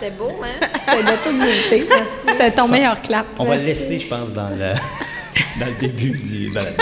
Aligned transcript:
C'était 0.00 0.10
beau, 0.12 0.30
hein? 0.42 0.66
C'est 0.86 1.02
de 1.02 1.22
toute 1.22 1.38
beauté. 1.38 1.88
C'était 2.26 2.50
ton 2.52 2.68
meilleur 2.68 3.00
clap. 3.02 3.26
On 3.38 3.44
va 3.44 3.56
le 3.56 3.62
laisser, 3.62 3.98
je 3.98 4.06
pense, 4.06 4.28
dans 4.32 4.48
le, 4.50 4.56
dans 5.60 5.66
le 5.66 5.72
début 5.80 6.10
du 6.10 6.50
balado. 6.50 6.76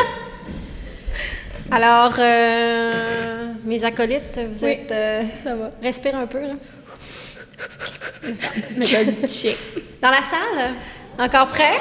Alors, 1.70 2.14
euh, 2.18 3.52
mes 3.64 3.82
acolytes, 3.84 4.38
vous 4.52 4.64
Oui. 4.64 4.70
êtes. 4.72 4.92
euh, 4.92 5.22
Ça 5.44 5.54
va. 5.56 5.70
respire 5.82 6.16
un 6.16 6.26
peu, 6.26 6.40
là. 6.40 6.54
Mais 8.76 8.84
t'as 8.84 9.04
du 9.04 9.12
petit 9.12 9.38
chien. 9.38 9.52
Dans 10.02 10.10
la 10.10 10.16
salle? 10.18 10.74
Encore 11.18 11.48
prêt? 11.48 11.72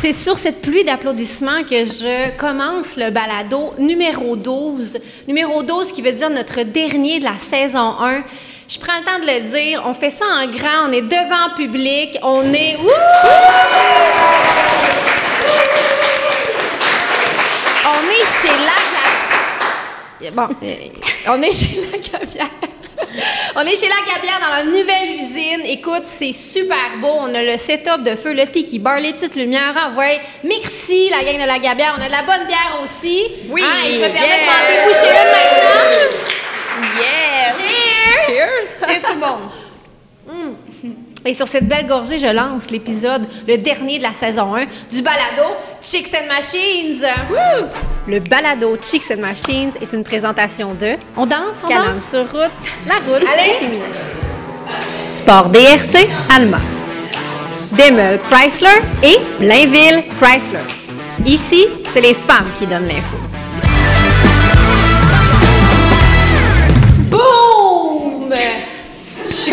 C'est 0.00 0.14
sur 0.14 0.38
cette 0.38 0.62
pluie 0.62 0.82
d'applaudissements 0.82 1.62
que 1.62 1.84
je 1.84 2.34
commence 2.38 2.96
le 2.96 3.10
balado 3.10 3.74
numéro 3.78 4.34
12. 4.34 4.98
Numéro 5.28 5.62
12 5.62 5.92
qui 5.92 6.00
veut 6.00 6.12
dire 6.12 6.30
notre 6.30 6.62
dernier 6.62 7.18
de 7.18 7.24
la 7.24 7.36
saison 7.38 8.00
1. 8.00 8.22
Je 8.66 8.78
prends 8.78 8.98
le 8.98 9.04
temps 9.04 9.18
de 9.18 9.26
le 9.26 9.40
dire. 9.50 9.82
On 9.84 9.92
fait 9.92 10.08
ça 10.08 10.24
en 10.24 10.46
grand. 10.46 10.88
On 10.88 10.92
est 10.92 11.02
devant 11.02 11.54
public. 11.54 12.18
On 12.22 12.50
est... 12.50 12.78
On 17.84 18.02
est 18.08 18.26
chez 18.40 18.56
la... 20.22 20.30
Bon, 20.30 20.48
euh, 20.62 20.76
on 21.28 21.42
est 21.42 21.52
chez 21.52 21.78
la 21.92 21.98
Cavière. 21.98 22.48
On 23.56 23.60
est 23.62 23.76
chez 23.76 23.88
La 23.88 24.14
Gabière 24.14 24.40
dans 24.40 24.54
la 24.54 24.64
nouvelle 24.64 25.16
usine. 25.18 25.62
Écoute, 25.64 26.04
c'est 26.04 26.32
super 26.32 26.96
beau. 27.00 27.16
On 27.20 27.34
a 27.34 27.42
le 27.42 27.58
setup 27.58 28.02
de 28.04 28.14
feu, 28.16 28.32
le 28.32 28.46
tiki 28.46 28.78
bar, 28.78 28.98
les 29.00 29.12
petites 29.12 29.36
lumières. 29.36 29.74
Ah 29.76 29.90
ouais. 29.98 30.20
Merci, 30.44 31.10
la 31.10 31.24
gang 31.24 31.40
de 31.40 31.46
La 31.46 31.58
Gabière. 31.58 31.96
On 31.98 32.02
a 32.02 32.06
de 32.06 32.12
la 32.12 32.22
bonne 32.22 32.46
bière 32.46 32.78
aussi. 32.82 33.26
Oui, 33.48 33.62
Ah, 33.64 33.86
et 33.88 33.92
je 33.92 33.98
me 33.98 34.04
permets 34.04 34.18
yeah. 34.18 34.38
de 34.38 34.44
m'en 34.46 34.84
déboucher 34.84 35.08
une 35.08 35.30
maintenant. 35.30 37.00
Yes! 37.00 37.56
Cheers! 37.56 38.26
Cheers! 38.34 38.88
Cheers 38.88 39.02
tout 39.02 39.14
le 39.14 39.20
monde. 39.20 39.50
Mm. 40.30 40.52
Et 41.26 41.34
sur 41.34 41.46
cette 41.46 41.68
belle 41.68 41.86
gorgée, 41.86 42.16
je 42.16 42.26
lance 42.26 42.70
l'épisode, 42.70 43.26
le 43.46 43.58
dernier 43.58 43.98
de 43.98 44.02
la 44.04 44.14
saison 44.14 44.54
1 44.56 44.64
du 44.90 45.02
balado 45.02 45.54
Chicks 45.82 46.08
and 46.14 46.26
Machines. 46.26 47.02
Le 48.08 48.20
balado 48.20 48.76
Chicks 48.80 49.10
and 49.10 49.20
Machines 49.20 49.72
est 49.82 49.92
une 49.92 50.02
présentation 50.02 50.72
de 50.72 50.94
On 51.18 51.26
danse, 51.26 51.56
on 51.62 51.68
danse. 51.68 52.08
sur 52.10 52.20
route. 52.22 52.50
La 52.88 52.94
roule 53.06 53.22
Allez. 53.28 53.54
féminin. 53.60 53.84
Sport 55.10 55.50
DRC 55.50 56.08
Alma. 56.34 56.58
Demel 57.72 58.18
Chrysler 58.30 58.80
et 59.02 59.18
Blainville 59.38 60.04
Chrysler. 60.20 60.58
Ici, 61.26 61.66
c'est 61.92 62.00
les 62.00 62.14
femmes 62.14 62.48
qui 62.58 62.66
donnent 62.66 62.88
l'info. 62.88 63.16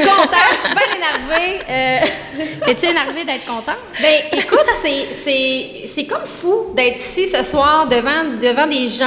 Suis 0.02 0.08
contente, 0.10 0.58
je 0.62 0.66
suis 0.66 0.76
bien 0.76 0.98
énervée. 0.98 1.60
Euh, 1.70 2.68
Es-tu 2.72 2.86
énervé 2.88 3.24
d'être 3.24 3.46
content? 3.46 3.78
ben, 4.02 4.22
écoute, 4.40 4.66
c'est- 4.82 5.08
c'est 5.24 5.90
c'est 5.96 6.06
comme 6.06 6.26
fou 6.26 6.74
d'être 6.76 6.98
ici 7.00 7.28
ce 7.28 7.44
soir 7.44 7.88
devant, 7.88 8.24
devant 8.40 8.68
des 8.68 8.88
gens, 8.88 9.06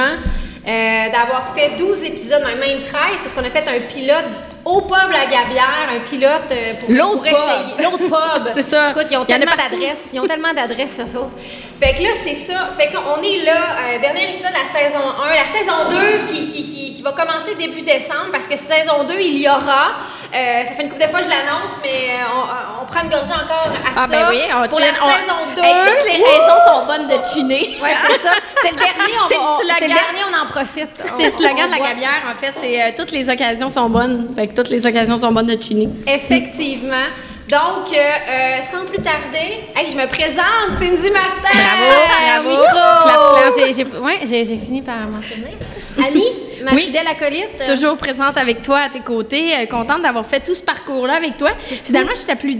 euh, 0.67 1.09
d'avoir 1.09 1.53
fait 1.55 1.71
12 1.77 2.03
épisodes, 2.03 2.43
même 2.43 2.59
même 2.59 2.81
13, 2.81 3.17
parce 3.23 3.33
qu'on 3.33 3.43
a 3.45 3.49
fait 3.49 3.67
un 3.67 3.79
pilote 3.87 4.25
au 4.63 4.81
pub 4.81 5.09
La 5.11 5.25
Gabière, 5.25 5.89
un 5.95 5.99
pilote 6.07 6.43
euh, 6.51 6.73
pour, 6.79 6.89
L'autre 6.91 7.23
pub. 7.23 7.81
L'autre 7.83 7.97
pub. 7.97 8.47
C'est 8.53 8.61
ça. 8.63 8.91
Écoute, 8.91 9.07
ils 9.09 9.17
ont 9.17 9.25
tellement 9.25 9.55
d'adresses. 9.55 10.09
Ils 10.13 10.19
ont 10.19 10.27
tellement 10.27 10.53
d'adresses, 10.53 10.99
eux 10.99 11.17
autres. 11.17 11.31
Fait 11.79 11.95
que 11.95 12.03
là, 12.03 12.09
c'est 12.23 12.35
ça. 12.35 12.69
Fait 12.77 12.89
qu'on 12.91 13.19
est 13.23 13.43
là, 13.43 13.75
euh, 13.79 13.99
dernier 13.99 14.29
épisode 14.29 14.51
de 14.51 14.57
la 14.57 14.79
saison 14.79 14.99
1. 14.99 15.29
La 15.33 15.59
saison 15.59 15.89
2 15.89 16.31
qui, 16.31 16.45
qui, 16.45 16.63
qui, 16.63 16.93
qui 16.93 17.01
va 17.01 17.11
commencer 17.13 17.55
début 17.57 17.81
décembre, 17.81 18.29
parce 18.31 18.47
que 18.47 18.55
saison 18.55 19.03
2, 19.03 19.15
il 19.19 19.39
y 19.41 19.47
aura. 19.49 19.93
Euh, 20.33 20.65
ça 20.65 20.73
fait 20.73 20.83
une 20.83 20.89
couple 20.89 21.01
de 21.03 21.07
fois 21.09 21.19
que 21.19 21.25
je 21.25 21.29
l'annonce, 21.29 21.75
mais 21.83 22.09
euh, 22.11 22.35
on, 22.35 22.83
on 22.83 22.85
prend 22.85 23.03
une 23.03 23.09
gorgée 23.09 23.33
encore 23.33 23.67
à 23.71 23.89
Ah, 23.95 24.01
ça. 24.01 24.07
ben 24.07 24.25
oui, 24.29 24.41
on 24.49 24.67
Pour 24.67 24.79
chill. 24.79 24.87
la 24.87 25.05
On- 25.05 25.09
saison 25.09 25.39
2. 25.55 25.61
Hey, 25.61 25.73
toutes 25.85 26.05
les 26.05 26.23
raisons 26.23 26.59
sont 26.67 26.85
bonnes 26.85 27.07
de 27.07 27.25
chiner. 27.25 27.77
Ouais, 27.81 27.93
c'est 28.01 28.19
ça. 28.21 28.31
C'est 28.61 28.71
le 28.71 28.77
dernier, 28.77 29.13
on 29.23 29.27
le 29.29 29.73
on- 29.73 29.87
dernier, 29.87 30.21
on 30.31 30.43
en 30.43 30.47
profite. 30.47 31.01
C'est 31.17 31.25
le 31.25 31.31
slogan 31.31 31.67
de 31.67 31.71
la. 31.71 31.79
Gabière, 31.79 32.23
en 32.31 32.37
fait. 32.39 32.53
C'est 32.61 32.81
euh, 32.81 32.91
toutes 32.95 33.11
les 33.11 33.29
occasions 33.29 33.69
sont 33.69 33.89
bonnes. 33.89 34.33
Fait 34.35 34.47
que 34.47 34.53
toutes 34.55 34.69
les 34.69 34.85
occasions 34.85 35.17
sont 35.17 35.31
bonnes 35.31 35.47
de 35.47 35.61
chiner. 35.61 35.89
Effectivement. 36.07 37.07
Donc, 37.49 37.91
euh, 37.91 37.97
euh, 37.97 38.57
sans 38.71 38.85
plus 38.85 39.01
tarder, 39.01 39.59
hey, 39.75 39.89
je 39.89 39.95
me 39.97 40.07
présente, 40.07 40.79
Cindy 40.79 41.11
Martin. 41.11 41.51
Bravo, 41.51 42.47
bravo. 42.47 42.49
micro. 42.49 42.63
Clap, 43.03 43.75
clap. 43.91 44.01
Ouais, 44.03 44.19
j'ai 44.23 44.45
fini 44.45 44.81
par 44.81 44.95
m'en 44.99 45.21
souvenir. 45.21 45.57
Annie, 45.97 46.23
ma 46.63 46.73
Oui. 46.73 46.83
fidèle 46.83 47.07
acolyte. 47.07 47.65
Toujours 47.67 47.97
présente 47.97 48.37
avec 48.37 48.61
toi 48.61 48.79
à 48.79 48.89
tes 48.89 48.99
côtés, 48.99 49.53
euh, 49.57 49.65
contente 49.65 50.01
d'avoir 50.01 50.25
fait 50.25 50.39
tout 50.41 50.55
ce 50.55 50.63
parcours-là 50.63 51.15
avec 51.15 51.37
toi. 51.37 51.51
Finalement, 51.83 52.11
je 52.11 52.17
suis 52.17 52.27
ta 52.27 52.35
plus, 52.35 52.55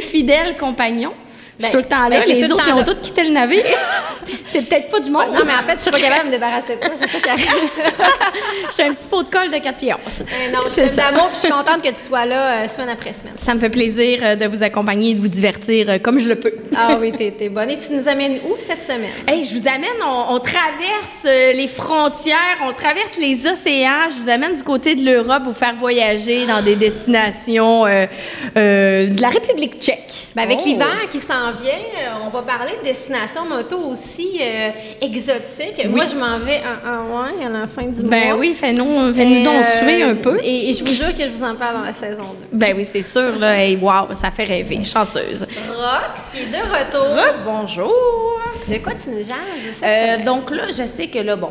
fidèle 0.00 0.56
compagnon. 0.58 1.12
Je 1.60 1.66
suis 1.66 1.72
Ben, 1.76 1.78
tout 1.82 1.88
le 1.88 1.96
temps 1.96 2.08
là. 2.08 2.20
ben, 2.20 2.28
les 2.28 2.52
autres, 2.52 2.64
ils 2.66 2.72
ont 2.74 2.84
tous 2.84 2.96
quitté 3.02 3.24
le 3.24 3.30
navire. 3.30 3.62
T'es 4.52 4.62
peut-être 4.62 4.88
pas 4.88 5.00
du 5.00 5.10
monde. 5.10 5.26
Non, 5.32 5.40
mais 5.46 5.52
en 5.52 5.62
fait, 5.66 5.74
je 5.74 5.78
suis 5.82 5.90
pas 5.90 5.98
capable 5.98 6.22
de 6.22 6.26
me 6.26 6.32
débarrasser 6.32 6.74
de 6.76 6.80
toi, 6.80 6.90
c'est 7.00 7.08
ça 7.10 7.18
qui 7.20 7.28
arrive. 7.28 7.46
Je 8.68 8.74
suis 8.74 8.82
un 8.82 8.92
petit 8.94 9.08
pot 9.08 9.22
de 9.22 9.28
colle 9.28 9.50
de 9.50 9.58
4 9.58 9.78
pions. 9.78 9.96
Mais 10.38 10.50
non, 10.52 10.60
je 10.66 10.70
C'est 10.74 10.86
suis 10.88 10.96
d'amour, 10.96 11.26
puis 11.28 11.34
je 11.34 11.40
suis 11.40 11.50
contente 11.50 11.82
que 11.82 11.88
tu 11.88 12.00
sois 12.06 12.24
là 12.26 12.64
euh, 12.64 12.68
semaine 12.68 12.90
après 12.90 13.10
semaine. 13.10 13.34
Ça 13.42 13.54
me 13.54 13.58
fait 13.60 13.70
plaisir 13.70 14.20
euh, 14.22 14.36
de 14.36 14.46
vous 14.46 14.62
accompagner 14.62 15.10
et 15.10 15.14
de 15.14 15.20
vous 15.20 15.28
divertir 15.28 15.88
euh, 15.90 15.98
comme 15.98 16.18
je 16.20 16.28
le 16.28 16.36
peux. 16.36 16.52
Ah 16.76 16.96
oui, 17.00 17.12
t'es 17.12 17.48
bonne. 17.48 17.70
Et 17.70 17.78
tu 17.78 17.92
nous 17.92 18.06
amènes 18.08 18.38
où 18.48 18.54
cette 18.64 18.82
semaine? 18.82 19.10
Hey, 19.26 19.42
je 19.44 19.54
vous 19.54 19.66
amène, 19.66 19.88
on, 20.04 20.34
on 20.34 20.38
traverse 20.38 21.24
les 21.24 21.66
frontières, 21.68 22.36
on 22.68 22.72
traverse 22.72 23.16
les 23.18 23.46
océans. 23.46 24.08
Je 24.10 24.22
vous 24.22 24.28
amène 24.28 24.54
du 24.54 24.62
côté 24.62 24.94
de 24.94 25.04
l'Europe 25.04 25.42
vous 25.44 25.54
faire 25.54 25.74
voyager 25.78 26.46
dans 26.46 26.62
des 26.62 26.76
destinations 26.76 27.84
de 27.84 29.20
la 29.20 29.28
République 29.28 29.78
tchèque. 29.80 30.26
Ben, 30.36 30.42
avec 30.42 30.58
Oh. 30.62 30.66
l'hiver 30.66 31.08
qui 31.10 31.18
s'en 31.20 31.49
vient, 31.52 31.72
euh, 31.72 32.24
on 32.24 32.28
va 32.28 32.42
parler 32.42 32.72
de 32.80 32.84
destinations 32.84 33.44
moto 33.48 33.78
aussi 33.78 34.38
euh, 34.40 34.70
exotiques. 35.00 35.86
Moi, 35.88 36.06
je 36.06 36.16
m'en 36.16 36.38
vais 36.38 36.60
en, 36.60 36.88
en 36.88 37.22
ouais, 37.22 37.44
à 37.44 37.48
la 37.48 37.66
fin 37.66 37.82
du 37.84 38.00
mois. 38.02 38.10
Ben 38.10 38.34
oui, 38.38 38.54
fais-nous 38.54 39.12
fais 39.14 39.24
nous 39.24 39.42
donc 39.44 39.64
Euh, 39.64 39.78
suer 39.78 40.02
un 40.02 40.14
peu. 40.14 40.38
Et, 40.42 40.70
et 40.70 40.72
je 40.72 40.84
vous 40.84 40.92
jure 40.94 41.14
que 41.16 41.22
je 41.22 41.28
vous 41.32 41.42
en 41.44 41.54
parle 41.56 41.76
dans 41.76 41.84
la 41.84 41.92
saison 41.94 42.22
2. 42.52 42.58
Ben 42.58 42.74
oui, 42.76 42.84
c'est 42.84 43.02
sûr, 43.02 43.38
là. 43.38 43.56
Hey, 43.58 43.76
wow, 43.76 44.12
ça 44.12 44.30
fait 44.30 44.44
rêver. 44.44 44.82
Chanceuse. 44.84 45.42
Rox, 45.68 46.20
qui 46.32 46.42
est 46.42 46.46
de 46.46 46.56
retour. 46.56 47.34
Bonjour. 47.44 48.40
De 48.68 48.76
quoi 48.78 48.92
tu 49.02 49.10
nous 49.10 49.18
jases? 49.18 49.82
Euh, 49.82 50.24
donc 50.24 50.50
là, 50.50 50.64
je 50.68 50.86
sais 50.86 51.06
que 51.08 51.18
là, 51.18 51.36
bon, 51.36 51.50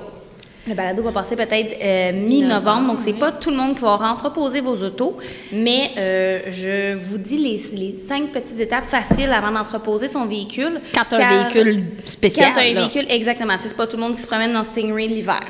le 0.69 0.75
balado 0.75 1.01
va 1.03 1.11
passer 1.11 1.35
peut-être 1.35 1.77
euh, 1.81 2.13
mi-novembre, 2.13 2.87
donc 2.87 2.99
c'est 3.03 3.13
pas 3.13 3.31
tout 3.31 3.49
le 3.49 3.57
monde 3.57 3.75
qui 3.75 3.81
va 3.81 3.93
entreposer 3.93 4.61
vos 4.61 4.75
autos, 4.83 5.17
mais 5.51 5.91
euh, 5.97 6.41
je 6.49 6.95
vous 6.95 7.17
dis 7.17 7.37
les, 7.37 7.61
les 7.77 7.97
cinq 7.97 8.31
petites 8.31 8.59
étapes 8.59 8.85
faciles 8.85 9.31
avant 9.31 9.51
d'entreposer 9.51 10.07
son 10.07 10.25
véhicule. 10.25 10.79
Quand 10.93 11.13
un 11.13 11.43
véhicule 11.43 11.83
spécial, 12.05 12.51
Quand 12.53 12.61
un 12.61 12.73
là. 12.73 12.81
véhicule, 12.81 13.05
exactement. 13.09 13.53
C'est 13.59 13.75
pas 13.75 13.87
tout 13.87 13.97
le 13.97 14.03
monde 14.03 14.15
qui 14.15 14.21
se 14.21 14.27
promène 14.27 14.53
dans 14.53 14.63
Stingray 14.63 15.07
l'hiver. 15.07 15.41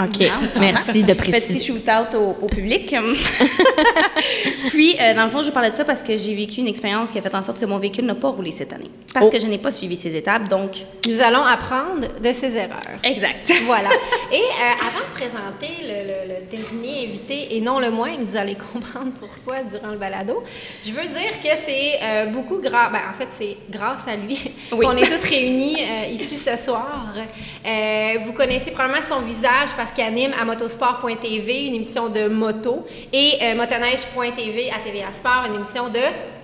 OK. 0.00 0.30
Merci 0.60 1.02
de 1.02 1.12
Petit 1.12 1.30
préciser. 1.30 1.60
shoot-out 1.72 2.14
au, 2.14 2.44
au 2.44 2.46
public. 2.48 2.94
Puis, 4.68 4.96
euh, 5.00 5.14
dans 5.14 5.24
le 5.24 5.30
fond, 5.30 5.40
je 5.42 5.46
vous 5.48 5.52
parlais 5.52 5.70
de 5.70 5.74
ça 5.74 5.84
parce 5.84 6.02
que 6.02 6.16
j'ai 6.16 6.34
vécu 6.34 6.60
une 6.60 6.68
expérience 6.68 7.10
qui 7.10 7.18
a 7.18 7.22
fait 7.22 7.34
en 7.34 7.42
sorte 7.42 7.58
que 7.58 7.64
mon 7.66 7.78
véhicule 7.78 8.04
n'a 8.04 8.14
pas 8.14 8.28
roulé 8.28 8.52
cette 8.52 8.72
année. 8.72 8.90
Parce 9.12 9.26
Oh. 9.26 9.30
que 9.30 9.38
je 9.38 9.46
n'ai 9.46 9.58
pas 9.58 9.72
suivi 9.72 9.96
ces 9.96 10.14
étapes, 10.16 10.48
donc... 10.48 10.84
Nous 11.08 11.20
allons 11.20 11.42
apprendre 11.42 12.06
de 12.22 12.32
ses 12.32 12.54
erreurs. 12.56 12.80
Exact. 13.02 13.52
Voilà. 13.66 13.88
Et 14.32 14.36
euh, 14.36 14.86
avant 14.86 15.00
de 15.06 15.12
présenter 15.12 15.74
le, 15.82 16.28
le- 16.28 16.34
le 16.34 16.46
dernier 16.56 17.08
invité, 17.08 17.56
et 17.56 17.60
non 17.60 17.78
le 17.80 17.90
moindre, 17.90 18.20
vous 18.26 18.36
allez 18.36 18.54
comprendre 18.72 19.12
pourquoi 19.18 19.62
durant 19.62 19.92
le 19.92 19.98
balado, 19.98 20.42
je 20.84 20.90
veux 20.92 21.06
dire 21.08 21.40
que 21.42 21.48
c'est 21.64 21.98
euh, 22.02 22.26
beaucoup 22.26 22.58
grâce, 22.60 22.92
ben, 22.92 23.00
en 23.10 23.14
fait, 23.18 23.28
c'est 23.36 23.56
grâce 23.70 24.06
à 24.06 24.16
lui 24.16 24.38
Oui. 24.72 24.86
qu'on 24.86 24.96
est 24.96 25.06
toutes 25.10 25.24
réunies 25.28 25.76
euh, 25.82 26.06
ici 26.12 26.38
ce 26.38 26.56
soir. 26.56 27.14
Euh, 27.66 28.12
vous 28.24 28.32
connaissez 28.32 28.70
probablement 28.70 29.02
son 29.06 29.20
visage 29.20 29.70
parce 29.76 29.87
qu'il 29.94 30.04
anime 30.04 30.32
à 30.40 30.44
motosport.tv, 30.44 31.66
une 31.66 31.74
émission 31.74 32.08
de 32.08 32.28
moto, 32.28 32.86
et 33.12 33.34
euh, 33.42 33.54
motoneige.tv 33.54 34.70
à 34.70 34.78
TVA 34.78 35.12
Sport, 35.12 35.44
une 35.48 35.54
émission 35.56 35.88
de... 35.88 36.00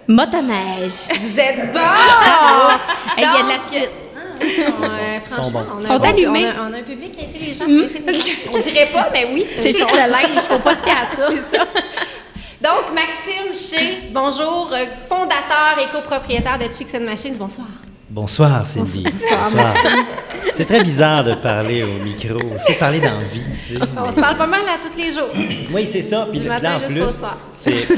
Motoneige. 0.06 1.08
Vous 1.20 1.38
êtes 1.40 1.72
bon! 1.72 1.80
Il 3.16 3.22
y 3.22 3.26
a 3.26 3.42
de 3.42 3.48
la 3.48 3.58
suite. 3.58 3.90
euh, 4.42 5.20
franchement, 5.28 5.60
bons. 5.60 5.66
on 5.74 5.78
a 5.78 5.86
Sont 5.86 6.02
allumés. 6.02 6.46
On 6.58 6.64
a, 6.64 6.68
on 6.70 6.72
a 6.74 6.76
un 6.78 6.82
public 6.82 7.14
intelligent. 7.18 7.64
intelligent. 7.64 8.32
On 8.52 8.58
dirait 8.58 8.88
pas, 8.92 9.08
mais 9.12 9.28
oui. 9.32 9.46
C'est 9.56 9.72
juste 9.72 9.90
le 9.92 10.10
linge, 10.10 10.42
faut 10.48 10.58
pas 10.58 10.74
se 10.74 10.82
fier 10.84 10.96
à 11.00 11.06
ça. 11.16 11.28
Donc, 12.60 12.92
Maxime 12.94 13.54
Chez, 13.54 14.10
bonjour, 14.12 14.70
euh, 14.72 14.84
fondateur 15.08 15.76
et 15.80 15.90
copropriétaire 15.90 16.58
de 16.58 16.64
Chicks 16.72 16.94
and 16.94 17.00
Machines, 17.04 17.36
bonsoir. 17.38 17.66
Bonsoir, 18.14 18.64
Cindy. 18.64 19.02
Bonsoir. 19.02 19.74
C'est 20.52 20.66
très 20.66 20.84
bizarre 20.84 21.24
de 21.24 21.34
parler 21.34 21.82
au 21.82 22.04
micro. 22.04 22.38
Je 22.38 22.72
peux 22.72 22.78
parler 22.78 23.00
dans 23.00 23.18
vie, 23.18 23.44
tu 23.66 23.74
sais. 23.74 23.80
On 23.96 24.12
se 24.12 24.20
parle 24.20 24.36
pas 24.36 24.46
mal 24.46 24.60
à 24.60 24.78
tous 24.78 24.96
les 24.96 25.10
jours. 25.10 25.30
Oui, 25.72 25.88
c'est 25.90 26.02
ça. 26.02 26.28
Puis 26.30 26.38
le 26.38 26.48
matin 26.48 26.78
plan 26.78 26.86
en 26.86 26.92
plus, 26.92 27.10
soir. 27.10 27.36
c'est... 27.52 27.88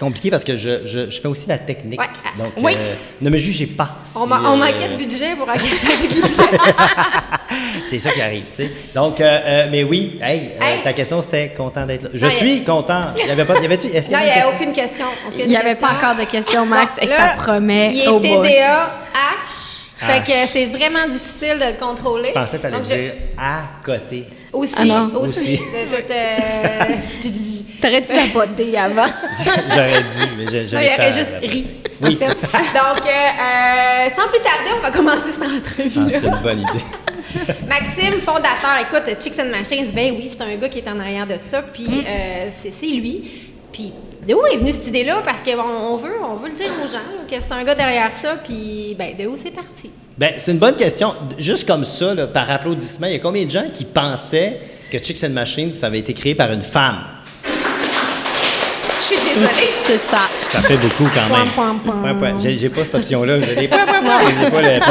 compliqué 0.00 0.30
parce 0.30 0.42
que 0.44 0.56
je, 0.56 0.84
je, 0.84 1.10
je 1.10 1.20
fais 1.20 1.28
aussi 1.28 1.46
la 1.48 1.58
technique. 1.58 2.00
Ouais. 2.00 2.06
Donc, 2.38 2.52
Oui. 2.56 2.72
euh, 2.76 2.94
ne 3.20 3.30
me 3.30 3.36
jugez 3.36 3.66
pas. 3.66 3.96
si, 4.02 4.16
On, 4.18 4.26
ma- 4.26 4.40
on 4.40 4.54
euh, 4.54 4.56
manquait 4.56 4.88
de 4.88 4.96
budget 4.96 5.34
pour 5.36 5.48
engager 5.48 5.66
un. 5.86 5.90
C'est 7.88 7.98
ça 7.98 8.10
qui 8.12 8.20
arrive, 8.22 8.44
tu 8.54 8.62
sais. 8.64 8.70
Donc, 8.94 9.20
euh, 9.20 9.24
euh, 9.44 9.68
mais 9.70 9.82
oui, 9.84 10.18
hey, 10.22 10.50
euh, 10.60 10.64
Hey. 10.64 10.82
ta 10.82 10.92
question 10.92 11.20
c'était 11.22 11.48
content 11.56 11.84
d'être 11.86 12.04
là. 12.04 12.08
Je 12.14 12.24
Non, 12.26 12.32
a- 12.32 12.34
suis 12.34 12.64
content. 12.64 13.04
Il 13.20 13.26
y 13.26 13.30
avait 13.30 13.44
pas, 13.44 13.54
il 13.56 13.62
y 13.62 13.66
avait-tu, 13.66 13.88
est-ce 13.88 14.08
qu'il 14.08 14.12
y 14.12 14.16
non, 14.16 14.20
il 14.22 14.28
avait 14.28 14.34
n'y 14.36 14.40
avait 14.42 14.50
question? 14.50 14.68
aucune 14.68 14.72
question. 14.74 15.06
aucune 15.28 15.40
Il 15.40 15.48
n'y 15.48 15.56
avait 15.56 15.74
pas 15.74 15.88
question. 15.88 16.08
encore 16.08 16.16
de 16.24 16.30
questions, 16.30 16.66
Max, 16.66 16.94
et 17.02 17.06
là, 17.06 17.16
ça 17.16 17.42
promet. 17.42 17.90
Il 17.94 18.00
est 18.02 18.08
Oh. 18.08 18.20
TDA 18.20 18.90
H. 19.12 20.06
Fait 20.06 20.20
que 20.24 20.32
c'est 20.50 20.66
vraiment 20.66 21.06
difficile 21.08 21.58
de 21.60 21.64
le 21.66 21.78
contrôler. 21.78 22.28
Je 22.28 22.32
pensais 22.32 22.56
que 22.56 22.62
tu 22.62 22.66
allais 22.68 22.76
Donc, 22.78 22.86
je- 22.86 22.94
dire 22.94 23.12
à 23.36 23.60
côté. 23.84 24.24
Aussi, 24.52 24.74
Ah 24.78 25.08
aussi. 25.18 25.40
Aussi. 25.40 25.60
T'aurais-tu 27.80 28.14
vapoté 28.14 28.76
avant? 28.78 29.06
J'aurais 29.68 30.02
dû, 30.02 30.18
mais 30.36 30.44
Non, 30.44 30.50
l'ai 30.50 30.64
il 30.64 30.70
pas- 30.70 30.94
aurait 30.94 31.12
juste 31.12 31.38
ri. 31.40 31.66
Oui. 32.02 32.14
En 32.14 32.18
fait. 32.18 32.26
Donc, 32.28 33.06
euh, 33.06 33.10
euh, 33.10 34.08
sans 34.10 34.28
plus 34.28 34.40
tarder, 34.42 34.70
on 34.78 34.82
va 34.82 34.90
commencer 34.90 35.30
cette 35.32 35.42
Ah, 35.42 35.56
entrevue. 35.56 36.10
c'est 36.10 36.26
une 36.26 36.42
bonne 36.42 36.60
idée. 36.60 37.54
Maxime, 37.68 38.20
fondateur, 38.24 38.78
écoute, 38.82 39.22
Chicks 39.22 39.38
and 39.38 39.50
Machines, 39.50 39.90
ben 39.94 40.14
oui, 40.16 40.30
c'est 40.30 40.42
un 40.42 40.56
gars 40.56 40.68
qui 40.68 40.78
est 40.78 40.88
en 40.88 40.98
arrière 40.98 41.26
de 41.26 41.36
ça, 41.40 41.62
puis 41.62 41.84
Mm. 41.88 42.04
euh, 42.06 42.48
c'est 42.62 42.72
c'est 42.72 42.86
lui. 42.86 43.24
Puis 43.72 43.92
de 44.26 44.34
où 44.34 44.44
est 44.46 44.56
venue 44.56 44.72
cette 44.72 44.86
idée-là? 44.88 45.22
Parce 45.24 45.42
qu'on 45.42 45.60
on 45.60 45.96
veut, 45.96 46.16
on 46.22 46.34
veut 46.34 46.48
le 46.48 46.54
dire 46.56 46.70
aux 46.82 46.86
gens, 46.88 46.94
là, 46.94 47.24
que 47.30 47.36
c'est 47.40 47.52
un 47.52 47.62
gars 47.64 47.74
derrière 47.74 48.10
ça, 48.12 48.36
puis 48.42 48.94
ben, 48.98 49.14
de 49.16 49.26
où 49.28 49.36
c'est 49.36 49.50
parti? 49.54 49.90
Ben, 50.18 50.32
c'est 50.36 50.52
une 50.52 50.58
bonne 50.58 50.76
question. 50.76 51.14
Juste 51.38 51.66
comme 51.66 51.84
ça, 51.84 52.14
là, 52.14 52.26
par 52.26 52.50
applaudissement, 52.50 53.06
il 53.06 53.12
y 53.14 53.16
a 53.16 53.20
combien 53.20 53.44
de 53.44 53.50
gens 53.50 53.64
qui 53.72 53.84
pensaient 53.84 54.60
que 54.90 54.98
Chicks 54.98 55.22
and 55.24 55.30
Machines, 55.30 55.72
ça 55.72 55.86
avait 55.86 56.00
été 56.00 56.12
créé 56.14 56.34
par 56.34 56.50
une 56.52 56.62
femme? 56.62 56.98
Je 59.10 59.14
suis 59.16 59.24
désolée. 59.34 59.68
C'est 59.86 59.98
ça. 59.98 60.18
Ça 60.50 60.60
fait 60.62 60.76
beaucoup 60.76 61.04
quand 61.14 61.22
même. 61.36 61.48
Point, 61.54 61.74
point, 61.84 61.92
point. 61.92 62.02
Point, 62.02 62.14
point. 62.14 62.38
J'ai, 62.40 62.58
j'ai 62.58 62.68
pas 62.68 62.84
cette 62.84 62.94
option-là. 62.94 63.40
J'ai 63.40 63.54
des 63.56 63.68
pas 63.68 63.78
le 63.78 63.86
point, 63.86 64.00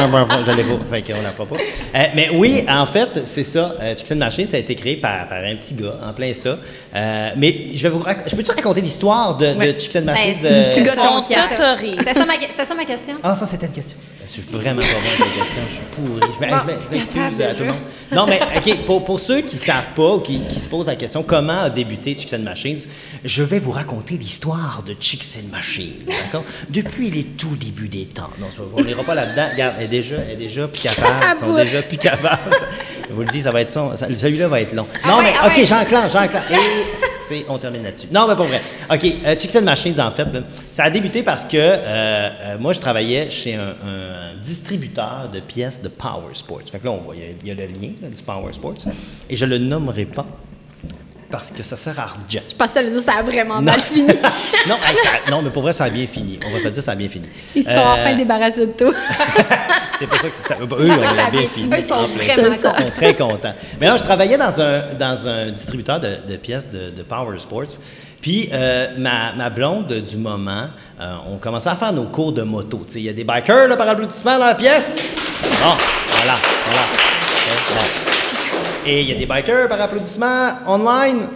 point, 0.10 0.25
point. 0.25 0.44
Je 0.45 0.51
l'ai 0.51 0.63
pas. 0.63 0.80
Fait 0.92 1.01
qu'on 1.01 1.21
la 1.21 1.30
fera 1.31 1.45
pas. 1.45 1.56
Euh, 1.56 2.04
mais 2.16 2.30
oui, 2.33 2.66
en 2.69 2.86
fait, 2.86 3.21
c'est 3.25 3.44
ça. 3.44 3.75
Euh, 3.81 3.95
Chicks 3.95 4.12
and 4.12 4.16
Machines, 4.18 4.48
ça 4.48 4.57
a 4.57 4.60
été 4.60 4.75
créé 4.75 4.98
par, 4.98 5.27
par 5.27 5.39
un 5.39 5.56
petit 5.56 5.74
gars, 5.74 5.95
en 6.06 6.13
plein 6.13 6.33
ça. 6.33 6.57
Euh, 6.95 7.30
mais 7.38 7.68
je 7.75 7.83
vais 7.83 7.89
vous 7.89 8.00
rac- 8.00 8.24
Je 8.27 8.36
peux-tu 8.36 8.51
raconter 8.51 8.81
l'histoire 8.81 9.38
de, 9.38 9.54
Ouais. 9.56 9.74
de 9.74 9.80
Chicks 9.80 9.95
and 9.95 10.01
Ben, 10.06 10.16
euh, 10.44 10.63
du 10.63 10.69
petit 10.69 10.81
gars 10.83 10.95
de. 10.95 11.01
C'était 11.24 12.13
ça, 12.13 12.25
ma- 12.25 12.33
c'était 12.39 12.65
ça 12.65 12.75
ma 12.75 12.86
question? 12.86 13.15
Ah, 13.24 13.36
ça, 13.36 13.45
c'était 13.45 13.65
une 13.68 13.72
question. 13.74 13.98
Je 14.29 14.41
suis 14.41 14.43
vraiment 14.51 14.81
pas 14.81 14.87
bon 14.87 14.99
avec 15.07 15.19
les 15.35 15.41
questions. 15.41 15.61
Je 15.67 15.73
suis 15.73 15.83
pourri. 15.91 16.31
Je 16.91 16.95
m'excuse 16.95 17.41
à 17.41 17.53
tout 17.55 17.63
le 17.63 17.69
monde. 17.71 17.79
Non, 18.11 18.27
mais 18.27 18.39
OK, 18.57 18.85
pour, 18.85 19.03
pour 19.03 19.19
ceux 19.19 19.41
qui 19.41 19.57
savent 19.57 19.93
pas 19.95 20.13
ou 20.15 20.19
qui, 20.19 20.45
qui 20.47 20.59
se 20.59 20.69
posent 20.69 20.85
la 20.85 20.95
question 20.95 21.23
comment 21.23 21.61
a 21.63 21.69
débuté 21.71 22.15
Chicks 22.17 22.33
and 22.33 22.43
Machines, 22.43 22.79
je 23.25 23.41
vais 23.43 23.57
vous 23.59 23.71
raconter 23.71 24.17
l'histoire 24.17 24.83
de 24.85 24.95
Chicks 24.99 25.25
and 25.43 25.51
Machines, 25.51 26.03
d'accord? 26.05 26.43
Depuis 26.69 27.09
les 27.09 27.23
tout 27.23 27.55
débuts 27.55 27.87
des 27.89 28.05
temps. 28.05 28.29
Non, 28.39 28.47
on 28.75 28.83
n'ira 28.83 29.01
pas 29.03 29.15
là-dedans. 29.15 29.47
Regarde, 29.51 29.75
elle 29.79 29.85
est 29.85 29.87
déjà, 29.87 30.15
elle 30.17 30.31
est 30.33 30.35
déjà 30.35 30.67
plus 30.67 30.81
capable. 30.83 31.25
Ils 31.35 31.39
sont 31.39 31.53
déjà 31.55 31.81
plus 31.81 31.97
capables. 31.97 32.55
Je 33.09 33.13
vous 33.15 33.21
le 33.21 33.27
dis, 33.29 33.41
ça 33.41 33.51
va 33.51 33.61
être 33.61 33.71
son. 33.71 33.95
ça- 33.95 34.13
Celui-là 34.13 34.47
va 34.47 34.61
être 34.61 34.73
long. 34.73 34.85
Non, 35.07 35.17
ouais, 35.17 35.23
mais 35.23 35.33
ah 35.41 35.47
OK, 35.47 35.57
ouais. 35.57 35.65
j'enclenche, 35.65 36.11
j'enclenche. 36.11 36.43
Et 36.51 36.55
on 37.47 37.57
termine 37.57 37.83
là-dessus. 37.83 38.07
Non, 38.11 38.27
mais 38.27 38.35
pas 38.35 38.45
vrai. 38.45 38.61
OK, 38.91 39.05
euh, 39.25 39.35
Chicks 39.37 39.55
and 39.55 39.63
Machines, 39.63 39.99
en 39.99 40.11
fait, 40.11 40.27
ça 40.71 40.83
a 40.83 40.89
débuté 40.89 41.23
parce 41.23 41.45
que 41.45 41.57
euh, 41.57 41.79
euh, 41.85 42.57
moi, 42.59 42.73
je 42.73 42.79
travaillais 42.79 43.29
chez 43.29 43.55
un, 43.55 43.75
distributeur 44.41 45.29
de 45.31 45.39
pièces 45.41 45.81
de 45.81 45.89
Power 45.89 46.33
Sports. 46.33 46.61
Fait 46.71 46.79
que 46.79 46.85
là, 46.85 46.91
on 46.91 46.97
voit, 46.97 47.15
il 47.15 47.47
y 47.47 47.51
a- 47.51 47.53
le 47.53 47.65
lien 47.65 47.91
du 48.01 48.23
Power 48.25 48.53
Sports. 48.53 48.85
Et 49.29 49.35
je 49.35 49.45
le 49.45 49.57
nommerai 49.57 50.05
pas 50.05 50.25
parce 51.29 51.51
que 51.51 51.61
ça 51.63 51.75
sert 51.75 51.99
à 51.99 52.05
rien. 52.07 52.41
Je 52.49 52.55
pensais 52.55 52.81
le 52.81 52.89
dire, 52.89 53.01
ça 53.01 53.13
a 53.19 53.21
vraiment 53.21 53.55
Non. 53.55 53.61
mal 53.61 53.79
fini. 53.79 54.07
non, 54.67 54.75
hey, 54.87 54.95
ça- 55.03 55.31
non, 55.31 55.41
mais 55.41 55.49
pour 55.51 55.61
vrai, 55.61 55.73
ça 55.73 55.85
a 55.85 55.89
bien 55.89 56.07
fini. 56.07 56.39
On 56.45 56.51
va 56.51 56.59
se 56.59 56.67
dire, 56.69 56.81
ça 56.83 56.91
a 56.91 56.95
bien 56.95 57.09
fini. 57.09 57.27
Ils 57.55 57.63
se 57.63 57.69
sont 57.69 57.79
Euh, 57.79 57.93
enfin 57.93 58.15
débarrassés 58.15 58.65
de 58.67 58.71
tout. 58.71 58.93
c'est 59.99 60.07
pas 60.07 60.17
ça 60.17 60.29
que 60.29 60.47
ça. 60.47 60.55
Eux, 60.59 60.67
on 60.91 61.17
a 61.27 61.29
bien 61.29 61.47
fini. 61.47 61.69
Eux, 61.73 61.81
sont 61.83 61.95
vraiment. 61.95 62.51
Ils 62.53 62.59
sont 62.59 62.91
très 62.95 63.13
contents. 63.15 63.53
Mais 63.79 63.87
là, 63.87 63.97
je 63.97 64.03
travaillais 64.03 64.37
dans 64.37 64.59
un, 64.61 64.93
dans 64.99 65.27
un 65.27 65.51
distributeur 65.51 65.99
de, 65.99 66.17
de 66.27 66.37
pièces 66.37 66.67
de, 66.69 66.89
de 66.89 67.03
Power 67.03 67.37
Sports. 67.39 67.77
Puis, 68.21 68.49
euh, 68.51 68.87
ma, 68.97 69.31
ma 69.33 69.49
blonde 69.49 69.87
du 69.87 70.17
moment, 70.17 70.65
euh, 70.99 71.15
on 71.31 71.37
commençait 71.37 71.69
à 71.69 71.75
faire 71.75 71.93
nos 71.93 72.03
cours 72.05 72.33
de 72.33 72.41
moto. 72.41 72.81
Tu 72.85 72.93
sais, 72.93 72.99
Il 72.99 73.05
y 73.05 73.09
a 73.09 73.13
des 73.13 73.23
bikers 73.23 73.67
là, 73.69 73.77
par 73.77 73.87
applaudissement 73.87 74.37
dans 74.37 74.45
la 74.47 74.55
pièce. 74.55 74.97
Bon, 75.41 75.75
voilà, 76.17 76.35
voilà. 76.65 76.85
Et 78.91 79.01
il 79.01 79.09
y 79.09 79.12
a 79.12 79.15
des 79.15 79.27
bikers 79.27 79.68
par 79.68 79.80
applaudissement 79.80 80.47
online? 80.68 81.27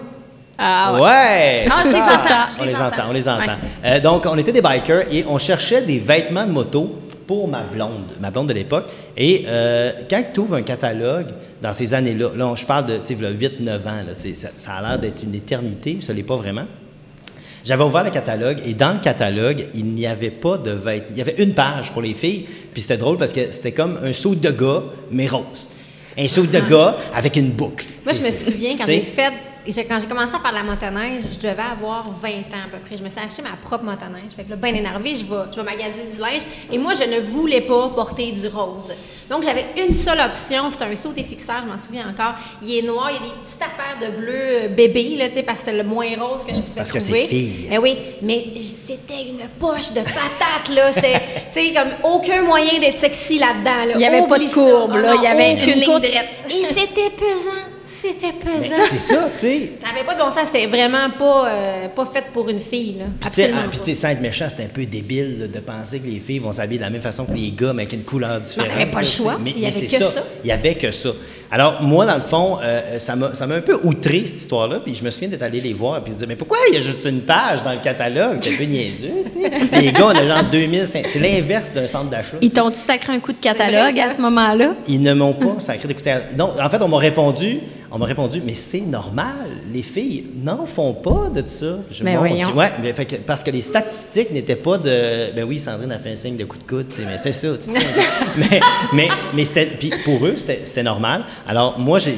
Ah 0.58 0.94
ouais. 0.96 1.02
Ouais! 1.02 1.66
Ah, 1.70 1.82
je 1.84 1.90
c'est 1.90 1.94
les 1.94 2.00
ça. 2.02 2.14
entends, 2.16 2.52
je 2.58 2.62
On 2.62 2.66
les 2.66 2.76
entend, 2.76 3.04
on 3.10 3.14
les 3.14 3.30
entend. 3.30 3.58
Euh, 3.86 4.00
donc, 4.00 4.26
on 4.26 4.36
était 4.40 4.52
des 4.52 4.62
bikers 4.62 5.04
et 5.12 5.24
on 5.28 5.38
cherchait 5.38 5.84
des 5.84 6.00
vêtements 6.00 6.46
de 6.48 6.52
moto 6.52 7.00
pour 7.28 7.48
ma 7.48 7.62
blonde, 7.62 8.06
ma 8.20 8.32
blonde 8.32 8.48
de 8.48 8.54
l'époque. 8.54 8.88
Et 9.16 9.46
euh, 9.48 9.92
quand 10.10 10.24
tu 10.34 10.40
ouvres 10.40 10.56
un 10.56 10.62
catalogue 10.64 11.28
dans 11.62 11.74
ces 11.74 11.94
années-là, 11.94 12.30
là, 12.36 12.48
on- 12.48 12.56
je 12.56 12.66
parle 12.66 12.88
de, 12.88 12.98
tu 12.98 13.16
sais, 13.16 13.16
8-9 13.16 13.86
ans, 13.88 14.04
là, 14.08 14.14
ça, 14.16 14.48
ça 14.58 14.72
a 14.74 14.82
l'air 14.82 15.00
d'être 15.00 15.22
une 15.22 15.36
éternité, 15.36 16.00
ça 16.02 16.12
l'est 16.12 16.24
pas 16.24 16.36
vraiment. 16.38 16.66
J'avais 17.64 17.84
ouvert 17.84 18.04
le 18.04 18.10
catalogue 18.10 18.62
et 18.66 18.74
dans 18.74 18.94
le 18.94 19.00
catalogue, 19.00 19.68
il 19.76 19.86
n'y 19.86 20.08
avait 20.08 20.32
pas 20.32 20.58
de 20.58 20.72
vêtements. 20.72 21.08
Il 21.12 21.18
y 21.18 21.22
avait 21.22 21.36
une 21.38 21.54
page 21.54 21.92
pour 21.94 22.02
les 22.02 22.14
filles, 22.16 22.46
puis 22.74 22.82
c'était 22.82 22.98
drôle 22.98 23.18
parce 23.18 23.32
que 23.32 23.52
c'était 23.52 23.72
comme 23.72 24.00
un 24.04 24.12
saut 24.12 24.34
de 24.36 24.50
gars, 24.50 24.84
mais 25.12 25.28
rose. 25.28 25.70
Un 26.18 26.28
saut 26.28 26.46
de 26.46 26.60
gars 26.60 26.98
avec 27.14 27.36
une 27.36 27.52
boucle. 27.52 27.86
Moi, 28.06 28.14
je 28.14 28.22
me 28.26 28.32
souviens 28.32 28.76
quand 28.78 28.86
j'ai 28.86 29.02
fait. 29.02 29.32
J'ai- 29.68 29.86
Quand 29.86 30.00
j'ai 30.00 30.08
commencé 30.08 30.36
à 30.36 30.40
faire 30.40 30.52
de 30.52 30.56
la 30.56 30.64
motoneige, 30.64 31.24
je 31.32 31.38
devais 31.38 31.62
avoir 31.72 32.12
20 32.12 32.30
ans 32.54 32.66
à 32.68 32.70
peu 32.72 32.78
près. 32.86 32.98
Je 32.98 33.04
me 33.04 33.10
suis 33.10 33.20
acheté 33.20 33.42
ma 33.42 33.56
propre 33.62 33.84
motoneige. 33.84 34.32
Fait 34.36 34.44
que 34.44 34.50
là, 34.50 34.56
bien 34.56 34.74
énervée, 34.74 35.16
je 35.16 35.26
vais, 35.26 35.36
je 35.52 35.56
vais 35.58 35.64
magasiner 35.64 36.06
du 36.06 36.18
linge. 36.20 36.42
Et 36.72 36.78
moi, 36.78 36.94
je 36.94 37.04
ne 37.04 37.20
voulais 37.20 37.62
pas 37.62 37.90
porter 37.90 38.32
du 38.32 38.48
rose. 38.48 38.92
Donc, 39.30 39.44
j'avais 39.44 39.66
une 39.78 39.94
seule 39.96 40.20
option. 40.20 40.70
C'était 40.70 40.84
un 40.86 40.96
saut 40.96 41.14
fixeur, 41.14 41.62
je 41.66 41.72
m'en 41.72 41.78
souviens 41.78 42.06
encore. 42.10 42.34
Il 42.62 42.78
est 42.78 42.82
noir, 42.82 43.10
il 43.10 43.14
y 43.16 43.18
a 43.18 43.22
des 43.22 43.42
petites 43.42 43.62
affaires 43.62 43.98
de 44.02 44.18
bleu 44.18 44.34
euh, 44.36 44.68
bébé, 44.68 45.16
là, 45.18 45.30
tu 45.30 45.36
sais, 45.36 45.44
parce 45.44 45.60
que 45.60 45.66
c'était 45.66 45.78
le 45.78 45.84
moins 45.88 46.08
rose 46.20 46.44
que 46.46 46.54
je 46.54 46.60
pouvais 46.60 46.76
Parce 46.76 46.92
que 46.92 47.00
trouver. 47.00 47.22
c'est 47.22 47.28
fille. 47.28 47.70
Eh 47.72 47.78
oui, 47.78 47.98
mais 48.22 48.46
c'était 48.86 49.24
une 49.24 49.48
poche 49.60 49.92
de 49.94 50.02
patates, 50.02 50.76
là. 50.76 50.92
C'était, 50.94 51.22
tu 51.54 51.62
sais, 51.68 51.74
comme 51.74 52.12
aucun 52.12 52.42
moyen 52.42 52.80
d'être 52.80 53.00
sexy 53.00 53.40
là-dedans, 53.40 53.86
là. 53.88 53.94
Il 53.96 54.02
y 54.02 54.06
avait 54.06 54.28
pas 54.28 54.38
de 54.38 54.44
ça. 54.46 54.54
courbe, 54.54 54.92
Ah 54.96 54.98
là. 55.00 55.14
non, 55.14 55.22
Il 55.22 55.24
y 55.24 55.28
avait 55.28 55.54
aucune 55.54 55.74
une 55.74 55.80
ligne. 55.80 56.20
Et 56.50 56.66
c'était 56.66 57.10
pesant. 57.12 57.73
C'était 58.04 58.34
pesant. 58.34 58.76
c'est 58.90 58.98
ça, 58.98 59.30
tu 59.32 59.40
sais. 59.40 59.72
Ça 59.82 59.88
n'avait 59.94 60.04
pas 60.04 60.14
de 60.16 60.20
bon 60.20 60.30
sens. 60.30 60.48
C'était 60.52 60.68
vraiment 60.68 61.10
pas, 61.18 61.48
euh, 61.50 61.88
pas 61.88 62.06
fait 62.06 62.26
pour 62.34 62.50
une 62.50 62.60
fille, 62.60 62.98
là. 63.00 63.06
Puis, 63.20 63.30
tu 63.30 63.36
sais, 63.36 63.44
Absolument 63.44 63.62
ah, 63.64 63.70
puis, 63.70 63.80
pas. 63.80 63.86
tu 63.86 63.92
sais, 63.92 64.02
sans 64.02 64.08
être 64.10 64.22
méchant, 64.22 64.48
c'est 64.50 64.64
un 64.64 64.68
peu 64.68 64.86
débile 64.86 65.40
là, 65.40 65.48
de 65.48 65.60
penser 65.60 66.00
que 66.00 66.08
les 66.08 66.20
filles 66.20 66.40
vont 66.40 66.52
s'habiller 66.52 66.80
de 66.80 66.84
la 66.84 66.90
même 66.90 67.02
façon 67.02 67.24
que 67.26 67.32
les 67.32 67.52
gars, 67.52 67.72
mais 67.72 67.84
avec 67.84 67.94
une 67.94 68.04
couleur 68.04 68.42
différente. 68.42 68.70
il 68.74 68.80
y 68.80 68.82
avait 68.82 68.92
pas 68.92 69.00
le 69.00 69.06
là, 69.06 69.10
choix. 69.10 69.38
Mais, 69.42 69.52
Il 69.52 69.58
y 69.60 69.62
mais 69.62 69.68
avait 69.68 69.88
c'est 69.88 69.98
que 69.98 70.04
ça. 70.04 70.24
Il 70.44 70.48
y 70.50 70.52
avait 70.52 70.76
que 70.76 70.92
ça. 70.92 71.10
Alors, 71.54 71.84
moi, 71.84 72.08
dans 72.08 72.16
le 72.16 72.22
fond, 72.22 72.58
euh, 72.64 72.98
ça 72.98 73.16
m'a 73.16 73.36
ça 73.36 73.46
m'a 73.46 73.54
un 73.54 73.62
peu 73.62 73.78
outré, 73.84 74.26
cette 74.26 74.38
histoire-là. 74.38 74.80
Puis 74.84 74.96
je 74.96 75.04
me 75.04 75.12
souviens 75.12 75.30
d'être 75.30 75.44
allé 75.44 75.62
les 75.62 75.74
voir 75.74 76.02
et 76.04 76.10
de 76.10 76.16
dire, 76.16 76.28
mais 76.28 76.36
pourquoi 76.36 76.58
il 76.68 76.74
y 76.74 76.78
a 76.78 76.82
juste 76.82 77.06
une 77.06 77.22
page 77.22 77.64
dans 77.64 77.74
le 77.74 77.78
catalogue? 77.78 78.40
C'est 78.42 78.56
un 78.56 78.58
peu 78.58 78.64
niaiseux, 78.64 79.24
tu 79.32 79.40
sais. 79.40 79.52
Les 79.80 79.92
gars, 79.92 80.08
on 80.08 80.10
a 80.10 80.26
genre 80.26 80.44
2500. 80.52 81.10
C'est 81.14 81.20
l'inverse 81.20 81.72
d'un 81.72 81.86
centre 81.86 82.10
d'achat. 82.10 82.38
Ils 82.42 82.50
t'ont-tu 82.50 82.80
sacré 82.80 83.14
un 83.14 83.20
coup 83.20 83.34
de 83.34 83.38
catalogue 83.38 84.00
à 84.00 84.12
ce 84.12 84.20
moment-là? 84.22 84.74
Ils 84.88 85.00
ne 85.04 85.14
m'ont 85.14 85.34
pas 85.34 85.60
sacré 85.60 85.88
d'écouter. 85.88 86.16
Non, 86.36 86.56
en 86.60 86.70
fait, 86.72 86.82
on 86.82 86.88
m'a 86.88 86.98
répondu, 86.98 87.60
on 87.92 88.00
m'a 88.00 88.08
répondu, 88.08 88.42
mais 88.44 88.56
c'est 88.56 88.82
normal. 88.82 89.53
Les 89.74 89.82
filles 89.82 90.26
n'en 90.44 90.66
font 90.66 90.94
pas 90.94 91.30
de 91.34 91.42
ça. 91.48 91.78
Je, 91.92 92.04
Mais 92.04 92.16
voyons. 92.16 92.54
Ouais, 92.56 92.72
mais 92.82 92.94
fait 92.94 93.06
que- 93.06 93.16
parce 93.16 93.42
que 93.44 93.50
les 93.50 93.62
statistiques 93.62 94.32
n'étaient 94.32 94.56
pas 94.56 94.78
de. 94.78 95.34
Ben 95.36 95.44
oui, 95.44 95.60
Sandrine 95.60 95.92
a 95.92 95.98
fait 96.00 96.12
un 96.12 96.16
signe 96.16 96.38
de 96.38 96.44
coup 96.46 96.58
de 96.60 96.64
coude, 96.64 96.86
mais 97.00 97.18
c'est 97.18 97.32
ça. 97.32 97.48
mais 98.38 98.60
mais, 98.94 99.08
mais 99.34 99.46
c'était. 99.46 99.66
Puis 99.66 99.92
pour 100.06 100.26
eux, 100.26 100.36
c'était 100.36 100.84
normal. 100.84 101.24
Alors, 101.48 101.80
moi, 101.80 101.98
j'ai, 102.00 102.14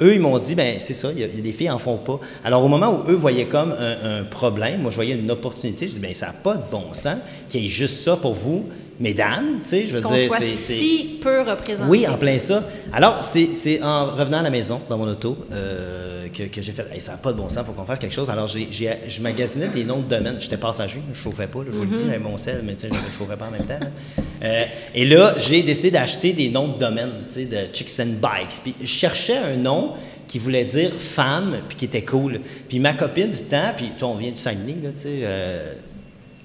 eux, 0.00 0.14
ils 0.14 0.20
m'ont 0.20 0.38
dit, 0.38 0.54
ben 0.54 0.76
c'est 0.78 0.94
ça, 0.94 1.10
y 1.12 1.24
a, 1.24 1.26
les 1.26 1.52
filles 1.52 1.70
en 1.70 1.78
font 1.78 1.96
pas. 1.96 2.20
Alors, 2.44 2.64
au 2.64 2.68
moment 2.68 3.02
où 3.04 3.10
eux 3.10 3.14
voyaient 3.16 3.46
comme 3.46 3.72
un, 3.72 4.20
un 4.20 4.24
problème, 4.24 4.82
moi, 4.82 4.90
je 4.90 4.96
voyais 4.96 5.14
une 5.14 5.30
opportunité, 5.30 5.86
je 5.86 5.94
dis, 5.94 6.00
ben 6.00 6.14
ça 6.14 6.26
n'a 6.26 6.32
pas 6.32 6.54
de 6.54 6.62
bon 6.70 6.84
sens 6.94 7.16
qu'il 7.48 7.62
y 7.62 7.66
ait 7.66 7.70
juste 7.70 7.96
ça 7.98 8.16
pour 8.16 8.34
vous, 8.34 8.64
mesdames, 9.00 9.60
tu 9.62 9.68
sais, 9.70 9.86
je 9.86 9.96
veux 9.96 10.00
dire. 10.16 10.26
soit 10.28 10.38
si 10.40 11.18
peu 11.22 11.40
représenté. 11.42 11.88
oui, 11.88 12.06
en 12.08 12.16
plein 12.16 12.38
ça. 12.38 12.66
Alors, 12.92 13.22
c'est 13.24 13.82
en 13.82 14.06
revenant 14.06 14.38
à 14.38 14.42
la 14.42 14.50
maison, 14.50 14.80
dans 14.88 14.98
mon 14.98 15.08
auto, 15.08 15.36
euh, 15.52 16.26
que, 16.28 16.42
que 16.44 16.60
j'ai 16.62 16.72
fait 16.72 16.86
Hey, 16.92 17.00
ça 17.00 17.12
n'a 17.12 17.18
pas 17.18 17.32
de 17.32 17.38
bon 17.38 17.48
sens, 17.48 17.58
il 17.62 17.66
faut 17.66 17.72
qu'on 17.72 17.84
fasse 17.86 17.98
quelque 17.98 18.14
chose. 18.14 18.28
Alors, 18.30 18.46
j'ai- 18.46 18.68
je 18.70 19.20
magasinais 19.22 19.68
des 19.68 19.84
noms 19.84 19.98
de 20.00 20.08
domaines. 20.08 20.36
J'étais 20.40 20.56
passager, 20.56 21.00
je 21.04 21.10
ne 21.10 21.14
chauffais 21.14 21.46
pas, 21.46 21.60
là, 21.60 21.66
je 21.72 21.76
vous 21.76 21.84
le 21.84 21.90
dis, 21.90 22.02
j'avais 22.04 22.18
mon 22.18 22.36
sel, 22.38 22.60
mais 22.64 22.74
tu 22.74 22.82
sais, 22.82 22.88
je 22.88 22.94
ne 23.06 23.12
chauffais 23.12 23.36
pas 23.36 23.46
en 23.46 23.50
même 23.50 23.66
temps. 23.66 23.78
là. 23.80 24.22
Euh, 24.42 24.64
et 24.94 25.04
là, 25.04 25.34
j'ai 25.38 25.62
décidé 25.62 25.90
d'acheter 25.90 26.32
des 26.32 26.48
noms 26.50 26.68
de 26.68 26.78
domaines, 26.78 27.10
tu 27.28 27.34
sais, 27.36 27.44
de 27.46 27.56
Chicks 27.72 28.00
and 28.00 28.14
Bikes. 28.20 28.60
Puis, 28.62 28.74
je 28.80 28.86
cherchais 28.86 29.36
un 29.38 29.56
nom 29.56 29.92
qui 30.28 30.38
voulait 30.38 30.64
dire 30.66 30.92
femme, 30.98 31.56
puis 31.68 31.76
qui 31.78 31.84
était 31.86 32.04
cool. 32.04 32.40
Puis 32.68 32.78
ma 32.80 32.92
copine 32.92 33.30
du 33.30 33.42
temps, 33.44 33.72
puis 33.76 33.90
on 34.02 34.14
vient 34.14 34.30
du 34.30 34.36
Saguenay, 34.36 34.76
là, 34.82 34.90
tu 34.94 34.98
sais, 35.02 35.08
euh, 35.22 35.72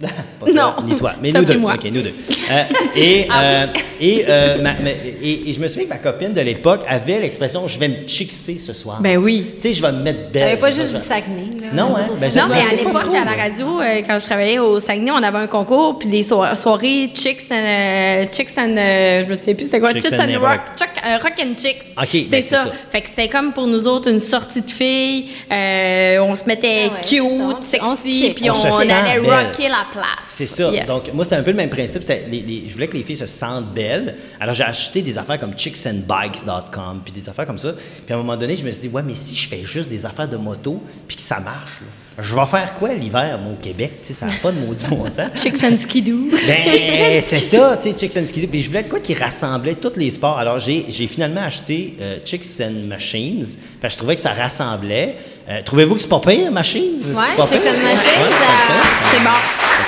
Pas 0.01 0.07
toi, 0.45 0.53
Non. 0.53 0.73
Ni 0.85 0.95
toi. 0.95 1.13
Mais 1.21 1.31
Ça, 1.31 1.39
nous 1.39 1.45
deux. 1.45 1.57
moi. 1.57 1.75
OK, 1.75 1.85
nous 1.91 2.01
deux. 2.01 2.13
Euh, 2.51 2.63
et, 2.95 3.27
euh, 3.33 3.67
et, 4.01 4.25
euh, 4.27 4.57
ma- 4.61 4.73
ma- 4.73 4.89
et, 4.89 5.49
et 5.49 5.53
je 5.53 5.59
me 5.59 5.67
souviens 5.67 5.85
que 5.85 5.89
ma 5.89 5.97
copine 5.97 6.33
de 6.33 6.41
l'époque 6.41 6.81
avait 6.87 7.21
l'expression 7.21 7.67
je 7.67 7.79
vais 7.79 7.87
me 7.87 8.07
chixer 8.07 8.59
ce 8.59 8.73
soir. 8.73 8.99
Ben 9.01 9.17
oui. 9.17 9.45
Tu 9.55 9.61
sais, 9.61 9.73
je 9.73 9.81
vais 9.81 9.91
me 9.93 9.99
mettre 10.01 10.29
belle. 10.31 10.41
T'avais 10.41 10.57
pas 10.57 10.71
juste 10.71 10.91
du 10.93 10.99
Saguenay, 10.99 11.47
là. 11.61 11.67
Non, 11.73 11.95
hein, 11.95 12.05
ben, 12.09 12.17
Saguenay. 12.31 12.41
Non, 12.41 12.47
mais 12.53 12.59
à 12.59 12.69
pas 12.69 12.75
l'époque, 12.99 13.15
à 13.15 13.25
la 13.25 13.43
radio, 13.43 13.79
euh, 13.81 14.01
quand 14.05 14.19
je 14.19 14.25
travaillais 14.25 14.59
au 14.59 14.79
Saguenay, 14.81 15.11
on 15.11 15.23
avait 15.23 15.37
un 15.37 15.47
concours, 15.47 15.97
puis 15.99 16.09
les 16.09 16.23
so- 16.23 16.43
soirées 16.55 17.09
Chicks 17.13 17.43
and, 17.49 17.55
euh, 17.55 18.25
Chicks 18.31 18.49
and 18.57 18.75
euh, 18.77 19.23
je 19.23 19.29
me 19.29 19.35
souviens 19.35 19.55
plus 19.55 19.65
c'était 19.65 19.79
quoi, 19.79 19.93
Chicks 19.93 20.01
Chicks 20.01 20.13
and 20.19 20.23
and 20.35 20.39
Rock. 20.41 20.49
Rock, 20.49 20.61
Chuck- 20.77 21.21
Rock 21.23 21.33
and 21.39 21.53
Chicks. 21.57 21.83
OK, 21.97 22.07
c'est 22.11 22.21
ben, 22.23 22.41
c'est 22.41 22.55
ça. 22.55 22.63
ça. 22.63 22.71
Fait 22.91 23.01
que 23.01 23.09
c'était 23.09 23.29
comme 23.29 23.53
pour 23.53 23.67
nous 23.67 23.87
autres 23.87 24.09
une 24.09 24.19
sortie 24.19 24.61
de 24.61 24.69
filles, 24.69 25.29
euh, 25.51 26.17
on 26.19 26.35
se 26.35 26.43
mettait 26.45 26.89
Ah 26.89 26.95
ouais, 26.95 27.07
cute, 27.07 27.63
sexy, 27.63 28.33
puis 28.35 28.49
On 28.49 28.79
allait 28.79 29.19
rocker 29.19 29.69
la 29.69 29.82
place. 29.91 30.05
C'est 30.25 30.47
ça. 30.47 30.69
Yes. 30.71 30.87
Donc, 30.87 31.11
moi, 31.13 31.23
c'était 31.25 31.37
un 31.37 31.43
peu 31.43 31.51
le 31.51 31.57
même 31.57 31.69
principe. 31.69 32.01
C'était 32.01 32.25
les- 32.29 32.41
les- 32.41 32.67
je 32.67 32.73
voulais 32.73 32.87
que 32.87 32.97
les 32.97 33.03
filles 33.03 33.17
se 33.17 33.25
sentent 33.27 33.73
belles. 33.73 34.15
Alors, 34.39 34.53
j'ai 34.55 34.63
acheté 34.63 35.01
des 35.01 35.17
affaires 35.17 35.39
comme 35.39 35.57
chicksandbikes.com, 35.57 37.01
puis 37.03 37.13
des 37.13 37.27
affaires 37.29 37.45
comme 37.45 37.57
ça. 37.59 37.73
Puis 37.73 38.13
à 38.13 38.15
un 38.15 38.17
moment 38.19 38.35
donné, 38.37 38.55
je 38.55 38.63
me 38.63 38.71
suis 38.71 38.81
dit, 38.81 38.87
ouais, 38.89 39.03
mais 39.03 39.15
si 39.15 39.35
je 39.35 39.47
fais 39.47 39.63
juste 39.65 39.89
des 39.89 40.05
affaires 40.05 40.27
de 40.27 40.37
moto, 40.37 40.81
puis 41.07 41.15
que 41.17 41.21
ça 41.21 41.39
marche, 41.39 41.81
là, 41.81 41.87
je 42.19 42.35
vais 42.35 42.45
faire 42.45 42.73
quoi 42.77 42.93
l'hiver, 42.93 43.39
moi, 43.41 43.53
au 43.53 43.61
Québec? 43.63 43.91
Tu 44.01 44.07
sais, 44.09 44.13
ça 44.13 44.25
n'a 44.27 44.33
pas 44.41 44.51
de 44.51 44.59
maudit 44.59 44.85
bon 44.85 45.03
sens. 45.09 45.29
Chicks 45.41 45.63
and 45.63 45.77
Skidoo. 45.77 46.29
Ben, 46.31 47.21
c'est 47.21 47.37
ça, 47.39 47.77
tu 47.81 47.89
sais, 47.89 47.95
Chicks 47.97 48.15
and 48.17 48.27
Skidoo. 48.27 48.47
Puis 48.47 48.61
je 48.61 48.67
voulais 48.67 48.83
de 48.83 48.89
quoi 48.89 48.99
qui 48.99 49.13
rassemblait 49.13 49.75
tous 49.75 49.93
les 49.97 50.11
sports. 50.11 50.37
Alors, 50.37 50.59
j'ai 50.59 51.07
finalement 51.07 51.41
acheté 51.41 51.95
euh, 51.99 52.17
Chicks 52.23 52.61
and 52.61 52.87
Machines, 52.87 53.45
parce 53.81 53.93
que 53.93 53.97
je 53.97 53.97
trouvais 53.97 54.15
que 54.15 54.21
ça 54.21 54.33
rassemblait. 54.33 55.15
Euh, 55.49 55.61
Trouvez-vous 55.65 55.95
que 55.95 56.01
c'est 56.01 56.07
pas 56.07 56.19
pire, 56.21 56.51
Machines? 56.51 56.97
Ouais, 57.09 57.35
pas 57.35 57.47
Chicks 57.47 57.61
pire, 57.61 57.71
and? 57.71 57.83
Machines, 57.83 58.21
Ouais, 58.21 58.29
euh. 58.29 59.11
C'est 59.11 59.19
bon. 59.23 59.82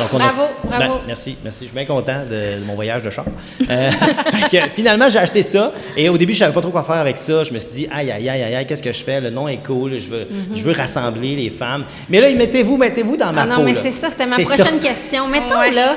Donc, 0.00 0.08
on 0.14 0.18
Bravo, 0.18 0.42
a- 0.42 0.66
bravo. 0.66 0.94
Ben, 0.94 1.00
merci, 1.06 1.36
merci. 1.42 1.58
Je 1.60 1.64
suis 1.66 1.74
bien 1.74 1.84
content 1.84 2.22
de, 2.28 2.60
de 2.60 2.64
mon 2.66 2.74
voyage 2.74 3.02
de 3.02 3.10
char. 3.10 3.24
Euh, 3.68 3.90
finalement, 4.74 5.10
j'ai 5.10 5.18
acheté 5.18 5.42
ça. 5.42 5.72
Et 5.96 6.08
au 6.08 6.16
début, 6.18 6.32
je 6.32 6.38
savais 6.38 6.52
pas 6.52 6.60
trop 6.60 6.70
quoi 6.70 6.82
faire 6.84 6.96
avec 6.96 7.18
ça. 7.18 7.44
Je 7.44 7.52
me 7.52 7.58
suis 7.58 7.70
dit, 7.72 7.88
aïe, 7.92 8.10
aïe, 8.10 8.28
aïe, 8.28 8.42
aïe, 8.42 8.54
aïe, 8.54 8.66
qu'est-ce 8.66 8.82
que 8.82 8.92
je 8.92 9.02
fais? 9.02 9.20
Le 9.20 9.30
nom 9.30 9.46
est 9.48 9.58
cool. 9.64 9.98
Je 9.98 10.08
veux, 10.08 10.26
je 10.54 10.62
veux 10.62 10.72
rassembler 10.72 11.36
les 11.36 11.50
femmes. 11.50 11.84
Mais 12.08 12.20
là, 12.20 12.32
mettez-vous, 12.34 12.76
mettez-vous 12.76 13.16
dans 13.16 13.32
ma 13.32 13.42
Ah 13.42 13.46
non, 13.46 13.56
peau. 13.56 13.62
mais 13.62 13.74
c'est 13.74 13.92
ça, 13.92 14.08
c'était 14.10 14.26
ma 14.26 14.38
prochaine 14.38 14.80
ça. 14.80 14.88
question. 14.88 15.28
Mettons, 15.28 15.58
Ouais. 15.60 15.70
là, 15.72 15.96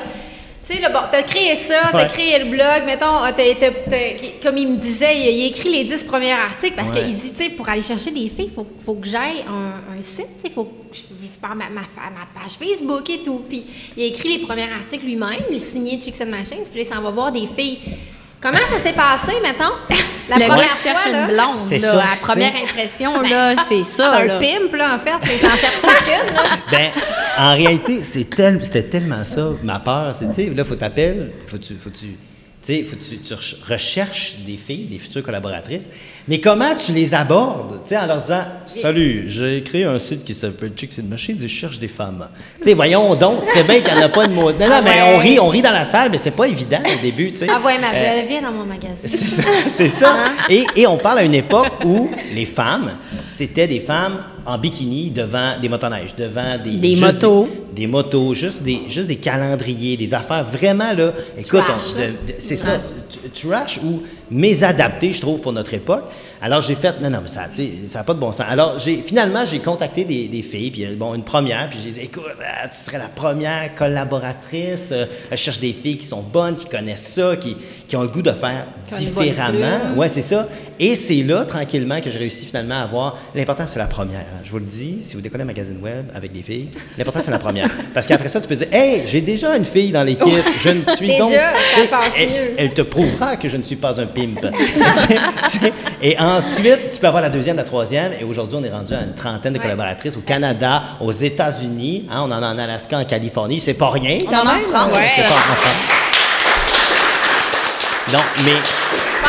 tu 0.66 0.74
sais, 0.76 0.80
là, 0.82 0.90
bon, 0.90 1.00
t'as 1.12 1.24
créé 1.24 1.56
ça, 1.56 1.90
t'as 1.92 2.04
Ouais. 2.04 2.08
créé 2.08 2.40
le 2.40 2.46
blog, 2.46 2.86
mettons, 2.86 3.24
euh, 3.24 3.32
t'as- 3.36 3.56
t'as- 3.56 3.72
t'as- 3.90 4.40
comme 4.42 4.58
il 4.58 4.68
me 4.70 4.78
disait, 4.78 5.16
il, 5.16 5.36
il 5.36 5.44
a 5.44 5.48
écrit 5.48 5.70
les 5.70 5.84
10 5.84 6.04
premiers 6.04 6.32
articles 6.32 6.76
parce 6.76 6.90
Ouais. 6.92 7.04
qu'il 7.04 7.16
dit, 7.16 7.32
tu 7.32 7.44
sais, 7.44 7.50
pour 7.52 7.68
aller 7.70 7.82
chercher 7.82 8.12
des 8.12 8.30
filles, 8.30 8.50
il 8.50 8.54
faut, 8.54 8.66
faut 8.86 8.96
que 8.96 9.08
j'aille 9.08 9.44
un, 9.48 9.98
un 9.98 10.02
site, 10.02 10.28
tu 10.42 10.48
sais, 10.48 10.54
faut 10.54 10.66
que 10.66 10.70
je 10.94 11.02
par 11.42 11.56
ma, 11.56 11.66
ma, 11.70 11.82
ma 11.82 12.42
page 12.42 12.54
Facebook 12.58 13.10
et 13.10 13.22
tout. 13.22 13.42
Puis 13.50 13.66
il 13.98 14.04
a 14.04 14.06
écrit 14.06 14.30
les 14.38 14.46
premiers 14.46 14.72
articles 14.72 15.06
lui-même, 15.06 15.42
il 15.50 15.58
a 15.58 15.60
signé 15.60 16.00
Chicks 16.00 16.22
and 16.22 16.28
Machines, 16.28 16.64
puis 16.72 16.82
là, 16.84 16.88
il 16.90 16.96
s'en 16.96 17.02
va 17.02 17.10
voir 17.10 17.34
des 17.34 17.46
filles. 17.48 17.80
Comment 18.44 18.58
ça 18.58 18.78
s'est 18.80 18.94
passé, 18.94 19.40
mettons? 19.42 19.72
La 20.30 20.38
le 20.38 20.46
première 20.46 20.68
gars 20.68 20.74
cherche 20.82 21.02
fois, 21.02 21.12
une 21.12 21.28
blonde. 21.28 21.60
C'est 21.62 21.80
là, 21.80 21.92
ça, 21.92 22.04
première 22.22 22.54
impression, 22.56 23.22
là, 23.22 23.56
c'est 23.58 23.84
C'est 23.84 23.84
ça. 23.84 24.12
un 24.18 24.24
là. 24.26 24.40
pimp, 24.40 24.74
là, 24.74 24.96
en 24.96 25.00
fait. 25.00 25.34
Il 25.34 25.40
s'en 25.40 25.58
cherche 25.58 25.80
plus 25.82 26.04
qu'une, 26.06 26.34
là. 26.34 26.44
Ben, 26.72 26.92
en 27.38 27.54
réalité, 27.56 28.02
c'est 28.04 28.30
tel- 28.30 28.62
c'était 28.64 28.84
tellement 28.84 29.24
ça, 29.26 29.50
ma 29.64 29.80
peur. 29.80 30.14
C'est, 30.14 30.28
tu 30.28 30.34
sais, 30.34 30.50
là, 30.56 30.64
faut 30.64 30.76
t'appeler, 30.76 31.34
faut 31.48 31.58
tu, 31.58 31.76
faut 31.76 31.90
tu, 31.90 32.16
tu 32.66 32.74
sais, 32.74 32.84
faut 32.84 32.96
tu, 32.96 33.18
tu 33.18 33.34
rech- 33.34 33.56
recherches 33.68 34.36
des 34.46 34.58
filles, 34.58 34.86
des 34.86 34.98
futures 35.00 35.22
collaboratrices, 35.24 35.90
mais 36.28 36.40
comment 36.40 36.74
tu 36.76 36.94
les 36.94 37.14
abordes, 37.14 37.82
tu 37.84 37.90
sais, 37.90 37.98
en 37.98 38.06
leur 38.06 38.22
disant 38.22 38.44
«Salut, 38.66 39.26
j'ai 39.28 39.62
créé 39.62 39.84
un 39.84 40.00
site 40.00 40.24
qui 40.24 40.34
s'appelle 40.34 40.72
Chicks 40.76 40.94
and 41.00 41.10
Machines 41.10 41.36
et 41.38 41.48
je 41.48 41.54
cherche 41.60 41.78
des 41.80 41.90
femmes.» 41.90 42.30
Tu 42.62 42.70
sais, 42.70 42.74
voyons 42.74 43.16
donc, 43.16 43.46
sais 43.46 43.64
bien 43.64 43.82
qu'il 43.82 43.94
n'y 43.94 44.00
en 44.02 44.06
a 44.06 44.10
pas 44.10 44.28
de 44.28 44.34
mot. 44.34 44.52
Non, 44.54 44.58
non, 44.60 44.76
Ah 44.76 44.82
mais 44.82 45.02
on 45.14 45.18
rit, 45.18 45.40
on 45.40 45.50
rit 45.50 45.62
dans 45.62 45.72
la 45.72 45.84
salle, 45.84 46.10
mais 46.12 46.18
c'est 46.18 46.32
pas 46.32 46.48
évident 46.48 46.80
au 46.86 47.02
début, 47.02 47.32
tu 47.32 47.40
sais. 47.40 47.48
Ah 47.50 47.60
ouais, 47.60 47.78
ma 47.80 47.90
Euh, 47.90 47.92
belle, 47.92 48.28
viens 48.28 48.42
dans 48.42 48.52
mon 48.52 48.66
magazine. 48.66 48.96
c'est 49.76 49.88
ça. 49.90 50.16
c'est. 50.48 50.54
Et, 50.54 50.64
et 50.78 50.88
on 50.88 50.98
parle 50.98 51.20
à 51.20 51.24
une 51.24 51.36
époque 51.36 51.84
où 51.84 52.10
les 52.34 52.46
femmes, 52.46 52.98
c'était 53.28 53.68
des 53.68 53.82
femmes 53.82 54.24
en 54.46 54.58
bikini 54.58 55.10
devant 55.10 55.60
des 55.62 55.70
motoneiges, 55.70 56.16
devant 56.16 56.58
des... 56.58 56.78
Des 56.78 56.96
motos. 56.96 57.48
Des, 57.74 57.82
des 57.82 57.88
motos, 57.88 58.34
juste 58.34 58.64
des, 58.64 58.82
juste 58.88 59.08
des 59.08 59.18
calendriers, 59.18 59.98
des 59.98 60.14
affaires 60.14 60.44
vraiment, 60.44 60.94
là... 60.94 61.14
Écoute, 61.38 61.64
c'est 62.40 62.56
ça, 62.58 62.82
trash 63.34 63.80
ou 63.84 64.02
mésadapté, 64.30 65.14
je 65.14 65.22
trouve, 65.22 65.40
pour 65.42 65.54
notre 65.54 65.74
époque. 65.74 66.06
Alors, 66.44 66.60
j'ai 66.62 66.76
fait... 66.76 67.00
Non, 67.02 67.10
non, 67.10 67.20
mais 67.24 67.30
ça 67.30 67.48
n'a 68.00 68.04
pas 68.04 68.14
de 68.14 68.20
bon 68.20 68.34
sens. 68.34 68.46
Alors, 68.50 68.78
j'ai 68.78 68.98
finalement, 68.98 69.46
j'ai 69.46 69.60
contacté 69.60 70.04
des, 70.04 70.28
des 70.28 70.42
filles, 70.42 70.72
puis 70.72 70.86
bon, 70.98 71.14
une 71.16 71.24
première, 71.24 71.70
puis 71.70 71.80
j'ai 71.82 71.92
dit, 71.92 72.02
écoute, 72.02 72.24
euh, 72.28 72.68
tu 72.70 72.76
serais 72.78 72.98
la 72.98 73.08
première 73.08 73.74
collaboratrice, 73.76 74.90
euh, 74.92 75.06
je 75.32 75.36
cherche 75.38 75.60
des 75.60 75.72
filles 75.72 75.98
qui 76.00 76.06
sont 76.06 76.22
bonnes, 76.22 76.56
qui 76.58 76.66
connaissent 76.66 77.08
ça, 77.14 77.38
qui, 77.38 77.56
qui 77.88 77.96
ont 77.96 78.02
le 78.02 78.10
goût 78.10 78.22
de 78.22 78.32
faire 78.34 78.68
différemment. 78.90 79.96
Ouais, 79.96 80.10
c'est 80.10 80.22
ça. 80.22 80.48
Et 80.80 80.96
c'est 80.96 81.24
là, 81.24 81.46
tranquillement, 81.46 82.02
que 82.02 82.10
j'ai 82.10 82.20
réussi 82.20 82.46
finalement 82.46 82.76
à 82.76 82.84
avoir. 82.84 83.18
L'important, 83.36 83.64
c'est 83.68 83.80
la 83.80 83.86
première. 83.86 84.20
hein. 84.22 84.42
Je 84.44 84.52
vous 84.52 84.58
le 84.60 84.66
dis, 84.66 84.98
si 85.02 85.16
vous 85.16 85.22
décollez 85.22 85.44
un 85.44 85.48
magazine 85.48 85.78
web 85.82 86.08
avec 86.14 86.32
des 86.34 86.42
filles, 86.42 86.70
l'important, 86.98 87.20
c'est 87.24 87.32
la 87.32 87.40
première. 87.40 87.70
Parce 87.94 88.06
qu'après 88.08 88.28
ça, 88.28 88.42
tu 88.42 88.48
peux 88.48 88.56
dire 88.56 88.68
Hey, 88.72 89.04
j'ai 89.06 89.22
déjà 89.22 89.56
une 89.56 89.66
fille 89.66 89.92
dans 89.92 90.04
l'équipe. 90.04 90.34
Je 90.60 90.70
ne 90.72 90.82
suis 90.98 91.08
Déjà, 91.08 91.20
donc. 91.20 91.32
ça 91.32 91.88
passe 91.90 92.12
elle, 92.18 92.30
mieux. 92.30 92.52
elle 92.58 92.74
te 92.74 92.82
prouvera 92.82 93.38
que 93.38 93.48
je 93.48 93.56
ne 93.56 93.64
suis 93.64 93.76
pas 93.78 94.02
un 94.02 94.08
pimp. 94.08 94.46
Et 96.02 96.18
ensuite, 96.38 96.92
tu 96.92 97.00
peux 97.00 97.08
avoir 97.08 97.22
la 97.22 97.30
deuxième, 97.30 97.58
la 97.58 97.64
troisième. 97.64 98.14
Et 98.20 98.24
aujourd'hui, 98.24 98.58
on 98.60 98.64
est 98.64 98.72
rendu 98.72 98.94
à 98.94 99.02
une 99.02 99.14
trentaine 99.14 99.54
de 99.54 99.60
collaboratrices 99.60 100.18
au 100.18 100.22
Canada, 100.22 100.84
aux 101.02 101.12
États-Unis. 101.12 102.08
hein, 102.10 102.22
on 102.26 102.32
en 102.32 102.44
a 102.44 102.48
en 102.48 102.58
Alaska, 102.58 102.98
en 103.00 103.06
Californie. 103.06 103.60
C'est 103.60 103.74
pas 103.74 103.90
rien. 103.90 104.20
On 104.28 104.34
en 104.34 104.48
a 104.48 104.56
en 104.58 104.60
France. 104.62 104.98
C'est 105.16 105.24
pas 105.24 105.30
en 105.34 105.56
France. 105.56 105.74
Non, 108.12 108.20
mais 108.46 108.54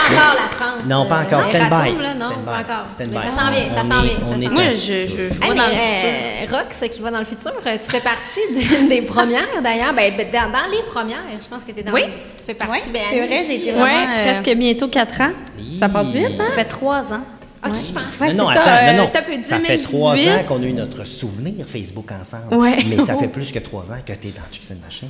encore 0.04 0.34
la 0.34 0.48
France. 0.56 0.82
Non, 0.86 1.06
pas 1.06 1.18
euh, 1.20 1.22
encore. 1.26 1.44
Stand 1.44 1.70
by. 1.70 1.92
non, 2.18 2.30
Stand 2.30 2.44
pas 2.44 2.58
encore. 2.58 2.86
Stand 2.90 3.08
by. 3.08 3.16
ça 3.16 3.22
s'en 3.44 3.50
vient, 3.50 3.68
ça 3.74 3.82
On 3.84 3.90
s'en 3.90 4.34
est- 4.34 4.38
vient. 4.38 4.50
Moi, 4.50 4.62
je, 4.70 4.76
je, 4.76 5.16
je 5.16 5.22
Hey, 5.42 5.46
vois 5.46 5.54
dans 5.54 5.66
le 5.68 5.76
futur. 5.76 6.08
euh, 6.08 6.46
Rox, 6.58 6.88
qui 6.94 7.00
va 7.00 7.10
dans 7.10 7.18
le 7.18 7.24
futur, 7.24 7.52
euh, 7.66 7.76
tu 7.84 7.90
fais 7.90 8.00
partie 8.00 8.40
de- 8.54 8.88
des 8.94 9.02
premières 9.02 9.62
d'ailleurs. 9.62 9.92
Ben, 9.94 10.12
ben, 10.16 10.26
dans, 10.32 10.52
dans 10.52 10.70
les 10.70 10.82
premières, 10.82 11.22
je 11.42 11.48
pense 11.48 11.64
que 11.64 11.72
tu 11.72 11.80
es 11.80 11.82
dans 11.82 11.92
Oui. 11.92 12.02
Tu 12.38 12.44
fais 12.44 12.54
partie. 12.54 12.74
Oui, 12.86 12.90
ben, 12.92 13.02
c'est 13.10 13.26
vrai, 13.26 13.44
j'ai 13.46 13.54
été 13.56 13.72
vraiment, 13.72 13.84
Ouais, 13.84 14.32
presque 14.42 14.56
bientôt 14.58 14.88
4 14.88 15.20
ans. 15.22 15.30
Ça 15.78 15.88
passe 15.88 16.08
vite, 16.08 16.26
hein? 16.38 16.44
Ça 16.46 16.52
fait 16.52 16.64
trois 16.64 17.00
ans. 17.12 17.20
Ok, 17.66 17.72
je 17.82 17.92
pense. 17.92 18.02
Ouais, 18.20 18.34
non, 18.34 18.44
non, 18.44 18.50
c'est 18.52 18.58
attends, 18.58 18.64
ça, 18.66 18.92
non, 18.92 18.98
euh, 18.98 19.02
non. 19.04 19.10
tape 19.10 19.24
Ça 19.42 19.56
fait 19.56 19.78
2018. 19.78 19.82
trois 19.84 20.12
ans 20.14 20.44
qu'on 20.46 20.62
a 20.62 20.66
eu 20.66 20.72
notre 20.74 21.04
souvenir 21.06 21.64
Facebook 21.66 22.10
ensemble. 22.12 22.54
Ouais. 22.62 22.76
Mais 22.86 22.96
ça 22.98 23.14
fait 23.18 23.28
plus 23.28 23.50
que 23.52 23.58
trois 23.58 23.84
ans 23.84 23.96
que 24.06 24.12
tu 24.12 24.28
es 24.28 24.32
dans 24.32 24.42
Chicks 24.52 24.70
and 24.70 24.84
Machine. 24.84 25.08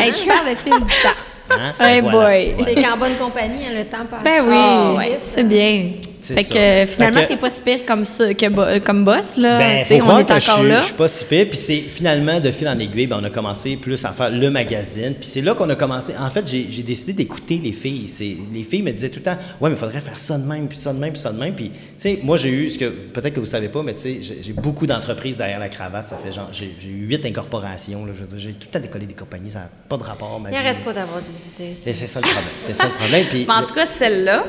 Hey, 0.00 0.10
je 0.12 0.26
parle 0.26 0.48
le 0.48 0.56
fil 0.56 0.72
du 0.72 0.80
temps. 0.80 1.14
Hein? 1.50 1.72
Hey 1.80 2.00
Voilà. 2.00 2.18
boy. 2.28 2.54
Voilà. 2.56 2.72
C'est 2.74 2.82
qu'en 2.82 2.96
bonne 2.96 3.16
compagnie, 3.16 3.64
hein, 3.66 3.72
le 3.76 3.84
temps 3.84 4.06
passe. 4.10 4.22
Ben 4.22 4.42
oui, 4.46 5.14
c'est 5.22 5.44
bien. 5.44 5.90
C'est 6.22 6.34
Fait 6.34 6.42
ça. 6.42 6.54
que 6.54 6.58
euh, 6.58 6.86
finalement, 6.86 7.20
Fait 7.20 7.26
que- 7.26 7.32
t'es 7.34 7.38
pas 7.38 7.50
si 7.50 7.60
pire 7.60 7.78
comme, 7.86 8.04
ça, 8.04 8.34
que 8.34 8.46
euh, 8.60 8.80
comme 8.80 9.04
boss, 9.04 9.36
là. 9.36 9.58
Ben, 9.58 9.84
faut 9.84 9.94
on 9.94 9.98
croire 10.00 10.20
est 10.20 10.24
que 10.24 10.38
je 10.40 10.50
encore 10.50 10.60
suis, 10.60 10.68
là. 10.68 10.80
je 10.80 10.84
suis 10.86 10.94
pas 10.94 11.08
si 11.08 11.24
pire. 11.24 11.46
Puis 11.48 11.58
c'est 11.58 11.80
finalement, 11.80 12.40
de 12.40 12.50
fil 12.50 12.68
en 12.68 12.78
aiguille, 12.78 13.06
ben, 13.06 13.18
on 13.20 13.24
a 13.24 13.30
commencé 13.30 13.76
plus 13.76 14.04
à 14.04 14.12
faire 14.12 14.30
le 14.30 14.50
magazine. 14.50 15.14
Puis 15.18 15.28
c'est 15.32 15.40
là 15.40 15.54
qu'on 15.54 15.68
a 15.70 15.74
commencé. 15.74 16.12
En 16.18 16.30
fait, 16.30 16.46
j'ai 16.48 16.66
j'ai 16.70 16.82
décidé 16.82 17.12
d'écouter 17.12 17.60
les 17.62 17.72
filles. 17.72 18.08
C'est- 18.08 18.36
Les 18.52 18.64
filles 18.64 18.82
me 18.82 18.92
disaient 18.92 19.08
tout 19.08 19.20
le 19.20 19.24
temps, 19.24 19.36
ouais, 19.60 19.70
mais 19.70 19.76
il 19.76 19.78
faudrait 19.78 20.00
faire 20.00 20.18
ça 20.18 20.36
de 20.38 20.44
même, 20.46 20.68
puis 20.68 20.78
ça 20.78 20.92
de 20.92 20.98
même, 20.98 21.12
puis 21.12 21.20
ça 21.20 21.32
de 21.32 21.38
même. 21.38 21.54
Puis, 21.54 21.70
tu 21.70 21.76
sais, 21.96 22.18
moi, 22.22 22.36
j'ai 22.36 22.50
eu 22.50 22.70
ce 22.70 22.78
que, 22.78 22.86
peut-être 22.86 23.34
que 23.34 23.40
vous 23.40 23.46
savez 23.46 23.68
pas, 23.68 23.82
mais 23.82 23.94
tu 23.94 24.00
sais, 24.00 24.18
j'ai 24.20 24.38
j'ai 24.42 24.52
beaucoup 24.52 24.86
d'entreprises 24.86 25.36
derrière 25.36 25.58
la 25.58 25.68
cravate. 25.68 26.08
Ça 26.08 26.18
fait 26.18 26.32
genre, 26.32 26.48
j'ai 26.52 26.74
j'ai 26.80 26.88
eu 26.88 27.06
huit 27.06 27.24
incorporations. 27.24 28.04
Là, 28.04 28.12
je 28.14 28.20
veux 28.20 28.26
dire, 28.26 28.38
j'ai 28.38 28.52
tout 28.52 28.66
le 28.68 28.72
temps 28.72 28.80
décollé 28.80 29.06
des 29.06 29.14
compagnies. 29.14 29.50
Ça 29.50 29.60
n'a 29.60 29.70
pas 29.88 29.96
de 29.96 30.02
rapport. 30.02 30.38
Ma 30.40 30.48
Il 30.50 30.52
vie. 30.52 30.58
arrête 30.58 30.84
pas 30.84 30.92
d'avoir 30.92 31.20
des 31.20 31.64
idées. 31.66 31.72
Et 31.86 31.92
c'est 31.92 32.06
ça 32.06 32.20
le 32.20 32.24
problème. 32.24 32.44
C'est 32.60 32.74
ça 32.74 32.84
le 32.84 32.92
problème. 32.92 33.26
Puis 33.30 33.44
Mais 33.48 33.54
en 33.54 33.62
tout 33.64 33.74
cas, 33.74 33.86
celle-là, 33.86 34.44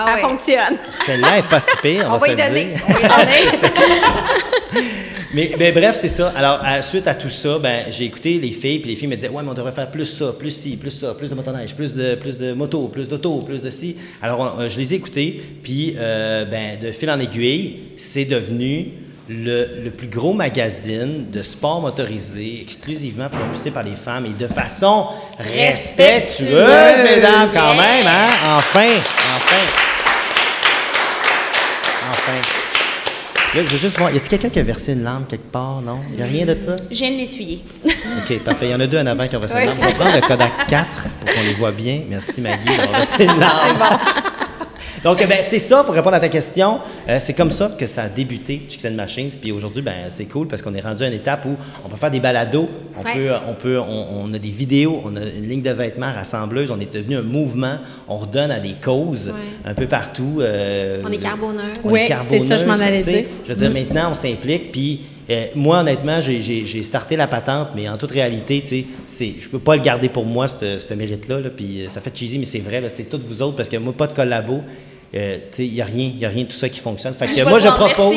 Ah 0.00 0.06
Elle 0.10 0.14
ouais. 0.14 0.20
fonctionne. 0.30 0.78
celle-là 1.04 1.38
est 1.38 1.48
pas 1.50 1.60
si 1.60 1.76
pire, 1.82 2.06
on, 2.08 2.14
On 2.14 2.18
va 2.18 2.26
se 2.26 2.30
donner. 2.32 2.64
dire. 2.66 2.80
On 2.88 2.92
va 2.92 2.98
y 2.98 3.26
donner. 3.26 4.00
Mais, 5.34 5.52
mais 5.58 5.72
bref, 5.72 5.94
c'est 6.00 6.08
ça. 6.08 6.32
Alors, 6.34 6.58
à- 6.64 6.80
suite 6.80 7.06
à 7.06 7.14
tout 7.14 7.28
ça, 7.28 7.58
ben, 7.58 7.84
j'ai 7.90 8.04
écouté 8.04 8.38
les 8.38 8.50
filles, 8.50 8.78
puis 8.78 8.90
les 8.90 8.96
filles 8.96 9.08
me 9.08 9.14
disaient 9.14 9.28
Ouais, 9.28 9.42
mais 9.42 9.50
on 9.50 9.54
devrait 9.54 9.72
faire 9.72 9.90
plus 9.90 10.06
ça, 10.06 10.32
plus 10.32 10.50
ci, 10.50 10.78
plus 10.78 10.90
ça, 10.90 11.12
plus 11.14 11.28
de 11.28 11.34
motoneige, 11.34 11.74
plus 11.74 11.94
de, 11.94 12.14
plus 12.14 12.38
de 12.38 12.54
moto, 12.54 12.88
plus 12.88 13.08
d'auto, 13.08 13.40
plus 13.42 13.60
de 13.60 13.68
ci. 13.68 13.96
Alors, 14.22 14.54
on- 14.56 14.60
euh, 14.62 14.68
je 14.70 14.78
les 14.78 14.94
ai 14.94 14.96
écoutées, 14.96 15.42
puis 15.62 15.94
euh, 15.98 16.46
ben, 16.46 16.78
de 16.80 16.92
fil 16.92 17.10
en 17.10 17.20
aiguille, 17.20 17.76
c'est 17.98 18.24
devenu 18.24 18.88
le, 19.28 19.82
le 19.84 19.90
plus 19.90 20.06
gros 20.08 20.32
magazine 20.32 21.30
de 21.30 21.42
sport 21.42 21.80
motorisé 21.82 22.60
exclusivement 22.62 23.28
propulsé 23.28 23.70
par 23.70 23.82
les 23.82 23.94
femmes 23.96 24.26
et 24.26 24.30
de 24.30 24.46
façon 24.46 25.06
respectueuse, 25.38 26.54
Respectueuse. 26.54 27.16
mesdames, 27.16 27.48
quand 27.52 27.74
même, 27.74 28.06
hein? 28.06 28.56
Enfin, 28.56 28.86
enfin. 29.36 29.56
Enfin. 32.10 32.32
Là, 33.54 33.62
je 33.64 33.68
veux 33.68 33.78
juste 33.78 33.96
voir, 33.98 34.10
y 34.10 34.16
a-t-il 34.16 34.28
quelqu'un 34.28 34.50
qui 34.50 34.58
a 34.58 34.62
versé 34.62 34.92
une 34.92 35.04
larme 35.04 35.24
quelque 35.26 35.50
part, 35.50 35.80
non? 35.82 36.00
Y 36.18 36.22
a 36.22 36.26
rien 36.26 36.44
de 36.46 36.58
ça? 36.58 36.76
je 36.90 36.96
viens 36.98 37.10
de 37.10 37.16
l'essuyer. 37.16 37.64
OK, 37.84 38.38
parfait. 38.40 38.66
Il 38.66 38.70
y 38.70 38.74
en 38.74 38.80
a 38.80 38.86
deux 38.86 38.98
en 38.98 39.06
avant 39.06 39.26
qui 39.26 39.36
ont 39.36 39.40
versé 39.40 39.58
une 39.58 39.66
larme. 39.66 39.78
Je 39.80 39.86
vais 39.86 39.94
prendre 39.94 40.14
le 40.14 40.20
Kodak 40.20 40.52
4 40.68 40.86
pour 41.20 41.34
qu'on 41.34 41.42
les 41.42 41.54
voit 41.54 41.72
bien. 41.72 42.00
Merci, 42.08 42.40
Maggie, 42.42 42.64
d'avoir 42.76 42.90
versé 43.00 43.24
une 43.24 43.40
larme. 43.40 43.78
Donc, 45.04 45.18
ben, 45.28 45.38
c'est 45.42 45.60
ça 45.60 45.84
pour 45.84 45.94
répondre 45.94 46.16
à 46.16 46.20
ta 46.20 46.28
question. 46.28 46.78
Euh, 47.08 47.18
c'est 47.20 47.32
comme 47.34 47.50
ça 47.52 47.70
que 47.78 47.86
ça 47.86 48.02
a 48.02 48.08
débuté, 48.08 48.62
Chicks 48.68 48.84
and 48.84 48.94
Machines. 48.96 49.30
Puis 49.40 49.52
aujourd'hui, 49.52 49.80
ben, 49.82 49.94
c'est 50.10 50.24
cool 50.24 50.48
parce 50.48 50.60
qu'on 50.60 50.74
est 50.74 50.80
rendu 50.80 51.02
à 51.04 51.06
une 51.06 51.12
étape 51.14 51.44
où 51.46 51.56
on 51.84 51.88
peut 51.88 51.96
faire 51.96 52.10
des 52.10 52.20
balados, 52.20 52.68
on, 52.96 53.04
Ouais. 53.04 53.14
peut, 53.14 53.30
on, 53.48 53.54
peut, 53.54 53.78
on, 53.78 54.24
on 54.24 54.34
a 54.34 54.38
des 54.38 54.50
vidéos, 54.50 55.00
on 55.04 55.14
a 55.16 55.20
une 55.20 55.48
ligne 55.48 55.62
de 55.62 55.70
vêtements 55.70 56.12
rassembleuse, 56.12 56.70
on 56.72 56.80
est 56.80 56.92
devenu 56.92 57.16
un 57.16 57.22
mouvement, 57.22 57.78
on 58.08 58.18
redonne 58.18 58.50
à 58.50 58.58
des 58.58 58.74
causes 58.82 59.28
Ouais. 59.28 59.70
un 59.70 59.74
peu 59.74 59.86
partout. 59.86 60.38
euh, 60.40 61.00
On 61.06 61.12
est 61.12 61.18
carboneurs. 61.18 61.64
on 61.84 61.90
Ouais, 61.90 62.00
est 62.00 62.02
c'est 62.04 62.08
carboneux, 62.08 62.46
ça, 62.46 62.56
je 62.58 62.66
m'en 62.66 62.72
allais 62.72 63.02
dire. 63.02 63.24
Je 63.46 63.52
veux 63.52 63.58
dire, 63.58 63.70
maintenant, 63.70 64.10
on 64.10 64.14
s'implique, 64.14 64.72
puis 64.72 65.02
euh, 65.30 65.44
moi, 65.54 65.80
honnêtement, 65.80 66.20
j'ai- 66.20 66.40
j'ai 66.42 66.64
j'ai 66.66 66.82
starté 66.82 67.14
la 67.14 67.26
patente, 67.28 67.68
mais 67.76 67.88
en 67.88 67.96
toute 67.98 68.10
réalité, 68.12 68.62
tu 68.62 68.66
sais, 68.68 68.86
c'est- 69.06 69.34
je 69.38 69.48
peux 69.48 69.58
pas 69.58 69.76
le 69.76 69.82
garder 69.82 70.08
pour 70.08 70.24
moi, 70.24 70.48
ce 70.48 70.78
ce 70.78 70.94
mérite-là, 70.94 71.38
là, 71.40 71.50
puis 71.54 71.84
ça 71.88 72.00
fait 72.00 72.16
cheesy, 72.16 72.38
mais 72.38 72.46
c'est 72.46 72.58
vrai, 72.60 72.82
c'est 72.88 73.04
toutes 73.10 73.26
vous 73.28 73.42
autres, 73.42 73.54
parce 73.56 73.68
que 73.68 73.76
moi, 73.76 73.92
pas 73.92 74.06
de 74.06 74.14
collabo, 74.14 74.62
euh, 75.14 75.38
il 75.58 75.72
n'y 75.72 75.80
a 75.80 75.84
rien, 75.86 76.12
il 76.18 76.24
a 76.24 76.28
rien 76.28 76.42
de 76.44 76.48
tout 76.48 76.56
ça 76.56 76.68
qui 76.68 76.80
fonctionne. 76.80 77.14
Fait 77.14 77.26
que 77.28 77.34
Je 77.34 77.44
moi, 77.48 77.58
je 77.58 77.68
propose, 77.68 78.14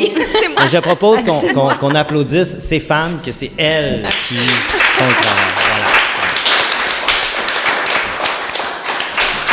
je 0.70 0.78
propose 0.78 1.18
qu'on 1.24 1.74
qu'on- 1.76 1.94
applaudisse 1.94 2.58
ces 2.58 2.80
femmes, 2.80 3.20
que 3.24 3.32
c'est 3.32 3.50
elles 3.56 4.02
qui 4.28 4.34
font 4.36 5.06
le 5.08 5.14
travail. 5.14 5.52
Voilà. 5.56 5.88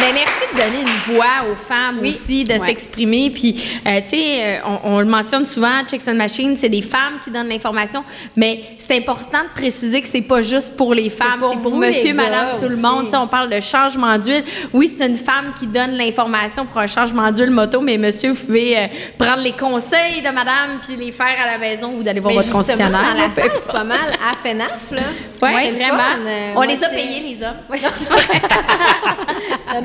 Mais 0.02 0.14
merci 0.14 0.44
de 0.54 0.58
donner 0.58 0.82
une 0.82 0.89
voix 1.08 1.52
aux 1.52 1.56
femmes 1.56 2.00
Oui. 2.02 2.10
aussi, 2.10 2.44
de 2.44 2.54
Ouais. 2.54 2.60
s'exprimer. 2.60 3.30
Puis, 3.30 3.56
euh, 3.88 4.02
tu 4.02 4.10
sais, 4.10 4.44
euh, 4.44 4.58
on, 4.84 4.96
on 4.96 5.00
le 5.00 5.06
mentionne 5.06 5.46
souvent, 5.46 5.84
Chicks 5.90 6.08
and 6.08 6.16
Machines, 6.16 6.56
c'est 6.58 6.70
des 6.70 6.82
femmes 6.82 7.20
qui 7.24 7.32
donnent 7.32 7.50
l'information. 7.50 8.04
Mais 8.36 8.64
c'est 8.78 8.98
important 8.98 9.44
de 9.44 9.60
préciser 9.60 10.02
que 10.02 10.08
c'est 10.08 10.22
pas 10.22 10.42
juste 10.42 10.76
pour 10.76 10.94
les 10.94 11.10
femmes, 11.10 11.40
pour 11.40 11.52
c'est 11.54 11.60
pour 11.60 11.72
vous, 11.72 11.78
monsieur, 11.78 12.14
madame, 12.14 12.58
tout 12.60 12.68
le 12.70 12.78
monde. 12.78 13.06
Tu 13.06 13.12
sais, 13.12 13.18
on 13.18 13.28
parle 13.28 13.50
de 13.50 13.60
changement 13.60 14.18
d'huile. 14.18 14.44
Oui, 14.74 14.88
c'est 14.96 15.06
une 15.08 15.18
femme 15.18 15.54
qui 15.58 15.68
donne 15.68 15.92
l'information 15.92 16.66
pour 16.66 16.80
un 16.82 16.88
changement 16.88 17.32
d'huile 17.32 17.52
moto, 17.52 17.82
mais 17.82 17.98
monsieur, 17.98 18.32
vous 18.32 18.46
pouvez 18.46 18.78
euh, 18.78 18.88
prendre 19.18 19.42
les 19.42 19.52
conseils 19.54 20.22
de 20.22 20.30
madame 20.30 20.80
puis 20.86 20.96
les 20.96 21.12
faire 21.12 21.36
à 21.44 21.52
la 21.52 21.58
maison 21.58 21.94
ou 21.98 22.04
d'aller 22.04 22.20
voir 22.20 22.34
Mais 22.34 22.42
votre 22.42 22.52
concessionnaire. 22.52 23.00
dans 23.14 23.22
la 23.22 23.32
salle, 23.32 23.52
c'est 23.64 23.72
pas 23.72 23.84
mal 23.84 23.98
à 24.14 24.36
FNAF, 24.36 24.92
là. 24.92 25.02
Ouais, 25.42 25.72
le 25.72 25.78
vraiment. 25.78 25.98
fun, 25.98 26.20
on 26.52 26.54
moi, 26.56 26.66
les 26.66 26.84
a 26.84 26.90
payés, 26.90 27.22
les 27.22 27.44
hommes. 27.44 27.56
Ouais, 27.70 27.78
non, 29.74 29.82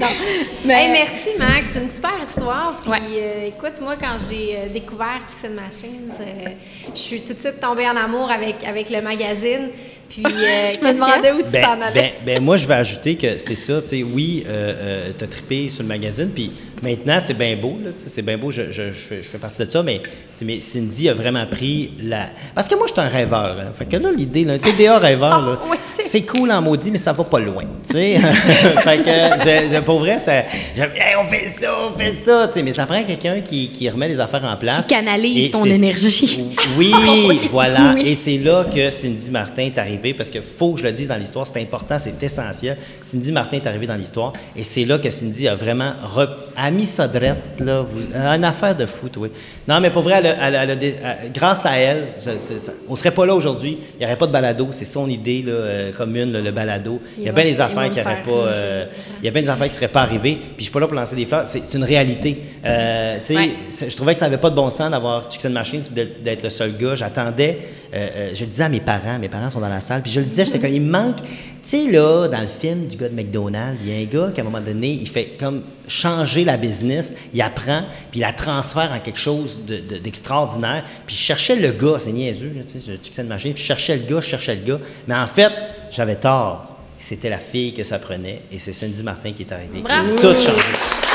non. 0.64 0.70
Hey, 0.70 0.88
merci, 1.04 1.30
Max. 1.38 1.68
C'est 1.72 1.80
une 1.80 1.88
super 1.88 2.22
histoire. 2.22 2.74
Puis, 2.80 2.90
Ouais. 2.90 2.98
euh, 3.12 3.46
écoute, 3.48 3.74
moi, 3.80 3.96
quand 3.96 4.16
j'ai 4.28 4.56
euh, 4.56 4.68
découvert 4.68 5.20
Chicks 5.28 5.50
and 5.50 5.54
Machines, 5.54 6.12
euh, 6.20 6.48
je 6.94 6.98
suis 7.00 7.20
tout 7.22 7.34
de 7.34 7.38
suite 7.38 7.60
tombée 7.60 7.88
en 7.88 7.96
amour 7.96 8.30
avec, 8.30 8.64
avec 8.64 8.90
le 8.90 9.00
magazine. 9.00 9.70
Puis, 10.14 10.24
euh, 10.24 10.66
je 10.80 10.84
me 10.86 10.92
demandais 10.92 11.32
où 11.32 11.42
tu 11.42 11.50
Ben, 11.50 11.62
t'en 11.62 11.80
allais. 11.80 12.14
ben, 12.24 12.34
ben, 12.36 12.42
moi, 12.42 12.56
je 12.56 12.66
vais 12.66 12.74
ajouter 12.74 13.16
que 13.16 13.38
c'est 13.38 13.56
ça, 13.56 13.80
tu 13.82 13.88
sais, 13.88 14.02
oui, 14.02 14.44
euh, 14.46 15.10
tu 15.16 15.24
as 15.24 15.26
trippé 15.28 15.68
sur 15.68 15.82
le 15.82 15.88
magazine, 15.88 16.30
puis 16.34 16.52
maintenant, 16.82 17.18
c'est 17.20 17.34
bien 17.34 17.56
beau, 17.56 17.78
là, 17.84 17.90
tu 17.96 18.02
sais, 18.04 18.08
c'est 18.08 18.22
bien 18.22 18.38
beau, 18.38 18.50
je, 18.50 18.70
je, 18.70 18.90
je 18.90 18.92
fais, 18.92 19.22
je 19.22 19.28
fais 19.28 19.38
partie 19.38 19.64
de 19.64 19.70
ça, 19.70 19.82
mais, 19.82 19.98
tu 20.00 20.08
sais, 20.36 20.44
mais 20.44 20.60
Cindy 20.60 21.08
a 21.08 21.14
vraiment 21.14 21.46
pris 21.46 21.92
la... 22.02 22.28
Parce 22.54 22.68
que 22.68 22.74
moi, 22.76 22.86
je 22.88 22.92
suis 22.92 23.02
un 23.02 23.08
rêveur, 23.08 23.56
hein, 23.60 23.72
fait 23.76 23.86
que 23.86 23.96
là, 23.96 24.10
l'idée, 24.16 24.44
là, 24.44 24.54
un 24.54 24.58
TDA 24.58 24.98
rêveur, 24.98 25.42
là, 25.44 25.58
Oui, 25.70 25.76
c'est- 25.98 26.22
cool 26.24 26.50
en 26.52 26.62
maudit, 26.62 26.90
mais 26.90 26.98
ça 26.98 27.12
va 27.12 27.24
pas 27.24 27.38
loin, 27.40 27.64
tu 27.86 27.92
sais. 27.94 28.18
fait 28.84 28.98
que, 28.98 29.74
je- 29.74 29.80
pour 29.80 29.98
vrai, 29.98 30.18
ça, 30.18 30.34
Hey, 30.36 31.16
on 31.20 31.24
fait 31.28 31.48
ça, 31.48 31.74
on 31.92 31.98
fait 31.98 32.14
ça, 32.24 32.48
tu 32.48 32.54
sais, 32.54 32.62
mais 32.62 32.72
ça 32.72 32.86
prend 32.86 33.02
quelqu'un 33.02 33.40
qui, 33.40 33.68
qui 33.70 33.88
remet 33.88 34.08
les 34.08 34.20
affaires 34.20 34.44
en 34.44 34.56
place. 34.56 34.82
Qui 34.82 34.88
canalise 34.94 35.50
ton 35.50 35.64
énergie. 35.64 36.44
Oui, 36.78 36.92
Oui. 37.28 37.40
voilà, 37.50 37.92
Oui. 37.94 38.02
et 38.08 38.14
c'est 38.14 38.38
là 38.38 38.64
que 38.64 38.90
Cindy 38.90 39.30
Martin 39.30 39.62
est 39.62 39.78
arrivée, 39.78 40.03
parce 40.12 40.28
qu'il 40.28 40.42
faut 40.42 40.72
que 40.72 40.80
je 40.80 40.84
le 40.84 40.92
dise 40.92 41.08
dans 41.08 41.16
l'histoire, 41.16 41.46
c'est 41.46 41.60
important, 41.62 41.96
c'est 41.98 42.22
essentiel. 42.22 42.76
Cindy 43.02 43.32
Martin 43.32 43.56
est 43.56 43.66
arrivée 43.66 43.86
dans 43.86 43.96
l'histoire, 43.96 44.32
et 44.54 44.62
c'est 44.64 44.84
là 44.84 44.98
que 44.98 45.08
Cindy 45.08 45.48
a 45.48 45.54
vraiment 45.54 45.92
re- 46.14 46.28
a 46.56 46.70
mis 46.70 46.86
ça 46.86 47.08
drette, 47.08 47.60
là, 47.60 47.82
vous- 47.82 48.00
une 48.14 48.44
affaire 48.44 48.74
de 48.76 48.84
foot, 48.86 49.16
oui. 49.16 49.30
Non, 49.66 49.80
mais 49.80 49.90
pour 49.90 50.02
vrai, 50.02 50.16
elle 50.22 50.36
elle 50.40 50.54
elle 50.54 50.70
elle- 50.82 51.32
grâce 51.32 51.64
à 51.64 51.78
elle, 51.78 52.08
je- 52.18 52.58
ça- 52.58 52.72
on 52.88 52.96
serait 52.96 53.12
pas 53.12 53.24
là 53.24 53.34
aujourd'hui, 53.34 53.78
il 53.94 54.00
n'y 54.00 54.04
aurait 54.04 54.18
pas 54.18 54.26
de 54.26 54.32
balado, 54.32 54.68
c'est 54.72 54.84
son 54.84 55.08
idée 55.08 55.42
là, 55.42 55.52
euh, 55.52 55.92
commune, 55.92 56.32
là, 56.32 56.40
le 56.40 56.50
balado. 56.50 57.00
Il 57.16 57.24
y 57.24 57.28
a 57.28 57.32
bien 57.32 57.44
des 57.44 57.60
affaires 57.60 57.88
qui 57.88 57.98
n'auraient 57.98 58.22
pas... 58.22 58.30
euh, 58.30 58.86
il 59.20 59.24
y 59.24 59.28
a 59.28 59.30
bien 59.30 59.42
des 59.42 59.48
affaires 59.48 59.66
qui 59.68 59.72
ne 59.72 59.76
seraient 59.76 59.88
pas 59.88 60.02
arrivées, 60.02 60.34
puis 60.34 60.56
je 60.58 60.62
suis 60.64 60.72
pas 60.72 60.80
là 60.80 60.86
pour 60.88 60.96
lancer 60.96 61.16
des 61.16 61.26
fleurs, 61.26 61.46
c'est 61.46 61.62
une 61.74 61.84
réalité. 61.84 62.40
Euh, 62.64 63.18
Ouais. 63.30 63.50
je 63.88 63.94
trouvais 63.96 64.12
que 64.14 64.18
ça 64.18 64.26
n'avait 64.26 64.38
pas 64.40 64.50
de 64.50 64.54
bon 64.56 64.68
sens 64.70 64.90
d'avoir 64.90 65.30
Chicks 65.30 65.44
and 65.46 65.50
Machines 65.50 65.82
d'être 66.22 66.42
le 66.42 66.48
seul 66.50 66.76
gars. 66.76 66.94
J'attendais, 66.94 67.58
euh, 67.92 68.08
euh, 68.16 68.30
je 68.34 68.44
le 68.44 68.50
disais 68.50 68.64
à 68.64 68.68
mes 68.68 68.80
parents, 68.80 69.18
mes 69.18 69.28
parents 69.28 69.50
sont 69.50 69.60
dans 69.60 69.68
la 69.68 69.80
salle, 69.80 70.02
puis 70.02 70.10
je 70.12 70.20
le 70.20 70.26
disais, 70.26 70.44
j'étais 70.44 70.58
comme, 70.60 70.72
il 70.72 70.80
me 70.82 70.90
manque, 70.90 71.16
tu 71.22 71.24
sais, 71.62 71.90
là, 71.90 72.28
dans 72.28 72.40
le 72.40 72.46
film 72.46 72.86
du 72.86 72.96
gars 72.96 73.08
de 73.08 73.14
McDonald's, 73.14 73.80
il 73.84 73.90
y 73.90 73.96
a 73.96 74.00
un 74.00 74.04
gars 74.04 74.30
qui, 74.32 74.40
à 74.40 74.42
un 74.42 74.44
moment 74.44 74.60
donné, 74.60 74.90
il 75.00 75.08
fait 75.08 75.36
comme 75.38 75.62
changer 75.88 76.44
la 76.44 76.56
business, 76.56 77.14
il 77.32 77.40
apprend, 77.42 77.82
puis 78.10 78.20
il 78.20 78.22
la 78.22 78.32
transfère 78.32 78.90
en 78.94 79.00
quelque 79.00 79.18
chose 79.18 79.60
de- 79.66 79.76
de- 79.76 79.98
d'extraordinaire. 79.98 80.84
puis 81.06 81.14
je 81.16 81.20
cherchais 81.20 81.56
le 81.56 81.72
gars, 81.72 81.98
c'est 82.00 82.12
niaiseux, 82.12 82.52
tu 82.66 82.78
sais, 82.80 82.98
Chicks 83.02 83.18
and 83.18 83.24
Machines, 83.24 83.52
puis 83.54 83.62
je 83.62 83.66
cherchais 83.68 83.96
le 83.96 84.02
gars, 84.04 84.20
je 84.20 84.26
cherchais 84.28 84.54
le 84.56 84.62
gars. 84.64 84.78
Mais 85.08 85.14
en 85.14 85.26
fait, 85.26 85.52
j'avais 85.90 86.16
tort. 86.16 86.70
C'était 86.98 87.28
la 87.28 87.38
fille 87.38 87.74
que 87.74 87.84
ça 87.84 87.98
prenait, 87.98 88.42
et 88.50 88.58
c'est 88.58 88.72
Cindy 88.72 89.02
Martin 89.02 89.32
qui 89.32 89.42
est 89.42 89.52
arrivée, 89.52 89.80
Bravo. 89.82 90.16
qui 90.16 90.26
a 90.26 90.34
tout 90.34 90.38
changé. 90.40 91.13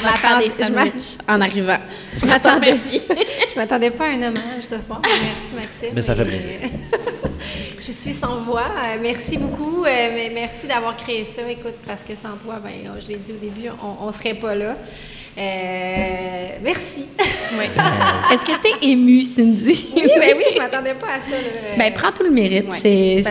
Des 0.00 0.64
m'attendais- 0.64 0.92
je 0.98 1.32
en 1.32 1.40
arrivant. 1.40 1.78
Je 2.20 2.26
m'attendais, 2.26 2.74
je 3.52 3.56
m'attendais 3.58 3.90
pas 3.90 4.04
à 4.04 4.08
un 4.08 4.22
hommage 4.22 4.62
ce 4.62 4.80
soir. 4.80 5.00
Merci, 5.04 5.54
Maxime. 5.54 5.88
Mais 5.94 6.02
ça 6.02 6.14
fait 6.14 6.24
plaisir. 6.24 6.52
je 7.80 7.92
suis 7.92 8.14
sans 8.14 8.36
voix. 8.38 8.62
Euh, 8.62 8.98
merci 9.02 9.36
beaucoup. 9.36 9.84
euh, 9.84 10.10
mais 10.14 10.30
merci 10.34 10.66
d'avoir 10.66 10.96
créé 10.96 11.26
ça. 11.34 11.42
Écoute, 11.50 11.74
parce 11.86 12.02
que 12.02 12.14
sans 12.14 12.36
toi, 12.42 12.60
ben, 12.62 12.72
je 13.00 13.08
l'ai 13.08 13.16
dit 13.16 13.32
au 13.32 13.36
début, 13.36 13.68
on 14.02 14.06
ne 14.08 14.12
serait 14.12 14.34
pas 14.34 14.54
là. 14.54 14.76
Euh, 15.38 16.46
merci. 16.62 17.04
Est-ce 18.32 18.44
que 18.44 18.60
t'es 18.62 18.86
émue, 18.86 19.22
Cindy? 19.22 19.88
oui, 19.96 20.02
ben 20.18 20.34
oui, 20.36 20.44
je 20.54 20.58
m'attendais 20.58 20.94
pas 20.94 21.06
à 21.06 21.20
ça. 21.30 21.36
là. 21.36 21.76
Ben, 21.78 21.92
prends 21.94 22.12
tout 22.12 22.24
le 22.24 22.30
mérite. 22.30 22.66
C'est 22.80 23.20
pas, 23.24 23.30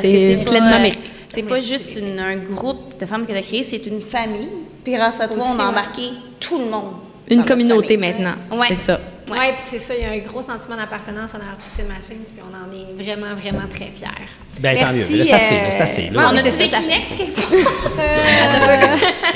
pleinement 0.49 0.75
euh, 0.77 0.79
mérité. 0.81 1.01
C'est 1.29 1.43
pas 1.43 1.59
juste 1.59 1.95
une- 1.97 2.19
un 2.19 2.37
groupe 2.37 2.99
de 2.99 3.05
femmes 3.05 3.25
que 3.25 3.31
tu 3.31 3.37
as 3.37 3.41
créé, 3.41 3.63
c'est 3.63 3.85
une 3.85 4.01
famille. 4.01 4.47
Puis 4.83 4.93
grâce 4.93 5.19
à 5.19 5.27
toi, 5.27 5.37
Aussi, 5.37 5.45
on 5.55 5.59
a 5.59 5.63
ouais. 5.63 5.69
embarqué 5.69 6.03
tout 6.49 6.57
le 6.59 6.65
monde. 6.69 6.95
Une 7.29 7.45
communauté 7.45 7.95
maintenant. 7.97 8.33
Ouais. 8.51 8.67
C'est 8.69 8.75
ça. 8.75 8.99
Oui, 9.31 9.37
puis 9.53 9.63
c'est 9.69 9.77
ça, 9.79 9.93
il 9.95 10.01
y 10.01 10.05
a 10.05 10.11
un 10.13 10.17
gros 10.27 10.41
sentiment 10.41 10.75
d'appartenance 10.75 11.35
envers 11.35 11.53
Chicks 11.59 11.85
and 11.85 11.87
Machines, 11.87 12.23
puis 12.25 12.41
on 12.41 12.49
en 12.51 12.73
est 12.73 13.03
vraiment, 13.03 13.35
vraiment 13.35 13.67
très 13.69 13.91
fiers. 13.95 14.07
Ben, 14.59 14.75
tant 14.75 14.91
Merci, 14.91 15.11
mieux. 15.13 15.17
Là, 15.19 15.25
c'est 15.25 15.33
assez, 15.33 15.55
là, 15.55 15.71
c'est 15.71 15.79
euh, 15.79 15.83
assez, 15.83 16.09
là. 16.09 16.19
ouais, 16.19 16.25
On 16.33 16.37
a 16.37 16.41
du 16.41 16.49
Kleenex 16.49 17.09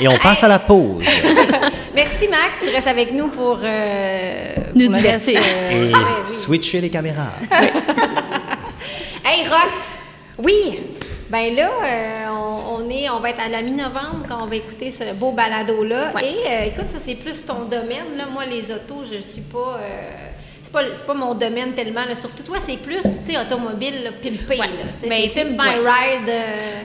Et 0.00 0.08
on 0.08 0.18
passe 0.18 0.42
à 0.42 0.48
la 0.48 0.58
pause. 0.58 1.04
Merci, 1.94 2.28
Max. 2.28 2.58
Tu 2.64 2.70
restes 2.70 2.88
avec 2.88 3.12
nous 3.12 3.28
pour 3.28 3.60
euh, 3.62 4.54
Nous 4.74 4.86
pour 4.86 4.96
divertir. 4.96 5.38
reste, 5.38 5.48
euh, 5.48 5.88
Et 5.90 5.92
ouais, 5.94 6.00
oui. 6.24 6.30
switcher 6.32 6.80
les 6.80 6.90
caméras. 6.90 7.34
Hey, 9.26 9.48
Rox! 9.48 10.00
Oui. 10.36 10.80
Ben 11.30 11.54
là, 11.54 11.70
euh, 11.82 12.26
on, 12.30 12.76
on 12.84 12.90
est, 12.90 13.08
on 13.08 13.18
va 13.20 13.30
être 13.30 13.40
à 13.40 13.48
la 13.48 13.62
mi-novembre 13.62 14.24
quand 14.28 14.42
on 14.42 14.46
va 14.46 14.56
écouter 14.56 14.90
ce 14.90 15.14
beau 15.14 15.32
balado-là. 15.32 16.12
Ouais. 16.14 16.24
Et 16.30 16.36
euh, 16.46 16.64
écoute, 16.66 16.88
ça 16.90 16.98
c'est 17.04 17.14
plus 17.14 17.44
ton 17.46 17.64
domaine. 17.64 18.16
Là. 18.16 18.24
Moi, 18.32 18.44
les 18.44 18.70
autos, 18.70 19.02
je 19.10 19.20
suis 19.20 19.40
pas. 19.42 19.78
euh, 19.80 20.10
c'est 20.62 20.72
pas, 20.72 20.82
c'est 20.92 21.06
pas 21.06 21.14
mon 21.14 21.34
domaine 21.34 21.72
tellement. 21.72 22.04
Là. 22.06 22.14
Surtout 22.14 22.42
toi, 22.42 22.58
c'est 22.66 22.76
plus, 22.76 23.00
tu 23.02 23.32
sais, 23.32 23.38
automobile, 23.38 24.12
pimpé. 24.22 24.36
Ouais. 24.50 24.56
Là, 24.58 24.66
Tu 24.98 25.04
sais, 25.04 25.08
Ben, 25.08 25.30
c'est 25.32 25.44
Pimp 25.44 25.50
My 25.52 25.78
ouais. 25.80 25.90
Ride. 25.90 26.28
euh, 26.28 26.82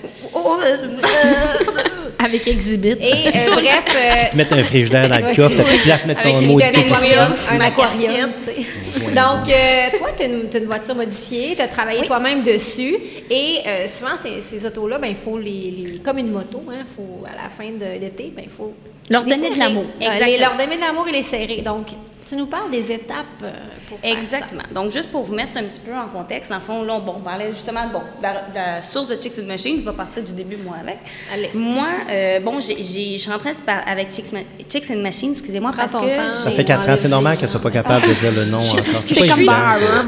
Avec 2.29 2.47
Exhibit. 2.47 2.89
et 3.01 3.13
euh, 3.13 3.31
bref. 3.55 3.83
euh, 3.95 4.15
Tu 4.31 4.37
mets 4.37 4.53
un 4.53 4.63
frigidaire 4.63 5.09
dans 5.09 5.17
le 5.27 5.35
coffre, 5.35 5.55
t'as 5.57 5.63
plus 5.63 5.77
de 5.77 5.83
place 5.83 6.05
mettre 6.05 6.21
ton 6.21 6.41
épicé. 6.41 6.63
aquarium, 6.67 7.33
un 7.51 7.61
aquarium, 7.61 8.31
casquette. 8.33 8.55
tu 8.55 8.99
sais. 9.01 9.05
Donc, 9.11 9.49
euh, 9.49 9.97
toi, 9.97 10.09
tu 10.17 10.23
as, 10.23 10.59
une 10.59 10.65
voiture 10.65 10.95
modifiée, 10.95 11.55
tu 11.55 11.61
as 11.61 11.67
travaillé 11.67 12.03
toi-même 12.03 12.43
dessus. 12.43 12.95
Et 13.29 13.57
euh, 13.65 13.87
souvent, 13.87 14.11
ces, 14.21 14.41
ces 14.41 14.65
autos-là, 14.65 14.97
ben, 14.99 15.07
il 15.07 15.15
faut 15.15 15.37
les, 15.37 15.51
les- 15.71 15.99
Comme 16.03 16.17
une 16.19 16.31
moto, 16.31 16.61
hein, 16.69 16.83
faut, 16.95 17.25
à 17.25 17.41
la 17.43 17.49
fin 17.49 17.69
de 17.71 17.99
l'été, 17.99 18.31
ben, 18.35 18.43
il 18.45 18.51
faut. 18.51 18.73
Leur 19.09 19.23
donner 19.23 19.49
de 19.49 19.57
l'amour. 19.57 19.85
Euh, 20.01 20.37
leur 20.39 20.55
donner 20.55 20.75
de 20.75 20.81
l'amour 20.81 21.07
et 21.07 21.11
les 21.11 21.23
serrer. 21.23 21.61
Donc, 21.65 21.87
tu 22.29 22.35
nous 22.35 22.45
parles 22.45 22.69
des 22.69 22.91
étapes 22.91 23.25
euh, 23.41 23.51
pour 23.89 23.99
faire 23.99 24.13
ça. 24.13 24.19
Exactement. 24.19 24.61
Donc, 24.73 24.91
juste 24.91 25.09
pour 25.09 25.23
vous 25.23 25.33
mettre 25.33 25.57
un 25.57 25.63
petit 25.63 25.79
peu 25.79 25.91
en 25.95 26.07
contexte, 26.07 26.49
dans 26.51 26.57
le 26.57 26.61
fond, 26.61 26.83
là, 26.83 26.93
on, 26.93 26.99
bon, 26.99 27.15
on 27.17 27.21
parlait 27.21 27.49
justement 27.49 27.87
bon, 27.91 27.99
de 28.19 28.23
la, 28.23 28.33
de 28.49 28.55
la 28.55 28.81
source 28.83 29.07
de 29.07 29.15
Chicks 29.15 29.33
and 29.39 29.47
Machine. 29.47 29.81
Je 29.83 29.89
vais 29.89 29.95
partir 29.95 30.21
du 30.21 30.31
début, 30.33 30.57
moi, 30.57 30.75
avec. 30.81 30.99
Allez. 31.33 31.49
Moi, 31.55 31.87
euh, 32.09 32.39
bon, 32.39 32.59
je 32.59 32.73
suis 32.81 33.31
en 33.31 33.39
train 33.39 33.53
de 33.53 33.61
parler 33.61 33.83
avec 33.87 34.13
Chicks, 34.13 34.31
Ma- 34.31 34.39
Chicks 34.69 34.91
and 34.91 34.97
Machine, 35.01 35.31
excusez-moi, 35.31 35.71
parce 35.75 35.91
que 35.91 35.97
temps. 36.17 36.33
Ça 36.43 36.51
fait 36.51 36.63
4 36.65 36.87
ans, 36.89 36.95
c'est 36.97 37.07
normal 37.09 37.37
qu'elle 37.37 37.49
soit 37.49 37.61
pas 37.61 37.71
capable 37.71 38.07
de 38.07 38.13
dire 38.13 38.31
le 38.31 38.45
nom 38.45 38.59
encore. 38.69 38.83
C'est 39.01 39.15
je 39.15 39.19
pas 39.19 39.25
suis 39.25 39.31
évident. 39.31 39.53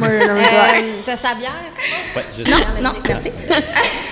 Euh, 0.03 1.01
T'as 1.03 1.17
sa 1.17 1.33
bière? 1.33 1.51
Ouais, 2.15 2.23
Non, 2.49 2.83
non, 2.89 2.93
merci. 3.07 3.29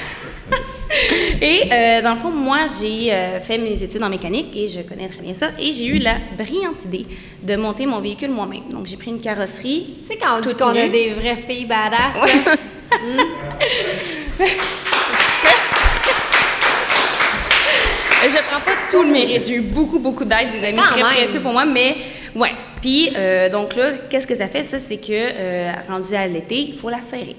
Et 1.41 1.63
euh, 1.71 2.01
dans 2.01 2.13
le 2.13 2.19
fond, 2.19 2.31
moi, 2.31 2.59
j'ai 2.79 3.13
euh, 3.13 3.39
fait 3.39 3.57
mes 3.57 3.81
études 3.81 4.03
en 4.03 4.09
mécanique 4.09 4.55
et 4.55 4.67
je 4.67 4.81
connais 4.81 5.07
très 5.07 5.21
bien 5.21 5.33
ça. 5.33 5.49
Et 5.59 5.71
j'ai 5.71 5.85
eu 5.85 5.99
la 5.99 6.15
brillante 6.37 6.83
idée 6.85 7.05
de 7.43 7.55
monter 7.55 7.85
mon 7.85 7.99
véhicule 7.99 8.31
moi-même. 8.31 8.67
Donc, 8.71 8.87
j'ai 8.87 8.97
pris 8.97 9.11
une 9.11 9.21
carrosserie. 9.21 9.97
Tu 10.01 10.07
sais, 10.07 10.17
quand 10.17 10.37
on 10.37 10.41
dit 10.41 10.55
qu'on 10.55 10.69
a 10.69 10.87
des 10.87 11.11
vraies 11.11 11.37
filles 11.37 11.65
badass, 11.65 12.15
là, 12.15 12.55
je 18.27 18.37
prends 18.49 18.59
pas 18.61 18.71
tout 18.89 19.03
le 19.03 19.11
mérite. 19.11 19.45
J'ai 19.45 19.55
eu 19.55 19.61
beaucoup, 19.61 19.99
beaucoup 19.99 20.25
d'aide, 20.25 20.51
des 20.51 20.65
amis 20.67 20.77
Quand 20.79 20.87
très 20.91 21.03
même. 21.03 21.11
précieux 21.13 21.39
pour 21.39 21.53
moi, 21.53 21.65
mais 21.65 21.97
ouais. 22.35 22.51
Puis, 22.81 23.11
euh, 23.15 23.49
donc 23.49 23.75
là, 23.75 23.91
qu'est-ce 24.09 24.25
que 24.25 24.35
ça 24.35 24.47
fait? 24.47 24.63
Ça, 24.63 24.79
c'est 24.79 24.97
que, 24.97 25.87
rendu 25.87 26.15
à 26.15 26.25
l'été, 26.25 26.55
il 26.55 26.73
faut 26.73 26.89
la 26.89 27.01
serrer. 27.03 27.35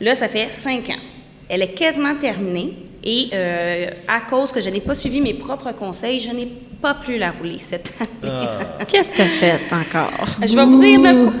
Là, 0.00 0.14
ça 0.14 0.28
fait 0.28 0.50
cinq 0.52 0.90
ans. 0.90 1.00
Elle 1.48 1.62
est 1.62 1.72
quasiment 1.74 2.14
terminée 2.16 2.74
et 3.04 3.28
euh, 3.32 3.86
à 4.08 4.20
cause 4.22 4.50
que 4.50 4.60
je 4.60 4.68
n'ai 4.70 4.80
pas 4.80 4.94
suivi 4.94 5.20
mes 5.20 5.34
propres 5.34 5.72
conseils, 5.72 6.18
je 6.20 6.30
n'ai 6.30 6.46
pas 6.82 6.94
pu 6.94 7.18
la 7.18 7.30
rouler 7.30 7.58
cette 7.58 7.92
année. 8.00 8.32
Qu'est-ce 8.88 9.12
que 9.12 9.16
t'as 9.18 9.24
fait 9.26 9.60
encore? 9.72 10.10
Je 10.44 10.56
vais 10.56 10.64
vous 10.64 10.80
dire 10.82 11.00
de 11.00 11.24
quoi- 11.24 11.32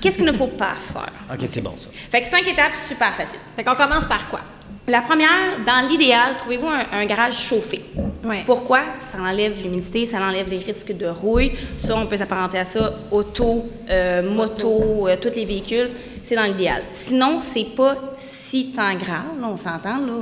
qu'est-ce 0.00 0.16
qu'il 0.16 0.24
ne 0.26 0.32
faut 0.32 0.46
pas 0.48 0.74
faire. 0.92 1.12
OK, 1.32 1.40
c'est 1.46 1.60
bon, 1.60 1.72
ça. 1.78 1.88
Fait 2.10 2.20
que 2.20 2.26
cinq 2.28 2.46
étapes 2.46 2.72
super 2.76 3.14
faciles. 3.14 3.38
Fait 3.56 3.64
qu'on 3.64 3.74
commence 3.76 4.06
par 4.06 4.28
quoi? 4.28 4.40
La 4.88 5.00
première, 5.00 5.58
dans 5.66 5.88
l'idéal, 5.88 6.36
trouvez-vous 6.38 6.68
un, 6.68 6.86
un 7.00 7.04
garage 7.06 7.36
chauffé. 7.36 7.82
Ouais. 8.24 8.44
Pourquoi? 8.46 8.80
Ça 9.00 9.18
enlève 9.18 9.60
l'humidité, 9.60 10.06
ça 10.06 10.18
enlève 10.20 10.48
les 10.48 10.58
risques 10.58 10.96
de 10.96 11.06
rouille. 11.06 11.52
Ça, 11.78 11.96
on 11.96 12.06
peut 12.06 12.16
s'apparenter 12.16 12.58
à 12.58 12.64
ça, 12.64 12.92
auto, 13.10 13.66
euh, 13.90 14.22
moto, 14.30 15.08
euh, 15.08 15.16
tous 15.20 15.34
les 15.34 15.44
véhicules. 15.44 15.90
C'est 16.22 16.36
dans 16.36 16.44
l'idéal. 16.44 16.82
Sinon, 16.92 17.40
c'est 17.40 17.74
pas 17.76 17.96
si 18.16 18.72
tant 18.72 18.94
grave, 18.94 19.40
là, 19.40 19.48
on 19.48 19.56
s'entend, 19.56 19.98
là. 19.98 20.12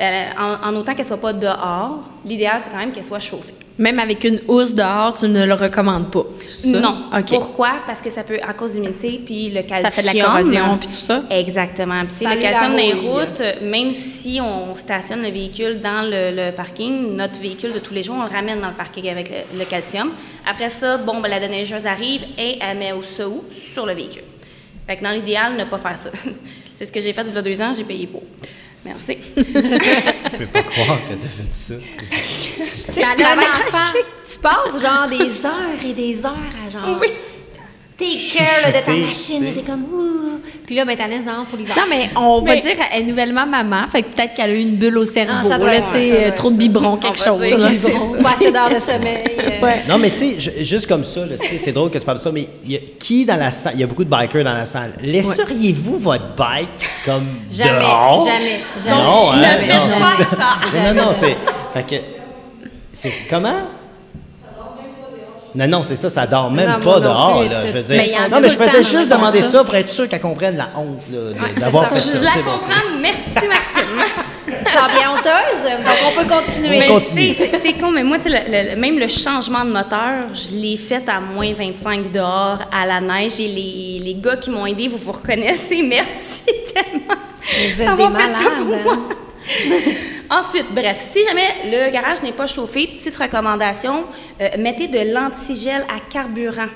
euh, 0.00 0.24
en, 0.38 0.68
en 0.68 0.76
autant 0.76 0.94
qu'elle 0.94 1.06
soit 1.06 1.16
pas 1.20 1.32
dehors, 1.32 2.00
l'idéal, 2.24 2.60
c'est 2.62 2.70
quand 2.70 2.78
même 2.78 2.92
qu'elle 2.92 3.04
soit 3.04 3.20
chauffée. 3.20 3.54
Même 3.78 3.98
avec 3.98 4.24
une 4.24 4.40
housse 4.48 4.74
dehors, 4.74 5.16
tu 5.18 5.26
ne 5.28 5.44
le 5.44 5.54
recommandes 5.54 6.10
pas. 6.10 6.24
ça? 6.46 6.68
Non. 6.68 7.04
Pourquoi? 7.26 7.82
Parce 7.86 8.02
que 8.02 8.10
ça 8.10 8.22
peut, 8.22 8.38
à 8.46 8.52
cause 8.52 8.72
de 8.72 8.80
l'humidité, 8.80 9.20
puis 9.24 9.50
le 9.50 9.62
calcium. 9.62 9.90
Ça 9.90 9.90
fait 9.90 10.02
de 10.02 10.16
la 10.18 10.24
corrosion 10.24 10.78
puis 10.78 10.88
tout 10.88 10.94
ça? 10.94 11.22
Exactement. 11.30 12.02
Puis, 12.04 12.26
le 12.26 12.40
calcium 12.40 12.72
dans 12.72 12.76
les 12.76 12.92
routes, 12.92 13.42
même 13.62 13.92
si 13.94 14.40
on 14.42 14.74
stationne 14.74 15.22
le 15.22 15.30
véhicule 15.30 15.80
dans 15.80 16.02
le, 16.08 16.36
le 16.36 16.54
parking, 16.54 17.16
notre 17.16 17.40
véhicule 17.40 17.72
de 17.72 17.78
tous 17.78 17.94
les 17.94 18.02
jours, 18.02 18.16
on 18.18 18.24
le 18.24 18.30
ramène 18.30 18.60
dans 18.60 18.68
le 18.68 18.74
parking 18.74 19.08
avec 19.08 19.30
le, 19.30 19.58
le 19.58 19.64
calcium. 19.64 20.10
Après 20.48 20.70
ça, 20.70 20.98
bon, 20.98 21.20
ben, 21.20 21.28
la 21.28 21.40
déneigeuse 21.40 21.86
arrive 21.86 22.24
et 22.38 22.58
elle 22.60 22.78
met 22.78 22.92
au 22.92 23.02
ça 23.02 23.28
où? 23.28 23.42
Sur 23.50 23.86
le 23.86 23.94
véhicule. 23.94 24.24
Fait 24.86 24.96
que 24.96 25.02
dans 25.02 25.10
l'idéal, 25.10 25.56
ne 25.56 25.64
pas 25.64 25.78
faire 25.78 25.96
ça. 25.96 26.10
C'est 26.74 26.86
ce 26.86 26.92
que 26.92 27.00
j'ai 27.00 27.12
fait 27.12 27.24
il 27.26 27.34
y 27.34 27.38
a 27.38 27.42
deux 27.42 27.60
ans, 27.60 27.72
j'ai 27.76 27.84
payé 27.84 28.06
pour. 28.06 28.22
Merci. 28.84 29.18
Je 30.32 30.36
peux 30.38 30.46
pas 30.46 30.62
croire 30.62 30.98
que 31.08 31.14
tu 31.14 31.26
as 31.26 31.28
fait 31.28 31.52
ça. 31.52 31.74
Tu 32.12 32.66
sais, 32.66 32.92
tu 32.92 34.32
tu 34.32 34.38
passes 34.38 34.80
genre 34.80 35.08
des 35.08 35.46
heures 35.46 35.84
et 35.84 35.92
des 35.94 36.24
heures 36.24 36.36
à 36.64 36.68
genre. 36.68 36.98
Oui. 37.00 37.08
T'es 38.02 38.38
cœur 38.38 38.72
là, 38.72 38.80
de 38.80 38.84
ta 38.84 38.92
machine, 38.92 39.54
t'es 39.54 39.62
comme 39.62 39.84
ouh. 39.94 40.40
Puis 40.66 40.76
là, 40.76 40.84
ben 40.84 40.96
t'as 40.96 41.06
laisse 41.08 41.24
dehors 41.24 41.44
pour 41.46 41.58
l'hiver. 41.58 41.74
Non, 41.76 41.82
mais 41.90 42.10
on 42.16 42.40
va 42.40 42.54
Mais- 42.54 42.60
dire 42.60 42.72
elle 42.92 43.02
est 43.02 43.04
nouvellement 43.04 43.46
maman, 43.46 43.86
fait 43.90 44.02
que 44.02 44.08
peut-être 44.08 44.34
qu'elle 44.34 44.50
a 44.50 44.54
eu 44.54 44.60
une 44.60 44.76
bulle 44.76 44.96
au 44.98 45.04
cerveau, 45.04 45.32
Ah, 45.44 45.48
ça 45.48 45.58
doit 45.58 45.66
là, 45.70 45.76
être 45.76 45.88
ça, 45.90 45.96
euh, 45.96 46.28
être 46.28 46.34
trop 46.34 46.50
de 46.50 46.56
biberon, 46.56 46.96
quelque 46.96 47.18
chose. 47.18 47.40
Pas 47.40 48.30
assez 48.34 48.50
d'heures 48.52 48.70
de 48.70 48.80
sommeil. 48.80 49.24
euh. 49.38 49.48
Ouais. 49.62 49.82
Non, 49.88 49.96
mais 49.98 50.10
tu 50.10 50.16
sais, 50.18 50.40
ju- 50.40 50.64
juste 50.64 50.86
comme 50.88 51.04
ça, 51.04 51.20
là, 51.20 51.36
tu 51.40 51.46
sais, 51.48 51.58
c'est 51.58 51.72
drôle 51.72 51.90
que 51.90 51.98
tu 51.98 52.04
parles 52.04 52.18
de 52.18 52.22
ça, 52.22 52.32
mais 52.32 52.48
il 52.64 52.72
y 52.72 52.76
a- 52.76 52.80
qui 52.98 53.24
dans 53.24 53.36
la 53.36 53.50
salle, 53.52 53.72
il 53.74 53.80
y 53.80 53.84
a 53.84 53.86
beaucoup 53.86 54.02
de 54.04 54.10
bikers 54.10 54.42
dans 54.44 54.54
la 54.54 54.64
salle, 54.64 54.92
laisseriez-vous 55.02 55.98
votre 55.98 56.34
bike 56.36 56.68
comme 57.04 57.26
Jamais, 57.50 57.70
dehors? 57.80 58.26
jamais, 58.26 58.60
jamais. 58.84 58.96
Non, 59.02 59.30
hein, 59.32 59.36
non. 59.68 60.82
Non, 60.82 60.94
non, 60.94 61.02
non, 61.06 61.12
c'est... 61.18 61.36
Fait 61.74 61.86
que... 61.86 62.02
C'est... 62.92 63.12
Comment? 63.30 63.68
Non, 65.54 65.66
non, 65.68 65.82
c'est 65.82 65.96
ça, 65.96 66.08
ça 66.08 66.26
dort 66.26 66.50
même 66.50 66.66
Non, 66.68 66.80
pas 66.80 66.98
dehors, 67.00 67.40
plus, 67.40 67.48
là, 67.50 67.60
tout- 67.62 67.66
je 67.68 67.72
veux 67.72 67.82
dire. 67.82 68.02
Non, 68.30 68.40
mais 68.40 68.48
je 68.48 68.56
faisais 68.56 68.82
juste 68.82 69.08
demander 69.10 69.42
ça. 69.42 69.50
ça 69.50 69.64
pour 69.64 69.74
être 69.74 69.88
sûr 69.88 70.08
qu'elle 70.08 70.20
comprenne 70.20 70.56
la 70.56 70.68
honte 70.76 70.98
là, 71.12 71.18
de- 71.18 71.32
Ouais, 71.34 71.38
c'est 71.54 71.60
d'avoir 71.60 71.84
ça. 71.84 71.90
fait 71.90 71.96
Je 71.96 72.00
ça. 72.00 72.18
Je 72.18 72.24
la 72.24 72.30
bon, 72.42 72.50
comprends. 72.52 72.74
Merci, 73.00 73.48
Maxime. 73.48 74.22
Tu 74.46 74.52
te 74.64 74.70
sens 74.70 74.90
bien 74.90 75.10
honteuse, 75.12 75.62
donc 75.86 75.96
on 76.08 76.20
peut 76.22 76.28
continuer. 76.28 76.82
On 76.88 76.94
continue. 76.94 77.34
tu 77.34 77.42
sais, 77.42 77.50
C'est 77.52 77.60
c'est 77.68 77.72
con, 77.74 77.90
mais 77.90 78.02
moi, 78.02 78.16
le- 78.24 78.30
le- 78.74 78.76
même 78.80 78.98
le 78.98 79.08
changement 79.08 79.64
de 79.64 79.70
moteur, 79.70 80.22
je 80.34 80.56
l'ai 80.56 80.76
fait 80.76 81.06
à 81.08 81.20
moins 81.20 81.52
25 81.52 82.10
dehors, 82.10 82.58
à 82.72 82.86
la 82.86 83.00
neige. 83.00 83.38
Et 83.40 83.48
les, 83.48 84.02
les 84.04 84.14
gars 84.14 84.36
qui 84.36 84.50
m'ont 84.50 84.66
aidé, 84.66 84.88
vous 84.88 84.96
vous 84.98 85.12
reconnaissez. 85.12 85.82
Merci 85.88 86.42
tellement. 86.74 87.14
Mais 87.60 87.70
vous 87.72 87.80
êtes 87.82 87.86
d'avoir 87.88 88.10
des 88.10 88.18
fait 88.18 88.32
ça 88.32 88.50
pour 88.56 88.66
malades, 88.66 88.84
moi. 88.84 88.92
hein. 88.94 89.14
Ensuite, 90.30 90.66
bref, 90.74 90.98
si 90.98 91.24
jamais 91.24 91.70
le 91.70 91.90
garage 91.92 92.22
n'est 92.22 92.32
pas 92.32 92.46
chauffé, 92.46 92.86
petite 92.86 93.16
recommandation, 93.16 94.04
euh, 94.40 94.48
mettez 94.58 94.88
de 94.88 95.12
l'antigel 95.12 95.82
à 95.94 96.00
carburant 96.10 96.68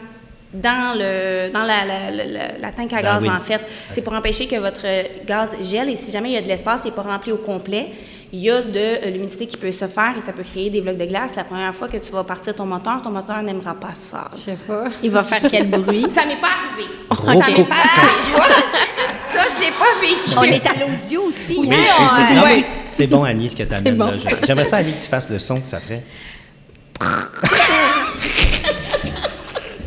dans 0.53 0.97
le 0.99 1.51
dans 1.51 1.65
la, 1.65 1.85
la, 1.85 2.11
la, 2.11 2.25
la- 2.25 2.59
la 2.59 2.73
tank 2.73 2.93
à 2.93 2.97
Ben 2.97 3.03
gaz, 3.03 3.23
oui. 3.23 3.29
en 3.31 3.41
fait. 3.41 3.61
C'est 3.93 4.03
pour 4.03 4.13
empêcher 4.15 4.47
que 4.47 4.57
votre 4.57 4.85
gaz 5.27 5.51
gèle 5.63 5.89
et 5.91 5.97
si 5.97 6.11
jamais 6.11 6.31
il 6.31 6.35
y 6.35 6.39
a 6.39 6.43
de 6.43 6.49
l'espace, 6.49 6.83
il 6.85 6.89
n'est 6.89 6.95
pas 6.95 7.03
rempli 7.03 7.33
au 7.33 7.39
complet, 7.39 7.91
il 8.33 8.41
y 8.41 8.51
a 8.51 8.61
de 8.61 8.79
euh, 8.79 9.11
l'humidité 9.11 9.47
qui 9.47 9.57
peut 9.57 9.73
se 9.73 9.87
faire 9.87 10.15
et 10.19 10.21
ça 10.25 10.33
peut 10.33 10.43
créer 10.43 10.69
des 10.71 10.81
blocs 10.81 10.97
de 10.99 11.05
glace. 11.07 11.35
La 11.37 11.45
première 11.45 11.75
fois 11.75 11.89
que 11.89 11.97
tu 11.97 12.13
vas 12.13 12.25
partir 12.25 12.55
ton 12.55 12.67
moteur, 12.67 13.01
ton 13.03 13.11
moteur 13.11 13.43
n'aimera 13.43 13.75
pas 13.75 13.95
ça. 13.95 14.31
Je 14.35 14.53
sais 14.53 14.59
pas. 14.67 14.85
Il 15.03 15.11
va 15.11 15.23
faire 15.23 15.41
quel 15.51 15.69
bruit? 15.71 16.07
Ça 16.11 16.25
m'est 16.27 16.41
pas 16.41 16.49
arrivé. 16.49 16.89
Gros 17.11 17.27
ça 17.43 17.49
m'est 17.49 17.65
pas 17.65 17.75
arrivé. 17.75 18.57
Ça, 19.33 19.41
je 19.55 19.61
l'ai 19.65 19.73
pas 19.73 20.01
vécu. 20.01 20.37
On 20.37 20.43
est 20.45 20.67
à 20.67 20.75
l'audio 20.75 21.23
aussi. 21.25 21.59
Mais- 21.69 21.77
hein? 21.77 21.81
c'est- 22.29 22.35
non, 22.35 22.43
ouais. 22.43 22.57
mais 22.59 22.65
c'est 22.89 23.07
bon, 23.07 23.25
Annie, 23.25 23.49
ce 23.51 23.57
que 23.57 23.63
tu 23.65 23.75
amènes 23.75 23.97
bon. 23.97 24.07
là. 24.07 24.13
J'aimerais 24.47 24.65
ça, 24.65 24.77
Annie, 24.79 24.93
que 24.93 25.03
tu 25.03 25.09
fasses 25.09 25.29
le 25.31 25.39
son 25.39 25.61
que 25.61 25.67
ça 25.69 25.81
ferait. 25.81 26.03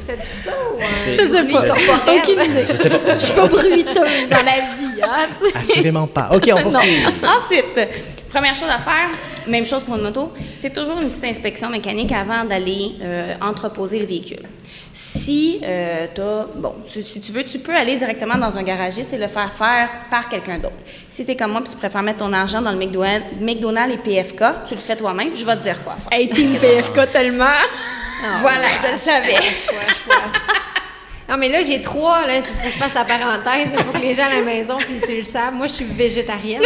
C'est 0.07 0.25
ça 0.25 0.51
ou 0.75 0.79
C'est- 1.05 1.13
Je 1.13 1.31
sais 1.31 1.43
pas. 1.45 1.63
Je- 1.65 2.11
Aucune 2.17 2.51
idée. 2.51 2.65
Je 2.69 2.75
sais 2.75 2.89
pas. 2.89 3.13
Je 3.15 3.19
suis 3.25 3.33
pas 3.33 3.47
bruiteuse 3.47 4.29
dans 4.29 4.37
la 4.37 4.59
vie, 4.77 5.01
hein. 5.03 5.27
Assurément 5.55 6.07
pas. 6.07 6.29
OK, 6.33 6.49
on 6.53 6.61
poursuit. 6.71 7.03
Ensuite, 7.23 7.89
première 8.29 8.55
chose 8.55 8.69
à 8.69 8.79
faire, 8.79 9.09
même 9.47 9.65
chose 9.65 9.83
pour 9.83 9.95
une 9.95 10.03
moto, 10.03 10.31
c'est 10.57 10.73
toujours 10.73 10.99
une 11.01 11.09
petite 11.09 11.25
inspection 11.25 11.69
mécanique 11.69 12.11
avant 12.11 12.43
d'aller 12.45 12.95
euh, 13.01 13.33
entreposer 13.41 13.99
le 13.99 14.05
véhicule. 14.05 14.43
Si, 14.93 15.59
euh, 15.63 16.07
t'as- 16.13 16.47
bon, 16.55 16.75
tu- 16.91 17.01
si 17.01 17.21
tu 17.21 17.31
veux, 17.31 17.43
tu 17.43 17.59
peux 17.59 17.75
aller 17.75 17.95
directement 17.95 18.35
dans 18.37 18.57
un 18.57 18.63
garagiste 18.63 19.13
et 19.13 19.17
le 19.17 19.27
faire 19.27 19.51
faire 19.53 19.89
par 20.11 20.27
quelqu'un 20.29 20.57
d'autre. 20.57 20.75
Si 21.09 21.25
tu 21.25 21.31
es 21.31 21.35
comme 21.35 21.51
moi 21.51 21.61
et 21.65 21.69
tu 21.69 21.75
préfères 21.77 22.01
mettre 22.03 22.19
ton 22.19 22.33
argent 22.33 22.61
dans 22.61 22.71
le 22.71 22.77
McDonald's, 22.77 23.25
McDonald's 23.39 23.93
et 23.95 23.97
PFK, 23.97 24.43
tu 24.67 24.73
le 24.75 24.79
fais 24.81 24.95
toi-même, 24.95 25.35
je 25.35 25.45
vais 25.45 25.55
te 25.55 25.63
dire 25.63 25.81
quoi 25.83 25.95
faire. 25.95 26.11
Hey, 26.19 26.27
team 26.29 26.55
PFK 26.59 27.11
tellement. 27.11 27.45
voilà, 28.41 28.65
je 28.67 28.91
le 28.93 28.99
savais. 28.99 30.58
Non, 31.29 31.37
mais 31.37 31.49
là, 31.49 31.61
j'ai 31.61 31.79
trois, 31.79 32.25
là, 32.25 32.37
il 32.37 32.41
faut 32.41 32.53
que 32.53 32.71
je 32.71 32.77
fasse 32.77 32.95
la 32.95 33.05
parenthèse, 33.05 33.67
il 33.71 33.77
faut 33.83 33.91
que 33.91 33.99
les 33.99 34.15
gens 34.15 34.25
à 34.25 34.29
la 34.29 34.41
maison, 34.41 34.77
puis 34.77 34.99
ils 35.09 35.19
le 35.19 35.25
savent. 35.25 35.53
Moi, 35.53 35.67
je 35.67 35.73
suis 35.73 35.85
végétarienne. 35.85 36.63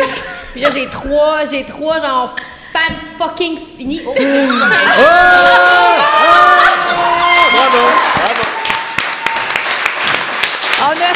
Puis 0.54 0.62
là, 0.62 0.69
j'ai 0.73 0.88
trois, 0.88 1.43
j'ai 1.43 1.65
trois, 1.65 1.99
genre, 1.99 2.34
fan 2.71 2.95
fucking 3.17 3.60
fini. 3.78 4.02
Oh! 4.08 4.13
Bravo, 7.54 7.84
bravo. 8.15 8.43
On 10.80 10.91
a. 10.91 11.12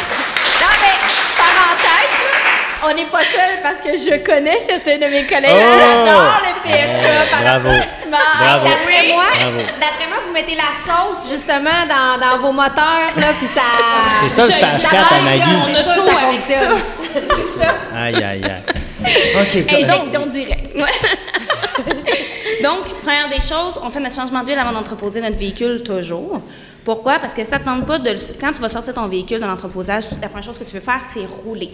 Non, 0.60 0.74
mais, 0.82 0.98
parenthèse, 1.38 2.16
on 2.84 2.94
n'est 2.94 3.06
pas 3.06 3.22
seul 3.22 3.62
parce 3.64 3.80
que 3.80 3.98
je 3.98 4.18
connais 4.26 4.60
certains 4.60 4.98
de 4.98 5.06
mes 5.06 5.26
collègues. 5.26 5.52
Oh! 5.54 6.06
J'adore 6.06 6.42
le 6.44 6.70
PFK 6.70 7.32
par 7.32 7.42
bravo. 7.42 7.70
D'après 8.12 9.08
moi, 9.14 9.24
Bravo. 9.34 9.58
d'après 9.80 10.08
moi, 10.08 10.18
vous 10.26 10.34
mettez 10.34 10.56
la 10.56 10.72
sauce, 10.86 11.30
justement, 11.32 11.86
dans, 11.88 12.20
dans 12.20 12.38
vos 12.40 12.52
moteurs, 12.52 13.12
là, 13.16 13.28
puis 13.38 13.48
ça... 13.48 13.62
C'est 14.22 14.30
ça 14.30 14.46
le 14.48 14.52
stage 14.52 14.82
ça 14.82 14.90
4 14.90 15.14
à 15.14 15.22
Maggie. 15.22 15.44
c'est 15.66 15.74
que 15.74 15.84
ça 15.84 15.92
Auto 15.92 16.02
avec 16.02 16.40
fonctionne. 16.40 16.78
C'est 17.14 17.64
ça. 17.64 17.70
Aïe, 17.96 18.16
aïe, 18.16 18.44
aïe. 18.44 18.64
OK, 19.42 19.74
Injection 19.74 20.26
directe. 20.28 20.76
Donc, 22.64 22.86
première 23.04 23.30
des 23.30 23.40
choses, 23.40 23.80
on 23.82 23.90
fait 23.90 24.00
notre 24.00 24.16
changement 24.16 24.44
d'huile 24.44 24.58
avant 24.60 24.72
d'entreposer 24.72 25.22
notre 25.22 25.38
véhicule 25.38 25.84
toujours. 25.84 26.42
Pourquoi? 26.84 27.20
Parce 27.20 27.34
que 27.34 27.44
ça 27.44 27.60
ne 27.60 27.64
tente 27.64 27.86
pas 27.86 28.00
de. 28.00 28.10
le- 28.12 28.40
Quand 28.40 28.52
tu 28.54 28.62
vas 28.62 28.70
sortir 28.70 28.94
ton 28.94 29.08
véhicule 29.08 29.40
de 29.40 29.46
l'entreposage, 29.46 30.06
la 30.22 30.28
première 30.30 30.44
chose 30.44 30.58
que 30.58 30.64
tu 30.64 30.74
veux 30.76 30.80
faire, 30.82 31.02
c'est 31.12 31.26
rouler. 31.44 31.70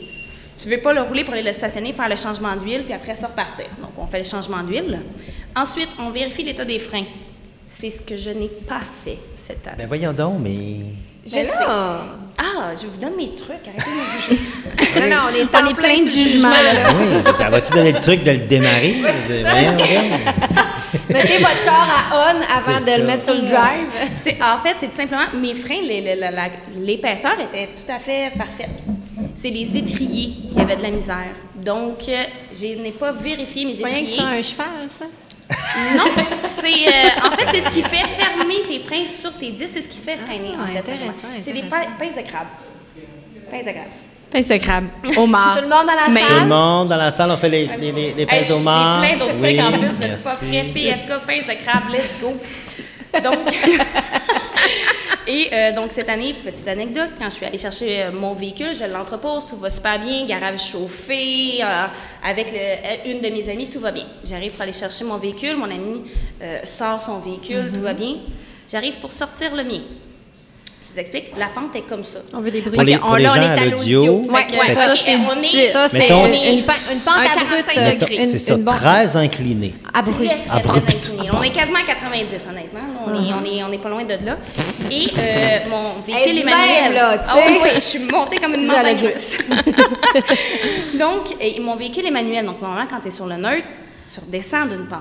Tu 0.63 0.69
veux 0.69 0.78
pas 0.78 0.93
le 0.93 1.02
rouler 1.02 1.26
pour 1.26 1.34
aller 1.34 1.43
le 1.43 1.52
stationner, 1.52 1.91
faire 1.91 2.08
le 2.08 2.15
changement 2.15 2.56
d'huile, 2.56 2.84
puis 2.86 2.93
après 2.93 3.15
ça 3.15 3.28
repartir. 3.28 3.65
Donc, 3.82 3.91
on 3.97 4.08
fait 4.08 4.19
le 4.19 4.23
changement 4.23 4.63
d'huile. 4.63 5.02
Ensuite, 5.56 5.89
on 5.99 6.10
vérifie 6.10 6.43
l'état 6.43 6.63
des 6.63 6.80
freins. 6.80 7.04
C'est 7.76 7.89
ce 7.89 8.02
que 8.02 8.15
je 8.15 8.30
n'ai 8.30 8.47
pas 8.47 8.80
fait 9.04 9.17
cette 9.45 9.67
année. 9.67 9.78
Ben 9.80 9.88
voyons 9.88 10.13
donc, 10.13 10.39
mais... 10.41 10.78
Je 11.26 11.36
Mais 11.36 11.45
sais. 11.45 11.49
là, 11.52 12.06
Ah, 12.38 12.71
je 12.82 12.88
vous 12.88 12.97
donne 12.97 13.15
mes 13.17 13.36
trucs, 13.36 13.67
arrêtez 13.67 13.89
de 13.89 13.95
me 13.95 14.06
juger. 14.21 14.39
non, 15.10 15.15
non, 15.15 15.21
on 15.30 15.36
est, 15.36 15.41
On 15.63 15.69
est 15.69 15.73
plein 15.73 16.02
de 16.04 16.08
jugements. 16.08 16.49
Oui, 16.49 17.34
ça 17.38 17.49
va-tu 17.49 17.73
donner 17.73 17.91
le 17.91 17.99
truc 17.99 18.23
de 18.23 18.32
le 18.32 18.38
démarrer? 18.39 18.95
Mettez 21.10 21.38
votre 21.39 21.62
char 21.63 21.88
à 21.89 22.15
on 22.15 22.41
avant 22.41 22.80
de 22.80 22.86
ça. 22.89 22.97
le 22.97 23.04
mettre 23.06 23.23
sur 23.26 23.34
le 23.34 23.41
drive. 23.41 23.88
En 24.41 24.62
fait, 24.62 24.76
c'est 24.80 24.88
tout 24.88 24.95
simplement, 24.95 25.26
mes 25.39 25.56
freins, 25.56 25.82
l'épaisseur 26.80 27.34
était 27.39 27.67
tout 27.76 27.91
à 27.91 27.99
fait 27.99 28.32
parfaite. 28.38 28.69
C'est 29.36 29.49
les 29.49 29.78
étriers 29.78 30.34
qui 30.52 30.60
avaient 30.60 30.76
de 30.76 30.82
la 30.84 30.89
misère. 30.91 31.34
Donc, 31.56 31.97
euh, 32.10 32.23
je 32.54 32.82
n'ai 32.82 32.91
pas 32.91 33.12
vérifié 33.12 33.65
mes 33.65 33.76
C'est 33.76 33.86
rien 33.86 33.95
que 33.95 34.10
étriers. 34.10 34.17
ça, 34.17 34.28
un 34.28 34.41
cheval, 34.43 34.89
ça? 34.99 35.06
Non, 35.95 36.04
c'est 36.62 36.88
euh, 36.88 37.28
en 37.28 37.32
fait 37.36 37.45
c'est 37.52 37.62
ce 37.65 37.69
qui 37.69 37.82
fait 37.84 38.06
fermer 38.17 38.62
tes 38.67 38.80
freins 38.80 39.06
sur 39.06 39.34
tes 39.34 39.52
disques, 39.52 39.71
c'est 39.73 39.82
ce 39.82 39.88
qui 39.88 39.99
fait 39.99 40.17
freiner 40.17 40.52
Ah, 40.58 40.63
en 40.63 40.67
fait. 40.67 40.84
C'est 41.41 41.52
des 41.54 41.63
pinces 41.63 42.15
de 42.15 42.21
crabe. 42.28 42.47
Pinces 43.52 43.65
de 43.65 43.71
crabe. 43.71 43.88
Pince 44.32 44.47
de 44.47 44.58
crabe. 44.58 44.86
Homard. 45.17 45.56
Tout 45.58 45.63
le 45.63 45.69
monde 45.69 45.86
dans 45.86 45.93
la 45.93 46.08
Mais- 46.10 46.21
Tout 46.21 46.28
le 46.34 46.39
salle. 46.39 46.47
monde 46.47 46.88
dans 46.88 46.95
la 46.97 47.12
salle, 47.12 47.30
on 47.32 47.38
fait 47.38 47.49
les, 47.49 47.67
les, 47.80 47.91
les, 47.91 48.13
les 48.13 48.21
Hey, 48.21 48.26
pinces 48.26 48.47
J'ai 48.47 48.54
au 48.54 48.60
mar. 48.60 49.02
plein 49.02 49.17
d'autres 49.17 49.36
Oui, 49.43 49.58
trucs 49.58 49.73
en 49.73 49.78
plus, 49.78 50.06
êtes 50.06 50.23
pas 50.23 50.36
prêts. 50.36 50.65
PFK, 50.73 51.26
pince 51.28 51.47
de 51.47 51.63
crabe, 51.63 51.84
let's 51.91 52.19
go. 52.21 52.34
Donc, 53.23 53.39
et 55.28 55.50
euh, 55.54 55.72
donc 55.74 55.92
cette 55.92 56.10
année, 56.10 56.34
petite 56.34 56.68
anecdote, 56.68 57.12
quand 57.18 57.26
je 57.26 57.36
suis 57.36 57.46
allée 57.46 57.58
chercher 57.58 58.04
euh, 58.04 58.12
mon 58.12 58.34
véhicule, 58.34 58.74
je 58.74 58.86
l'entrepose, 58.86 59.46
tout 59.50 59.58
va 59.58 59.70
super 59.70 60.00
bien, 60.00 60.26
garage 60.26 60.70
chauffé, 60.72 61.64
euh, 61.64 61.86
avec 62.24 62.52
le- 62.52 63.12
une 63.12 63.22
de 63.22 63.30
mes 63.30 63.50
amies, 63.52 63.68
tout 63.70 63.80
va 63.80 63.92
bien. 63.92 64.06
J'arrive 64.26 64.52
pour 64.54 64.62
aller 64.62 64.72
chercher 64.74 65.04
mon 65.06 65.18
véhicule, 65.18 65.56
mon 65.58 65.66
ami 65.70 66.04
sort 66.66 67.02
son 67.02 67.20
véhicule, 67.20 67.72
tout 67.74 67.82
va 67.82 67.94
bien. 67.94 68.16
J'arrive 68.72 69.00
pour 69.00 69.12
sortir 69.12 69.56
le 69.56 69.64
mien. 69.64 69.82
Je 70.95 70.97
vous 70.97 71.01
explique, 71.01 71.32
la 71.39 71.47
pente 71.47 71.75
est 71.75 71.82
comme 71.89 72.03
ça. 72.03 72.19
On 72.36 72.39
veut 72.39 72.51
des 72.51 72.62
bruits. 72.62 72.75
Pour 72.75 72.84
les, 72.84 72.95
Ok, 72.97 73.01
on- 73.03 73.08
pour 73.08 73.17
les 73.17 73.23
là, 73.23 73.32
on 73.32 73.36
gens 73.36 73.41
est 73.41 73.60
à 73.62 73.65
l'audio. 73.65 74.03
Ouais, 74.29 74.45
c'est- 74.47 74.58
ça, 74.75 74.95
c'est 74.95 75.15
on 75.15 75.15
est- 75.15 75.17
difficile. 75.39 75.69
Ça, 75.71 75.89
c'est 75.89 76.08
une, 76.12 76.58
une, 76.60 76.63
pen- 76.65 76.75
une 76.91 76.99
pente 76.99 77.15
Un 77.17 77.41
abrupte. 77.41 77.73
45 77.73 78.12
euh, 78.12 78.25
c'est 78.29 78.38
ça, 78.38 78.53
une 78.53 78.65
très 78.65 79.17
incliné. 79.17 79.71
Abrupte. 79.91 80.17
Très, 80.19 80.27
très, 80.27 80.43
très 80.43 80.56
Abrupt. 80.56 80.95
incliné. 81.12 81.29
On 81.34 81.41
est 81.41 81.49
quasiment 81.51 81.79
à 81.79 81.84
90, 81.88 82.47
honnêtement. 82.47 82.79
On, 83.08 83.10
est, 83.12 83.34
on, 83.34 83.43
est, 83.43 83.63
on 83.63 83.71
est 83.71 83.77
pas 83.79 83.89
loin 83.89 84.03
de 84.03 84.13
là. 84.23 84.38
Et 84.91 85.08
euh, 85.17 85.69
mon 85.69 86.01
véhicule 86.06 86.38
Elle-même, 86.38 86.47
Emmanuel. 86.53 86.93
là, 86.93 87.17
tu 87.17 87.23
Ah 87.27 87.36
oui, 87.47 87.60
je 87.73 87.79
suis 87.79 87.99
montée 87.99 88.38
comme 88.38 88.53
une 88.60 88.67
montagne 88.67 88.97
russe. 88.99 89.38
donc, 90.99 91.36
et 91.41 91.60
mon 91.60 91.75
véhicule 91.75 92.06
Emmanuel, 92.06 92.45
donc 92.45 92.62
normalement, 92.62 92.88
quand 92.88 92.99
tu 92.99 93.08
es 93.08 93.12
sur 93.12 93.25
le 93.25 93.36
neutre, 93.38 93.65
tu 94.13 94.19
redescends 94.19 94.65
d'une 94.67 94.86
pente. 94.88 94.99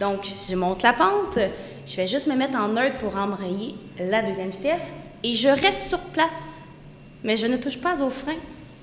Donc, 0.00 0.20
je 0.50 0.54
monte 0.54 0.82
la 0.82 0.92
pente, 0.92 1.38
je 1.86 1.96
vais 1.96 2.06
juste 2.06 2.26
me 2.26 2.34
mettre 2.34 2.58
en 2.58 2.68
neutre 2.68 2.98
pour 2.98 3.16
embrayer 3.16 3.74
la 3.98 4.22
deuxième 4.22 4.50
vitesse 4.50 4.82
et 5.24 5.34
je 5.34 5.48
reste 5.48 5.88
sur 5.88 5.98
place. 5.98 6.44
Mais 7.24 7.36
je 7.36 7.46
ne 7.46 7.56
touche 7.56 7.78
pas 7.78 8.00
aux 8.02 8.10
freins. 8.10 8.36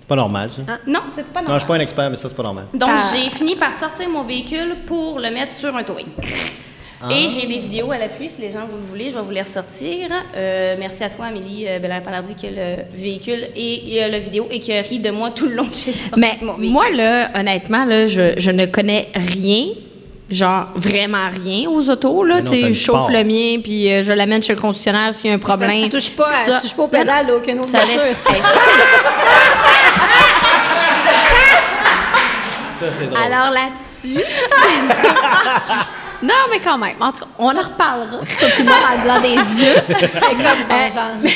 Pas 0.07 0.15
normal, 0.15 0.49
ça. 0.51 0.63
Non, 0.87 1.01
c'est 1.15 1.23
pas 1.27 1.39
Non, 1.41 1.47
normal. 1.49 1.53
je 1.55 1.59
suis 1.59 1.67
pas 1.67 1.75
un 1.75 1.79
expert, 1.79 2.09
mais 2.09 2.15
ça, 2.17 2.27
c'est 2.27 2.35
pas 2.35 2.43
normal. 2.43 2.65
Donc, 2.73 2.89
Ah. 2.91 2.99
j'ai 3.13 3.29
fini 3.29 3.55
par 3.55 3.77
sortir 3.79 4.09
mon 4.09 4.23
véhicule 4.23 4.75
pour 4.85 5.19
le 5.19 5.29
mettre 5.31 5.55
sur 5.55 5.73
un 5.75 5.83
towing. 5.83 6.07
Et 7.09 7.25
j'ai 7.27 7.47
des 7.47 7.57
vidéos 7.57 7.91
à 7.91 7.97
l'appui, 7.97 8.29
si 8.29 8.41
les 8.41 8.51
gens 8.51 8.65
vous 8.69 8.77
le 8.77 8.83
voulez, 8.83 9.09
je 9.09 9.15
vais 9.15 9.21
vous 9.21 9.31
les 9.31 9.41
ressortir. 9.41 10.07
Euh, 10.35 10.75
merci 10.77 11.03
à 11.03 11.09
toi, 11.09 11.25
Amélie 11.27 11.65
euh, 11.67 11.79
Belair-Palardi, 11.79 12.35
qui 12.35 12.45
a 12.45 12.49
le 12.51 12.95
véhicule 12.95 13.47
et, 13.55 13.95
et, 13.95 14.03
euh, 14.03 14.07
la 14.07 14.19
vidéo 14.19 14.47
et 14.51 14.59
qui 14.59 14.71
a 14.71 14.81
ri 14.83 14.99
de 14.99 15.09
moi 15.09 15.31
tout 15.31 15.47
le 15.47 15.55
long 15.55 15.65
que 15.65 15.73
j'ai 15.73 15.93
sorti 15.93 16.19
Mais 16.19 16.31
mon 16.43 16.53
véhicule. 16.53 16.71
moi, 16.73 16.91
là, 16.91 17.31
honnêtement, 17.39 17.85
là, 17.85 18.05
je, 18.05 18.33
je 18.37 18.51
ne 18.51 18.67
connais 18.67 19.07
rien, 19.15 19.69
genre 20.31 20.67
vraiment 20.75 21.27
rien 21.29 21.69
aux 21.69 21.89
autos. 21.89 22.23
Là, 22.23 22.41
Tu 22.41 22.55
je 22.67 22.73
chauffe 22.73 23.09
le 23.09 23.23
mien, 23.23 23.61
puis 23.61 23.91
euh, 23.91 24.03
je 24.03 24.11
l'amène 24.11 24.41
chez 24.41 24.53
le 24.55 24.59
concessionnaire 24.61 25.13
s'il 25.13 25.27
y 25.29 25.31
a 25.31 25.35
un 25.35 25.39
problème. 25.39 25.71
tu 25.83 25.89
touches 25.89 26.11
pas, 26.11 26.31
Ça- 26.45 26.55
tu 26.55 26.61
touches 26.61 26.75
pas 26.75 26.83
au 26.83 26.87
pédale 26.87 27.27
d'aucune 27.27 27.59
autre 27.59 27.69
Ça 27.69 27.77
voiture. 27.79 28.01
Hey, 28.01 28.41
ça, 28.41 28.49
Ça, 32.79 32.87
c'est 32.93 32.97
c'est- 32.99 33.05
drôle. 33.07 33.19
Alors 33.21 33.51
là-dessus. 33.51 34.19
non, 36.23 36.33
mais 36.51 36.59
quand 36.59 36.77
même. 36.77 36.95
En 36.99 37.11
tout 37.11 37.19
cas, 37.19 37.27
on 37.39 37.55
en 37.55 37.61
reparlera. 37.61 38.17
Tout 38.19 38.45
le 38.59 38.63
monde 38.65 38.75
dans 38.81 38.97
le 38.97 39.03
blanc 39.03 39.21
des 39.21 39.35
yeux. 39.63 39.75
Euh, 40.71 40.89
genre. 40.93 41.11
mais, 41.21 41.33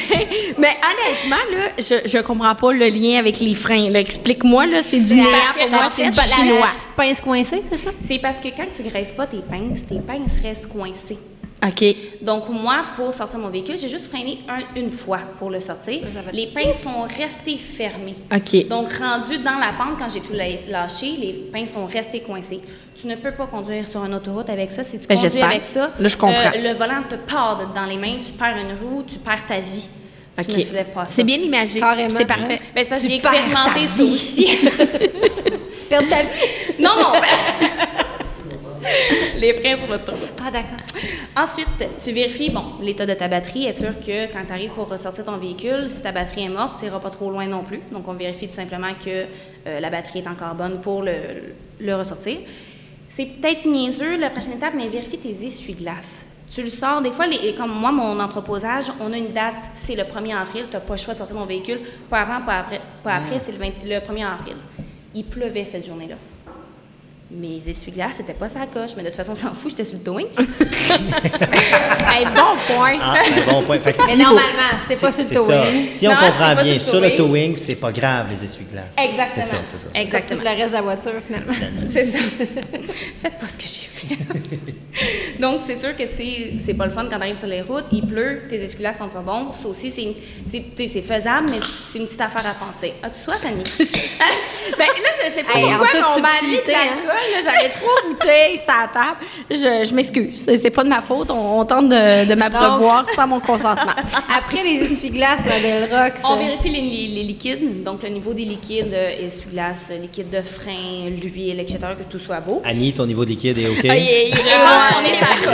mais 0.58 0.78
honnêtement, 0.80 1.36
là, 1.52 1.68
je, 1.78 2.08
je 2.10 2.18
comprends 2.20 2.56
pas 2.56 2.72
le 2.72 2.88
lien 2.88 3.20
avec 3.20 3.40
les 3.40 3.54
freins. 3.56 3.94
Explique-moi, 3.94 4.66
là, 4.68 4.80
c'est 4.88 5.00
du 5.00 5.16
que 5.16 5.60
pour 5.60 5.70
moi, 5.72 5.88
c'est 5.94 6.10
du 6.10 6.18
la- 6.18 6.24
chinois. 6.24 6.68
Pince 6.96 7.20
coincée, 7.22 7.64
c'est 7.72 7.78
ça? 7.80 7.90
C'est 8.06 8.20
parce 8.20 8.40
que 8.40 8.48
quand 8.50 8.66
tu 8.76 8.84
graisses 8.84 9.12
pas 9.12 9.28
tes 9.28 9.38
pinces, 9.42 9.86
tes 9.88 10.00
pinces 10.00 10.42
restent 10.42 10.68
coincées. 10.72 11.18
OK. 11.66 11.96
Donc, 12.22 12.50
moi, 12.50 12.86
pour 12.96 13.14
sortir 13.14 13.40
mon 13.40 13.50
véhicule, 13.50 13.78
j'ai 13.78 13.90
juste 13.90 14.10
freiné 14.10 14.40
un- 14.48 14.80
une 14.80 14.92
fois 14.92 15.20
pour 15.40 15.50
le 15.50 15.60
sortir. 15.60 16.02
Les 16.34 16.48
pinces 16.48 16.82
sont 16.82 17.04
restées 17.04 17.58
fermées. 17.58 18.16
OK. 18.34 18.68
Donc, 18.68 18.94
rendu 18.94 19.38
dans 19.40 19.58
la 19.58 19.74
pente, 19.78 19.98
quand 19.98 20.08
j'ai 20.14 20.20
tout 20.22 20.34
lâché, 20.34 21.08
les 21.20 21.34
pinces 21.52 21.72
sont 21.72 21.86
restées 21.86 22.20
coincées. 22.22 22.60
Tu 23.00 23.08
ne 23.08 23.16
peux 23.16 23.32
pas 23.32 23.48
conduire 23.48 23.88
sur 23.88 24.04
une 24.06 24.14
autoroute 24.14 24.50
avec 24.50 24.72
ça. 24.72 24.84
Si 24.84 25.00
tu 25.00 25.08
Ben, 25.08 25.18
conduis 25.18 25.42
avec 25.42 25.66
ça, 25.66 25.92
Là, 26.00 26.08
je 26.08 26.16
comprends. 26.18 26.34
euh, 26.56 26.62
le 26.62 26.74
volant 26.74 27.02
te 27.10 27.16
part 27.16 27.72
dans 27.74 27.86
les 27.86 27.98
mains, 27.98 28.18
tu 28.26 28.32
perds 28.34 28.58
une 28.58 28.78
roue, 28.88 29.04
tu 29.08 29.18
perds 29.18 29.46
ta 29.46 29.60
vie. 29.60 29.90
OK. 30.38 30.48
Tu 30.48 30.60
ne 30.60 30.64
fais 30.66 30.84
pas 30.84 31.06
ça. 31.06 31.14
C'est 31.16 31.24
bien 31.24 31.38
imagé. 31.38 31.80
Carrément. 31.80 32.10
C'est 32.16 32.26
parfait. 32.26 32.58
Ben, 32.76 32.84
c'est 32.84 32.90
parce 32.90 33.02
que 33.02 33.08
j'ai 33.10 33.16
expérimenté 33.16 33.88
ça 33.88 34.04
aussi. 34.04 34.46
Perdre 35.90 36.10
ta 36.10 36.22
vie. 36.24 36.28
non, 36.80 36.90
non. 36.98 37.14
les 39.40 39.54
freins 39.54 39.78
sur 39.78 39.88
l'autoroute. 39.88 40.42
Ah, 40.44 40.52
d'accord. 40.52 40.78
Ensuite, 41.36 41.68
tu 42.00 42.12
vérifies 42.12 42.50
bon, 42.50 42.64
l'état 42.82 43.06
de 43.06 43.14
ta 43.14 43.28
batterie. 43.28 43.68
Être 43.68 43.80
sûr 43.80 44.00
que 44.00 44.32
quand 44.32 44.46
tu 44.46 44.52
arrives 44.52 44.74
pour 44.74 44.90
ressortir 44.90 45.26
ton 45.26 45.38
véhicule, 45.38 45.90
si 45.94 46.02
ta 46.02 46.12
batterie 46.12 46.44
est 46.44 46.50
morte, 46.50 46.80
tu 46.80 46.86
n'iras 46.86 47.00
pas 47.00 47.10
trop 47.10 47.30
loin 47.30 47.46
non 47.48 47.64
plus. 47.64 47.80
Donc, 47.92 48.08
on 48.08 48.14
vérifie 48.14 48.48
tout 48.48 48.56
simplement 48.56 48.94
que 48.94 49.26
euh, 49.68 49.80
la 49.80 49.90
batterie 49.90 50.20
est 50.20 50.28
encore 50.28 50.56
bonne 50.56 50.80
pour 50.82 51.04
le, 51.04 51.14
le 51.80 51.96
ressortir. 51.96 52.38
C'est 53.10 53.26
peut-être 53.26 53.66
niaiseux 53.66 54.18
la 54.18 54.30
prochaine 54.30 54.54
étape, 54.54 54.74
mais 54.76 54.88
vérifie 54.88 55.18
tes 55.18 55.46
essuie-glaces. 55.46 56.26
Tu 56.50 56.62
le 56.62 56.70
sors, 56.70 57.02
des 57.02 57.12
fois, 57.12 57.28
les, 57.28 57.56
comme 57.56 57.72
moi, 57.72 57.92
mon 57.92 58.20
entreposage, 58.20 58.86
on 59.02 59.12
a 59.12 59.18
une 59.18 59.34
date, 59.34 59.56
c'est 59.74 59.96
le 59.96 60.04
1er 60.04 60.36
avril, 60.36 60.66
tu 60.70 60.74
n'as 60.74 60.80
pas 60.80 60.94
le 60.94 61.00
choix 61.00 61.14
de 61.14 61.20
sortir 61.20 61.36
mon 61.36 61.46
véhicule. 61.46 61.80
Pas 62.10 62.22
avant, 62.22 62.46
pas 62.46 62.60
après, 62.60 62.82
pas 63.04 63.16
après 63.16 63.40
c'est 63.40 63.52
le, 63.52 63.58
20 63.58 63.66
le 63.84 63.96
1er 63.96 64.26
avril. 64.26 64.56
Il 65.14 65.26
pleuvait 65.26 65.66
cette 65.66 65.86
journée-là. 65.86 66.16
Mes 67.32 67.60
essuie-glaces, 67.68 68.18
c'était 68.18 68.36
pas 68.36 68.48
sa 68.50 68.68
coche, 68.68 68.92
mais 68.96 69.02
de 69.02 69.08
toute 69.08 69.18
façon, 69.18 69.32
on 69.32 69.36
s'en 69.36 69.52
fout, 69.54 69.72
j'étais 69.72 69.84
sur 69.84 69.98
le 69.98 70.04
towing. 70.04 70.28
Hey, 72.08 72.24
bon 72.26 72.56
point. 72.68 72.98
Ah, 73.02 73.16
c'est 73.26 73.42
un 73.42 73.52
bon 73.52 73.64
point. 73.64 73.78
Fait 73.80 73.92
que 73.92 73.98
Mais 74.06 74.14
si 74.14 74.18
normalement, 74.18 74.48
c'était 74.88 75.02
pas 75.02 75.12
sur 75.12 75.24
le 75.24 75.30
c'est 75.30 75.34
ça. 75.36 75.64
towing. 75.64 75.86
Si 75.90 76.08
on 76.08 76.12
Non, 76.12 76.18
comprend 76.18 76.56
bien, 76.64 76.80
sur 76.80 77.02
le 77.02 77.16
towing. 77.18 77.58
c'est 77.58 77.76
pas 77.76 77.92
grave, 77.92 78.28
les 78.30 78.46
essuie-glaces. 78.46 78.96
Exactement. 78.98 79.44
C'est 79.44 79.50
ça, 79.50 79.58
c'est 79.66 79.78
ça. 79.80 79.88
Exactement. 80.00 80.40
tout 80.40 80.46
le 80.46 80.52
reste 80.52 80.70
de 80.70 80.74
la 80.76 80.82
voiture, 80.84 81.12
finalement. 81.26 81.54
C'est 81.90 82.04
ça. 82.06 82.20
Faites 83.22 83.38
pas 83.40 83.48
ce 83.48 83.58
que 83.58 83.64
j'ai 83.64 83.88
fait. 83.90 84.18
Donc, 85.42 85.62
c'est 85.68 85.80
sûr 85.80 85.96
que 85.98 86.04
c'est, 86.16 86.54
c'est 86.64 86.74
pas 86.76 86.86
le 86.86 86.92
fun 86.92 87.04
quand 87.10 87.18
tu 87.18 87.24
arrives 87.24 87.36
sur 87.38 87.48
les 87.48 87.62
routes, 87.64 87.86
il 87.92 88.06
pleut, 88.06 88.44
tes 88.48 88.56
essuie-glaces 88.64 89.00
sont 89.00 89.10
pas 89.10 89.20
bons. 89.20 89.52
Ça 89.52 89.68
aussi, 89.68 89.92
c'est, 89.92 91.02
faisable, 91.02 91.48
mais 91.50 91.60
c'est 91.92 92.00
une 92.00 92.06
petite 92.06 92.22
affaire 92.22 92.46
à 92.48 92.54
penser. 92.54 92.94
As-tu 93.04 93.20
soif, 93.20 93.42
Annie? 93.46 93.64
Ben 94.78 94.86
là, 94.86 95.10
je 95.26 95.32
sais 95.32 95.44
pas 95.44 95.60
Hey, 95.60 95.66
pourquoi, 95.78 96.14
on 96.18 96.22
m'a 96.22 96.30
J'avais 97.44 97.70
trois 97.70 97.96
bouteilles 98.08 98.58
sur 98.58 98.68
la 98.68 98.88
table. 98.88 99.18
Je, 99.50 99.88
je 99.90 99.94
m'excuse. 99.94 100.44
C'est- 100.46 100.58
C'est 100.58 100.70
pas 100.72 100.84
de 100.84 100.90
ma 100.90 101.02
faute. 101.02 101.30
On, 101.32 101.60
on 101.60 101.66
tente 101.66 101.90
de, 101.90 102.26
de 102.26 102.36
m'abreuvoir 102.36 103.06
sans 103.16 103.28
mon 103.28 103.40
consentement. 103.40 103.94
Après 104.38 104.64
les 104.64 104.84
essuie-glaces, 104.92 105.46
ma 105.46 105.60
belle 105.60 105.90
Rox. 105.92 106.22
On 106.24 106.34
euh, 106.36 106.40
vérifie 106.40 106.70
les, 106.70 106.82
les- 106.82 107.08
les 107.16 107.24
liquides, 107.24 107.84
donc 107.84 108.02
le 108.04 108.10
niveau 108.10 108.34
des 108.34 108.46
liquides, 108.46 108.94
euh, 108.94 109.26
essuie-glaces, 109.28 109.90
euh, 109.92 109.98
liquide 110.00 110.30
de 110.30 110.42
frein, 110.42 111.10
l'huile, 111.10 111.60
etc., 111.60 111.80
que 111.98 112.04
tout 112.10 112.20
soit 112.20 112.40
beau. 112.40 112.62
Annie, 112.64 112.94
ton 112.94 113.06
niveau 113.06 113.24
de 113.26 113.30
liquide 113.30 113.58
est 113.58 113.68
OK? 113.70 113.86
Ah, 113.90 113.96
il 113.96 114.08
est- 114.08 114.30
il 114.30 114.34
est- 114.34 114.38
Je 114.38 114.42
pense 114.42 114.94
qu'on 114.96 115.06
est 115.06 115.14
ça, 115.16 115.26
hein? 115.26 115.52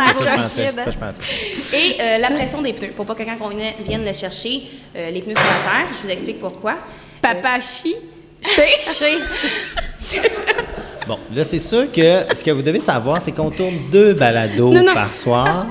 à 0.00 0.08
ça, 0.14 0.22
je. 0.62 1.76
Et 1.76 1.96
euh, 2.00 2.18
la 2.18 2.30
pression 2.30 2.62
des 2.62 2.72
pneus, 2.72 2.92
pour 2.96 3.06
pas 3.06 3.14
que 3.14 3.22
quand 3.22 3.36
on 3.40 3.48
vienne, 3.48 3.74
vienne 3.86 4.04
le 4.04 4.12
chercher, 4.12 4.62
euh, 4.96 5.10
les 5.10 5.20
pneus 5.22 5.34
sur 5.36 5.44
la 5.44 5.70
terre. 5.70 5.88
Je 5.92 6.06
vous 6.06 6.10
explique 6.12 6.40
pourquoi. 6.40 6.74
Papa 7.22 7.60
chie. 7.60 7.94
Chez? 8.42 9.18
Chez. 10.00 10.22
Bon, 11.06 11.18
là, 11.34 11.44
c'est 11.44 11.58
sûr 11.58 11.90
que 11.92 12.24
ce 12.34 12.42
que 12.44 12.50
vous 12.50 12.62
devez 12.62 12.80
savoir, 12.80 13.20
c'est 13.20 13.32
qu'on 13.32 13.50
tourne 13.50 13.74
deux 13.90 14.12
balados 14.14 14.72
Non, 14.72 14.84
non. 14.84 14.94
par 14.94 15.12
soir 15.12 15.66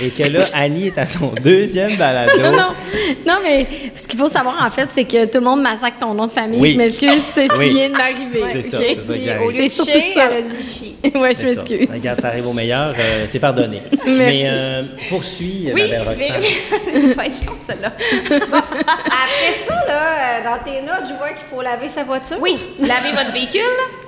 et 0.00 0.10
que 0.10 0.22
là, 0.24 0.40
Annie 0.54 0.86
est 0.88 0.98
à 0.98 1.06
son 1.06 1.32
deuxième 1.42 1.96
balado. 1.96 2.38
Non, 2.40 2.50
non, 2.52 2.68
non, 3.26 3.34
mais 3.42 3.66
ce 3.94 4.08
qu'il 4.08 4.18
faut 4.18 4.28
savoir, 4.28 4.56
en 4.66 4.70
fait, 4.70 4.88
c'est 4.92 5.04
que 5.04 5.24
tout 5.26 5.38
le 5.38 5.44
monde 5.44 5.62
massacre 5.62 5.98
ton 5.98 6.14
nom 6.14 6.26
de 6.26 6.32
famille. 6.32 6.60
Oui. 6.60 6.72
Je 6.72 6.78
m'excuse, 6.78 7.20
c'est 7.22 7.48
ce 7.48 7.58
Oui. 7.58 7.68
qui 7.68 7.74
vient 7.74 7.88
de 7.90 7.96
m'arriver. 7.96 8.42
C'est 8.52 8.62
ça, 8.62 8.78
ok? 8.78 8.84
c'est 8.88 8.94
ça 8.96 9.12
C'est 9.50 9.62
de 9.62 9.68
surtout 9.68 10.00
ça. 10.14 10.28
elle 10.30 10.36
a 10.36 10.42
dit 10.42 10.62
chi. 10.62 10.96
ouais, 11.18 11.30
je 11.34 11.38
ça. 11.38 11.44
m'excuse. 11.44 11.88
Regarde, 11.92 12.20
ça 12.20 12.28
arrive 12.28 12.46
au 12.46 12.52
meilleur. 12.52 12.94
euh, 12.98 13.26
T'es 13.30 13.38
pardonné. 13.38 13.80
Mais 14.06 14.42
euh, 14.46 14.82
poursuis, 15.08 15.68
Oui, 15.74 15.82
la 15.88 15.98
belle 16.04 16.16
mais- 16.18 16.26
Roxane. 16.28 17.12
Voyons, 17.14 17.58
celle-là. 17.66 17.92
Après 18.56 19.54
ça, 19.66 19.74
là, 19.86 20.00
euh, 20.40 20.44
dans 20.44 20.64
tes 20.64 20.80
notes, 20.80 21.08
je 21.08 21.14
vois 21.14 21.28
qu'il 21.30 21.46
faut 21.50 21.62
laver 21.62 21.88
sa 21.88 22.04
voiture. 22.04 22.38
Oui, 22.40 22.56
lavez 22.80 23.10
votre 23.12 23.32
véhicule 23.32 23.60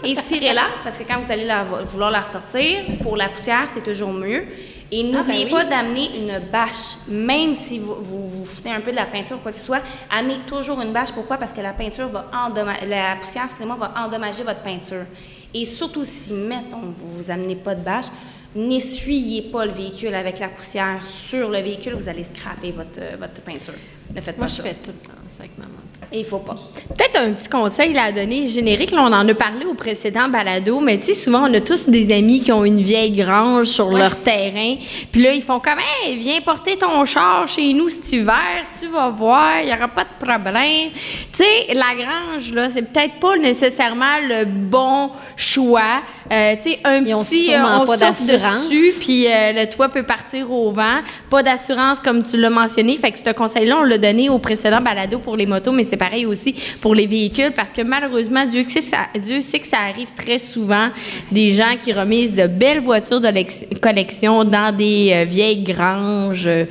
et 0.04 0.14
tirez-la 0.16 0.64
parce 0.82 0.96
que 0.96 1.02
quand 1.04 1.20
vous 1.20 1.30
allez 1.32 1.44
la, 1.44 1.62
vouloir 1.64 2.10
la 2.10 2.20
ressortir, 2.20 2.78
pour 3.02 3.16
la 3.16 3.28
poussière, 3.28 3.68
c'est 3.72 3.82
toujours 3.82 4.12
mieux. 4.12 4.44
Et 4.92 5.02
n'oubliez 5.02 5.46
oui. 5.46 5.50
pas 5.50 5.64
d'amener 5.74 6.08
une 6.16 6.38
bâche, 6.52 6.98
même 7.08 7.52
si 7.52 7.80
vous, 7.80 7.96
vous 8.00 8.44
foutez 8.44 8.70
un 8.70 8.80
peu 8.80 8.92
de 8.92 8.96
la 8.96 9.06
peinture 9.06 9.36
ou 9.36 9.40
quoi 9.40 9.50
que 9.50 9.58
ce 9.58 9.64
soit, 9.64 9.82
amenez 10.08 10.38
toujours 10.46 10.80
une 10.80 10.92
bâche. 10.92 11.10
Pourquoi? 11.12 11.36
Parce 11.36 11.52
que 11.52 11.60
la 11.60 11.72
peinture 11.72 12.06
va 12.08 12.30
endommager, 12.32 12.86
la 12.86 13.16
poussière, 13.16 13.44
excusez-moi, 13.44 13.76
va 13.76 13.92
endommager 14.04 14.44
votre 14.44 14.60
peinture. 14.60 15.04
Et 15.52 15.64
surtout 15.64 16.04
si, 16.04 16.32
mettons, 16.32 16.94
vous 16.96 17.16
vous 17.16 17.30
amenez 17.30 17.56
pas 17.56 17.74
de 17.74 17.82
bâche, 17.82 18.06
n'essuyez 18.54 19.42
pas 19.50 19.66
le 19.66 19.72
véhicule 19.72 20.14
avec 20.14 20.38
la 20.38 20.48
poussière 20.48 21.04
sur 21.04 21.50
le 21.50 21.58
véhicule, 21.58 21.94
vous 21.94 22.08
allez 22.08 22.24
scraper 22.24 22.70
votre, 22.70 23.00
euh, 23.00 23.16
votre 23.18 23.40
peinture. 23.42 23.74
Ne 24.14 24.20
faites 24.20 24.38
Moi, 24.38 24.46
pas 24.46 24.52
je 24.52 24.62
fais 24.62 24.74
tout 24.74 24.90
le 24.90 25.08
temps 25.08 25.24
ça 25.34 25.42
avec 25.42 25.58
ma 25.58 25.64
moto. 25.64 25.84
Et 26.12 26.20
il 26.20 26.24
faut 26.24 26.38
pas. 26.38 26.56
Peut-être 26.96 27.20
un 27.20 27.32
petit 27.32 27.48
conseil 27.48 27.92
là, 27.92 28.04
à 28.04 28.12
donner 28.12 28.46
générique. 28.46 28.92
Là, 28.92 29.02
on 29.02 29.12
en 29.12 29.28
a 29.28 29.34
parlé 29.34 29.64
au 29.66 29.74
précédent 29.74 30.28
balado, 30.28 30.78
mais 30.78 30.98
tu 30.98 31.06
sais, 31.06 31.14
souvent, 31.14 31.48
on 31.48 31.54
a 31.54 31.60
tous 31.60 31.88
des 31.88 32.14
amis 32.14 32.40
qui 32.40 32.52
ont 32.52 32.64
une 32.64 32.82
vieille 32.82 33.12
grange 33.12 33.66
sur 33.66 33.90
leur 33.90 34.16
terrain. 34.16 34.76
Puis 35.10 35.22
là, 35.22 35.32
ils 35.32 35.42
font 35.42 35.58
comme, 35.58 35.78
hey, 35.78 36.16
viens 36.16 36.40
porter 36.40 36.76
ton 36.76 37.04
char 37.04 37.48
chez 37.48 37.72
nous 37.72 37.88
cet 37.88 38.12
hiver, 38.12 38.64
tu 38.80 38.86
vas 38.88 39.08
voir, 39.08 39.60
il 39.60 39.66
n'y 39.66 39.72
aura 39.72 39.88
pas 39.88 40.04
de 40.04 40.24
problème. 40.24 40.90
Tu 41.32 41.42
sais, 41.44 41.74
la 41.74 41.94
grange, 41.96 42.52
là, 42.52 42.68
c'est 42.68 42.82
peut-être 42.82 43.14
pas 43.18 43.36
nécessairement 43.36 44.18
le 44.22 44.44
bon 44.44 45.10
choix. 45.36 46.00
Euh, 46.30 46.54
tu 46.56 46.70
sais, 46.70 46.78
un 46.84 47.04
Ils 47.04 47.14
petit, 47.16 47.52
euh, 47.52 47.80
on 47.80 47.86
pas 47.86 47.96
dessus, 47.96 48.94
puis 49.00 49.26
euh, 49.26 49.52
le 49.52 49.66
toit 49.66 49.88
peut 49.88 50.04
partir 50.04 50.50
au 50.52 50.70
vent. 50.70 51.00
Pas 51.28 51.42
d'assurance, 51.42 52.00
comme 52.00 52.22
tu 52.22 52.36
l'as 52.36 52.50
mentionné. 52.50 52.96
Fait 52.96 53.10
que 53.10 53.18
ce 53.18 53.32
conseil-là, 53.32 53.78
on 53.80 53.84
l'a 53.84 53.98
au 54.28 54.38
précédent 54.38 54.80
balado 54.80 55.18
pour 55.18 55.36
les 55.36 55.46
motos, 55.46 55.72
mais 55.72 55.84
c'est 55.84 55.96
pareil 55.96 56.26
aussi 56.26 56.54
pour 56.80 56.94
les 56.94 57.06
véhicules, 57.06 57.52
parce 57.54 57.72
que 57.72 57.82
malheureusement, 57.82 58.44
Dieu 58.46 58.64
sait, 58.68 58.80
ça, 58.80 59.06
que 59.14 59.66
ça 59.66 59.78
arrive 59.78 60.12
très 60.14 60.38
souvent, 60.38 60.88
des 61.30 61.52
gens 61.52 61.74
qui 61.82 61.92
remisent 61.92 62.34
de 62.34 62.46
belles 62.46 62.80
voitures 62.80 63.20
de 63.20 63.78
collection 63.80 64.44
dans 64.44 64.74
des 64.76 65.10
euh, 65.12 65.24
vieilles 65.24 65.62
granges. 65.62 66.46
euh, 66.46 66.64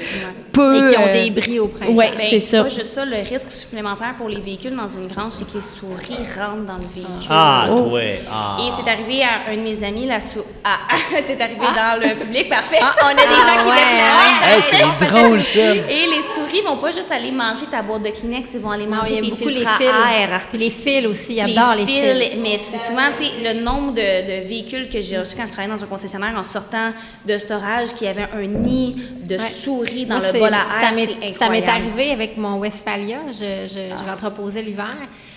peu, 0.53 0.75
Et 0.87 0.91
qui 0.91 0.97
ont 0.97 1.05
euh, 1.07 1.13
des 1.23 1.29
bris 1.31 1.59
au 1.59 1.67
printemps. 1.67 1.91
Ouais, 1.93 2.11
Ben, 2.15 2.27
c'est 2.29 2.39
ça. 2.39 2.63
Pas 2.63 2.69
juste 2.69 2.85
ça, 2.93 3.03
le 3.05 3.17
risque 3.17 3.51
supplémentaire 3.51 4.13
pour 4.17 4.29
les 4.29 4.39
véhicules 4.39 4.75
dans 4.75 4.87
une 4.87 5.07
grange, 5.07 5.33
c'est 5.33 5.47
que 5.47 5.57
les 5.57 5.63
souris 5.63 6.23
rentrent 6.39 6.65
dans 6.65 6.75
le 6.77 6.87
véhicule. 6.93 7.27
Ah, 7.29 7.67
Oh. 7.71 7.75
toi. 7.81 7.99
Ah. 8.31 8.57
Et 8.61 8.69
c'est 8.77 8.89
arrivé 8.89 9.23
à 9.23 9.51
un 9.51 9.55
de 9.57 9.61
mes 9.61 9.83
amis, 9.83 10.05
la 10.05 10.19
sou... 10.19 10.39
Ah, 10.63 10.77
c'est 11.25 11.41
arrivé 11.41 11.59
dans 11.59 11.99
le 11.99 12.15
public, 12.15 12.47
parfait. 12.49 12.77
on 12.81 13.07
a 13.07 13.13
des 13.15 13.21
Ah, 13.27 13.45
gens 13.45 13.61
qui 13.63 13.69
ouais, 13.69 13.75
main. 13.75 14.55
Hey, 14.55 14.61
c'est 14.99 15.05
drôle, 15.05 15.41
ça. 15.41 15.75
Et 15.75 16.05
les 16.07 16.21
souris 16.21 16.61
vont 16.65 16.77
pas 16.77 16.91
juste 16.91 17.11
aller 17.11 17.31
manger 17.31 17.65
ta 17.69 17.81
boîte 17.81 18.03
de 18.03 18.09
Kleenex, 18.09 18.49
ils 18.53 18.59
vont 18.59 18.71
aller 18.71 18.85
Non, 18.85 18.97
manger 18.97 19.17
a 19.17 19.21
tes 19.21 19.29
beaucoup 19.29 19.47
les 19.49 19.55
filtres 19.55 19.77
fils. 19.77 19.89
à 19.89 20.19
air. 20.19 20.41
Puis 20.49 20.57
les 20.59 20.69
fils 20.69 21.05
aussi, 21.07 21.35
ils 21.35 21.45
Les 21.45 21.57
adorent 21.57 21.75
les 21.75 21.85
fils, 21.85 22.29
fils. 22.31 22.37
mais 22.41 22.57
c'est 22.59 22.77
souvent, 22.79 23.07
tu 23.17 23.25
sais, 23.25 23.31
le 23.43 23.61
nombre 23.61 23.91
de, 23.93 24.41
de 24.41 24.47
véhicules 24.47 24.87
que 24.89 25.01
j'ai 25.01 25.17
reçus 25.17 25.35
quand 25.35 25.45
je 25.47 25.51
travaillais 25.51 25.73
dans 25.75 25.83
un 25.83 25.87
concessionnaire 25.87 26.33
en 26.37 26.43
sortant 26.43 26.91
de 27.27 27.37
storage, 27.37 27.93
qui 27.97 28.05
avait 28.07 28.27
un 28.33 28.45
nid 28.45 28.95
de 29.23 29.33
Ouais. 29.35 29.49
souris 29.49 30.05
dans 30.05 30.17
Moi, 30.17 30.25
le 30.27 30.31
c'est- 30.45 30.51
bol 30.51 30.53
à 30.53 30.82
ça 31.34 31.49
m'est- 31.49 31.67
arrivé 31.67 32.12
avec 32.12 32.38
mon 32.38 32.58
Westphalia. 32.60 33.17
Je, 33.32 33.67
je, 33.67 33.95
je 33.97 34.08
l'entreposais 34.10 34.62
l'hiver. 34.62 34.95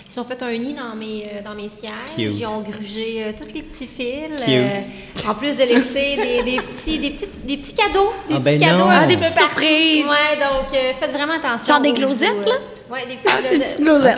Ils 0.09 0.19
ont 0.19 0.23
fait 0.23 0.41
un 0.41 0.51
nid 0.57 0.73
dans 0.73 0.95
mes, 0.95 1.25
euh, 1.25 1.41
dans 1.45 1.53
mes 1.53 1.69
sièges. 1.69 1.91
Cute. 2.15 2.39
Ils 2.39 2.45
ont 2.47 2.61
grugé 2.61 3.23
euh, 3.25 3.31
tous 3.37 3.53
les 3.53 3.61
petits 3.61 3.87
fils. 3.87 4.43
Cute. 4.43 4.49
euh, 4.49 5.29
en 5.29 5.35
plus 5.35 5.55
de 5.57 5.63
laisser 5.63 6.15
des, 6.15 6.43
des 6.51 6.57
petits, 6.61 6.97
des, 6.97 7.09
petits, 7.11 7.27
des 7.43 7.57
petits 7.57 7.73
cadeaux. 7.73 8.11
Des 8.29 8.35
Ah, 8.35 8.39
petits 8.39 8.57
ben 8.57 8.59
cadeaux. 8.59 8.83
Ah, 8.89 9.05
des 9.05 9.17
petites 9.17 9.37
surprises. 9.37 10.05
Ouais, 10.05 10.37
donc 10.39 10.73
euh, 10.73 10.91
faites 10.99 11.11
vraiment 11.11 11.33
attention. 11.33 11.73
Genre 11.75 11.81
des 11.83 11.91
glosettes, 11.93 12.29
euh, 12.47 12.49
là? 12.49 12.55
Ouais, 12.91 13.05
des 13.07 13.17
petites 13.17 13.81
glosettes. 13.81 14.17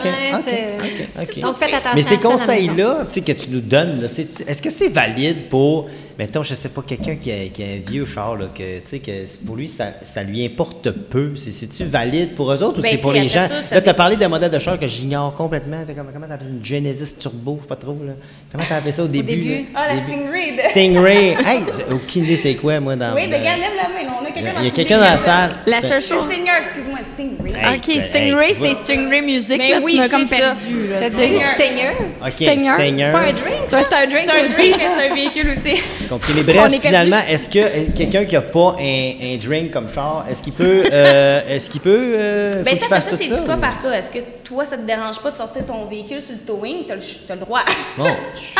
OK. 1.22 1.40
Donc 1.40 1.56
faites 1.58 1.74
attention 1.74 1.94
Mais 1.94 2.02
ces 2.02 2.18
conseils-là, 2.18 2.98
tu 3.08 3.14
sais, 3.14 3.20
que 3.22 3.32
tu 3.32 3.50
nous 3.50 3.60
donnes, 3.60 4.00
là, 4.02 4.08
c'est- 4.08 4.48
est-ce 4.48 4.62
que 4.62 4.70
c'est 4.70 4.88
valide 4.88 5.48
pour, 5.48 5.88
mettons, 6.18 6.42
je 6.42 6.54
sais 6.54 6.68
pas, 6.68 6.82
quelqu'un 6.86 7.16
qui 7.16 7.32
a, 7.32 7.48
qui 7.52 7.62
a 7.62 7.66
un 7.66 7.90
vieux 7.90 8.04
char, 8.04 8.36
là, 8.36 8.46
que, 8.54 8.78
tu 8.78 8.82
sais, 8.86 8.98
que 9.00 9.10
pour 9.44 9.56
lui, 9.56 9.66
ça, 9.68 9.86
ça 10.02 10.22
lui 10.22 10.44
importe 10.44 10.90
peu? 10.90 11.34
C'est- 11.36 11.50
C'est-tu 11.50 11.84
valide 11.84 12.34
pour 12.34 12.52
eux 12.52 12.62
autres 12.62 12.78
ou 12.78 12.82
Ben, 12.82 12.90
c'est 12.92 12.98
pour 12.98 13.12
tu 13.12 13.20
les 13.20 13.28
gens? 13.28 13.40
après 13.42 13.56
ça, 13.62 13.68
ça 13.68 13.74
là, 13.74 13.80
tu 13.80 13.88
as 13.90 13.94
parlé 13.94 14.16
d'un 14.16 14.28
modèle 14.28 14.50
de 14.50 14.58
char 14.58 14.78
que 14.78 14.86
j'ignore 14.88 15.34
complètement. 15.34 15.78
Comme- 15.86 16.10
comment 16.12 16.26
t'appelles 16.28 16.46
ça? 16.46 16.52
Une 16.52 16.64
Genesis 16.64 17.16
Turbo, 17.18 17.56
je 17.58 17.62
sais 17.62 17.68
pas 17.68 17.76
trop, 17.76 17.96
là. 18.04 18.12
Comment 18.52 18.64
t'as 18.68 18.76
appelé 18.76 18.92
ça 18.92 19.02
au 19.04 19.08
début? 19.08 19.26
début. 19.34 19.50
là? 19.50 19.58
Ah, 19.74 19.88
la 19.88 19.94
Début. 20.00 20.12
Stingray. 20.12 20.56
de- 20.56 20.60
Stingray! 20.70 21.28
hey, 21.44 21.60
aucune 21.92 22.24
idée 22.24 22.36
c'est 22.36 22.54
quoi, 22.54 22.78
moi, 22.80 22.96
dans 22.96 23.14
Oui, 23.14 23.22
mais 23.28 23.38
regarde, 23.38 23.60
lève 23.60 23.70
la 23.76 23.88
main, 23.88 24.04
là, 24.08 24.16
on 24.20 24.24
a 24.24 24.28
Il 24.28 24.30
y 24.30 24.34
quelqu'un 24.34 24.50
a, 24.50 24.54
dans 24.54 24.60
il 24.60 24.64
y 24.64 24.66
a 24.66 24.70
le 24.70 24.76
quelqu'un 24.76 24.94
public, 24.96 25.10
dans 25.10 25.10
la 25.10 25.18
salle. 25.18 25.50
La. 25.66 25.80
Stinger, 25.80 26.50
excuse-moi, 26.60 26.98
Stingray. 27.14 27.49
OK, 27.74 28.00
Stingray, 28.00 28.54
c'est 28.54 28.74
Stingray 28.74 29.22
Music. 29.22 29.58
Mais 29.58 29.70
là, 29.70 29.78
oui, 29.82 29.92
tu 29.92 29.98
m'as 29.98 30.08
comme 30.08 30.28
perdu. 30.28 30.88
T'as 30.98 31.08
dit. 31.08 31.16
Stinger? 31.54 31.92
OK, 32.22 32.30
Stinger. 32.30 32.74
Stinger. 32.74 33.04
C'est 33.04 33.12
pas 33.12 33.18
un 33.18 33.32
drink? 33.32 33.56
C'est 33.66 33.76
un 33.76 34.06
drink 34.06 34.22
C'est 34.26 34.30
un 34.30 34.48
drink, 34.54 34.76
mais 34.78 34.86
c'est 34.98 35.10
un 35.10 35.14
véhicule 35.14 35.50
aussi. 35.50 35.82
J'ai 36.00 36.06
compris. 36.08 36.32
Mais 36.36 36.52
bref, 36.54 36.80
finalement, 36.80 37.20
est-ce 37.28 37.48
que 37.48 37.58
euh, 37.58 37.86
quelqu'un 37.96 38.24
qui 38.24 38.34
n'a 38.34 38.40
pas 38.42 38.76
un, 38.80 39.12
un 39.22 39.36
drink 39.36 39.70
comme 39.70 39.88
char, 39.92 40.26
est-ce 40.30 40.42
qu'il 40.42 40.52
peut. 40.52 40.84
euh, 40.92 41.40
est-ce 41.48 41.70
qu'il 41.70 41.80
peut. 41.80 42.12
euh, 42.14 42.62
Ben, 42.62 42.70
qu'il 42.76 42.78
tu 42.78 42.84
sais, 42.84 43.00
ça, 43.00 43.16
c'est 43.16 43.40
du 43.40 43.46
cas 43.46 43.56
par 43.56 43.80
cas. 43.82 43.92
Est-ce 43.92 44.10
que 44.10 44.18
toi, 44.44 44.64
ça 44.64 44.76
te 44.76 44.82
dérange 44.86 45.18
pas 45.20 45.30
de 45.30 45.36
sortir 45.36 45.64
ton 45.66 45.86
véhicule 45.86 46.20
sur 46.22 46.32
le 46.32 46.40
towing? 46.40 46.84
T'as 46.86 46.94
le, 47.34 47.40
droit. 47.40 47.60
Bon, 47.96 48.06
je 48.34 48.38
suis- 48.40 48.54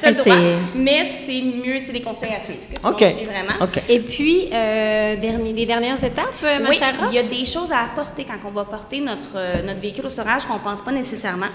T'as 0.00 0.10
le 0.10 0.16
droit. 0.16 0.36
Mais 0.74 1.06
c'est 1.26 1.40
mieux, 1.40 1.78
c'est 1.84 1.92
des 1.92 2.00
conseils 2.00 2.32
à 2.36 2.40
suivre. 2.40 2.60
OK. 2.84 3.00
vraiment. 3.24 3.54
OK. 3.62 3.82
Et 3.88 4.00
puis, 4.00 4.48
euh, 4.52 5.16
dernier, 5.16 5.52
les 5.52 5.66
dernières 5.66 6.02
étapes, 6.02 6.24
euh, 6.42 6.58
ma 6.60 6.70
Oui, 6.70 6.76
chère 6.76 6.94
il 7.10 7.14
y 7.14 7.18
a 7.18 7.22
des 7.22 7.44
choses 7.44 7.72
à 7.72 7.84
apporter 7.84 8.23
quand 8.26 8.48
on 8.48 8.50
va 8.50 8.64
porter 8.64 9.00
notre, 9.00 9.36
euh, 9.36 9.62
notre 9.62 9.80
véhicule 9.80 10.06
au 10.06 10.10
storage 10.10 10.44
qu'on 10.44 10.54
ne 10.54 10.60
pense 10.60 10.82
pas 10.82 10.92
nécessairement. 10.92 11.48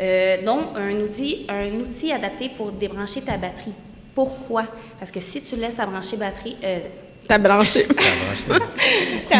Euh, 0.00 0.44
dont 0.44 0.74
un 0.76 0.94
outil, 1.00 1.46
un 1.48 1.72
outil 1.80 2.12
adapté 2.12 2.48
pour 2.48 2.72
débrancher 2.72 3.22
ta 3.22 3.36
batterie. 3.36 3.72
Pourquoi? 4.14 4.64
Parce 4.98 5.10
que 5.10 5.20
si 5.20 5.42
tu 5.42 5.56
laisses 5.56 5.76
ta 5.76 5.86
brancher 5.86 6.16
batterie, 6.16 6.56
euh, 6.62 6.80
T'as 7.28 7.38
branché. 7.38 7.86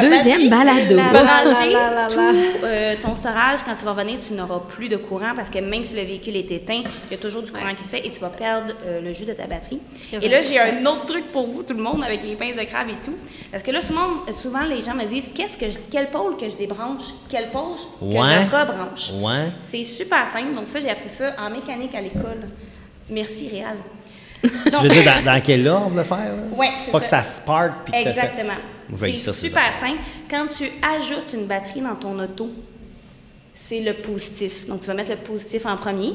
Deuxième 0.00 0.48
balado. 0.48 0.96
La. 0.96 2.08
tout 2.08 2.18
euh, 2.64 2.94
ton 3.02 3.14
storage, 3.14 3.60
quand 3.64 3.74
tu 3.74 3.84
vas 3.84 3.92
revenir, 3.92 4.18
tu 4.26 4.32
n'auras 4.32 4.60
plus 4.68 4.88
de 4.88 4.96
courant 4.96 5.32
parce 5.36 5.50
que 5.50 5.58
même 5.58 5.84
si 5.84 5.94
le 5.94 6.02
véhicule 6.02 6.36
est 6.36 6.50
éteint, 6.50 6.82
il 6.82 7.10
y 7.12 7.14
a 7.14 7.18
toujours 7.18 7.42
du 7.42 7.52
courant 7.52 7.74
qui 7.76 7.84
se 7.84 7.90
fait 7.90 8.06
et 8.06 8.10
tu 8.10 8.20
vas 8.20 8.28
perdre 8.30 8.72
euh, 8.86 9.00
le 9.00 9.12
jus 9.12 9.24
de 9.24 9.32
ta 9.32 9.46
batterie. 9.46 9.80
Et 10.12 10.28
là, 10.28 10.40
j'ai 10.40 10.58
un 10.58 10.84
autre 10.86 11.06
truc 11.06 11.26
pour 11.30 11.46
vous, 11.46 11.62
tout 11.62 11.74
le 11.74 11.82
monde, 11.82 12.02
avec 12.04 12.22
les 12.24 12.36
pinces 12.36 12.56
de 12.56 12.62
crabe 12.64 12.88
et 12.88 13.04
tout. 13.04 13.14
Parce 13.50 13.62
que 13.62 13.70
là, 13.70 13.80
souvent, 13.82 14.08
souvent 14.38 14.62
les 14.62 14.80
gens 14.82 14.94
me 14.94 15.04
disent 15.04 15.30
qu'est-ce 15.34 15.56
que 15.58 15.70
je- 15.70 15.78
quelle 15.90 16.10
pôle 16.10 16.36
que 16.36 16.48
je 16.48 16.56
débranche, 16.56 17.02
quelle 17.28 17.50
pôle 17.50 17.76
que 18.00 18.04
Ouais. 18.06 18.46
je 18.50 18.56
rebranche? 18.56 19.10
Ouais. 19.22 19.52
C'est 19.60 19.84
super 19.84 20.28
simple. 20.32 20.54
Donc 20.54 20.68
ça, 20.68 20.80
j'ai 20.80 20.90
appris 20.90 21.10
ça 21.10 21.34
en 21.38 21.50
mécanique 21.50 21.94
à 21.94 22.00
l'école. 22.00 22.48
Merci, 23.10 23.48
Réal. 23.52 23.76
Tu 24.44 24.82
veux 24.82 24.88
dire 24.88 25.04
dans, 25.04 25.24
dans 25.32 25.40
quel 25.42 25.66
ordre 25.68 25.96
le 25.96 26.02
faire? 26.04 26.18
là? 26.18 26.56
Ouais, 26.56 26.70
c'est 26.84 26.90
Pas 26.90 27.00
que 27.00 27.06
ça. 27.06 27.22
spark 27.22 27.72
puis 27.84 27.92
que 27.92 27.98
ça- 27.98 28.04
ça. 28.04 28.10
Exactement. 28.10 28.54
C'est 28.96 29.32
super 29.32 29.62
simple. 29.80 29.98
Quand 30.30 30.46
tu 30.46 30.64
ajoutes 30.96 31.32
une 31.32 31.46
batterie 31.46 31.80
dans 31.80 31.94
ton 31.94 32.18
auto, 32.18 32.50
c'est 33.54 33.80
le 33.80 33.94
positif. 33.94 34.66
Donc, 34.66 34.80
tu 34.80 34.88
vas 34.88 34.94
mettre 34.94 35.10
le 35.12 35.16
positif 35.18 35.64
en 35.66 35.76
premier. 35.76 36.14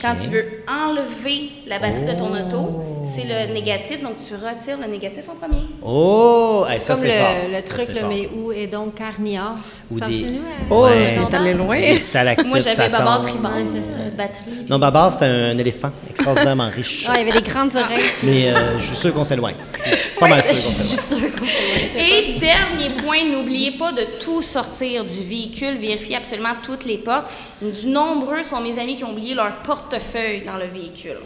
Quand 0.00 0.14
tu 0.22 0.28
veux 0.30 0.44
enlever 0.68 1.50
la 1.66 1.78
batterie 1.78 2.04
de 2.04 2.12
ton 2.18 2.30
auto, 2.34 2.56
Oh. 3.02 3.06
c'est 3.14 3.24
le 3.24 3.54
négatif. 3.54 4.02
Donc, 4.02 4.14
tu 4.18 4.34
retires 4.34 4.76
le 4.78 4.86
négatif 4.90 5.24
en 5.30 5.34
premier. 5.36 5.62
Oh! 5.82 6.64
Hey, 6.68 6.78
ça, 6.78 6.94
Comme 6.94 7.02
c'est 7.02 7.08
le, 7.08 7.14
fort. 7.14 7.34
le 7.48 7.62
truc, 7.86 7.98
fort. 7.98 8.08
mais 8.08 8.28
où 8.36 8.52
est 8.52 8.66
donc 8.66 8.94
Carnior? 8.96 9.54
Ou 9.90 9.98
Ça 9.98 10.06
des- 10.06 10.20
continue, 10.20 10.40
Oh, 10.70 10.82
Ouais. 10.84 11.16
t'es 11.30 11.36
allé 11.36 11.54
loin. 11.54 11.66
Moi, 12.46 12.58
j'avais 12.58 12.88
Babar. 12.90 13.22
Tribord, 13.22 13.50
Ouais, 13.52 13.64
c'est 13.72 13.80
ça. 13.80 13.98
euh, 13.98 14.10
batterie. 14.16 14.66
Non, 14.68 14.78
Babar, 14.78 15.12
c'était 15.12 15.24
un 15.26 15.56
éléphant 15.58 15.90
extraordinairement 16.10 16.68
riche. 16.74 17.06
Ah, 17.08 17.14
il 17.20 17.26
y 17.26 17.30
avait 17.30 17.40
des 17.40 17.48
grandes 17.48 17.74
oreilles. 17.76 18.02
Mais 18.22 18.50
euh, 18.50 18.78
je 18.78 18.84
suis 18.86 18.96
sûr 18.96 19.14
qu'on 19.14 19.24
s'éloigne. 19.24 19.54
Pas 20.18 20.28
mal 20.28 20.42
sûr 20.42 20.54
Je 20.54 20.60
qu'on 20.60 20.70
suis 20.70 20.96
s'éloigne. 20.96 21.30
Et 21.98 22.38
dernier 22.38 22.90
point, 23.02 23.24
n'oubliez 23.24 23.72
pas 23.72 23.92
de 23.92 24.02
tout 24.22 24.42
sortir 24.42 25.04
du 25.04 25.22
véhicule. 25.24 25.76
Vérifiez 25.78 26.16
absolument 26.16 26.54
toutes 26.62 26.84
les 26.84 26.89
portes. 26.98 27.30
Nombreux 27.86 28.42
sont 28.42 28.60
mes 28.60 28.78
amis 28.78 28.96
qui 28.96 29.04
ont 29.04 29.12
oublié 29.12 29.34
leur 29.34 29.56
portefeuille 29.62 30.42
dans 30.44 30.56
le 30.56 30.66
véhicule. 30.66 31.18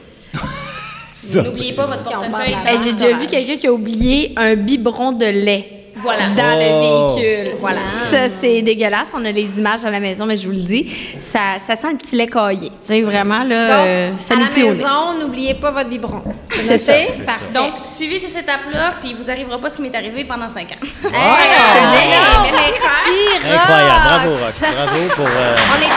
N'oubliez 1.35 1.75
pas 1.75 1.87
votre 1.87 2.03
portefeuille. 2.03 2.57
Hey, 2.67 2.79
J'ai 2.85 2.93
déjà 2.93 3.17
vu 3.17 3.27
quelqu'un 3.27 3.57
qui 3.57 3.67
a 3.67 3.73
oublié 3.73 4.33
un 4.37 4.57
biberon 4.57 5.13
de 5.13 5.27
lait. 5.27 5.74
Voilà. 5.97 6.29
Dans 6.31 6.43
Oh. 6.57 7.17
le 7.17 7.21
véhicule. 7.21 7.57
Voilà. 7.61 7.81
Ça, 8.11 8.29
c'est 8.41 8.63
dégueulasse. 8.63 9.09
On 9.15 9.25
a 9.25 9.31
les 9.31 9.59
images 9.59 9.85
à 9.85 9.91
la 9.91 10.01
maison, 10.01 10.27
mais 10.27 10.37
je 10.37 10.47
vous 10.47 10.53
le 10.53 10.59
dis, 10.61 10.91
ça, 11.21 11.59
ça 11.65 11.77
sent 11.77 11.89
le 11.93 11.97
petit 11.99 12.17
lait 12.17 12.27
caillé. 12.27 12.73
C'est 12.81 13.01
vraiment, 13.03 13.45
là, 13.45 13.85
euh, 13.85 14.11
Donc, 14.11 14.19
ça 14.21 14.35
à 14.35 14.37
nous 14.39 14.45
la 14.45 14.51
maison, 14.73 15.13
n'oubliez 15.21 15.55
pas 15.55 15.71
votre 15.71 15.89
biberon. 15.89 16.23
C'est 16.49 16.79
ça. 16.79 16.93
Parfait. 17.25 17.45
Donc, 17.55 17.73
suivez 17.85 18.19
ces 18.19 18.37
étapes-là, 18.39 18.95
puis 19.01 19.15
vous 19.15 19.25
n'arriverez 19.25 19.59
pas 19.61 19.71
ce 19.71 19.77
qui 19.77 19.83
m'est 19.83 19.95
arrivé 19.97 20.25
pendant 20.25 20.49
cinq 20.49 20.73
ans. 20.73 20.83
Hey, 21.05 21.51
excellent. 21.53 22.43
Merci, 22.43 23.47
Rox. 23.47 23.55
Incroyable. 23.55 24.05
Bravo, 24.05 24.31
Rox. 24.31 24.61
Bravo 24.61 25.09
pour. 25.17 25.27
euh, 25.27 25.57
On 25.71 25.83
est, 25.83 25.95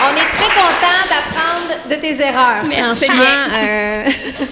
on 0.00 0.16
est 0.16 0.30
très 0.36 0.54
content 0.54 0.98
d'apprendre 1.10 1.88
de 1.90 1.94
tes 1.96 2.20
erreurs. 2.22 2.64
Merci 2.68 3.04
Franchement, 3.04 3.54
euh, 3.54 4.04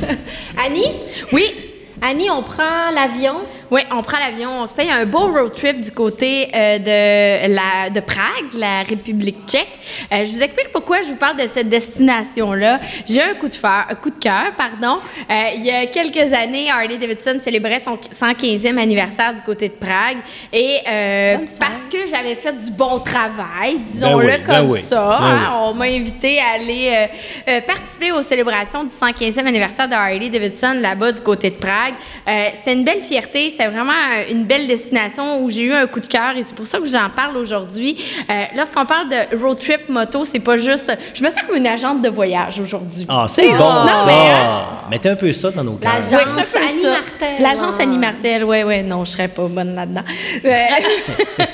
Annie? 0.66 0.92
Oui. 1.32 1.54
Annie, 2.02 2.30
on 2.30 2.42
prend 2.42 2.90
l'avion. 2.94 3.36
Oui, 3.70 3.80
on 3.90 4.02
prend 4.02 4.18
l'avion, 4.18 4.50
on 4.62 4.66
se 4.66 4.74
paye 4.74 4.90
un 4.90 5.04
beau 5.06 5.26
road 5.26 5.52
trip 5.52 5.80
du 5.80 5.90
côté 5.90 6.48
euh, 6.54 6.78
de, 6.78 7.52
la, 7.52 7.90
de 7.90 8.00
Prague, 8.00 8.54
la 8.56 8.82
République 8.82 9.38
tchèque. 9.46 9.68
Euh, 10.12 10.24
je 10.24 10.30
vous 10.30 10.42
explique 10.42 10.70
pourquoi 10.70 11.02
je 11.02 11.08
vous 11.08 11.16
parle 11.16 11.36
de 11.36 11.46
cette 11.48 11.68
destination-là. 11.68 12.78
J'ai 13.08 13.22
un 13.22 13.34
coup 13.34 13.48
de, 13.48 13.56
fer, 13.56 13.86
un 13.88 13.94
coup 13.96 14.10
de 14.10 14.18
cœur, 14.18 14.52
pardon. 14.56 14.98
Euh, 15.28 15.34
il 15.56 15.64
y 15.64 15.70
a 15.72 15.86
quelques 15.86 16.32
années, 16.32 16.70
Harley 16.70 16.96
Davidson 16.96 17.38
célébrait 17.42 17.80
son 17.80 17.96
115e 17.96 18.78
anniversaire 18.78 19.34
du 19.34 19.42
côté 19.42 19.68
de 19.68 19.74
Prague. 19.74 20.18
Et 20.52 20.78
euh, 20.88 21.38
parce 21.58 21.88
que 21.90 22.08
j'avais 22.08 22.36
fait 22.36 22.52
du 22.52 22.70
bon 22.70 23.00
travail, 23.00 23.78
disons-le 23.90 24.26
Ben 24.26 24.32
oui, 24.32 24.44
ben 24.46 24.58
comme 24.60 24.70
oui, 24.70 24.80
ça, 24.80 25.18
ben 25.20 25.26
hein, 25.26 25.50
on 25.64 25.74
m'a 25.74 25.86
invité 25.86 26.38
à 26.38 26.54
aller 26.54 26.88
euh, 26.92 27.50
euh, 27.50 27.60
participer 27.62 28.12
aux 28.12 28.22
célébrations 28.22 28.84
du 28.84 28.90
115e 28.90 29.46
anniversaire 29.46 29.88
de 29.88 29.94
Harley 29.94 30.28
Davidson 30.28 30.74
là-bas 30.80 31.12
du 31.12 31.20
côté 31.20 31.50
de 31.50 31.56
Prague. 31.56 31.94
Euh, 32.28 32.48
c'était 32.54 32.74
une 32.74 32.84
belle 32.84 33.02
fierté. 33.02 33.50
C'était 33.56 33.68
vraiment 33.70 33.92
une 34.30 34.44
belle 34.44 34.66
destination 34.66 35.40
où 35.42 35.48
j'ai 35.48 35.62
eu 35.62 35.72
un 35.72 35.86
coup 35.86 36.00
de 36.00 36.06
cœur 36.06 36.36
et 36.36 36.42
c'est 36.42 36.54
pour 36.54 36.66
ça 36.66 36.78
que 36.78 36.84
j'en 36.86 37.08
parle 37.08 37.38
aujourd'hui. 37.38 37.96
Euh, 38.28 38.32
Lorsqu'on 38.54 38.84
parle 38.84 39.08
de 39.08 39.36
road 39.42 39.58
trip 39.58 39.88
moto, 39.88 40.26
c'est 40.26 40.40
pas 40.40 40.58
juste. 40.58 40.92
Je 41.14 41.22
me 41.24 41.30
sens 41.30 41.42
comme 41.46 41.56
une 41.56 41.66
agente 41.66 42.02
de 42.02 42.10
voyage 42.10 42.60
aujourd'hui. 42.60 43.06
Ah, 43.08 43.24
c'est 43.26 43.48
bon, 43.48 43.56
Non, 43.56 43.86
ça. 43.86 44.04
mais, 44.06 44.90
Mettez 44.90 45.08
un 45.08 45.16
peu 45.16 45.32
ça 45.32 45.50
dans 45.52 45.64
nos 45.64 45.72
cœurs. 45.76 45.90
L'agence 46.10 46.36
Ouais, 46.36 46.42
peu 46.52 46.58
Annie 46.58 46.82
ça. 46.82 46.90
Martel. 46.90 47.34
L'agence 47.42 47.74
ouais. 47.76 47.82
Annie 47.82 47.98
Martel, 47.98 48.44
oui, 48.44 48.58
oui. 48.66 48.82
Non, 48.82 49.04
je 49.06 49.10
serais 49.12 49.28
pas 49.28 49.46
bonne 49.48 49.74
là-dedans. 49.74 50.04
Euh, 50.44 50.50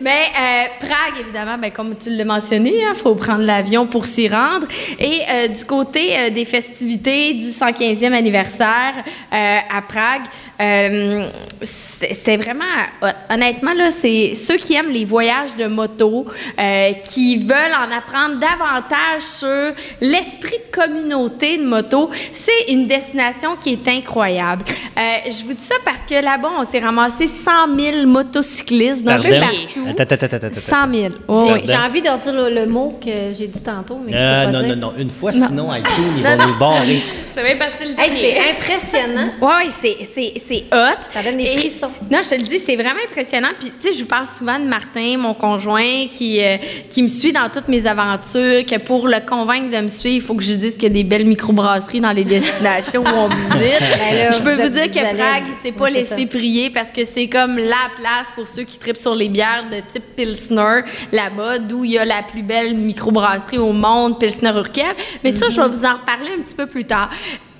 Mais 0.00 0.10
euh, 0.10 0.64
Prague, 0.78 1.20
évidemment, 1.20 1.56
ben, 1.58 1.70
comme 1.70 1.96
tu 1.96 2.10
l'as 2.10 2.24
mentionné, 2.24 2.74
il 2.88 2.94
faut 2.94 3.14
prendre 3.14 3.42
l'avion 3.42 3.86
pour 3.86 4.06
s'y 4.06 4.28
rendre. 4.28 4.66
Et 4.98 5.20
euh, 5.28 5.48
du 5.48 5.64
côté 5.64 6.16
euh, 6.18 6.30
des 6.30 6.44
festivités 6.44 7.32
du 7.34 7.46
115e 7.48 8.12
anniversaire 8.12 8.92
euh, 9.32 9.58
à 9.74 9.82
Prague, 9.82 10.22
euh, 10.60 11.28
c'était 11.62 12.36
vraiment 12.36 12.64
hot. 13.02 13.06
Honnêtement, 13.30 13.72
là, 13.72 13.90
c'est 13.90 14.34
ceux 14.34 14.56
qui 14.56 14.74
aiment 14.74 14.90
les 14.90 15.04
voyages 15.04 15.56
de 15.56 15.66
moto, 15.66 16.26
euh, 16.58 16.92
qui 17.04 17.38
veulent 17.38 17.74
en 17.78 17.96
apprendre 17.96 18.36
davantage 18.38 19.22
sur 19.22 19.72
l'esprit 20.00 20.56
de 20.58 20.76
communauté 20.76 21.58
de 21.58 21.64
moto, 21.64 22.10
c'est 22.32 22.70
une 22.72 22.86
destination 22.86 23.56
qui 23.60 23.72
est 23.72 23.88
incroyable. 23.88 24.64
Euh, 24.96 25.00
je 25.30 25.44
vous 25.44 25.54
dis 25.54 25.62
ça 25.64 25.76
parce 25.84 26.02
que 26.02 26.14
là-bas, 26.14 26.50
on 26.58 26.64
s'est 26.64 26.78
ramassé 26.80 27.26
100 27.26 27.50
000 27.78 28.06
motocyclistes 28.06 29.02
d'un 29.04 29.20
peu 29.20 29.30
partout. 29.30 29.86
Attends, 29.88 30.02
attends, 30.14 30.26
attends, 30.26 30.46
attends. 30.46 30.54
100 30.60 30.92
000. 30.92 31.08
J'ai- 31.08 31.12
Oh, 31.28 31.50
oui. 31.54 31.60
J'ai 31.64 31.76
envie 31.76 32.02
de 32.02 32.08
redire 32.08 32.32
le, 32.32 32.54
le 32.54 32.66
mot 32.66 32.98
que 33.02 33.32
j'ai 33.36 33.46
dit 33.46 33.60
tantôt, 33.60 34.00
mais 34.04 34.12
que 34.12 34.18
je 34.18 34.22
Euh, 34.22 34.46
peux 34.46 34.52
pas 34.52 34.58
non, 34.58 34.64
dire. 34.66 34.76
non, 34.76 34.92
non. 34.92 34.92
Une 34.98 35.10
fois, 35.10 35.32
sinon, 35.32 35.74
iTunes, 35.74 35.90
ils 36.18 36.22
vont 36.22 36.46
nous 36.46 36.58
barrer. 36.58 37.02
Ça 37.36 37.42
va 37.42 37.54
passer 37.54 37.84
le 37.84 38.00
Hey, 38.00 38.10
c'est 38.18 38.50
impressionnant. 38.50 39.30
Oui, 39.42 39.68
c'est, 39.68 39.96
c'est, 40.04 40.32
c'est 40.48 40.64
hot. 40.72 41.00
Ça 41.10 41.22
donne 41.22 41.36
des 41.36 41.44
Et- 41.44 41.58
frissons. 41.58 41.90
Non, 42.10 42.20
je 42.24 42.30
te 42.30 42.34
le 42.36 42.42
dis, 42.44 42.58
c'est 42.58 42.76
vraiment 42.76 43.00
impressionnant. 43.06 43.50
Puis, 43.60 43.70
tu 43.78 43.88
sais, 43.90 43.92
je 43.94 44.00
vous 44.04 44.08
parle 44.08 44.26
souvent 44.26 44.58
de 44.58 44.64
Martin, 44.64 45.18
mon 45.18 45.34
conjoint, 45.34 46.06
qui, 46.10 46.42
euh, 46.42 46.56
qui 46.88 47.02
me 47.02 47.08
suit 47.08 47.32
dans 47.34 47.50
toutes 47.50 47.68
mes 47.68 47.84
aventures, 47.86 48.64
que 48.64 48.78
pour 48.78 49.06
le 49.06 49.18
convaincre 49.28 49.68
de 49.70 49.82
me 49.82 49.88
suivre, 49.88 50.16
il 50.16 50.22
faut 50.22 50.34
que 50.34 50.42
je 50.42 50.54
dise 50.54 50.74
qu'il 50.74 50.84
y 50.84 50.86
a 50.86 50.94
des 50.94 51.04
belles 51.04 51.26
microbrasseries 51.26 52.00
dans 52.00 52.12
les 52.12 52.24
destinations 52.24 53.02
où 53.04 53.08
on 53.08 53.28
visite. 53.28 53.52
Ben 54.06 54.16
là, 54.18 54.30
je 54.30 54.40
peux 54.40 54.54
vous 54.54 54.68
dire 54.70 54.90
que 54.90 54.98
allez- 54.98 55.18
Prague, 55.18 55.44
il 55.46 55.54
s'est 55.62 55.72
pas 55.76 55.84
Oui, 55.84 55.90
c'est 55.92 56.16
laissé 56.16 56.26
prier 56.26 56.70
parce 56.70 56.90
que 56.90 57.04
c'est 57.04 57.28
comme 57.28 57.58
la 57.58 57.90
place 57.96 58.28
pour 58.34 58.46
ceux 58.46 58.62
qui 58.62 58.78
tripent 58.78 58.96
sur 58.96 59.14
les 59.14 59.28
bières 59.28 59.66
de 59.70 59.76
type 59.92 60.04
Pilsner 60.16 60.80
là-bas, 61.12 61.58
d'où 61.58 61.84
il 61.84 61.92
y 61.92 61.98
a 61.98 62.04
la 62.06 62.22
plus 62.22 62.42
belle 62.42 62.74
microbrasserie 62.76 63.58
au 63.58 63.72
monde, 63.72 64.18
Pilsner 64.18 64.52
Urquell. 64.56 64.94
Mais 65.22 65.32
ça, 65.32 65.48
je 65.50 65.60
vais 65.60 65.68
vous 65.68 65.84
en 65.84 65.94
reparler 65.98 66.30
un 66.38 66.42
petit 66.42 66.54
peu 66.54 66.66
plus 66.66 66.84
tard. 66.84 67.10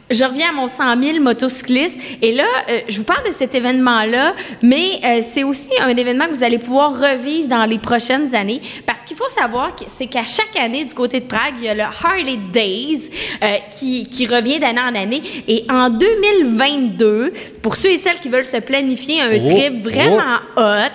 Je 0.09 0.25
reviens 0.25 0.51
à 0.51 0.53
mon 0.53 0.69
100 0.69 1.03
000 1.03 1.21
motocyclistes. 1.21 1.99
Et 2.23 2.33
là, 2.33 2.45
euh, 2.71 2.81
je 2.89 2.99
vous 2.99 3.05
parle 3.05 3.27
de 3.27 3.33
cet 3.33 3.55
événement-là, 3.57 4.35
mais 4.63 5.01
euh, 5.05 5.21
c'est 5.21 5.43
aussi 5.43 5.71
un 5.81 5.97
événement 5.97 6.27
que 6.27 6.35
vous 6.35 6.45
allez 6.45 6.59
pouvoir 6.59 6.93
revivre 6.93 7.49
dans 7.49 7.65
les 7.65 7.79
prochaines 7.79 8.33
années. 8.35 8.61
Parce 8.87 9.03
qu'il 9.05 9.17
faut 9.17 9.29
savoir 9.29 9.75
que 9.75 9.85
c'est 9.99 10.07
qu'à 10.07 10.25
chaque 10.25 10.57
année, 10.61 10.85
du 10.85 10.95
côté 10.95 11.21
de 11.21 11.27
Prague, 11.27 11.55
il 11.59 11.65
y 11.65 11.69
a 11.69 11.75
le 11.75 11.83
Harley 11.83 12.39
Days 12.53 13.11
euh, 13.43 13.57
qui, 13.77 14.07
qui 14.09 14.27
revient 14.27 14.61
d'année 14.61 14.81
en 14.81 14.95
année. 14.95 15.23
Et 15.49 15.65
en 15.69 15.91
2022, 15.91 17.33
pour 17.61 17.75
ceux 17.75 17.91
et 17.91 17.99
celles 17.99 18.21
qui 18.21 18.29
veulent 18.29 18.47
se 18.47 18.59
planifier 18.59 19.21
un 19.21 19.31
Oh, 19.37 19.49
trip 19.49 19.83
vraiment 19.83 20.39
hot, 20.57 20.95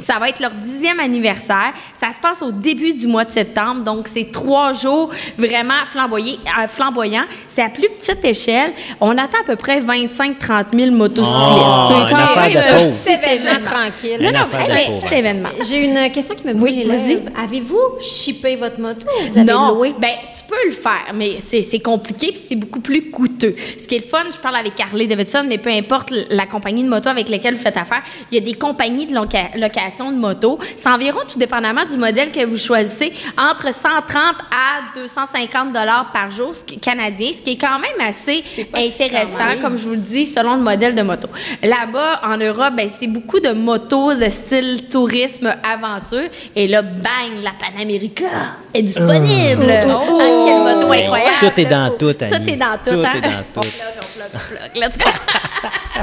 ça 0.00 0.18
va 0.18 0.28
être 0.28 0.40
leur 0.40 0.50
dixième 0.52 1.00
anniversaire. 1.00 1.72
Ça 1.94 2.08
se 2.12 2.18
passe 2.20 2.42
au 2.42 2.50
début 2.52 2.92
du 2.94 3.06
mois 3.06 3.24
de 3.24 3.30
septembre. 3.30 3.82
Donc, 3.82 4.08
c'est 4.08 4.30
trois 4.30 4.72
jours 4.72 5.10
vraiment 5.38 5.74
euh, 5.74 6.66
flamboyants. 6.68 7.24
C'est 7.48 7.62
à 7.62 7.68
plus 7.68 7.88
petite 7.88 8.24
échelle. 8.24 8.72
On 9.00 9.16
attend 9.18 9.40
à 9.40 9.44
peu 9.44 9.56
près 9.56 9.80
25-30 9.80 10.64
000 10.74 10.90
motocyclistes. 10.92 11.30
Oh, 11.30 11.90
c'est 11.90 12.52
de 12.52 12.58
un 12.58 12.90
petit 12.90 13.10
événement. 13.10 13.66
tranquille. 13.70 14.18
Non, 14.20 14.32
non, 14.32 14.44
pauvre. 14.50 15.00
petit 15.00 15.14
événement. 15.14 15.48
J'ai 15.68 15.84
une 15.84 16.12
question 16.12 16.34
qui 16.34 16.46
me 16.46 16.54
brûle 16.54 16.72
Oui, 16.74 16.84
les. 16.84 17.18
Avez-vous 17.42 17.78
shippé 18.00 18.56
votre 18.56 18.80
moto 18.80 19.06
ou 19.06 19.32
vous 19.32 19.38
avez 19.38 19.52
non, 19.52 19.74
loué? 19.74 19.94
ben 19.98 20.10
tu 20.32 20.44
peux 20.48 20.66
le 20.66 20.72
faire, 20.72 21.12
mais 21.14 21.38
c'est 21.40 21.78
compliqué 21.80 22.28
puis 22.28 22.40
c'est 22.48 22.56
beaucoup 22.56 22.80
plus 22.80 23.10
coûteux. 23.10 23.54
Ce 23.78 23.86
qui 23.86 23.96
est 23.96 23.98
le 23.98 24.04
fun, 24.04 24.22
je 24.32 24.38
parle 24.38 24.56
avec 24.56 24.78
Harley 24.80 25.06
Davidson, 25.06 25.44
mais 25.48 25.58
peu 25.58 25.70
importe 25.70 26.12
la 26.30 26.46
compagnie 26.46 26.82
de 26.84 26.88
moto 26.88 27.08
avec 27.08 27.28
laquelle 27.28 27.54
vous 27.54 27.60
faites 27.62 27.76
affaire, 27.76 28.02
il 28.30 28.38
y 28.38 28.40
a 28.40 28.44
des 28.44 28.54
compagnies 28.54 29.06
de 29.06 29.14
loca- 29.14 29.50
location 29.90 30.12
de 30.12 30.16
moto. 30.18 30.58
C'est 30.76 30.88
environ, 30.88 31.20
tout 31.30 31.38
dépendamment 31.38 31.84
du 31.84 31.96
modèle 31.96 32.30
que 32.32 32.44
vous 32.46 32.56
choisissez, 32.56 33.12
entre 33.38 33.72
130 33.74 34.14
à 34.50 34.94
250 34.98 35.72
dollars 35.72 36.10
par 36.12 36.30
jour, 36.30 36.54
ce 36.54 36.64
qui 36.64 36.76
est 36.76 36.78
canadien, 36.78 37.30
ce 37.32 37.40
qui 37.40 37.52
est 37.52 37.56
quand 37.56 37.78
même 37.78 38.08
assez 38.08 38.42
si 38.44 38.66
intéressant, 38.74 39.60
comme 39.60 39.76
je 39.76 39.84
vous 39.84 39.90
le 39.90 39.96
dis, 39.98 40.26
selon 40.26 40.56
le 40.56 40.62
modèle 40.62 40.94
de 40.94 41.02
moto. 41.02 41.28
Là-bas, 41.62 42.20
en 42.24 42.36
Europe, 42.36 42.74
ben, 42.76 42.88
c'est 42.88 43.06
beaucoup 43.06 43.40
de 43.40 43.50
motos 43.52 44.14
de 44.14 44.28
style 44.28 44.86
tourisme 44.90 45.54
aventure. 45.64 46.28
Et 46.56 46.66
là, 46.68 46.82
bang, 46.82 47.42
la 47.42 47.52
Panamérica 47.58 48.26
est 48.72 48.82
disponible. 48.82 49.72
Oh. 49.86 50.18
Ah, 50.20 50.44
quelle 50.44 50.62
moto 50.62 50.92
incroyable. 50.92 51.36
Tout 51.40 51.60
est 51.60 51.64
dans 51.66 51.96
tout, 51.96 52.14
Annie. 52.20 52.36
Tout 52.36 52.50
est 52.52 52.56
dans 52.56 52.78
tout. 52.84 52.90
Tout 52.90 53.04
hein? 53.06 53.12
est 53.16 53.20
dans 53.20 53.28
On 53.56 53.60
tout. 53.60 53.60
plug, 53.60 53.72
on 53.96 54.18
plug, 54.18 54.30
on 54.34 54.38
plug. 54.38 54.82
Let's 54.82 54.98
go. 54.98 55.10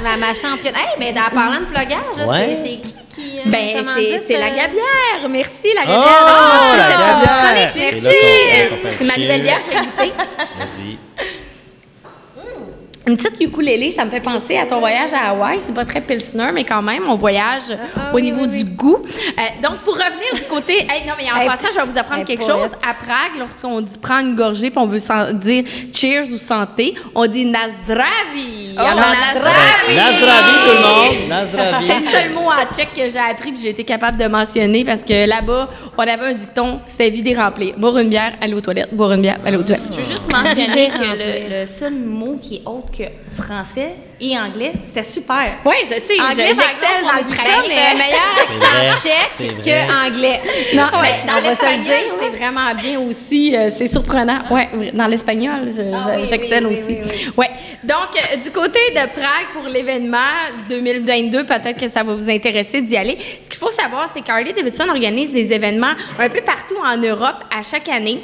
Ma, 0.04 0.18
ma 0.18 0.34
championne. 0.34 0.76
Hey, 0.76 0.96
mais 1.00 1.14
en 1.20 1.34
parlant 1.34 1.60
de 1.62 1.66
plugage, 1.66 2.28
Ouais. 2.28 2.58
c'est 2.64 2.66
c'est 2.66 2.78
qui 2.82 2.94
qui. 3.16 3.40
euh, 3.40 3.42
Ben, 3.46 3.77
comment 3.80 3.96
c'est 4.28 4.38
la 4.40 4.46
euh, 4.48 4.50
Gabière. 4.50 5.30
Merci, 5.30 5.74
la 5.76 5.82
Oh, 5.84 5.88
Gabière. 5.88 6.26
Ah, 6.28 7.54
la 7.56 7.68
c'est. 7.68 7.80
Gabière. 7.80 8.72
Ma 9.02 9.18
nouvelle 9.18 9.42
bière, 9.42 9.60
je 9.66 9.70
vais 9.72 9.82
goûter. 9.86 10.14
Vas-y. 10.58 10.98
Une 13.08 13.16
petite 13.16 13.40
ukulélé, 13.40 13.92
ça 13.92 14.04
me 14.04 14.10
fait 14.10 14.20
penser 14.20 14.58
à 14.58 14.66
ton 14.66 14.80
voyage 14.80 15.14
à 15.14 15.30
Hawaï. 15.30 15.60
C'est 15.62 15.74
pas 15.74 15.86
très 15.86 16.02
pilsner, 16.02 16.52
mais 16.54 16.66
quand 16.66 16.82
même, 16.82 17.04
on 17.08 17.16
voyage 17.16 17.64
ah, 17.72 18.12
au 18.12 18.16
oui, 18.16 18.24
niveau 18.24 18.42
oui, 18.42 18.64
du 18.64 18.66
goût. 18.66 18.98
Euh, 18.98 19.42
donc, 19.64 19.78
pour 19.86 19.94
revenir 19.94 20.34
du 20.36 20.44
côté... 20.44 20.74
Hey, 20.90 21.06
non, 21.06 21.14
mais 21.18 21.32
en 21.32 21.38
Hey, 21.38 21.48
passant, 21.48 21.68
je 21.74 21.80
vais 21.80 21.86
vous 21.86 21.98
apprendre 21.98 22.22
hey, 22.22 22.26
quelque 22.26 22.46
chose. 22.46 22.72
À 22.82 22.94
Prague, 22.94 23.38
lorsqu'on 23.40 23.82
dit 23.82 23.98
prendre 23.98 24.28
une 24.28 24.36
gorgée, 24.36 24.70
puis 24.70 24.80
on 24.80 24.88
veut 24.88 25.00
dire 25.34 25.64
cheers 25.94 26.32
ou 26.34 26.38
santé, 26.38 26.96
on 27.16 27.26
dit 27.28 27.46
nazdravi. 27.46 28.76
Oh, 28.76 28.80
Alors, 28.80 28.96
nazdravi. 28.96 29.96
Nazdravi, 29.96 30.52
tout 30.64 30.72
le 30.72 30.82
monde. 30.82 31.30
Nazdravi. 31.30 31.88
C'est 31.88 31.96
le 31.96 32.12
seul 32.12 32.34
mot 32.34 32.50
en 32.50 32.74
tchèque 32.74 32.94
que 32.94 33.10
j'ai 33.10 33.20
appris 33.20 33.52
puis 33.52 33.62
j'ai 33.62 33.70
été 33.70 33.84
capable 33.84 34.18
de 34.18 34.28
mentionner 34.28 34.84
parce 34.84 35.04
que 35.04 35.28
là-bas, 35.28 35.70
on 35.98 36.02
avait 36.02 36.26
un 36.26 36.34
dicton, 36.34 36.80
c'était 36.88 37.10
vider 37.10 37.36
remplir. 37.36 37.76
Boire 37.78 37.98
une 37.98 38.10
bière, 38.10 38.34
aller 38.42 38.54
aux 38.54 38.62
toilettes. 38.62 38.94
Boire 38.94 39.14
une 39.14 39.22
bière, 39.22 39.38
aller 39.46 39.58
aux 39.58 39.64
toilettes. 39.64 39.84
Je 39.92 40.02
veux 40.02 40.06
juste 40.06 40.32
mentionner 40.32 40.90
que 40.90 41.00
le, 41.00 41.62
le 41.62 41.68
seul 41.68 41.94
mot 41.94 42.38
qui 42.42 42.58
est 42.58 42.62
autre 42.66 42.92
que 42.98 43.04
français 43.42 43.90
et 44.20 44.38
anglais, 44.38 44.72
c'était 44.86 45.04
super. 45.04 45.58
Oui, 45.64 45.76
je 45.84 45.90
sais, 45.90 46.20
Anglais, 46.20 46.48
j'excelle 46.48 47.04
dans 47.04 47.14
le 47.14 47.32
un 47.32 47.94
meilleur 47.98 48.92
accent 48.92 49.10
tchèque 49.38 49.58
que 49.64 50.08
anglais. 50.08 50.42
Non, 50.74 50.84
Ouais, 51.00 51.10
mais 51.24 51.28
dans 51.32 51.36
le 51.38 51.50
l'espagnol, 51.50 51.84
dire, 51.84 52.14
c'est 52.20 52.30
vraiment 52.30 52.74
bien 52.74 53.00
aussi. 53.02 53.56
euh, 53.56 53.70
c'est 53.76 53.86
surprenant. 53.88 54.40
Ouais, 54.50 54.70
dans 54.94 55.06
l'espagnol, 55.08 55.68
je- 55.68 55.82
Ah 55.94 56.16
oui, 56.18 56.26
j'excelle 56.28 56.66
oui, 56.66 56.72
aussi. 56.80 56.98
oui, 57.00 57.02
oui. 57.06 57.32
Ouais. 57.38 57.50
Donc, 57.84 58.10
euh, 58.16 58.38
du 58.38 58.50
côté 58.50 58.80
de 58.92 59.12
Prague 59.14 59.48
pour 59.54 59.64
l'événement 59.68 60.18
2022, 60.68 61.46
peut-être 61.46 61.80
que 61.80 61.88
ça 61.88 62.02
va 62.04 62.14
vous 62.16 62.30
intéresser 62.30 62.82
d'y 62.82 62.98
aller. 62.98 63.18
Ce 63.40 63.48
qu'il 63.50 63.60
faut 63.60 63.70
savoir, 63.70 64.10
c'est 64.12 64.22
qu'Harley 64.22 64.54
Davidson 64.54 64.90
organise 64.90 65.32
des 65.32 65.54
événements 65.54 65.94
un 66.20 66.30
peu 66.30 66.42
partout 66.42 66.78
en 66.84 66.98
Europe 66.98 67.44
à 67.56 67.62
chaque 67.62 67.88
année. 67.90 68.22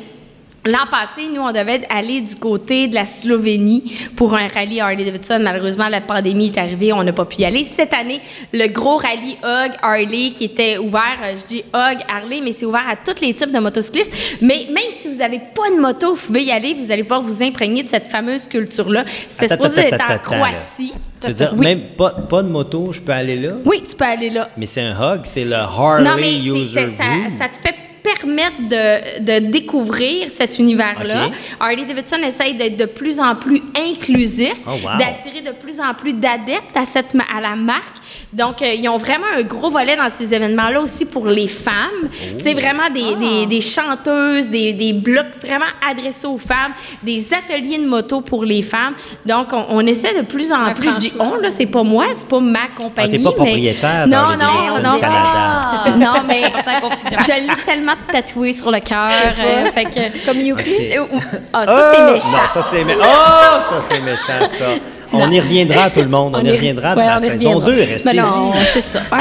L'an 0.66 0.86
passé, 0.90 1.28
nous, 1.34 1.42
on 1.42 1.52
devait 1.52 1.82
aller 1.90 2.22
du 2.22 2.36
côté 2.38 2.88
de 2.88 2.96
la 2.96 3.04
Slovénie 3.04 3.84
pour 4.16 4.34
un 4.34 4.48
rallye 4.48 4.80
Harley 4.80 5.04
Davidson. 5.04 5.40
Malheureusement, 5.42 5.90
la 5.90 6.00
pandémie 6.00 6.48
est 6.56 6.58
arrivée, 6.58 6.94
on 6.94 7.04
n'a 7.04 7.12
pas 7.12 7.26
pu 7.26 7.42
y 7.42 7.46
aller. 7.46 7.66
Cette 7.66 7.94
année, 7.94 8.22
le 8.54 8.68
gros 8.68 8.96
rallye 8.96 9.38
Hug 9.44 9.72
Harley 9.82 10.32
qui 10.34 10.46
était 10.46 10.78
ouvert, 10.78 11.18
euh, 11.22 11.36
je 11.36 11.46
dis 11.48 11.60
Hug 11.74 11.98
Harley, 12.08 12.40
mais 12.42 12.54
c'est 12.54 12.66
ouvert 12.66 12.88
à 12.90 12.96
tous 12.96 13.20
les 13.22 13.34
types 13.34 13.52
de 13.52 13.60
motocyclistes. 13.60 14.14
Mais 14.42 14.68
même 14.72 14.90
si 14.98 15.10
vous 15.10 15.18
n'avez 15.18 15.40
pas 15.40 15.70
de 15.70 15.82
moto, 15.82 16.14
vous 16.16 16.28
pouvez 16.28 16.44
y 16.44 16.52
aller, 16.52 16.74
vous 16.76 16.90
allez 16.92 17.04
pouvoir 17.04 17.22
vous 17.22 17.44
imprégner 17.44 17.84
de 17.84 17.90
cette 17.90 18.06
fameuse 18.06 18.48
culture-là. 18.48 19.04
C'était 19.28 19.50
supposé 19.50 19.82
être 19.82 20.02
en. 20.10 20.18
Croatie. 20.18 20.94
Tu 21.20 21.28
veux 21.28 21.34
dire, 21.34 21.54
Oui. 21.58 21.66
même 21.66 21.82
pas, 21.98 22.12
pas 22.12 22.42
de 22.42 22.48
moto, 22.48 22.94
je 22.94 23.02
peux 23.02 23.12
aller 23.12 23.36
là? 23.38 23.54
Oui, 23.66 23.84
tu 23.88 23.96
peux 23.98 24.06
aller 24.06 24.30
là. 24.30 24.50
Mais 24.56 24.66
c'est 24.66 24.82
un 24.82 24.92
hug, 25.16 25.22
c'est 25.26 25.44
le 25.44 25.56
Harley 25.56 26.04
Non, 26.10 26.16
mais 26.18 26.38
User 26.38 26.88
ça, 26.88 27.04
ça 27.38 27.50
te 27.50 27.58
fait 27.62 27.76
permettre 28.04 28.62
de, 28.70 29.20
de 29.24 29.52
découvrir 29.52 30.30
cet 30.30 30.60
univers-là. 30.60 31.28
OK. 31.28 31.34
Harley 31.60 31.86
Davidson 31.86 32.18
essaye 32.26 32.54
d'être 32.56 32.78
de 32.78 32.86
plus 32.86 33.20
en 33.20 33.36
plus 33.36 33.62
inclusif, 33.76 34.56
Oh, 34.68 34.72
wow. 34.72 34.98
d'attirer 35.00 35.42
de 35.42 35.52
plus 35.52 35.80
en 35.80 35.94
plus 35.94 36.14
d'adeptes 36.14 36.76
à, 36.76 36.86
cette, 36.86 37.14
à 37.36 37.40
la 37.42 37.56
marque. 37.56 37.98
Donc, 38.32 38.62
euh, 38.62 38.74
ils 38.74 38.88
ont 38.90 38.98
vraiment 38.98 39.26
un 39.38 39.44
gros 39.44 39.70
volet 39.70 39.96
dans 39.96 40.10
ces 40.10 40.34
événements-là 40.34 40.82
aussi 40.82 41.06
pour 41.06 41.28
les 41.28 41.48
femmes. 41.48 42.10
Tu 42.38 42.44
sais, 42.44 42.54
vraiment 42.54 42.90
des, 42.94 43.16
des, 43.16 43.46
des 43.46 43.62
chanteuses, 43.62 44.50
des, 44.50 44.74
des 44.74 44.94
blocs 44.94 45.26
vraiment 45.44 45.66
adressés 45.90 46.28
aux 46.28 46.38
femmes, 46.38 46.74
des 47.04 47.28
ateliers 47.34 47.78
de 47.80 47.88
moto 47.88 48.22
pour 48.22 48.44
les 48.44 48.62
femmes. 48.62 48.94
Donc, 49.26 49.48
on, 49.52 49.66
on 49.70 49.80
essaie 49.86 50.16
de 50.16 50.22
plus 50.26 50.52
en 50.52 50.74
plus. 50.74 50.90
Je 50.96 51.00
dis 51.00 51.14
on, 51.20 51.36
là, 51.36 51.52
c'est 51.52 51.66
pas 51.68 51.84
moi, 51.84 52.06
c'est 52.18 52.28
pas 52.28 52.40
ma 52.40 52.60
Ah, 52.64 52.68
compagnie. 52.78 53.10
t'es 53.10 53.20
pas 53.20 53.30
mais- 53.30 53.36
propriétaire 53.36 54.08
Non, 54.08 54.12
d'Harley 54.36 54.38
non, 54.38 54.54
Davidson 54.54 54.82
non. 54.92 55.00
Canada. 55.00 55.84
non, 55.98 56.14
mais 56.28 56.42
je 57.22 57.48
l'ai 57.48 57.56
tellement 57.66 57.94
tatoué 58.12 58.54
sur 58.54 58.72
le 58.72 58.80
cœur. 58.80 59.10
euh, 59.40 59.66
fait 59.66 59.86
que, 59.86 60.26
Comme 60.26 60.40
Yuki. 60.42 60.98
Ok. 61.00 61.10
Ah, 61.54 61.66
ça, 61.66 61.92
c'est 61.94 62.02
Oh! 62.02 62.14
méchant. 62.14 62.28
Non, 62.28 62.48
ça 62.54 62.68
c'est 62.72 62.84
méchant. 62.84 63.00
Oh, 63.04 63.60
ça 63.70 63.82
c'est 63.90 64.00
méchant, 64.02 64.48
ça. 64.48 64.66
On 65.14 65.32
y 65.32 65.40
reviendra, 65.40 65.90
tout 65.90 66.02
le 66.02 66.08
monde. 66.08 66.36
On, 66.40 66.44
y 66.44 66.52
reviendra 66.52 66.90
ouais, 66.96 67.04
dans 67.04 67.10
la 67.10 67.20
saison 67.20 67.52
reviendra. 67.60 67.66
2. 67.72 67.92
Restez-y. 67.94 68.18
Non, 68.18 68.54
c'est 68.74 68.82
ça. 68.82 69.02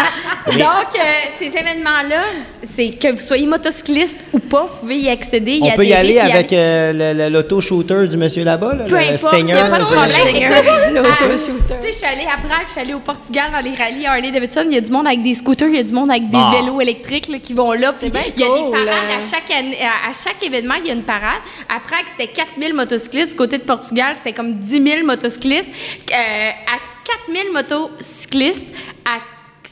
Oui. 0.49 0.57
Donc, 0.59 0.67
euh, 0.97 1.01
ces 1.39 1.47
événements-là, 1.47 2.21
c'est 2.69 2.91
que 2.91 3.13
vous 3.13 3.19
soyez 3.21 3.47
motocycliste 3.47 4.19
ou 4.33 4.41
pas, 4.41 4.63
vous 4.63 4.81
pouvez 4.81 4.99
y 4.99 5.09
accéder. 5.09 5.53
Y 5.53 5.63
On 5.63 5.77
peut 5.77 5.87
y 5.87 5.93
aller 5.93 6.19
avec 6.19 6.53
euh, 6.53 6.93
le- 6.93 7.17
le- 7.17 7.29
l'auto-shooter 7.33 8.09
du 8.09 8.17
monsieur 8.17 8.43
là-bas, 8.43 8.75
là, 8.75 8.85
Peu 8.87 8.97
le 8.97 9.03
importe, 9.15 9.35
Stinger. 9.37 9.53
il 9.53 9.57
y 9.57 9.61
a 9.61 9.69
pas 9.69 9.79
de 9.79 9.85
je- 9.85 9.95
problème. 9.95 10.95
L'auto-shooter. 10.95 11.63
ah, 11.71 11.75
Tu 11.81 11.87
sais, 11.87 11.93
je 11.93 11.97
suis 11.97 12.07
allée 12.07 12.27
à 12.27 12.39
Prague, 12.45 12.65
je 12.67 12.73
suis 12.73 12.81
allée 12.81 12.95
au 12.95 12.99
Portugal 12.99 13.51
dans 13.53 13.61
les 13.61 13.71
rallyes 13.77 14.05
Harley 14.07 14.33
Davidson. 14.33 14.63
Il 14.67 14.75
y 14.75 14.79
a 14.79 14.81
du 14.81 14.91
monde 14.91 15.07
avec 15.07 15.23
des 15.23 15.35
scooters, 15.35 15.69
il 15.69 15.77
y 15.77 15.79
a 15.79 15.83
du 15.85 15.93
monde 15.93 16.11
avec 16.11 16.29
des 16.29 16.37
Ah. 16.41 16.55
vélos 16.61 16.81
électriques 16.81 17.29
là, 17.29 17.39
qui 17.39 17.55
vont 17.55 17.73
là. 17.73 17.93
Puis 17.93 18.11
il 18.11 18.41
y 18.41 18.45
a 18.45 18.49
des 18.49 18.71
parades 18.73 18.89
hein. 18.89 19.21
à 19.21 19.23
chaque, 19.23 19.57
année- 19.57 19.79
à, 19.81 20.11
à 20.11 20.13
chaque 20.13 20.43
événement, 20.45 20.75
il 20.83 20.89
y 20.89 20.91
a 20.91 20.95
une 20.95 21.05
parade. 21.05 21.41
À 21.69 21.79
Prague, 21.79 22.07
c'était 22.19 22.33
4000 22.33 22.75
motocyclistes. 22.75 23.31
Du 23.31 23.37
côté 23.37 23.59
de 23.59 23.63
Portugal, 23.63 24.15
c'était 24.17 24.33
comme 24.33 24.55
10 24.55 24.83
000 24.83 25.07
motocyclistes. 25.07 25.71
Euh, 26.13 26.51
à 26.67 26.79
4000 27.05 27.53
motocyclistes, 27.53 28.67
à 29.05 29.19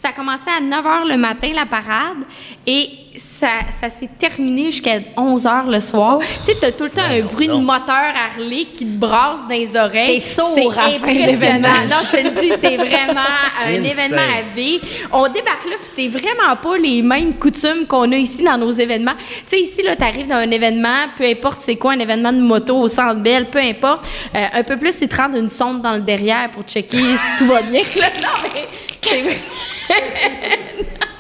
ça 0.01 0.09
a 0.09 0.13
commencé 0.13 0.45
à 0.57 0.61
9 0.61 0.83
h 0.83 1.09
le 1.09 1.17
matin, 1.19 1.49
la 1.55 1.67
parade, 1.67 2.25
et 2.67 2.89
ça, 3.17 3.49
ça 3.69 3.91
s'est 3.91 4.09
terminé 4.19 4.67
jusqu'à 4.67 5.01
11 5.15 5.45
h 5.45 5.71
le 5.71 5.81
soir. 5.81 6.21
Tu 6.21 6.53
sais, 6.53 6.59
t'as 6.59 6.73
tout 6.73 6.85
le 6.85 6.91
temps 6.91 7.03
un 7.03 7.21
bruit 7.21 7.49
de 7.49 7.55
moteur 7.55 7.95
Harley 7.97 8.67
qui 8.73 8.87
te 8.87 8.99
brasse 8.99 9.43
dans 9.43 9.55
les 9.55 9.77
oreilles. 9.77 10.21
C'est 10.21 10.41
impressionnant. 10.41 11.69
Non, 11.91 11.97
je 12.05 12.17
te 12.17 12.23
le 12.23 12.41
dis, 12.41 12.53
c'est 12.63 12.77
vraiment 12.77 13.21
un 13.63 13.69
Insane. 13.69 13.85
événement 13.85 14.23
à 14.39 14.55
vivre. 14.55 14.85
On 15.13 15.25
débarque 15.25 15.67
là, 15.67 15.77
puis 15.83 15.91
c'est 15.95 16.09
vraiment 16.09 16.57
pas 16.57 16.79
les 16.79 17.03
mêmes 17.03 17.35
coutumes 17.35 17.87
qu'on 17.87 18.11
a 18.13 18.17
ici 18.17 18.43
dans 18.43 18.57
nos 18.57 18.71
événements. 18.71 19.17
Tu 19.19 19.57
sais, 19.57 19.61
ici, 19.61 19.83
là, 19.83 19.97
t'arrives 19.97 20.29
dans 20.29 20.37
un 20.37 20.51
événement, 20.51 21.09
peu 21.19 21.25
importe 21.25 21.61
c'est 21.61 21.77
quoi, 21.77 21.93
un 21.93 21.99
événement 21.99 22.33
de 22.33 22.41
moto 22.41 22.77
au 22.79 22.89
Centre 22.89 23.21
Bell, 23.21 23.51
peu 23.51 23.59
importe, 23.59 24.09
euh, 24.35 24.47
un 24.55 24.63
peu 24.63 24.79
plus, 24.79 24.93
c'est 24.95 25.09
te 25.09 25.17
rendre 25.17 25.37
une 25.37 25.51
sonde 25.51 25.83
dans 25.83 25.93
le 25.93 26.01
derrière 26.01 26.51
pour 26.51 26.63
checker 26.63 26.97
si 26.97 27.39
tout 27.39 27.47
va 27.47 27.61
bien. 27.63 27.83
Là, 27.97 28.07
non, 28.23 28.49
mais. 28.55 28.67
Tu 29.03 29.25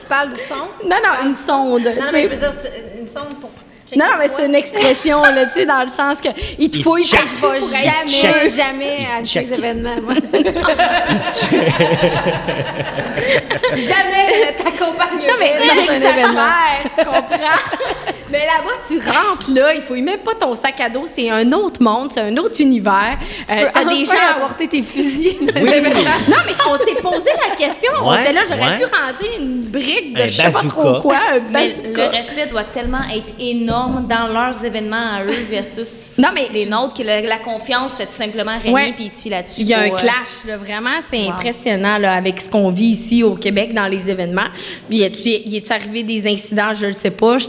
parles 0.08 0.30
du 0.30 0.36
son? 0.36 0.68
Non, 0.84 0.96
non, 1.02 1.26
une 1.26 1.34
sonde. 1.34 1.84
Non, 1.84 2.06
mais 2.12 2.22
je 2.24 2.28
veux 2.28 2.36
dire, 2.36 2.54
une 2.98 3.08
sonde 3.08 3.40
pour. 3.40 3.50
Non, 3.96 4.06
mais 4.18 4.28
c'est 4.34 4.46
une 4.46 4.54
expression, 4.54 5.20
là, 5.22 5.46
tu 5.46 5.52
sais, 5.54 5.66
dans 5.66 5.82
le 5.82 5.88
sens 5.88 6.20
que 6.20 6.28
il 6.58 6.70
te 6.70 6.78
Il 6.78 6.82
fouille 6.84 7.04
check. 7.04 7.20
Je 7.42 7.46
vais 7.46 7.60
jamais, 7.70 8.50
jamais 8.50 8.98
à 9.18 9.24
check. 9.24 9.48
ces 9.52 9.58
événements, 9.58 9.96
moi. 10.02 10.14
jamais 13.76 14.26
je 14.34 14.62
t'accompagnerai 14.62 15.26
Non, 15.28 15.34
mais 15.38 15.52
dans 15.58 15.92
un 15.92 16.10
événement. 16.10 16.48
tu 16.96 17.04
comprends? 17.04 17.60
mais 18.30 18.38
là-bas, 18.44 18.76
tu 18.86 18.98
rentres 18.98 19.50
là, 19.52 19.74
il 19.74 19.82
faut 19.82 19.94
même 19.96 20.20
pas 20.20 20.34
ton 20.38 20.54
sac 20.54 20.80
à 20.80 20.88
dos, 20.88 21.04
c'est 21.06 21.30
un 21.30 21.50
autre 21.52 21.82
monde, 21.82 22.10
c'est 22.12 22.20
un 22.20 22.36
autre 22.36 22.60
univers. 22.60 23.18
Tu 23.48 23.54
Euh, 23.54 23.68
peux 23.72 23.84
des 23.88 24.08
apporter 24.36 24.68
tes 24.68 24.82
fusils. 24.82 25.36
Oui. 25.40 25.70
Non, 26.28 26.36
mais 26.46 26.54
on 26.68 26.76
s'est 26.78 27.00
posé 27.02 27.30
la 27.48 27.56
question. 27.56 27.90
on 28.02 28.10
Ouais, 28.10 28.22
était 28.22 28.32
là, 28.32 28.42
j'aurais 28.48 28.60
ouais. 28.60 28.78
pu 28.78 28.84
rentrer 28.84 29.36
une 29.38 29.62
brique 29.64 30.14
de 30.16 30.22
Un 30.22 30.26
je 30.26 30.32
sais 30.36 30.42
pas 30.52 30.62
trop 30.68 31.00
quoi, 31.00 31.16
un 31.34 31.40
Mais 31.50 31.70
le 31.94 32.04
respect 32.04 32.46
doit 32.46 32.64
tellement 32.64 33.00
être 33.14 33.34
énorme 33.38 33.79
dans 33.88 34.28
leurs 34.32 34.64
événements 34.64 35.14
à 35.16 35.24
eux 35.24 35.44
versus 35.50 36.14
Non, 36.18 36.28
mais 36.34 36.48
les 36.52 36.64
je- 36.64 36.68
nôtres, 36.70 36.94
que 36.94 37.02
la, 37.02 37.20
la 37.20 37.38
confiance 37.38 37.96
fait 37.96 38.06
tout 38.06 38.12
simplement 38.14 38.58
régner 38.58 38.74
Ouais. 38.74 38.92
puis 38.92 39.04
il 39.06 39.12
se 39.12 39.22
fie 39.22 39.28
là-dessus. 39.28 39.60
Il 39.62 39.66
y 39.66 39.74
a 39.74 39.80
un 39.80 39.88
pour, 39.88 39.94
euh, 39.98 40.00
clash, 40.00 40.44
là, 40.46 40.56
vraiment, 40.56 40.90
c'est 41.08 41.22
Wow. 41.24 41.30
impressionnant 41.32 41.98
là, 41.98 42.14
avec 42.14 42.40
ce 42.40 42.48
qu'on 42.50 42.70
vit 42.70 42.90
ici 42.92 43.22
au 43.22 43.34
Québec 43.36 43.72
dans 43.72 43.86
les 43.86 44.10
événements. 44.10 44.48
Puis, 44.88 44.98
y 44.98 45.50
y 45.50 45.56
a-tu 45.56 45.72
arrivé 45.72 46.02
des 46.02 46.26
incidents, 46.30 46.72
je 46.72 46.86
ne 46.86 46.92
sais 46.92 47.10
pas, 47.10 47.38
je 47.38 47.46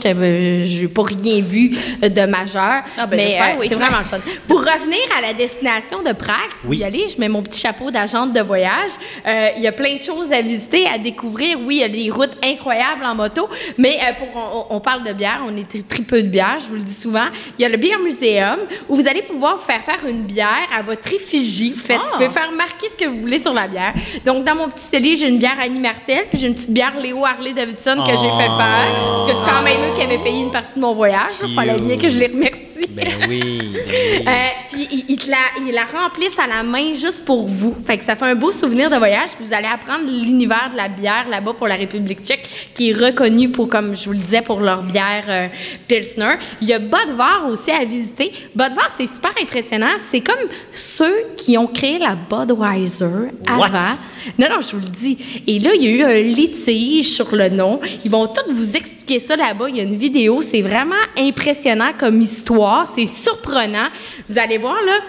n'ai 0.81 0.87
pas 0.87 1.03
rien 1.03 1.41
vu 1.41 1.75
euh, 2.03 2.09
de 2.09 2.21
majeur, 2.25 2.83
Ah, 2.97 3.05
ben, 3.07 3.17
mais 3.17 3.23
j'espère, 3.23 3.57
oui. 3.59 3.67
c'est 3.69 3.75
vraiment 3.75 3.97
le 3.99 4.05
fun. 4.05 4.19
Pour 4.47 4.59
revenir 4.59 4.99
à 5.17 5.21
la 5.21 5.33
destination 5.33 6.01
de 6.01 6.11
Prague, 6.13 6.51
si 6.59 6.67
Oui. 6.67 6.77
vous 6.77 6.81
y 6.81 6.85
allez, 6.85 7.07
je 7.07 7.19
mets 7.19 7.29
mon 7.29 7.41
petit 7.41 7.59
chapeau 7.59 7.91
d'agente 7.91 8.33
de 8.33 8.41
voyage. 8.41 8.91
Euh, 9.27 9.49
Il 9.57 9.63
y 9.63 9.67
a 9.67 9.71
plein 9.71 9.95
de 9.95 10.01
choses 10.01 10.31
à 10.31 10.41
visiter, 10.41 10.85
à 10.87 10.97
découvrir. 10.97 11.57
Oui, 11.65 11.77
il 11.77 11.81
y 11.81 11.83
a 11.83 11.89
des 11.89 12.09
routes 12.09 12.37
incroyables 12.43 13.03
en 13.05 13.15
moto, 13.15 13.47
mais 13.77 13.97
euh, 13.99 14.13
pour 14.17 14.67
on, 14.69 14.75
on 14.75 14.79
parle 14.79 15.03
de 15.03 15.13
bière, 15.13 15.41
on 15.47 15.55
est 15.57 15.67
très, 15.67 15.81
très 15.81 16.03
peu 16.21 16.27
de 16.27 16.31
bière, 16.31 16.57
je 16.59 16.67
vous 16.67 16.75
le 16.75 16.81
dis 16.81 16.93
souvent. 16.93 17.25
Il 17.57 17.61
y 17.61 17.65
a 17.65 17.69
le 17.69 17.77
Beer 17.77 17.97
Museum 18.03 18.59
où 18.89 18.95
vous 18.95 19.07
allez 19.07 19.21
pouvoir 19.21 19.59
faire 19.59 19.81
faire 19.83 19.99
une 20.07 20.23
bière 20.23 20.67
à 20.77 20.81
votre 20.81 21.11
effigie. 21.13 21.73
Vous, 21.73 21.79
faites, 21.81 21.99
Ah. 22.01 22.07
vous 22.11 22.13
pouvez 22.17 22.29
faire 22.29 22.51
marquer 22.51 22.87
ce 22.89 22.97
que 23.03 23.09
vous 23.09 23.21
voulez 23.21 23.39
sur 23.39 23.53
la 23.53 23.67
bière. 23.67 23.93
Donc, 24.25 24.43
dans 24.43 24.55
mon 24.55 24.69
petit 24.69 24.83
cellier, 24.85 25.15
j'ai 25.15 25.27
une 25.29 25.37
bière 25.39 25.57
Annie 25.61 25.79
Martel, 25.79 26.25
puis 26.29 26.39
j'ai 26.39 26.47
une 26.47 26.55
petite 26.55 26.71
bière 26.71 26.93
Léo 27.01 27.25
Harley 27.25 27.53
Davidson 27.53 27.95
que 28.05 28.11
j'ai 28.11 28.17
fait 28.17 28.49
Oh. 28.49 28.57
faire. 28.57 28.87
Parce 28.95 29.31
que 29.31 29.37
c'est 29.37 29.51
quand 29.51 29.61
même 29.61 29.81
eux 29.89 29.93
qui 29.95 30.01
avaient 30.01 30.17
payé 30.21 30.41
une 30.43 30.51
partie 30.51 30.75
de 30.75 30.81
mon 30.81 30.93
voyage. 30.93 31.31
Il 31.47 31.55
fallait 31.55 31.77
bien 31.79 31.97
que 31.97 32.09
je 32.09 32.19
les 32.19 32.27
remercie. 32.27 32.61
Ben 32.89 33.07
oui. 33.27 33.29
ben 33.29 33.29
oui. 33.29 33.77
Euh, 34.21 34.33
puis 34.71 34.87
ils, 35.09 35.17
la, 35.29 35.71
la 35.71 35.83
remplissent 35.99 36.37
à 36.37 36.47
la 36.47 36.63
main 36.63 36.93
juste 36.93 37.25
pour 37.25 37.47
vous. 37.47 37.75
Fait 37.85 37.97
que 37.97 38.03
ça 38.03 38.15
fait 38.15 38.25
un 38.25 38.35
beau 38.35 38.51
souvenir 38.51 38.89
de 38.89 38.95
voyage. 38.95 39.31
Puis 39.35 39.45
vous 39.45 39.53
allez 39.53 39.67
apprendre 39.67 40.05
l'univers 40.09 40.69
de 40.71 40.77
la 40.77 40.87
bière 40.87 41.27
là-bas 41.29 41.53
pour 41.53 41.67
la 41.67 41.75
République 41.75 42.23
tchèque, 42.23 42.47
qui 42.73 42.91
est 42.91 42.93
reconnue 42.93 43.49
pour, 43.49 43.67
comme 43.67 43.95
je 43.95 44.05
vous 44.05 44.11
le 44.11 44.19
disais, 44.19 44.41
pour 44.41 44.59
leur 44.59 44.83
bière 44.83 45.25
euh, 45.27 45.47
Pilsner. 45.87 46.35
Il 46.61 46.67
y 46.67 46.73
a 46.73 46.79
Budvar 46.79 47.47
aussi 47.49 47.71
à 47.71 47.83
visiter. 47.83 48.31
Budvar, 48.55 48.89
c'est 48.97 49.07
super 49.07 49.31
impressionnant. 49.41 49.91
C'est 50.11 50.21
comme 50.21 50.47
ceux 50.71 51.15
qui 51.37 51.57
ont 51.57 51.67
créé 51.67 51.97
la 51.99 52.15
Budweiser 52.15 53.05
What? 53.47 53.65
avant. 53.65 53.97
Non, 54.37 54.47
non, 54.49 54.61
je 54.61 54.75
vous 54.75 54.81
le 54.83 54.89
dis. 54.89 55.17
Et 55.47 55.59
là, 55.59 55.71
il 55.73 55.83
y 55.83 55.87
a 55.87 55.91
eu 55.91 56.03
un 56.03 56.21
litige 56.21 57.09
sur 57.11 57.35
le 57.35 57.49
nom. 57.49 57.79
Ils 58.05 58.11
vont 58.11 58.27
tous 58.27 58.53
vous 58.53 58.77
expliquer 58.77 59.19
ça 59.19 59.35
là-bas. 59.35 59.65
Il 59.69 59.77
y 59.77 59.79
a 59.79 59.83
une 59.83 59.97
vidéo. 59.97 60.41
C'est 60.41 60.61
vraiment 60.61 60.95
impressionnant 61.17 61.91
comme 61.97 62.21
histoire. 62.21 62.70
C'est 62.93 63.05
surprenant. 63.05 63.89
Vous 64.27 64.37
allez 64.37 64.57
voir, 64.57 64.81
là. 64.85 64.99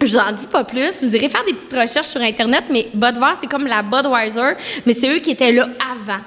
Je 0.00 0.06
vous 0.06 0.18
en 0.18 0.32
dis 0.32 0.46
pas 0.46 0.64
plus. 0.64 1.02
Vous 1.02 1.14
irez 1.14 1.28
faire 1.28 1.44
des 1.44 1.52
petites 1.52 1.72
recherches 1.72 2.08
sur 2.08 2.20
Internet, 2.20 2.64
mais 2.70 2.88
Budvar, 2.92 3.36
c'est 3.40 3.46
comme 3.46 3.66
la 3.66 3.82
Budweiser, 3.82 4.54
mais 4.84 4.94
c'est 4.94 5.08
eux 5.08 5.20
qui 5.20 5.30
étaient 5.30 5.52
là 5.52 5.68
avant. 5.80 6.20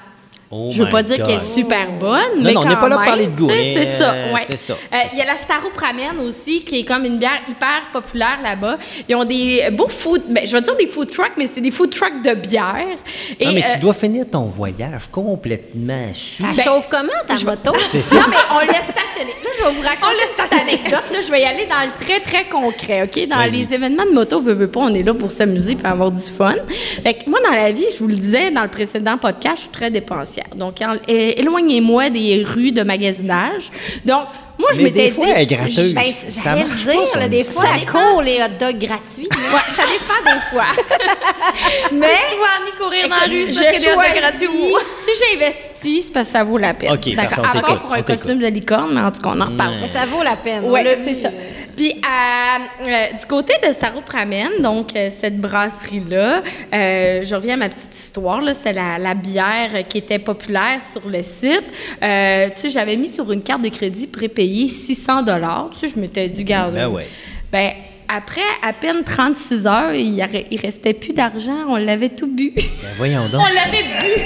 Oh 0.52 0.70
je 0.72 0.84
veux 0.84 0.90
pas 0.90 1.02
dire 1.02 1.18
qu'elle 1.18 1.36
est 1.36 1.40
super 1.40 1.92
bonne, 1.92 2.38
Non, 2.38 2.44
mais 2.44 2.54
non, 2.54 2.62
on 2.62 2.66
n'est 2.66 2.76
pas 2.76 2.88
là 2.88 2.98
pour 2.98 3.06
parler 3.06 3.28
de 3.28 3.36
goût, 3.36 3.50
C'est 3.50 3.86
ça, 3.86 4.12
euh, 4.12 4.34
ouais. 4.34 4.42
c'est 4.48 4.58
ça, 4.58 4.74
Euh, 4.74 4.98
c'est 5.10 5.16
Il 5.16 5.20
y 5.20 5.22
a 5.22 5.26
la 5.26 5.38
Staropramen 5.38 6.20
aussi, 6.20 6.64
qui 6.64 6.80
est 6.80 6.84
comme 6.84 7.04
une 7.06 7.18
bière 7.18 7.42
hyper 7.50 7.90
populaire 7.92 8.40
là-bas. 8.44 8.78
Ils 9.10 9.16
ont 9.16 9.26
des 9.26 9.70
beaux 9.72 9.88
food, 9.88 10.22
ben, 10.30 10.46
je 10.46 10.52
vais 10.56 10.62
dire 10.62 10.76
des 10.78 10.88
food 10.88 11.10
trucks, 11.10 11.34
mais 11.38 11.48
c'est 11.48 11.62
des 11.62 11.72
food 11.72 11.90
trucks 11.90 12.22
de 12.24 12.34
bière. 12.36 12.98
Et, 13.40 13.46
Non, 13.46 13.54
mais 13.54 13.64
euh, 13.64 13.74
tu 13.74 13.80
dois 13.80 13.94
finir 13.94 14.26
ton 14.30 14.44
voyage 14.46 15.08
complètement 15.12 16.14
sous. 16.14 16.44
Elle 16.48 16.62
chauffe 16.62 16.88
comment 16.90 17.12
ta 17.28 17.34
moto? 17.34 17.74
C'est 17.92 18.02
ça. 18.02 18.16
Non, 18.16 18.22
mais 18.30 18.36
on 18.52 18.60
l'a 18.60 18.74
stationné. 18.74 19.34
Là, 19.44 19.50
je 19.58 19.64
vais 19.64 19.72
vous 19.72 19.82
raconter 19.82 20.24
cette 20.38 20.54
anecdote. 20.54 21.12
Là, 21.12 21.22
je 21.22 21.32
vais 21.32 21.42
y 21.42 21.46
aller 21.46 21.66
dans 21.66 21.82
le 21.82 22.04
très, 22.06 22.20
très 22.20 22.46
concret, 22.46 23.04
OK? 23.04 23.28
Dans 23.28 23.44
les 23.52 23.74
événements 23.74 24.06
de 24.06 24.12
moto, 24.14 24.40
veux, 24.40 24.54
veux 24.54 24.68
pas, 24.68 24.82
on 24.82 24.94
est 24.94 25.04
là 25.04 25.14
pour 25.14 25.32
s'amuser 25.32 25.76
et 25.84 25.88
avoir 25.88 26.12
du 26.12 26.22
fun. 26.24 26.56
Fait 27.04 27.14
que 27.16 27.30
moi, 27.30 27.40
dans 27.44 27.52
la 27.56 27.72
vie, 27.72 27.86
je 27.94 28.00
vous 28.00 28.08
le 28.08 28.16
disais 28.16 28.52
dans 28.52 28.64
le 28.64 28.70
précédent 28.70 29.18
podcast, 29.18 29.56
je 29.58 29.62
suis 29.62 29.70
très 29.72 29.90
dépensière. 29.90 30.35
Donc, 30.56 30.76
éloignez-moi 31.08 32.10
des 32.10 32.44
rues 32.46 32.72
de 32.72 32.84
magasinage. 32.84 33.72
Donc, 34.06 34.26
moi, 34.58 34.70
je 34.74 34.82
m'étais 34.82 35.04
des 35.06 35.10
dit... 35.10 35.16
fois, 35.16 35.28
elle 35.36 35.42
est 35.42 35.46
gratteuse. 35.48 35.94
Ben, 35.94 36.04
Ça 36.30 36.56
marche 36.56 36.86
pas, 36.86 36.92
dire, 36.94 37.08
son 37.08 37.20
là, 37.20 37.28
des 37.28 37.44
fois, 37.44 37.64
Ça 37.64 37.70
ça 37.80 37.86
court 37.92 38.22
les 38.22 38.38
hot 38.42 38.48
dogs 38.58 38.78
gratuits. 38.80 39.28
Ouais, 39.32 39.60
ça 39.76 39.84
dépend 39.84 40.34
des 40.34 40.42
fois. 40.50 40.64
Mais... 41.92 42.08
Tu 42.30 42.36
vois 42.38 42.48
Annie 42.62 42.72
courir 42.78 43.10
dans 43.10 43.16
la 43.18 43.26
rue, 43.26 43.48
c'est 43.48 43.54
je 43.54 43.60
parce 43.60 43.76
a 43.76 43.80
des 43.80 43.94
choisis- 43.94 44.14
gratuits 44.22 44.48
ou... 44.48 44.78
Si 44.94 45.12
j'investis, 45.34 46.06
c'est 46.06 46.14
parce 46.14 46.28
que 46.28 46.32
ça 46.34 46.44
vaut 46.44 46.58
la 46.58 46.74
peine. 46.74 46.94
OK, 46.94 47.02
on 47.16 47.20
À 47.22 47.62
part 47.62 47.82
pour 47.82 47.94
un 47.94 48.02
costume 48.02 48.40
de 48.40 48.48
licorne, 48.48 48.94
mais 48.94 49.02
en 49.02 49.12
tout 49.12 49.22
cas, 49.22 49.32
on 49.36 49.42
en 49.42 49.46
reparle. 49.46 49.76
Mais 49.82 49.90
ça 49.90 50.06
vaut 50.06 50.24
la 50.24 50.38
peine. 50.38 50.64
Oui, 50.66 50.80
c'est 51.06 51.22
ça. 51.22 51.30
Puis, 51.76 51.94
euh, 51.94 53.18
du 53.20 53.26
côté 53.26 53.54
de 53.68 53.74
Staropramen, 53.74 54.62
donc 54.62 54.96
euh, 54.96 55.10
cette 55.16 55.40
brasserie-là, 55.40 56.42
euh, 56.74 57.24
je 57.24 57.36
reviens 57.36 57.56
à 57.56 57.58
ma 57.58 57.70
petite 57.70 57.94
histoire. 57.94 58.42
C'est 58.54 58.74
la, 58.74 58.98
la 58.98 59.14
bière 59.14 59.88
qui 59.90 59.98
était 59.98 60.20
populaire 60.20 60.80
sur 60.92 61.08
le 61.08 61.22
site. 61.22 61.66
Tu 61.72 62.02
sais, 62.02 62.70
j'avais 62.70 62.96
mis 62.96 63.10
sur 63.10 63.30
une 63.32 63.42
carte 63.42 63.62
de 63.62 63.70
crédit 63.70 64.08
prépayée 64.08 64.68
600 64.68 65.24
dollars. 65.24 65.70
Tu 65.74 65.80
sais, 65.80 65.94
je 65.94 66.00
m'étais 66.00 66.30
dit, 66.30 66.44
garde. 66.44 66.76
Ben 66.76 66.88
ouais. 66.88 67.08
Ben, 67.52 67.72
après 68.08 68.42
à 68.62 68.72
peine 68.74 69.04
36 69.04 69.68
heures, 69.68 69.94
il, 69.94 70.24
il 70.52 70.60
restait 70.60 70.94
plus 70.94 71.14
d'argent. 71.14 71.66
On 71.68 71.78
l'avait 71.78 72.10
tout 72.10 72.28
bu. 72.28 72.52
Ben 72.56 72.64
voyons 72.98 73.28
donc. 73.28 73.42
On 73.46 73.54
l'avait 73.54 73.84
bu. 73.84 74.26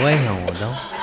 Voyons 0.00 0.44
donc. 0.46 0.93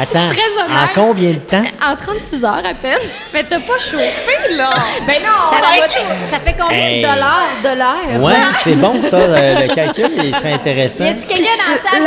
Attends, 0.00 0.18
Je 0.18 0.18
suis 0.34 0.36
très 0.36 0.62
honnête. 0.64 0.90
en 0.90 0.94
combien 0.94 1.30
de 1.32 1.38
temps? 1.38 1.64
En 1.82 1.96
36 1.96 2.44
heures 2.44 2.62
à 2.64 2.74
peine. 2.74 2.98
Mais 3.32 3.44
t'as 3.44 3.60
pas 3.60 3.78
chauffé, 3.78 4.54
là! 4.54 4.70
Ben 5.06 5.22
non, 5.22 5.28
Ça, 5.50 5.56
on 5.56 5.60
va- 5.60 6.40
fait 6.40 6.56
combien 6.58 6.76
Hey. 6.78 7.02
de 7.02 7.08
dollars 7.08 7.48
de 7.62 7.78
l'heure? 7.78 8.22
Ouais, 8.22 8.34
c'est 8.64 8.74
bon 8.74 9.02
ça, 9.02 9.18
le, 9.18 9.66
le 9.68 9.74
calcul, 9.74 10.10
il 10.22 10.34
serait 10.34 10.52
intéressant. 10.52 11.04
Y 11.04 11.08
a-tu 11.08 11.26
quelqu'un 11.26 11.44
dans 11.58 11.72
la 11.72 11.90
salle 11.90 12.02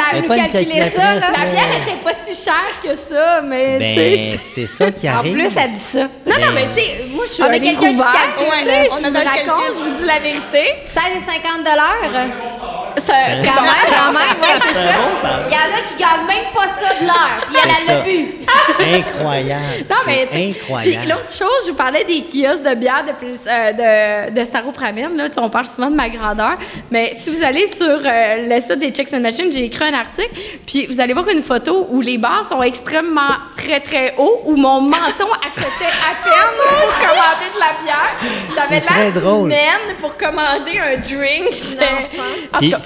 qui 0.66 0.96
ça? 0.96 1.14
Là? 1.16 1.20
La 1.38 1.46
bière 1.46 1.66
était 1.82 2.04
pas 2.04 2.12
si 2.26 2.44
chère 2.44 2.54
que 2.84 2.96
ça, 2.96 3.42
mais 3.44 3.74
tu 3.78 3.80
Ben, 3.80 3.96
sais. 3.96 4.38
c'est 4.40 4.66
ça 4.68 4.92
qui 4.92 5.10
En 5.10 5.16
arrive. 5.18 5.34
plus, 5.34 5.46
elle 5.58 5.72
dit 5.72 5.80
ça. 5.80 6.00
Non, 6.00 6.36
non, 6.40 6.52
mais 6.54 6.68
tu 6.76 6.82
sais, 6.82 7.06
moi, 7.10 7.26
je 7.28 7.32
suis 7.32 7.44
On 7.44 7.46
a 7.46 7.50
un 7.50 7.52
quelqu'un 7.60 7.74
qui 7.74 7.98
calcule, 7.98 8.48
ouais, 8.50 8.66
là, 8.66 8.88
on 8.92 8.96
je 8.96 8.98
a 8.98 9.10
me 9.10 9.10
notre 9.10 9.30
raconte, 9.30 9.76
je 9.76 9.82
vous 9.84 9.98
dis 10.00 10.06
la 10.06 10.20
vérité. 10.20 10.76
16 10.86 11.04
et 11.18 11.26
50 11.26 11.64
dollars? 11.64 12.81
C'est 12.98 13.12
Quand 13.12 13.62
même, 13.62 13.74
quand 13.90 14.12
même, 14.12 14.42
ouais, 14.42 14.60
c'est 14.62 14.74
ça. 14.74 14.98
bon, 14.98 15.22
ça. 15.22 15.40
Il 15.48 15.54
y 15.54 15.56
en 15.56 15.78
a 15.78 15.82
qui 15.88 15.96
gagnent 15.98 16.28
même 16.28 16.54
pas 16.54 16.68
ça 16.68 16.94
de 17.00 17.06
l'heure. 17.06 17.46
Puis 17.48 17.56
elle, 17.64 17.72
C'est 17.86 17.92
elle 17.92 17.98
l'a 17.98 18.02
ça. 18.02 18.02
bu. 18.02 18.96
Incroyable. 18.98 19.86
Non, 19.90 19.96
mais 20.06 20.50
incroyable. 20.50 20.98
puis 21.02 21.10
L'autre 21.10 21.32
chose, 21.32 21.66
je 21.66 21.72
vous 21.72 21.78
parlais 21.78 22.04
des 22.04 22.22
kiosques 22.24 22.64
de 22.64 22.76
bière 22.76 23.04
de, 23.06 23.14
plus, 23.14 23.40
euh, 23.48 24.30
de, 24.30 24.40
de 24.40 24.44
staropramine. 24.46 25.16
Là, 25.18 25.26
on 25.38 25.50
parle 25.50 25.66
souvent 25.68 25.90
de 25.90 25.96
ma 25.96 26.10
grandeur. 26.10 26.58
Mais 26.90 27.12
si 27.20 27.30
vous 27.30 27.44
allez 27.44 27.68
sur 27.68 27.86
euh, 27.88 28.48
le 28.48 28.60
site 28.60 28.80
des 28.80 28.90
Checks 28.92 29.14
and 29.14 29.20
Machines, 29.22 29.52
j'ai 29.52 29.66
écrit 29.66 29.86
un 29.86 29.94
article, 29.94 30.30
puis 30.66 30.88
vous 30.88 31.00
allez 31.00 31.14
voir 31.14 31.28
une 31.30 31.42
photo 31.42 31.88
où 31.90 32.02
les 32.02 32.18
bars 32.18 32.46
sont 32.46 32.62
extrêmement 32.62 33.36
très, 33.58 33.80
très 33.80 34.16
hauts, 34.18 34.42
où 34.46 34.56
mon 34.56 34.82
menton 34.82 35.28
accotait 35.34 35.86
à 35.86 36.24
peine 36.24 36.58
pour 36.82 36.98
commander 37.00 37.50
de 37.54 37.60
la 37.60 37.84
bière. 37.84 38.16
J'avais 38.56 38.82
C'est 38.82 38.86
très 38.86 39.12
l'air 39.12 39.22
drôle. 39.22 39.50
naine 39.50 39.96
pour 40.00 40.16
commander 40.18 40.80
un 40.80 40.98
drink. 40.98 41.52
C'était- 41.52 42.10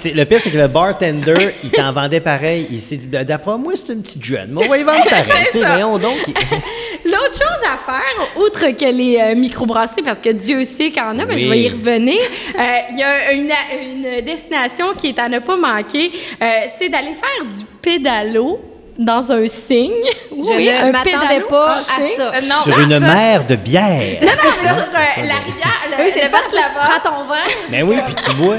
Le 0.04 0.24
pire, 0.24 0.38
c'est 0.42 0.50
que 0.50 0.58
le 0.58 0.68
bartender, 0.68 1.54
il 1.64 1.70
t'en 1.70 1.92
vendait 1.92 2.20
pareil. 2.20 2.66
Il 2.70 2.80
s'est 2.80 2.96
dit, 2.96 3.06
Ben, 3.06 3.24
d'après 3.24 3.56
moi, 3.58 3.72
c'est 3.76 3.92
une 3.92 4.02
petite 4.02 4.24
jeune. 4.24 4.48
Mais 4.52 4.64
on 4.64 4.68
va 4.68 4.78
y 4.78 4.82
vendre 4.82 5.04
pareil. 5.08 5.46
Tu 5.46 5.58
sais, 5.58 5.60
ça. 5.60 5.68
voyons 5.68 5.98
donc. 5.98 6.18
L'autre 7.04 7.32
chose 7.32 7.62
à 7.64 7.76
faire, 7.78 8.26
outre 8.36 8.70
que 8.76 8.90
les 8.92 9.16
euh, 9.18 9.34
microbrasseries, 9.36 10.02
parce 10.02 10.18
que 10.18 10.30
Dieu 10.30 10.64
sait 10.64 10.88
qu'il 10.88 10.96
y 10.96 11.00
en 11.00 11.16
a, 11.18 11.24
mais 11.24 11.38
je 11.38 11.48
vais 11.48 11.60
y 11.60 11.66
Oui. 11.66 11.70
revenir, 11.70 12.16
euh, 12.18 12.62
il 12.90 12.98
y 12.98 13.02
a 13.02 13.32
une, 13.32 13.52
une 13.82 14.24
destination 14.24 14.86
qui 14.98 15.08
est 15.10 15.18
à 15.20 15.28
ne 15.28 15.38
pas 15.38 15.56
manquer, 15.56 16.10
euh, 16.42 16.46
c'est 16.78 16.88
d'aller 16.88 17.12
faire 17.14 17.44
du 17.48 17.64
pédalo 17.80 18.58
dans 18.98 19.30
un 19.30 19.46
signe. 19.46 19.92
Je 20.32 20.36
ne 20.36 20.90
m'attendais 20.90 21.42
pas 21.48 21.68
à 21.68 21.70
ça. 21.80 21.98
Euh, 22.34 22.40
non, 22.42 22.56
Sur 22.64 22.80
une 22.80 22.98
mer 23.06 23.44
de 23.46 23.54
bière. 23.54 24.18
non, 24.22 24.26
non, 24.26 24.32
c'est 24.42 24.66
sur 24.66 24.76
euh, 24.76 24.82
la 25.16 25.34
rivière, 25.34 25.82
le, 25.98 26.04
Oui, 26.04 26.10
c'est 26.12 26.22
le 26.24 26.28
tu 26.28 26.56
là-bas. 26.56 26.88
prends 27.00 27.10
ton 27.10 27.24
vin. 27.28 27.44
Mais 27.70 27.82
oui, 27.82 27.96
puis 28.04 28.14
tu 28.16 28.34
bois. 28.34 28.56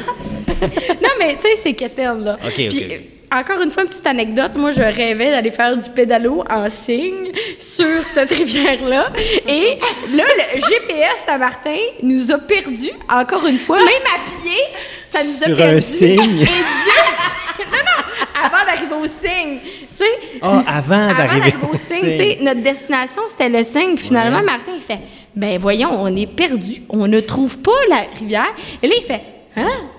Non, 1.02 1.10
mais 1.20 1.36
tu 1.36 1.42
sais, 1.44 1.56
c'est 1.56 1.74
quétaine, 1.74 2.24
là. 2.24 2.38
OK, 2.46 2.54
Puis, 2.54 2.86
OK. 2.86 3.00
encore 3.32 3.62
une 3.62 3.70
fois, 3.72 3.84
une 3.84 3.90
petite 3.90 4.08
anecdote. 4.08 4.52
Moi, 4.56 4.72
je 4.72 4.82
rêvais 4.82 5.32
d'aller 5.32 5.52
faire 5.52 5.76
du 5.76 5.90
pédalo 5.90 6.44
en 6.50 6.70
signe 6.70 7.32
sur 7.60 8.04
cette 8.04 8.32
rivière-là. 8.42 9.10
Et 9.48 9.78
là, 10.16 10.24
le 10.56 10.60
GPS 10.62 11.18
Saint-Martin 11.26 11.78
nous 12.04 12.32
a 12.32 12.38
perdus, 12.40 12.92
encore 13.10 13.46
une 13.46 13.58
fois. 13.60 13.78
Même 13.78 13.88
à 13.88 14.20
pied, 14.44 14.58
ça 15.06 15.24
nous 15.24 15.44
a 15.44 15.46
Sur 15.48 15.56
perdus. 15.58 15.78
un 15.78 15.80
signe. 15.82 16.42
Et 16.42 16.46
Dieu... 16.46 17.66
non, 17.72 17.78
non, 17.78 18.44
avant 18.44 18.66
d'arriver 18.66 18.96
au 19.02 19.06
signe. 19.06 19.60
Tu 19.98 20.04
sais, 20.04 20.40
Ah, 20.42 20.64
avant 20.68 21.14
d'arriver 21.14 21.54
au 21.64 21.74
au 21.74 21.78
signe, 21.78 21.98
signe. 21.98 22.12
tu 22.12 22.18
sais, 22.18 22.38
notre 22.42 22.62
destination, 22.62 23.24
c'était 23.28 23.50
le 23.50 23.64
signe. 23.64 23.96
Puis 23.96 24.06
finalement, 24.08 24.38
Ouais. 24.40 24.44
Martin, 24.46 24.72
il 24.76 24.82
fait 24.82 25.00
Ben 25.36 25.58
voyons, 25.58 25.90
on 25.92 26.16
est 26.16 26.28
perdu. 26.28 26.84
On 26.90 27.08
ne 27.08 27.20
trouve 27.20 27.58
pas 27.60 27.72
la 27.90 28.06
rivière. 28.20 28.54
Et 28.84 28.88
là, 28.88 28.94
il 28.98 29.04
fait 29.04 29.22
Hein? 29.56 29.90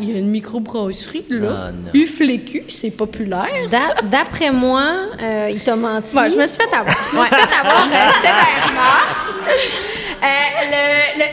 Il 0.00 0.10
y 0.10 0.14
a 0.14 0.18
une 0.18 0.28
microbrasserie 0.28 1.24
là. 1.28 1.68
Ah, 1.68 1.72
non. 1.72 1.90
Uflécu, 1.94 2.64
c'est 2.68 2.90
populaire. 2.90 3.46
D'après 4.04 4.50
moi, 4.50 4.90
euh, 5.20 5.50
il 5.52 5.62
t'a 5.62 5.76
menti. 5.76 6.16
Ouais, 6.16 6.30
je 6.30 6.36
me 6.36 6.46
suis 6.46 6.56
fait 6.56 6.74
avoir. 6.74 6.96
Je 7.12 7.16
me 7.18 7.24
suis 7.24 7.34
fait 7.34 7.60
avoir 7.60 7.86
euh, 7.86 8.10
sévèrement. 8.20 9.97
Euh, 10.22 10.26
le, 10.70 11.18
le 11.18 11.24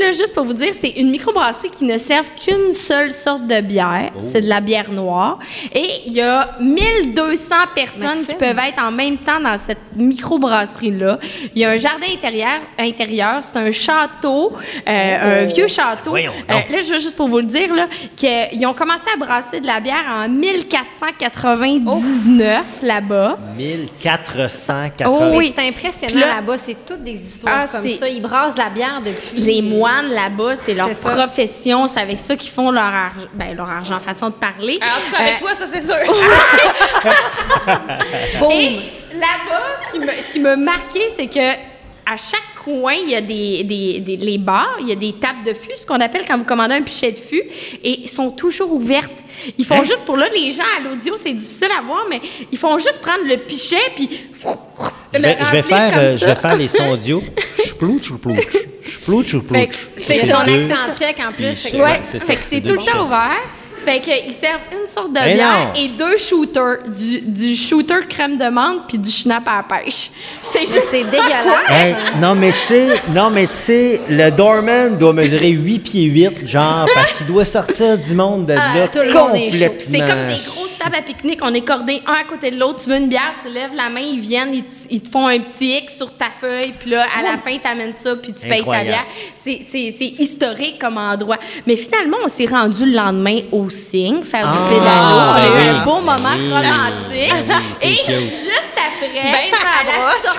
là, 0.00 0.12
juste 0.12 0.32
pour 0.34 0.44
vous 0.44 0.52
dire, 0.52 0.72
c'est 0.78 0.90
une 0.90 1.10
microbrasserie 1.10 1.70
qui 1.70 1.84
ne 1.84 1.96
sert 1.98 2.24
qu'une 2.34 2.72
seule 2.74 3.12
sorte 3.12 3.46
de 3.46 3.60
bière. 3.60 4.10
Oh. 4.16 4.20
C'est 4.30 4.40
de 4.40 4.48
la 4.48 4.60
bière 4.60 4.90
noire. 4.90 5.38
Et 5.74 5.88
il 6.06 6.12
y 6.12 6.20
a 6.20 6.56
1200 6.60 7.54
personnes 7.74 8.02
Maxime. 8.02 8.26
qui 8.26 8.34
peuvent 8.34 8.58
être 8.58 8.82
en 8.82 8.90
même 8.90 9.16
temps 9.18 9.40
dans 9.40 9.56
cette 9.58 9.78
microbrasserie-là. 9.96 11.18
Il 11.54 11.60
y 11.60 11.64
a 11.64 11.70
un 11.70 11.76
jardin 11.76 12.06
intérieur. 12.12 12.60
intérieur 12.78 13.40
c'est 13.42 13.56
un 13.58 13.70
château, 13.70 14.52
euh, 14.88 15.42
un 15.42 15.44
vieux 15.44 15.66
château. 15.66 16.16
Euh, 16.16 16.20
là, 16.48 16.80
je 16.80 16.92
veux 16.92 16.98
juste 16.98 17.16
pour 17.16 17.28
vous 17.28 17.38
le 17.38 17.44
dire, 17.44 17.74
là, 17.74 17.86
qu'ils 18.16 18.66
ont 18.66 18.74
commencé 18.74 19.04
à 19.12 19.16
brasser 19.16 19.60
de 19.60 19.66
la 19.66 19.80
bière 19.80 20.04
en 20.08 20.28
1499 20.28 22.64
là-bas. 22.82 23.38
1480. 23.56 25.10
Oh, 25.10 25.32
oui. 25.36 25.52
c'est 25.56 25.68
impressionnant 25.68 26.26
là-bas. 26.26 26.56
C'est 26.62 26.76
toutes 26.86 27.02
des 27.04 27.12
histoires 27.14 27.64
Ah, 27.64 27.68
comme 27.70 27.82
c'est- 27.94 28.00
ça. 28.00 28.08
Ils 28.08 28.20
brassent 28.22 28.56
la 28.58 28.68
bière 28.70 29.00
depuis. 29.04 29.38
Les 29.40 29.62
moines 29.62 30.10
là-bas, 30.12 30.56
c'est 30.56 30.74
leur 30.74 30.90
profession, 30.90 31.88
c'est 31.88 32.00
avec 32.00 32.20
ça 32.20 32.36
qu'ils 32.36 32.50
font 32.50 32.70
leur 32.70 32.82
argent, 32.84 33.26
ben, 33.34 33.56
leur 33.56 33.68
argent, 33.70 33.98
façon 34.00 34.28
de 34.28 34.34
parler. 34.34 34.78
Alors, 34.80 34.96
tu 35.04 35.10
fais 35.10 35.16
avec 35.22 35.34
Euh, 35.34 35.38
toi, 35.38 35.54
ça, 35.54 35.66
c'est 35.66 35.86
sûr. 35.86 35.96
Et 38.50 38.78
là-bas, 39.14 39.62
ce 39.86 39.92
qui 39.92 39.98
me, 39.98 40.06
ce 40.12 40.32
qui 40.32 40.40
m'a 40.40 40.56
marqué, 40.56 41.00
c'est 41.16 41.26
que 41.26 41.71
à 42.04 42.16
chaque 42.16 42.64
coin, 42.64 42.92
il 42.94 43.10
y 43.10 43.14
a 43.14 43.20
des, 43.20 43.64
des, 43.64 44.00
des- 44.00 44.16
les 44.16 44.38
bars, 44.38 44.76
il 44.80 44.88
y 44.88 44.92
a 44.92 44.96
des 44.96 45.12
tables 45.14 45.44
de 45.44 45.54
fût, 45.54 45.70
ce 45.80 45.86
qu'on 45.86 46.00
appelle 46.00 46.22
quand 46.26 46.36
vous 46.38 46.44
commandez 46.44 46.74
un 46.74 46.82
pichet 46.82 47.12
de 47.12 47.18
fût, 47.18 47.42
et 47.82 48.00
ils 48.00 48.08
sont 48.08 48.30
toujours 48.32 48.72
ouvertes. 48.72 49.10
Ils 49.58 49.64
font 49.64 49.76
Hein? 49.80 49.84
juste, 49.84 50.04
pour 50.04 50.16
là, 50.16 50.26
les 50.34 50.52
gens 50.52 50.64
à 50.78 50.82
l'audio, 50.82 51.14
c'est 51.16 51.32
difficile 51.32 51.68
à 51.78 51.82
voir, 51.82 52.04
mais 52.10 52.20
ils 52.50 52.58
font 52.58 52.76
juste 52.78 53.00
prendre 53.00 53.24
le 53.24 53.36
pichet, 53.38 53.76
puis 53.96 54.08
Je 55.14 55.18
vais, 55.20 55.36
je 55.44 55.50
vais 55.52 55.62
faire, 55.62 55.92
euh, 55.96 56.16
je 56.16 56.24
vais 56.26 56.34
faire 56.34 56.56
les 56.56 56.68
sons 56.76 56.90
audio. 56.90 57.22
Chplouch, 57.64 58.04
chplouch. 58.08 58.56
Chplouch, 58.82 59.26
chplouch. 59.28 59.90
C'est 59.96 60.14
C'est 60.16 60.26
son 60.26 60.36
accent 60.38 60.92
tchèque 60.98 61.20
en 61.26 61.32
plus. 61.32 61.72
Ouais, 61.74 61.80
Ouais, 61.82 62.00
c'est 62.02 62.60
tout 62.60 62.72
le 62.72 62.78
temps 62.78 63.06
ouvert. 63.06 63.30
Fait 63.84 64.00
qu'ils 64.00 64.32
servent 64.32 64.60
une 64.72 64.86
sorte 64.88 65.08
de 65.08 65.14
Ben 65.14 65.34
bière 65.34 65.72
non. 65.74 65.80
et 65.80 65.88
deux 65.88 66.16
shooters, 66.16 66.78
du, 66.86 67.20
du 67.20 67.56
shooter 67.56 68.06
crème 68.08 68.36
de 68.38 68.48
menthe 68.48 68.82
puis 68.88 68.98
du 68.98 69.10
schnapp 69.10 69.46
à 69.46 69.64
la 69.68 69.78
pêche. 69.78 70.10
C'est 70.42 70.60
juste 70.60 70.86
C'est 70.90 71.04
dégueulasse. 71.04 71.68
Hey, 71.68 71.94
non, 72.20 72.34
mais 72.34 72.52
tu 72.52 72.58
sais, 72.66 72.88
non, 73.08 73.30
mais 73.30 73.46
tu 73.46 73.54
sais, 73.54 74.00
le 74.08 74.30
doorman 74.30 74.96
doit 74.96 75.12
mesurer 75.12 75.48
8 75.48 75.78
pieds 75.80 76.04
8, 76.04 76.46
genre, 76.48 76.86
parce 76.94 77.12
qu'il 77.12 77.26
doit 77.26 77.44
sortir 77.44 77.98
du 77.98 78.14
monde 78.14 78.46
de 78.46 78.54
Ah, 78.54 78.78
là 78.78 78.88
tout 78.88 78.98
le 78.98 79.12
monde 79.12 79.34
est 79.34 79.50
chaud. 79.50 79.66
complètement. 79.66 79.80
C'est 79.80 79.98
comme 79.98 80.28
des 80.28 80.44
grosses 80.44 80.78
tables 80.78 80.96
à 80.96 81.02
pique-nique. 81.02 81.40
On 81.42 81.54
est 81.54 81.62
cordés 81.62 82.02
un 82.06 82.12
à 82.14 82.24
côté 82.24 82.50
de 82.50 82.58
l'autre. 82.58 82.82
Tu 82.82 82.90
veux 82.90 82.96
une 82.96 83.08
bière, 83.08 83.34
tu 83.42 83.48
lèves 83.52 83.74
la 83.74 83.88
main, 83.88 84.00
ils 84.00 84.20
viennent, 84.20 84.54
ils, 84.90 85.00
te 85.00 85.08
font 85.08 85.26
un 85.26 85.38
petit 85.40 85.76
X 85.78 85.96
sur 85.96 86.16
ta 86.16 86.30
feuille, 86.30 86.74
puis 86.78 86.90
là, 86.90 87.06
à 87.18 87.22
la 87.22 87.38
fin, 87.38 87.56
tu 87.58 87.68
amènes 87.68 87.94
ça, 87.98 88.14
puis 88.16 88.32
tu 88.32 88.46
payes 88.46 88.64
ta 88.64 88.82
bière. 88.82 89.04
C'est, 89.34 89.60
c'est, 89.68 89.94
c'est 89.96 90.06
historique 90.18 90.78
comme 90.78 90.98
endroit. 90.98 91.38
Mais 91.66 91.76
finalement, 91.76 92.18
on 92.24 92.28
s'est 92.28 92.46
rendu 92.46 92.86
le 92.86 92.92
lendemain 92.92 93.38
au 93.50 93.70
signe, 93.72 94.22
faire 94.22 94.46
Ah, 94.46 94.52
du 94.52 94.74
pédalo. 94.74 95.14
On 95.16 95.34
a 95.34 95.40
ben 95.40 95.46
eu 95.46 95.56
oui. 95.56 95.68
un 95.68 95.84
beau 95.84 96.00
moment 96.00 96.28
Oui. 96.36 96.52
romantique. 96.52 97.46
Ben 97.46 97.60
oui, 97.82 97.88
Et 97.88 97.96
cute. 98.06 98.30
juste 98.30 98.76
après, 98.76 99.10
Ben, 99.12 99.54
à 99.54 99.84
la 99.84 100.10
sortie 100.22 100.38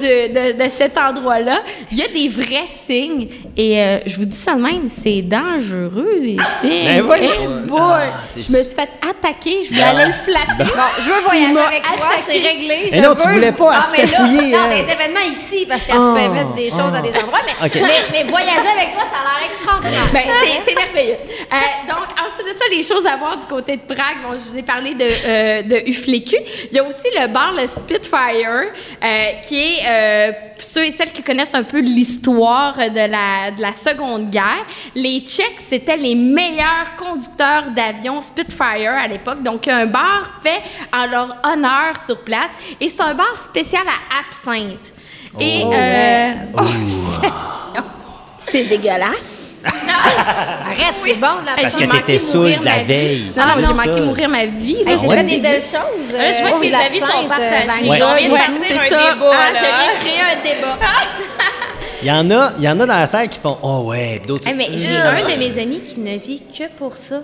de, 0.00 0.52
de, 0.52 0.64
de 0.64 0.68
cet 0.68 0.96
endroit-là, 0.98 1.62
il 1.90 1.98
y 1.98 2.02
a 2.02 2.08
des 2.08 2.28
vrais 2.28 2.66
signes. 2.66 3.28
Et 3.56 3.80
euh, 3.80 3.98
je 4.06 4.16
vous 4.16 4.24
dis 4.24 4.36
ça 4.36 4.54
de 4.54 4.60
même, 4.62 4.88
c'est 4.88 5.22
dangereux, 5.22 6.14
les 6.20 6.36
signes. 6.60 6.86
Ben 6.86 7.02
voyons. 7.02 7.30
Eh 7.40 7.66
boy! 7.66 7.78
Ah, 7.80 8.02
je 8.34 8.40
me 8.52 8.62
suis 8.62 8.74
fait 8.74 8.88
attaquer, 9.02 9.62
je 9.64 9.68
voulais 9.70 9.82
aller 9.82 10.04
le 10.06 10.12
flatter. 10.12 10.54
Bon, 10.58 10.82
je 10.98 11.10
veux 11.10 11.20
voyager 11.22 11.58
avec 11.58 11.82
toi, 11.82 12.08
c'est 12.26 12.32
réglé. 12.38 12.88
Mais 12.92 12.98
je 12.98 13.02
non, 13.02 13.14
tu 13.14 13.26
veux- 13.28 13.34
voulais 13.34 13.52
pas, 13.52 13.70
elle 13.72 13.78
Ah, 13.78 13.82
se 13.82 13.92
mais 13.92 14.06
fait 14.06 14.12
là, 14.12 14.18
fouiller, 14.26 14.52
Dans 14.52 14.70
elle. 14.70 14.84
des 14.86 14.92
événements 14.92 15.26
ici, 15.38 15.66
parce 15.68 15.82
qu'elle 15.82 15.96
Ah, 15.98 16.14
se 16.14 16.20
fait 16.20 16.28
mettre 16.28 16.54
des 16.54 16.70
choses 16.70 16.94
à 16.94 17.00
des 17.00 17.08
endroits. 17.18 17.40
Mais, 17.46 17.66
OK. 17.66 17.74
mais, 17.74 17.90
mais 18.12 18.22
voyager 18.30 18.68
avec 18.76 18.92
toi, 18.92 19.04
ça 19.10 19.18
a 19.20 19.40
l'air 19.40 19.50
extraordinaire. 19.50 20.08
Ben, 20.12 20.22
c'est- 20.64 20.74
merveilleux. 20.76 21.16
Euh, 21.16 21.88
donc, 21.88 22.06
ensuite 22.26 22.46
de 22.46 22.52
ça, 22.52 22.64
les 22.70 22.82
choses 22.82 23.06
à 23.06 23.16
voir 23.16 23.36
du 23.38 23.46
côté 23.46 23.76
de 23.76 23.82
Prague. 23.82 24.18
Bon, 24.22 24.32
je 24.36 24.50
vous 24.50 24.58
ai 24.58 24.62
parlé 24.62 24.94
de, 24.94 25.04
euh, 25.04 25.62
de 25.62 25.88
Ufleku. 25.88 26.36
Il 26.70 26.76
y 26.76 26.78
a 26.78 26.84
aussi 26.84 27.08
le 27.18 27.28
bar, 27.28 27.52
le 27.52 27.66
Spitfire, 27.66 28.70
euh, 29.02 29.06
qui 29.46 29.55
est, 29.58 29.78
euh, 29.88 30.32
ceux 30.58 30.84
et 30.84 30.90
celles 30.90 31.12
qui 31.12 31.22
connaissent 31.22 31.54
un 31.54 31.62
peu 31.64 31.78
l'histoire 31.80 32.76
de 32.76 33.10
la, 33.10 33.50
de 33.50 33.60
la 33.62 33.72
Seconde 33.72 34.30
Guerre, 34.30 34.64
les 34.94 35.20
Tchèques, 35.20 35.60
c'était 35.60 35.96
les 35.96 36.14
meilleurs 36.14 36.96
conducteurs 36.96 37.70
d'avions 37.70 38.20
Spitfire 38.22 38.92
à 38.92 39.06
l'époque. 39.08 39.42
Donc, 39.42 39.68
un 39.68 39.86
bar 39.86 40.40
fait 40.42 40.62
en 40.92 41.06
leur 41.06 41.36
honneur 41.44 41.92
sur 42.04 42.22
place. 42.24 42.50
Et 42.80 42.88
c'est 42.88 43.00
un 43.02 43.14
bar 43.14 43.36
spécial 43.36 43.82
à 43.86 44.20
absinthe. 44.26 44.92
Et, 45.40 45.62
Oh. 45.64 45.72
euh, 45.72 46.32
oh, 46.56 47.80
c'est 48.40 48.64
dégueulasse. 48.64 49.35
Arrête, 49.66 50.94
c'est 51.04 51.14
bon, 51.14 51.26
là. 51.44 51.52
Parce 51.60 51.72
j'ai 51.78 51.84
que 51.86 51.90
manqué 51.90 52.02
t'étais 52.04 52.18
saoul 52.18 52.50
la 52.50 52.58
ma 52.70 52.78
vie. 52.78 52.84
veille. 52.84 53.32
Non, 53.36 53.42
non, 53.46 53.52
C'est 53.60 53.66
j'ai 53.66 53.74
manqué 53.74 54.00
mourir 54.00 54.28
ma 54.28 54.46
vie. 54.46 54.76
Hey, 54.86 54.98
c'est 55.00 55.06
ouais? 55.06 55.16
fait 55.18 55.24
des 55.24 55.36
belles 55.38 55.60
choses. 55.60 56.14
Euh, 56.14 56.32
je 56.32 56.40
vois 56.42 56.50
euh, 56.56 56.58
que 56.58 56.62
les 56.64 56.70
de 56.70 56.74
avis 56.74 57.00
sont 57.00 57.06
euh, 57.06 57.88
Ouais. 57.90 58.02
On 58.02 58.14
vient 58.16 58.28
de 58.28 58.32
Ouais, 58.32 58.38
partir 58.38 58.56
c'est 58.66 58.74
un 58.74 58.78
ça. 59.00 59.14
débat, 59.14 59.30
Ah, 59.32 59.48
je 59.54 59.60
viens 59.60 59.94
de 59.94 59.98
créer 60.00 60.20
un 60.20 60.42
débat. 60.56 60.78
Il 62.02 62.08
y 62.08 62.12
en 62.12 62.30
a, 62.30 62.52
il 62.58 62.62
y 62.64 62.68
en 62.68 62.78
a 62.78 62.86
dans 62.86 62.94
la 62.96 63.06
salle 63.06 63.28
qui 63.28 63.38
font 63.40 63.56
Oh 63.62 63.84
ouais, 63.86 64.20
d'autres. 64.26 64.46
Hey, 64.46 64.54
mais 64.54 64.68
j'ai 64.76 64.94
Euh. 64.96 65.10
un 65.24 65.34
de 65.34 65.38
mes 65.38 65.60
amis 65.60 65.80
qui 65.80 65.98
ne 66.00 66.16
vit 66.18 66.42
que 66.42 66.68
pour 66.76 66.94
ça. 66.94 67.22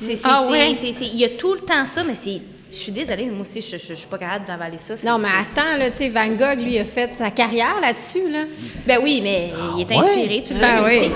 C'est, 0.00 0.16
c'est, 0.16 0.22
Ah 0.24 0.40
c'est- 0.44 0.50
ouais? 0.52 0.70
il 0.72 1.16
y 1.20 1.24
a 1.24 1.28
tout 1.28 1.52
le 1.54 1.60
temps 1.60 1.84
ça, 1.84 2.02
mais 2.02 2.14
c'est 2.20 2.40
Je 2.68 2.76
suis 2.76 2.92
désolée, 2.92 3.24
mais 3.24 3.30
moi 3.30 3.42
aussi, 3.42 3.60
je, 3.60 3.76
je, 3.78 3.86
je 3.90 3.94
suis 3.94 4.06
pas 4.08 4.18
capable 4.18 4.44
d'avaler 4.44 4.76
ça. 4.84 4.94
Non, 5.04 5.18
mais 5.18 5.28
attends, 5.28 5.76
là, 5.78 5.88
tu 5.90 5.98
sais, 5.98 6.08
Van 6.08 6.26
Gogh, 6.28 6.60
lui, 6.60 6.78
a 6.78 6.84
fait 6.84 7.10
sa 7.14 7.30
carrière 7.30 7.80
là-dessus, 7.80 8.28
là. 8.30 8.40
Ben 8.86 8.98
oui, 9.02 9.20
mais 9.22 9.50
il 9.76 9.82
est 9.82 9.88
ouais? 9.88 9.96
inspiré, 10.04 10.42
tu 10.46 10.54
le 10.54 10.60
Ben 10.60 10.84
sais. 10.84 11.00
oui. 11.00 11.10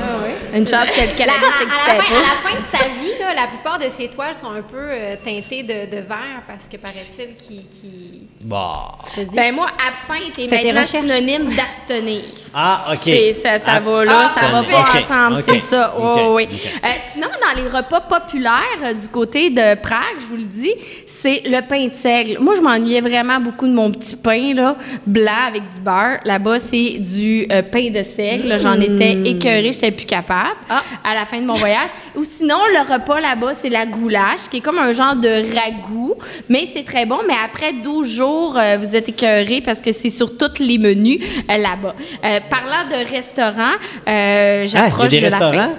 Une 0.59 0.66
chance 0.66 0.88
que 0.90 1.01
le 1.01 1.16
Canada 1.18 1.46
à, 1.46 1.90
à 1.90 1.96
la 1.96 2.03
fin, 2.03 2.14
à 2.14 2.18
pas. 2.18 2.20
la 2.20 2.51
fin 2.51 2.57
de 2.57 2.66
sa 2.78 2.88
vie, 3.01 3.18
là, 3.20 3.34
la 3.34 3.46
plupart 3.48 3.78
de 3.78 3.88
ses 3.90 4.09
toiles 4.09 4.34
sont 4.36 4.51
un 4.53 4.62
peu 4.62 4.76
euh, 4.78 5.16
teintées 5.24 5.62
de, 5.64 5.90
de 5.90 6.01
vert 6.03 6.42
parce 6.46 6.68
que 6.70 6.76
paraît-il 6.76 7.34
qu'il. 7.36 7.68
qu'il- 7.68 8.26
Bah. 8.42 8.88
Je 9.11 9.20
te 9.22 9.28
dis. 9.28 9.36
Ben 9.36 9.53
moi, 9.55 9.66
absinthe 9.86 10.38
est 10.38 10.48
Fais 10.48 10.62
tes 10.62 10.72
maintenant 10.72 10.86
synonyme 10.86 11.53
d'abstenir. 11.55 12.22
Ah, 12.55 12.92
OK. 12.94 13.12
Ça, 13.42 13.59
ça 13.59 13.72
Ah, 13.74 13.80
va 13.80 14.05
là, 14.05 14.30
ça 14.34 14.40
va 14.48 14.59
ah, 14.59 14.62
pas 14.62 14.80
ok, 14.98 15.05
ensemble, 15.05 15.44
c'est 15.48 15.59
ça. 15.59 15.94
ouais. 15.98 16.44
ok. 16.44 16.59
Euh, 16.84 16.88
sinon, 17.12 17.28
dans 17.28 17.61
les 17.62 17.68
repas 17.68 18.01
populaires 18.03 18.62
euh, 18.84 18.94
du 18.94 19.09
côté 19.09 19.51
de 19.51 19.74
Prague, 19.80 20.18
je 20.20 20.26
vous 20.26 20.36
le 20.36 20.44
dis, 20.44 20.74
c'est 21.07 21.39
le 21.47 21.61
pain 21.66 21.86
de 21.86 21.95
seigle. 21.95 22.38
Moi, 22.41 22.55
je 22.57 22.61
m'ennuyais 22.61 23.01
vraiment 23.01 23.41
beaucoup 23.41 23.66
de 23.66 23.72
mon 23.72 23.91
petit 23.91 24.16
pain 24.16 24.55
là, 24.55 24.76
blanc 25.07 25.47
avec 25.49 25.62
du 25.72 25.80
beurre. 25.80 26.18
Là-bas, 26.24 26.59
c'est 26.59 26.99
du 26.99 27.47
euh, 27.51 27.62
pain 27.62 27.91
de 27.91 28.03
seigle. 28.03 28.59
J'en 28.59 28.80
étais 28.80 29.12
écœurée, 29.24 29.70
j'étais 29.72 29.91
plus 29.91 30.07
capable 30.07 30.57
à 31.05 31.14
la 31.14 31.24
fin 31.24 31.41
de 31.41 31.47
mon 31.47 31.55
voyage. 31.55 31.88
Ou 32.16 32.24
sinon, 32.24 32.59
le 32.72 32.93
repas 32.93 33.20
là-bas, 33.20 33.55
c'est 33.55 33.68
la 33.68 33.86
goulache, 33.86 34.49
qui 34.51 34.59
est 34.59 34.61
comme 34.61 34.78
un 34.78 34.93
genre 34.93 35.16
de 35.16 35.28
ragoût, 35.55 36.14
mais 36.49 36.66
c'est 36.72 36.84
très 36.84 37.07
bon. 37.07 37.18
Mais 37.26 37.34
après 37.45 37.72
12 37.72 38.09
jours, 38.09 38.59
euh, 38.59 38.78
vous 38.78 38.97
êtes 38.97 39.09
écœurés 39.09 39.61
parce 39.64 39.80
que 39.80 39.93
c'est 39.93 40.11
sur 40.11 40.36
tous 40.36 40.59
les 40.59 40.78
menus 40.78 41.18
euh, 41.51 41.57
là-bas. 41.57 41.95
Euh, 42.24 42.41
parlant 42.49 42.88
de 42.88 43.11
restaurants, 43.11 43.76
euh, 44.09 44.62
Ah, 44.62 44.66
j'approche 44.66 45.09
des 45.09 45.20
de 45.20 45.28
la 45.28 45.38
fin. 45.38 45.72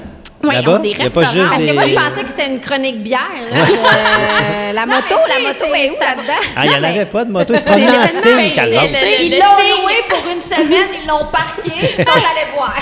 Oui, 0.49 0.55
là-bas? 0.55 0.77
des 0.79 0.89
Il 0.89 0.97
y 0.97 1.01
a 1.05 1.09
pas 1.09 1.19
restaurants. 1.21 1.31
juste 1.31 1.49
Parce 1.49 1.61
des- 1.61 1.67
que 1.67 1.73
moi, 1.73 1.85
je 1.85 1.93
pensais 1.93 2.21
que 2.23 2.27
c'était 2.29 2.47
une 2.51 2.59
chronique 2.59 3.03
bière, 3.03 3.19
là. 3.51 3.57
Euh, 3.63 4.73
la 4.73 4.85
moto, 4.93 5.15
la 5.27 5.39
moto 5.47 5.65
c'est- 5.73 5.85
est 5.85 5.89
où 5.91 5.95
ça- 5.99 6.05
là-dedans? 6.15 6.33
Ah, 6.55 6.65
il 6.65 6.69
n'y 6.71 6.75
en 6.77 6.83
avait 6.83 7.05
pas 7.05 7.25
de 7.25 7.31
moto. 7.31 7.53
Promenait 7.53 7.83
en 7.83 7.85
l'événement, 7.91 8.07
signe 8.07 8.35
mais 8.37 8.53
qu'elle 8.53 8.79
Ils 9.21 9.31
l'ont 9.39 9.81
loué 9.83 9.93
pour 10.09 10.23
une 10.33 10.41
semaine, 10.41 10.89
ils 11.03 11.07
l'ont 11.07 11.25
parqué, 11.31 11.71
ils 11.99 12.03
sont 12.05 12.11
allés 12.11 12.51
boire. 12.55 12.75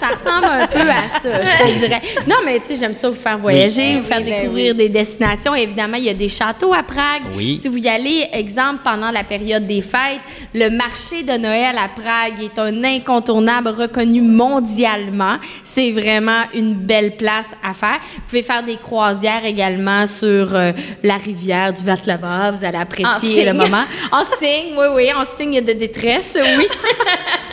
Ça 0.00 0.08
ressemble 0.08 0.46
un 0.46 0.66
peu 0.66 0.80
à 0.80 1.08
ça, 1.20 1.42
je 1.44 1.64
te 1.64 1.78
dirais. 1.78 2.00
Non, 2.26 2.36
mais 2.44 2.58
tu 2.60 2.66
sais, 2.66 2.76
j'aime 2.76 2.94
ça 2.94 3.08
vous 3.08 3.14
faire 3.14 3.38
voyager, 3.38 3.94
Oui. 3.94 3.96
vous 4.00 4.04
faire 4.06 4.18
Oui, 4.18 4.24
ben 4.30 4.40
découvrir 4.42 4.74
des 4.74 4.88
destinations. 4.88 5.54
Évidemment, 5.54 5.96
il 5.96 6.04
y 6.04 6.10
a 6.10 6.14
des 6.14 6.28
châteaux 6.28 6.72
à 6.74 6.82
Prague. 6.82 7.22
Oui. 7.34 7.58
Si 7.60 7.68
vous 7.68 7.78
y 7.78 7.88
allez, 7.88 8.28
exemple, 8.32 8.80
pendant 8.84 9.10
la 9.10 9.24
période 9.24 9.66
des 9.66 9.80
fêtes, 9.80 10.20
le 10.54 10.68
marché 10.70 11.22
de 11.22 11.36
Noël 11.38 11.76
à 11.78 11.88
Prague 11.88 12.42
est 12.42 12.58
un 12.58 12.84
incontournable 12.84 13.68
reconnu 13.68 14.20
mondialement. 14.20 15.36
C'est 15.62 15.90
vraiment 15.92 16.33
une 16.54 16.74
belle 16.74 17.16
place 17.16 17.48
à 17.62 17.72
faire. 17.72 17.98
Vous 18.16 18.22
pouvez 18.28 18.42
faire 18.42 18.62
des 18.62 18.76
croisières 18.76 19.44
également 19.44 20.06
sur 20.06 20.54
euh, 20.54 20.72
la 21.02 21.16
rivière 21.16 21.72
du 21.72 21.82
Vaslava. 21.82 22.50
Vous 22.50 22.64
allez 22.64 22.78
apprécier 22.78 23.48
En 23.48 23.52
le 23.52 23.58
signe. 23.60 23.70
moment. 23.70 23.84
En 24.12 24.24
signe, 24.38 24.74
oui, 24.76 24.86
oui, 24.94 25.10
en 25.12 25.24
signe 25.24 25.60
de 25.64 25.72
détresse, 25.72 26.36
oui. 26.58 26.66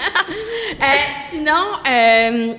Euh, 0.79 0.83
sinon, 1.31 1.53
euh, 1.89 2.53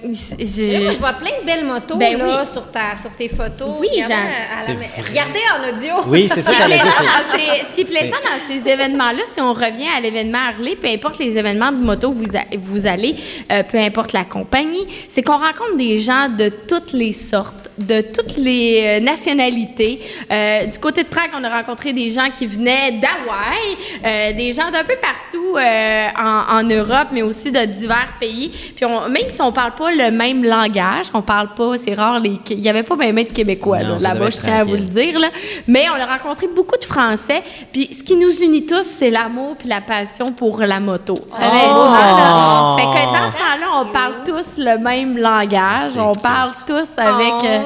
Là, 0.72 0.80
moi, 0.80 0.92
je 0.94 0.98
vois 1.00 1.12
plein 1.14 1.40
de 1.40 1.46
belles 1.46 1.64
motos 1.64 1.96
Ben 1.96 2.18
là, 2.18 2.42
oui. 2.44 2.48
sur, 2.52 2.70
ta, 2.70 2.96
sur 3.00 3.14
tes 3.14 3.28
photos. 3.28 3.76
Oui, 3.80 3.88
la- 4.08 4.74
vrai. 4.74 4.88
Regardez 5.08 5.40
en 5.56 5.68
audio. 5.72 5.94
Oui, 6.06 6.28
c'est 6.32 6.42
ça 6.42 6.52
Ce 6.52 6.56
qui 6.56 6.62
qu'elle 6.68 6.72
a 6.80 7.64
ce 7.68 7.74
qui 7.74 7.80
est 7.80 7.84
plaisant 7.84 8.16
dans 8.22 8.48
ces 8.54 8.68
événements-là, 8.68 9.22
si 9.32 9.40
on 9.40 9.52
revient 9.52 9.88
à 9.96 10.00
l'événement 10.00 10.38
Harley, 10.48 10.76
peu 10.76 10.88
importe 10.88 11.18
les 11.18 11.38
événements 11.38 11.72
de 11.72 11.78
moto 11.84 12.08
où 12.08 12.14
vous, 12.14 12.36
a- 12.36 12.56
vous 12.58 12.86
allez, 12.86 13.16
euh, 13.50 13.62
peu 13.62 13.78
importe 13.78 14.12
la 14.12 14.24
compagnie, 14.24 14.86
c'est 15.08 15.22
qu'on 15.22 15.38
rencontre 15.38 15.76
des 15.76 16.00
gens 16.00 16.28
de 16.28 16.48
toutes 16.68 16.92
les 16.92 17.12
sortes, 17.12 17.70
de 17.78 18.00
toutes 18.02 18.36
les 18.36 18.82
euh, 18.84 19.00
nationalités. 19.00 20.00
Euh, 20.30 20.66
du 20.66 20.78
côté 20.78 21.02
de 21.04 21.08
Prague, 21.08 21.30
on 21.36 21.42
a 21.44 21.48
rencontré 21.48 21.92
des 21.92 22.10
gens 22.10 22.28
qui 22.36 22.46
venaient 22.46 22.92
d'Hawaï, 22.92 23.76
euh, 24.04 24.32
des 24.36 24.52
gens 24.52 24.70
d'un 24.70 24.84
peu 24.84 24.96
partout 25.00 25.56
euh, 25.56 26.06
en, 26.18 26.58
en 26.58 26.62
Europe, 26.64 27.08
mais 27.12 27.22
aussi 27.22 27.50
de 27.50 27.64
divers 27.64 28.01
pays. 28.20 28.48
Puis 28.76 28.84
on- 28.84 29.08
même 29.08 29.28
si 29.28 29.40
on 29.42 29.52
parle 29.52 29.72
pas 29.72 29.90
le 29.90 30.10
même 30.10 30.44
langage, 30.44 31.06
on 31.14 31.22
parle 31.22 31.54
pas, 31.54 31.76
c'est 31.76 31.94
rare, 31.94 32.20
les- 32.20 32.38
il 32.50 32.60
y 32.60 32.68
avait 32.68 32.82
pas 32.82 32.96
bien 32.96 33.12
de 33.12 33.22
Québécois 33.22 33.80
Non, 33.80 33.98
là, 33.98 34.14
devait 34.14 34.30
je 34.30 34.38
tiens 34.38 34.60
à 34.60 34.64
vous 34.64 34.74
le 34.74 34.80
dire, 34.80 35.18
là. 35.18 35.28
Mais 35.66 35.86
on 35.90 36.00
a 36.00 36.06
rencontré 36.06 36.48
beaucoup 36.54 36.76
de 36.76 36.84
Français. 36.84 37.42
Puis 37.72 37.88
ce 37.92 38.02
qui 38.02 38.16
nous 38.16 38.30
unit 38.42 38.66
tous, 38.66 38.82
c'est 38.84 39.10
l'amour 39.10 39.56
puis 39.58 39.68
la 39.68 39.80
passion 39.80 40.26
pour 40.26 40.60
la 40.60 40.80
moto. 40.80 41.14
Avec- 41.36 41.52
Oh! 41.74 42.76
Fait 42.76 42.84
que 42.84 43.06
dans 43.06 43.30
ce 43.30 43.36
temps-là, 43.36 43.66
on 43.80 43.86
parle 43.86 44.14
tous 44.24 44.58
le 44.58 44.78
même 44.78 45.16
langage. 45.18 45.92
C'est 45.92 45.98
On 46.00 46.12
cute. 46.12 46.22
parle 46.22 46.52
tous 46.66 46.88
avec. 46.98 47.32
Oh. 47.40 47.44
euh, 47.44 47.60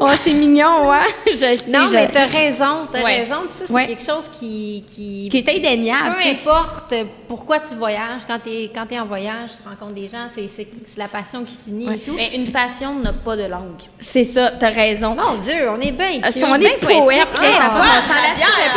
oh, 0.00 0.08
c'est 0.20 0.32
mignon, 0.32 0.88
ouais. 0.88 1.06
Je 1.32 1.36
sais. 1.56 1.70
Non, 1.70 1.86
je- 1.86 1.92
mais 1.94 2.08
t'as 2.08 2.26
raison, 2.26 2.86
t'as 2.90 3.02
Ouais. 3.02 3.20
raison. 3.22 3.36
Puis 3.48 3.52
ça, 3.52 3.64
c'est 3.66 3.72
Ouais. 3.72 3.86
quelque 3.86 4.04
chose 4.04 4.28
qui... 4.32 4.84
qui... 4.86 5.28
Qui 5.30 5.38
est 5.38 5.48
indéniable. 5.48 6.16
Peu 6.22 6.28
importe 6.50 6.94
pourquoi 7.28 7.58
tu 7.60 7.74
voyages, 7.74 8.22
quand 8.26 8.38
tu 8.42 8.50
es, 8.50 8.70
quand 8.74 8.90
es 8.90 8.98
en 9.00 9.06
voyage, 9.06 9.50
tu 9.62 9.68
rencontres 9.68 9.81
des 9.88 10.08
gens, 10.08 10.28
c'est 10.34 10.48
c'est- 10.54 10.68
c'est 10.86 10.98
la 10.98 11.08
passion 11.08 11.44
qui 11.44 11.56
t'unit 11.56 11.92
et 11.92 11.98
tout. 11.98 12.12
Mais 12.16 12.34
une 12.36 12.50
passion 12.50 12.94
n'a 12.98 13.12
pas 13.12 13.36
de 13.36 13.44
langue. 13.44 13.80
C'est 13.98 14.24
ça, 14.24 14.52
t'as 14.58 14.70
raison. 14.70 15.14
Mon 15.16 15.34
Dieu, 15.42 15.68
on 15.70 15.80
est 15.80 15.92
bien 15.92 16.20
Euh, 16.22 16.26
cute. 16.28 16.32
si 16.32 16.44
on 16.44 16.54
est 16.56 16.58
bien 16.58 16.70
poète, 16.80 17.28
ça 17.34 17.42
Ah, 17.60 17.88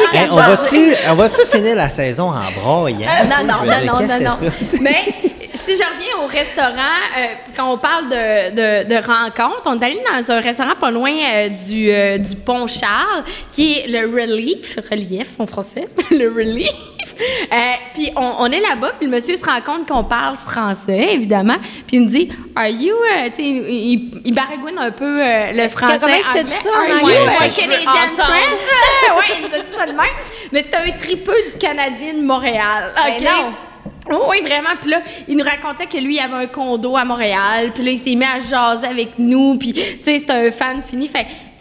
plus 0.09 0.17
Hey, 0.17 0.27
on 0.31 0.35
va-tu 0.35 0.93
on 1.09 1.15
va-tu 1.15 1.41
finir 1.45 1.75
la 1.75 1.89
saison 1.89 2.29
en 2.29 2.51
broyant? 2.59 2.99
non, 3.29 3.45
non, 3.45 3.65
non, 3.65 3.85
non, 3.85 4.07
non, 4.07 4.19
non. 4.19 4.31
c'est 4.39 4.69
ça? 4.69 4.77
Mais 4.81 5.03
si 5.55 5.75
je 5.75 5.83
reviens 5.83 6.23
au 6.23 6.27
restaurant, 6.27 6.75
euh, 7.17 7.25
quand 7.55 7.71
on 7.71 7.77
parle 7.77 8.09
de, 8.09 8.49
de, 8.51 8.89
de 8.89 8.95
rencontres, 9.05 9.61
on 9.65 9.79
est 9.79 9.85
allé 9.85 10.01
dans 10.11 10.31
un 10.31 10.39
restaurant 10.39 10.75
pas 10.79 10.91
loin 10.91 11.11
euh, 11.11 11.49
du, 11.49 11.89
euh, 11.91 12.17
du 12.17 12.35
pont 12.35 12.67
Charles, 12.67 13.23
qui 13.51 13.79
est 13.79 13.87
le 13.87 14.07
Relief, 14.07 14.77
relief 14.91 15.39
en 15.39 15.47
français, 15.47 15.85
le 16.11 16.29
Relief. 16.29 16.71
Euh, 17.51 17.55
puis 17.93 18.11
on, 18.15 18.33
on 18.39 18.51
est 18.51 18.59
là-bas, 18.59 18.93
puis 18.99 19.07
le 19.07 19.11
monsieur 19.15 19.35
se 19.35 19.45
rend 19.45 19.61
compte 19.61 19.87
qu'on 19.87 20.03
parle 20.03 20.35
français, 20.37 21.13
évidemment, 21.13 21.55
puis 21.87 21.97
il 21.97 22.01
nous 22.01 22.09
dit 22.09 22.29
Are 22.55 22.67
you, 22.67 22.93
euh, 22.95 23.29
tu 23.29 23.35
sais, 23.35 23.43
il, 23.43 23.69
il, 23.69 24.21
il 24.25 24.33
baragouine 24.33 24.77
un 24.79 24.91
peu 24.91 25.05
euh, 25.21 25.51
le 25.53 25.69
français. 25.69 25.99
comment 26.01 26.15
il 26.15 26.33
t'a 26.33 26.43
dit 26.43 26.51
anglais. 26.51 26.61
ça 26.63 26.69
en 26.69 26.73
Are 26.97 27.03
anglais? 27.03 27.15
you 27.15 27.25
Ouais, 27.25 27.45
a 27.45 27.49
Canadian 27.49 28.15
friend? 28.17 28.57
ouais, 29.17 29.35
il 29.37 29.41
nous 29.47 29.55
a 29.55 29.59
dit 29.59 29.77
ça 29.77 29.85
de 29.85 29.91
même. 29.91 30.15
Mais 30.51 30.61
c'était 30.61 30.77
un 30.77 30.91
tripeux 30.97 31.43
du 31.49 31.57
Canadien 31.57 32.13
de 32.15 32.21
Montréal. 32.23 32.93
Ben 32.95 33.13
OK? 33.13 33.53
Oh 34.11 34.27
oui, 34.29 34.41
vraiment. 34.41 34.75
Puis 34.79 34.91
là, 34.91 35.01
il 35.27 35.35
nous 35.35 35.43
racontait 35.43 35.87
que 35.87 35.97
lui, 35.97 36.15
il 36.15 36.19
avait 36.19 36.45
un 36.45 36.47
condo 36.47 36.95
à 36.95 37.03
Montréal. 37.03 37.71
Puis 37.73 37.83
là, 37.83 37.91
il 37.91 37.97
s'est 37.97 38.15
mis 38.15 38.23
à 38.23 38.39
jaser 38.39 38.87
avec 38.87 39.17
nous. 39.17 39.57
Puis, 39.57 39.73
tu 39.73 39.81
sais, 40.03 40.19
c'était 40.19 40.33
un 40.33 40.51
fan 40.51 40.81
fini. 40.81 41.09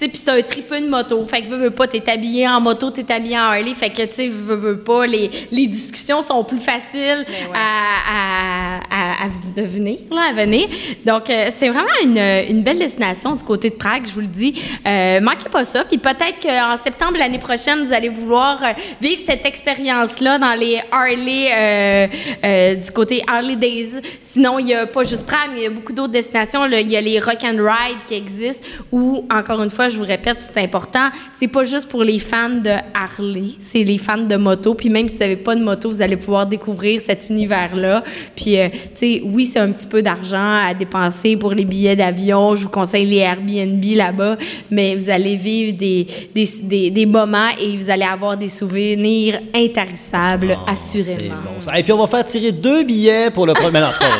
Sais, 0.04 0.08
puis 0.08 0.20
c'est 0.22 0.30
un 0.30 0.42
tripeux 0.42 0.80
de 0.80 0.88
moto. 0.88 1.24
Fait 1.26 1.42
que 1.42 1.48
veux, 1.48 1.56
veux 1.56 1.70
pas, 1.70 1.86
t'es 1.86 2.08
habillé 2.10 2.48
en 2.48 2.60
moto, 2.60 2.90
t'es 2.90 3.10
habillé 3.12 3.38
en 3.38 3.42
Harley. 3.42 3.74
Fait 3.74 3.90
que, 3.90 4.02
tu 4.02 4.12
sais, 4.12 4.28
veux, 4.28 4.56
veux 4.56 4.78
pas, 4.78 5.06
les, 5.06 5.30
les 5.50 5.66
discussions 5.66 6.22
sont 6.22 6.44
plus 6.44 6.60
faciles 6.60 7.24
ouais. 7.28 7.52
à, 7.54 8.00
à, 8.10 8.80
à, 8.90 9.24
à 9.24 9.28
devenir, 9.56 9.98
là, 10.10 10.30
à 10.30 10.32
venir. 10.32 10.68
Donc, 11.04 11.30
euh, 11.30 11.50
c'est 11.54 11.68
vraiment 11.68 11.88
une, 12.02 12.18
une 12.18 12.62
belle 12.62 12.78
destination 12.78 13.34
du 13.34 13.44
côté 13.44 13.70
de 13.70 13.74
Prague, 13.74 14.04
je 14.06 14.12
vous 14.12 14.20
le 14.20 14.26
dis. 14.26 14.54
Euh, 14.86 15.20
manquez 15.20 15.48
pas 15.48 15.64
ça. 15.64 15.84
Puis 15.84 15.98
peut-être 15.98 16.40
qu'en 16.42 16.76
septembre 16.76 17.18
l'année 17.18 17.38
prochaine, 17.38 17.84
vous 17.84 17.92
allez 17.92 18.08
vouloir 18.08 18.62
euh, 18.62 18.72
vivre 19.00 19.20
cette 19.20 19.44
expérience-là 19.46 20.38
dans 20.38 20.54
les 20.54 20.80
Harley, 20.90 21.48
euh, 21.52 22.74
du 22.74 22.90
côté 22.90 23.22
Harley 23.26 23.56
Days. 23.56 24.00
Sinon, 24.20 24.58
il 24.58 24.68
y 24.68 24.74
a 24.74 24.86
pas 24.86 25.04
juste 25.04 25.26
Prague, 25.26 25.50
mais 25.52 25.60
il 25.60 25.62
y 25.64 25.66
a 25.66 25.70
beaucoup 25.70 25.92
d'autres 25.92 26.12
destinations. 26.12 26.66
Il 26.66 26.90
y 26.90 26.96
a 26.96 27.00
les 27.00 27.18
Rock 27.18 27.44
and 27.44 27.56
Ride 27.58 27.98
qui 28.06 28.14
existent 28.14 28.66
où, 28.92 29.24
encore 29.30 29.62
une 29.62 29.70
fois, 29.70 29.88
je 29.94 29.98
vous 29.98 30.04
répète, 30.04 30.38
c'est 30.52 30.60
important. 30.62 31.08
C'est 31.32 31.48
pas 31.48 31.64
juste 31.64 31.88
pour 31.88 32.02
les 32.04 32.18
fans 32.18 32.48
de 32.50 32.70
Harley, 32.94 33.50
c'est 33.60 33.84
les 33.84 33.98
fans 33.98 34.18
de 34.18 34.36
moto. 34.36 34.74
Puis 34.74 34.90
même 34.90 35.08
si 35.08 35.14
vous 35.16 35.20
n'avez 35.22 35.36
pas 35.36 35.54
de 35.54 35.62
moto, 35.62 35.88
vous 35.90 36.02
allez 36.02 36.16
pouvoir 36.16 36.46
découvrir 36.46 37.00
cet 37.00 37.30
univers-là. 37.30 38.02
Puis, 38.36 38.58
euh, 38.58 38.68
tu 38.70 38.78
sais, 38.94 39.22
oui, 39.24 39.46
c'est 39.46 39.60
un 39.60 39.70
petit 39.72 39.86
peu 39.86 40.02
d'argent 40.02 40.58
à 40.66 40.74
dépenser 40.74 41.36
pour 41.36 41.52
les 41.52 41.64
billets 41.64 41.96
d'avion. 41.96 42.54
Je 42.54 42.62
vous 42.64 42.68
conseille 42.68 43.06
les 43.06 43.18
Airbnb 43.18 43.82
là-bas, 43.84 44.36
mais 44.70 44.94
vous 44.96 45.08
allez 45.10 45.36
vivre 45.36 45.74
des, 45.76 46.06
des, 46.34 46.44
des, 46.62 46.90
des 46.90 47.06
moments 47.06 47.48
et 47.58 47.76
vous 47.76 47.90
allez 47.90 48.04
avoir 48.04 48.36
des 48.36 48.48
souvenirs 48.48 49.38
intarissables, 49.54 50.56
C'est 50.66 50.72
assurément. 50.72 51.34
bon, 51.44 51.60
ça. 51.60 51.78
Et 51.78 51.82
puis, 51.82 51.92
on 51.92 51.98
va 51.98 52.06
faire 52.06 52.24
tirer 52.24 52.52
deux 52.52 52.82
billets 52.84 53.30
pour 53.30 53.46
le 53.46 53.52
premier. 53.54 53.70
Mais 53.72 53.80
non, 53.80 53.88
c'est 53.92 53.98
pas 53.98 54.08
vrai. 54.08 54.18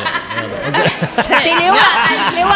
C'est 1.17 1.43
Léo, 1.43 1.73
Léo 2.35 2.47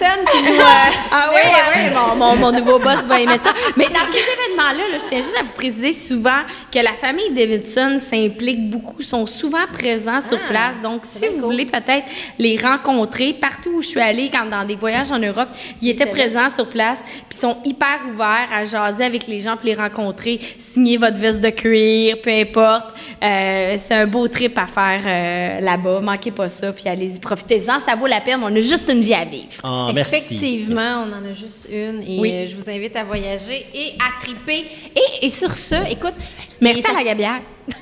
Nous... 0.00 0.60
euh, 0.60 0.64
Ah 1.10 1.30
oui, 1.34 1.40
oui, 1.74 1.82
mon, 1.94 2.16
mon, 2.16 2.36
mon 2.36 2.52
nouveau 2.52 2.78
boss 2.78 3.06
va 3.06 3.20
aimer 3.20 3.38
ça. 3.38 3.52
Mais 3.76 3.86
dans 3.86 4.12
ces 4.12 4.18
événements-là, 4.18 4.88
là, 4.92 4.98
je 4.98 5.08
tiens 5.08 5.18
juste 5.18 5.36
à 5.38 5.42
vous 5.42 5.52
préciser 5.52 5.92
souvent 5.92 6.40
que 6.72 6.78
la 6.78 6.92
famille 6.92 7.30
Davidson 7.32 7.98
s'implique 8.00 8.68
beaucoup, 8.70 9.00
sont 9.02 9.26
souvent 9.26 9.66
présents 9.72 10.20
sur 10.20 10.38
Ah, 10.44 10.48
place. 10.50 10.82
Donc, 10.82 11.02
si 11.04 11.26
vous 11.28 11.34
cool. 11.34 11.42
voulez 11.42 11.66
peut-être 11.66 12.04
les 12.38 12.56
rencontrer, 12.56 13.34
partout 13.34 13.70
où 13.76 13.82
je 13.82 13.88
suis 13.88 14.00
allée, 14.00 14.30
quand 14.32 14.46
dans 14.46 14.64
des 14.64 14.76
voyages 14.76 15.10
en 15.12 15.18
Europe, 15.18 15.48
ils 15.80 15.90
étaient 15.90 16.06
présents 16.06 16.50
sur 16.50 16.66
place, 16.68 17.02
puis 17.28 17.38
sont 17.38 17.56
hyper 17.64 18.00
ouverts 18.12 18.48
à 18.52 18.64
jaser 18.64 19.04
avec 19.04 19.26
les 19.26 19.40
gens, 19.40 19.56
puis 19.56 19.68
les 19.68 19.74
rencontrer, 19.74 20.38
signer 20.58 20.96
votre 20.96 21.16
veste 21.18 21.40
de 21.40 21.50
cuir, 21.50 22.16
peu 22.22 22.30
importe. 22.30 22.94
Euh, 23.22 23.76
c'est 23.78 23.94
un 23.94 24.06
beau 24.06 24.26
trip 24.28 24.58
à 24.58 24.66
faire 24.66 25.00
euh, 25.06 25.60
là-bas. 25.60 26.00
Manquez 26.02 26.30
pas 26.30 26.48
ça, 26.48 26.72
puis 26.72 26.88
allez-y, 26.88 27.18
profitez-en. 27.20 27.80
Ça 27.80 27.94
vaut 27.94 28.06
la 28.06 28.20
peine. 28.20 28.40
On 28.42 28.54
a 28.54 28.60
juste 28.60 28.88
une 28.90 29.02
vie 29.02 29.14
à 29.14 29.24
vivre. 29.24 29.46
Ah, 29.88 29.92
merci. 29.92 30.16
Effectivement, 30.16 31.04
on 31.06 31.12
en 31.12 31.24
a 31.30 31.32
juste 31.32 31.66
une. 31.70 32.02
et 32.02 32.18
Oui. 32.20 32.32
euh, 32.32 32.46
je 32.48 32.56
vous 32.56 32.68
invite 32.68 32.94
à 32.96 33.04
voyager 33.04 33.66
et 33.74 33.94
à 33.98 34.20
triper. 34.20 34.66
Et, 34.94 35.26
et 35.26 35.30
sur 35.30 35.52
ce, 35.56 35.74
écoute, 35.90 36.14
Merci 36.60 36.84
à 36.84 36.88
ça- 36.88 36.94
la 36.94 37.04
gabière. 37.04 37.40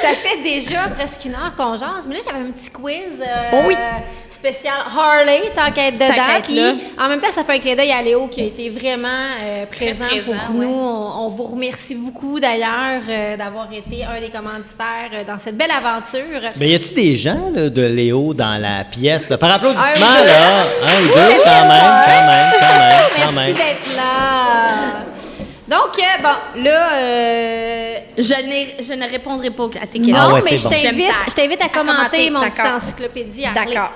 Ça 0.00 0.08
fait 0.14 0.42
déjà 0.42 0.88
presque 0.88 1.24
une 1.26 1.34
heure 1.34 1.54
qu'on 1.56 1.76
jase, 1.76 2.06
mais 2.08 2.14
là, 2.16 2.20
j'avais 2.24 2.40
un 2.40 2.50
petit 2.50 2.70
quiz 2.70 3.20
euh, 3.20 3.50
Oh 3.52 3.60
oui. 3.68 3.74
Spécial 4.40 4.74
Harley, 4.96 5.50
tant 5.54 5.70
qu'être 5.70 5.94
dedans. 5.98 6.40
Puis, 6.42 6.58
en 6.98 7.08
même 7.08 7.20
temps, 7.20 7.30
ça 7.32 7.44
fait 7.44 7.52
un 7.52 7.58
clin 7.58 7.74
d'œil 7.76 7.92
à 7.92 8.00
Léo 8.02 8.26
qui 8.28 8.40
a 8.40 8.44
été 8.44 8.70
vraiment 8.70 9.08
euh, 9.42 9.66
présent, 9.66 10.06
présent, 10.06 10.32
pour 10.46 10.54
ouais. 10.56 10.64
nous. 10.66 10.72
On, 10.72 11.26
on 11.26 11.28
vous 11.28 11.44
remercie 11.44 11.94
beaucoup 11.94 12.40
d'ailleurs 12.40 13.02
euh, 13.08 13.36
d'avoir 13.36 13.68
été 13.72 14.02
un 14.04 14.18
des 14.18 14.30
commanditaires 14.30 15.10
euh, 15.12 15.24
dans 15.24 15.38
cette 15.38 15.56
belle 15.56 15.70
aventure. 15.70 16.40
Mais 16.56 16.68
y 16.68 16.74
a-tu 16.74 16.94
des 16.94 17.16
gens 17.16 17.50
là, 17.54 17.68
de 17.68 17.82
Léo 17.86 18.32
dans 18.34 18.60
la 18.60 18.84
pièce? 18.84 19.28
Là? 19.28 19.36
Par 19.36 19.52
applaudissement, 19.52 20.06
Un 20.06 20.20
ou 20.20 20.22
deux? 20.22 20.26
là. 20.26 20.60
Un 20.84 21.02
ou 21.02 21.06
deux, 21.08 21.42
quand 21.44 21.68
même, 21.68 21.92
quand 22.04 22.26
même, 22.26 22.52
quand 22.60 22.78
même, 22.78 23.02
quand 23.16 23.32
Merci 23.32 23.52
d'être 23.52 23.96
là. 23.96 25.04
Donc, 25.68 25.98
euh, 25.98 26.22
bon, 26.22 26.62
là, 26.64 26.88
euh, 26.94 27.94
Je, 28.18 28.34
n'ai- 28.44 28.76
je 28.82 28.92
ne 28.92 29.08
répondrai 29.08 29.50
pas 29.50 29.64
à 29.80 29.86
tes 29.86 29.98
questions. 29.98 30.14
Non, 30.16 30.20
Ah 30.30 30.32
ouais, 30.34 30.40
mais 30.50 30.58
je 30.58 30.64
bon. 30.64 30.70
t'invite, 30.70 31.12
je 31.28 31.34
t'invite 31.34 31.62
à 31.62 31.66
à 31.66 31.68
commenter, 31.68 32.26
commenter, 32.26 32.30
mon 32.30 32.40
d'accord. 32.40 32.76
encyclopédie 32.76 33.44
Harley. 33.44 33.74
D'accord. 33.74 33.90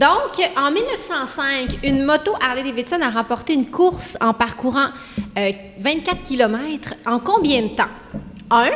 Donc, 0.00 0.40
en 0.56 0.70
1905, 0.70 1.78
une 1.82 2.04
moto 2.04 2.32
Harley-Davidson 2.40 3.00
a 3.02 3.10
remporté 3.10 3.52
une 3.52 3.70
course 3.70 4.16
en 4.22 4.32
parcourant 4.32 4.88
euh, 5.36 5.52
24 5.78 6.22
km 6.22 6.94
en 7.06 7.18
combien 7.18 7.60
de 7.62 7.68
temps? 7.76 7.84
Un? 8.50 8.70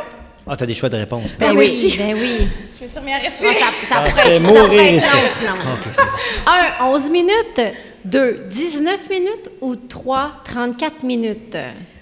Ah, 0.47 0.55
t'as 0.55 0.67
des 0.67 0.75
choix 0.75 0.89
de 0.89 0.97
réponse. 0.97 1.31
Ben 1.39 1.49
Ben 1.53 1.57
oui, 1.57 1.71
oui. 1.83 1.95
ben 1.97 2.15
oui. 2.15 2.47
Je 2.77 2.83
me 2.83 2.87
suis 2.87 2.99
remis 2.99 3.11
à 3.11 3.15
Ah, 3.15 3.23
respirer. 3.23 3.53
ça, 3.55 3.65
ça 3.87 3.95
Ah, 3.97 4.09
pourrait 4.09 4.35
être, 4.35 4.43
ça 4.43 4.47
pourrait 4.67 4.95
être 4.95 5.13
long, 5.13 5.29
sinon. 5.29 5.51
OK, 5.53 5.93
c'est 5.93 6.03
bon. 6.03 6.51
Un, 6.85 6.85
11 6.91 7.09
minutes. 7.09 7.61
Deux, 8.03 8.45
19 8.51 9.09
minutes. 9.09 9.49
Ou 9.61 9.75
trois, 9.75 10.31
34 10.43 11.01
minutes. 11.01 11.57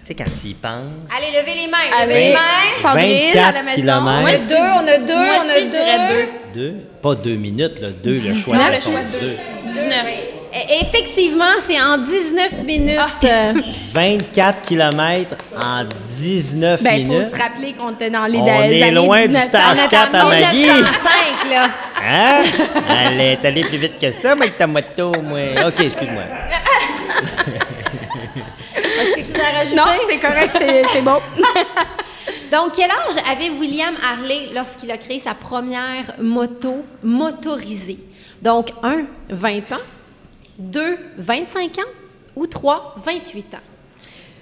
Tu 0.06 0.08
sais, 0.10 0.16
quand 0.16 0.26
tu 0.41 0.47
y 0.49 0.54
penses. 0.54 1.08
Allez, 1.16 1.39
levez 1.39 1.62
les 1.62 1.68
mains. 1.68 1.78
Allez, 1.97 2.14
levez 2.14 2.28
les 2.28 2.34
mains. 2.34 2.39
Sandrine, 2.82 3.18
24 3.34 3.47
à 3.47 3.51
la 3.54 3.64
maison. 3.64 3.76
kilomètres. 3.76 4.22
On 4.22 4.28
a 4.28 4.38
deux, 4.38 4.56
on 4.56 4.88
a 4.88 4.97
deux, 4.97 5.16
Moi 5.16 5.36
on 5.38 5.49
a 5.49 5.54
aussi, 5.54 5.66
je 5.66 5.72
dirais 5.72 6.08
deux. 6.10 6.16
deux. 6.54 6.70
Deux? 6.72 6.76
Pas 7.01 7.16
deux 7.16 7.36
minutes, 7.36 7.80
là. 7.82 7.88
Deux, 8.04 8.20
le 8.20 8.34
choix. 8.36 8.58
Non, 8.58 8.68
le 8.68 8.82
choix 8.82 8.99
de 9.14 9.20
Deux. 9.20 9.38
19. 9.68 9.91
Et- 10.56 10.82
Effectivement, 10.84 11.45
c'est 11.66 11.82
en 11.82 11.97
19 11.97 12.64
minutes. 12.64 12.99
Euh, 13.24 13.54
24 13.93 14.62
km 14.62 15.36
en 15.58 15.86
19 16.18 16.84
Ben, 16.84 16.93
il 16.95 17.08
faut 17.08 17.14
minutes. 17.14 17.32
se 17.36 17.41
rappeler 17.41 17.74
qu'on 17.74 17.91
était 17.91 18.10
dans 18.12 18.26
les 18.26 18.38
On 18.38 18.45
est 18.62 18.91
loin 18.91 19.22
du 19.22 19.30
1900. 19.30 19.47
stage 19.47 19.78
on 19.82 19.86
est 19.86 19.89
4 19.89 20.16
à 20.16 20.26
en 20.26 20.30
Magui. 20.30 20.58
1905, 20.60 21.49
là. 21.49 21.70
Hein? 22.06 22.43
Elle 23.08 23.22
est 23.22 23.45
allée 23.45 23.64
plus 23.64 23.78
vite 23.78 23.97
que 23.99 24.12
ça, 24.12 24.36
moi, 24.36 24.43
avec 24.45 24.58
ta 24.58 24.68
moto, 24.68 25.12
moi. 25.24 25.39
OK, 25.68 25.80
excuse-moi. 25.80 26.24
Est-ce 28.99 29.15
que 29.31 29.33
tu 29.33 29.39
as 29.41 29.51
rajouté? 29.57 29.75
Non, 29.75 29.83
c'est 30.09 30.19
correct, 30.19 30.57
c'est 30.91 31.01
bon. 31.01 31.17
Donc, 32.51 32.73
quel 32.75 32.89
âge 32.91 33.15
avait 33.29 33.49
William 33.49 33.95
Harley 34.03 34.49
lorsqu'il 34.53 34.91
a 34.91 34.97
créé 34.97 35.19
sa 35.19 35.33
première 35.33 36.15
moto 36.19 36.85
motorisée? 37.01 37.97
Donc, 38.41 38.69
1, 38.83 39.05
20 39.29 39.71
ans. 39.71 39.81
2, 40.59 40.97
25 41.17 41.79
ans. 41.79 41.81
Ou 42.35 42.47
3, 42.47 42.95
28 43.03 43.55
ans? 43.55 43.57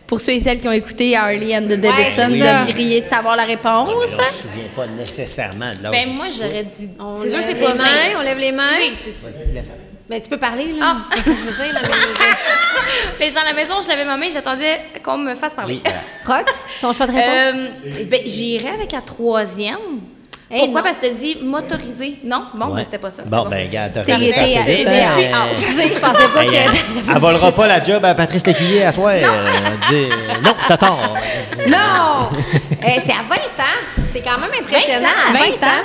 Pour 0.08 0.20
ceux 0.20 0.34
et 0.34 0.40
celles 0.42 0.60
qui 0.60 0.68
ont 0.68 0.74
écouté 0.74 1.16
Harley 1.16 1.56
and 1.58 1.68
the 1.68 1.80
Davidson, 1.80 2.28
vous 2.28 2.68
devriez 2.68 3.00
savoir 3.02 3.38
la 3.38 3.46
réponse. 3.46 3.90
On 3.96 4.02
ne 4.02 4.06
se 4.08 4.14
souvient 4.42 4.68
pas 4.76 4.88
nécessairement 4.88 5.72
de 5.72 5.84
l'âge. 5.84 5.92
Ben, 5.92 6.14
moi, 6.14 6.26
j'aurais 6.38 6.66
dit. 6.66 6.90
On 7.00 7.16
C'est 7.16 7.30
sûr, 7.30 7.42
c'est 7.42 7.54
les 7.54 7.64
pas 7.64 7.74
mains, 7.76 7.84
20. 8.14 8.20
on 8.20 8.22
lève 8.22 8.38
les 8.38 8.52
mains. 8.52 8.68
Ben, 10.12 10.22
tu 10.22 10.30
peux 10.30 10.38
parler, 10.38 10.74
là. 10.74 10.98
C'est 11.02 11.10
pas 11.10 11.24
ça 11.24 11.32
que 11.32 11.38
je 11.38 11.44
veux 11.46 11.64
dire, 11.64 11.74
là. 11.74 11.80
Mais... 11.90 13.26
Les 13.26 13.32
gens 13.32 13.40
à 13.40 13.46
la 13.46 13.54
maison, 13.54 13.76
je 13.82 13.90
levais 13.90 14.04
ma 14.04 14.18
main, 14.18 14.28
j'attendais 14.32 14.82
qu'on 15.02 15.18
me 15.18 15.36
fasse 15.36 15.54
parler. 15.54 15.82
Oui. 15.86 15.92
Rox, 16.28 16.52
ton 16.82 16.92
choix 16.92 17.08
de 17.08 17.14
réponse? 17.14 17.56
Euh, 17.86 18.04
ben, 18.10 18.20
j'irais 18.26 18.72
avec 18.74 18.92
la 18.92 19.00
troisième. 19.00 19.78
Eh 20.54 20.60
Pourquoi? 20.64 20.82
non. 20.82 20.84
Parce 20.84 20.98
que 20.98 21.08
t'as 21.08 21.14
dit 21.14 21.38
motorisé. 21.42 22.18
Non? 22.26 22.44
Bon, 22.54 22.66
Ouais. 22.68 22.76
ben, 22.80 22.84
c'était 22.84 22.98
pas 22.98 23.10
ça. 23.10 23.22
Bon, 23.26 23.44
c'est 23.46 23.50
ben, 23.52 23.68
regarde, 23.68 23.92
t'as 23.94 24.02
réglé 24.04 24.34
ça 24.34 24.42
assez 24.42 24.60
vite. 24.64 24.88
je 24.90 25.22
suis 25.22 25.30
out. 25.30 25.50
Excusez, 25.54 25.94
je 25.96 26.00
pensais 26.02 26.28
pas 26.28 26.44
que... 26.46 26.54
elle, 26.54 26.72
elle 27.16 27.22
volera 27.22 27.52
pas 27.54 27.68
la 27.68 27.82
job 27.82 28.04
à 28.04 28.14
Patrice 28.14 28.46
Lécuyer 28.46 28.84
à 28.84 28.92
soir. 28.92 29.14
euh, 29.14 29.46
dire, 29.90 30.14
non, 30.44 30.54
t'as 30.68 30.78
tort. 30.78 31.16
Non! 31.70 32.30
Eh, 32.84 33.00
c'est 33.06 33.12
à 33.14 33.22
20 33.30 33.36
ans. 33.36 34.06
C'est 34.12 34.22
quand 34.24 34.40
même 34.40 34.50
impressionnant. 34.60 35.08
20 35.32 35.38
ans? 35.38 35.40
À 35.40 35.68
20 35.68 35.68
ans. 35.68 35.82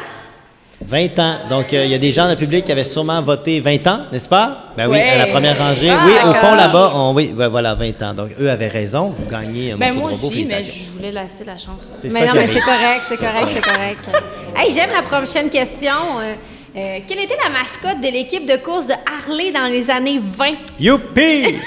20 0.87 1.18
ans. 1.18 1.34
Donc, 1.51 1.72
euh, 1.72 1.84
il 1.84 1.91
y 1.91 1.95
a 1.95 1.99
des 1.99 2.12
gens 2.12 2.24
dans 2.24 2.30
le 2.30 2.37
public 2.37 2.64
qui 2.64 2.70
avaient 2.72 2.84
sûrement 2.84 3.20
voté 3.20 3.59
20 3.61 3.87
ans, 3.89 4.01
n'est-ce 4.12 4.28
pas? 4.28 4.66
Ben 4.76 4.87
oui, 4.87 4.93
Ouais. 4.99 5.09
à 5.11 5.16
la 5.18 5.26
première 5.26 5.59
rangée. 5.59 5.91
Ah, 5.91 6.05
oui, 6.07 6.12
au 6.28 6.34
fond, 6.34 6.55
là-bas, 6.55 6.93
on- 6.95 7.12
oui, 7.12 7.32
ben 7.34 7.49
voilà, 7.49 7.74
20 7.74 8.01
ans. 8.03 8.14
Donc, 8.14 8.30
eux 8.41 8.49
avaient 8.51 8.68
raison. 8.68 9.09
Vous 9.11 9.24
gagnez 9.26 9.72
un 9.72 9.76
Ben, 9.76 9.95
morceau 9.95 10.01
moi 10.01 10.11
de 10.12 10.16
robot. 10.16 10.28
aussi, 10.28 10.45
mais 10.45 10.62
je 10.62 10.91
voulais 10.93 11.11
laisser 11.12 11.45
la 11.45 11.59
chance. 11.59 11.91
C'est 12.01 12.12
Mais 12.12 12.20
ça 12.20 12.26
non, 12.26 12.32
mais 12.34 12.47
c'est 12.49 12.61
correct, 12.61 13.03
c'est 13.09 13.16
correct, 13.16 13.49
c'est 13.53 13.62
correct. 13.64 13.99
Hey, 14.59 14.70
j'aime 14.72 14.91
la 14.91 15.03
prochaine 15.03 15.51
question. 15.51 16.20
Euh, 16.20 16.34
euh, 16.76 16.99
quelle 17.07 17.18
était 17.20 17.37
la 17.45 17.51
mascotte 17.51 18.01
de 18.01 18.09
l'équipe 18.11 18.47
de 18.47 18.57
course 18.57 18.87
de 18.87 18.95
Harley 18.95 19.51
dans 19.53 19.66
les 19.66 19.91
années 19.91 20.18
20? 20.22 20.55
Youpi! 20.80 21.57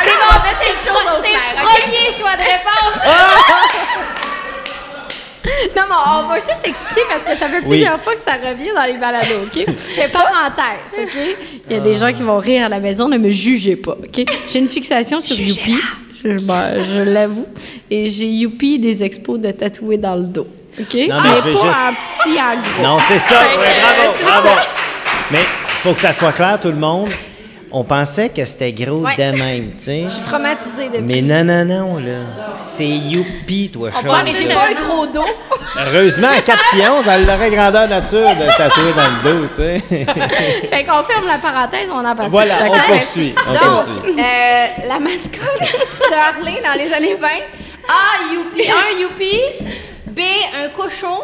C'est 0.00 0.14
bon, 0.14 0.40
mais 0.42 0.54
c'est 0.60 0.72
le, 0.72 0.94
pro- 0.94 1.22
c'est 1.22 1.32
le 1.32 1.38
premier 1.66 2.12
choix 2.16 2.34
de 2.36 2.42
réponse. 2.42 2.96
Non, 5.76 5.82
mais 5.88 5.94
on 6.18 6.22
va 6.28 6.34
juste 6.36 6.60
expliquer 6.64 7.02
parce 7.08 7.24
que 7.24 7.38
ça 7.38 7.48
fait 7.48 7.60
Oui. 7.62 7.68
plusieurs 7.68 8.00
fois 8.00 8.14
que 8.14 8.20
ça 8.20 8.32
revient 8.34 8.70
dans 8.74 8.84
les 8.84 8.98
balados, 8.98 9.42
OK? 9.44 9.54
Je 9.66 10.08
parenthèse, 10.10 10.92
OK? 11.02 11.36
Il 11.70 11.76
y 11.76 11.78
a 11.78 11.80
des 11.82 11.94
gens 11.94 12.12
qui 12.12 12.22
vont 12.22 12.38
rire 12.38 12.64
à 12.66 12.68
la 12.68 12.80
maison, 12.80 13.08
ne 13.08 13.18
me 13.18 13.30
jugez 13.30 13.76
pas, 13.76 13.92
OK? 13.92 14.24
J'ai 14.48 14.58
une 14.58 14.68
fixation 14.68 15.20
sur 15.20 15.38
Youpi. 15.38 15.76
Je, 16.24 16.30
ben, 16.40 16.82
je 16.82 17.00
l'avoue. 17.02 17.46
Et 17.90 18.10
j'ai 18.10 18.26
Youpi 18.26 18.78
des 18.78 19.04
expos 19.04 19.38
de 19.38 19.50
tatouer 19.52 19.96
dans 19.98 20.16
le 20.16 20.24
dos, 20.24 20.46
OK? 20.80 20.94
Non, 20.94 20.98
mais 20.98 21.06
mais 21.08 21.36
je 21.36 21.40
pas 21.42 21.48
juste- 21.50 21.64
en 21.64 22.22
petit, 22.22 22.38
en 22.40 22.60
gros. 22.60 22.82
Non, 22.82 22.98
c'est 23.08 23.18
ça. 23.20 23.36
Que, 23.44 23.58
Ouais, 23.60 23.74
bravo, 24.24 24.42
bravo. 24.42 24.60
Mais 25.30 25.40
faut 25.82 25.92
que 25.92 26.00
ça 26.00 26.12
soit 26.12 26.32
clair, 26.32 26.58
tout 26.60 26.68
le 26.68 26.74
monde. 26.74 27.08
On 27.70 27.84
pensait 27.84 28.30
que 28.30 28.44
c'était 28.44 28.72
gros 28.72 29.00
Ouais. 29.04 29.14
de 29.16 29.36
même, 29.38 29.72
tu 29.78 29.84
sais. 29.84 30.00
Je 30.00 30.10
suis 30.10 30.22
traumatisée 30.22 30.88
depuis. 30.88 31.02
Mais 31.02 31.20
non, 31.22 31.44
non, 31.44 31.64
non, 31.64 31.98
là. 31.98 32.54
C'est 32.56 32.86
youpi, 32.86 33.70
toi, 33.70 33.88
Ouais, 33.88 33.94
Charles. 34.02 34.22
mais 34.24 34.32
j'ai 34.34 34.48
pas 34.48 34.68
un 34.68 34.74
gros 34.86 35.06
dos. 35.06 35.24
Heureusement, 35.78 36.28
à 36.36 36.40
4 36.40 36.58
pions, 36.72 37.02
elle 37.10 37.26
l'aurait 37.26 37.50
grandeur 37.50 37.88
nature 37.88 38.28
de 38.30 38.56
tatouer 38.56 38.92
dans 38.94 39.08
le 39.08 39.22
dos, 39.40 39.46
tu 39.48 39.62
sais. 39.62 39.78
Fait 40.70 40.84
qu'on 40.84 41.02
ferme 41.04 41.26
la 41.26 41.38
parenthèse, 41.38 41.88
on 41.92 42.04
en 42.04 42.16
passe. 42.16 42.28
Voilà, 42.28 42.54
on 42.70 42.92
poursuit. 42.92 43.34
On 43.48 43.52
Donc, 43.52 43.84
poursuit. 43.86 44.12
euh, 44.18 44.66
la 44.88 44.98
mascotte 44.98 45.60
de 46.10 46.14
Harley 46.14 46.62
dans 46.64 46.82
les 46.82 46.92
années 46.92 47.14
20. 47.16 47.28
A, 47.28 48.34
youpi, 48.34 48.70
un 48.70 49.00
youpi. 49.00 49.40
B, 50.06 50.20
un 50.64 50.68
cochon. 50.70 51.20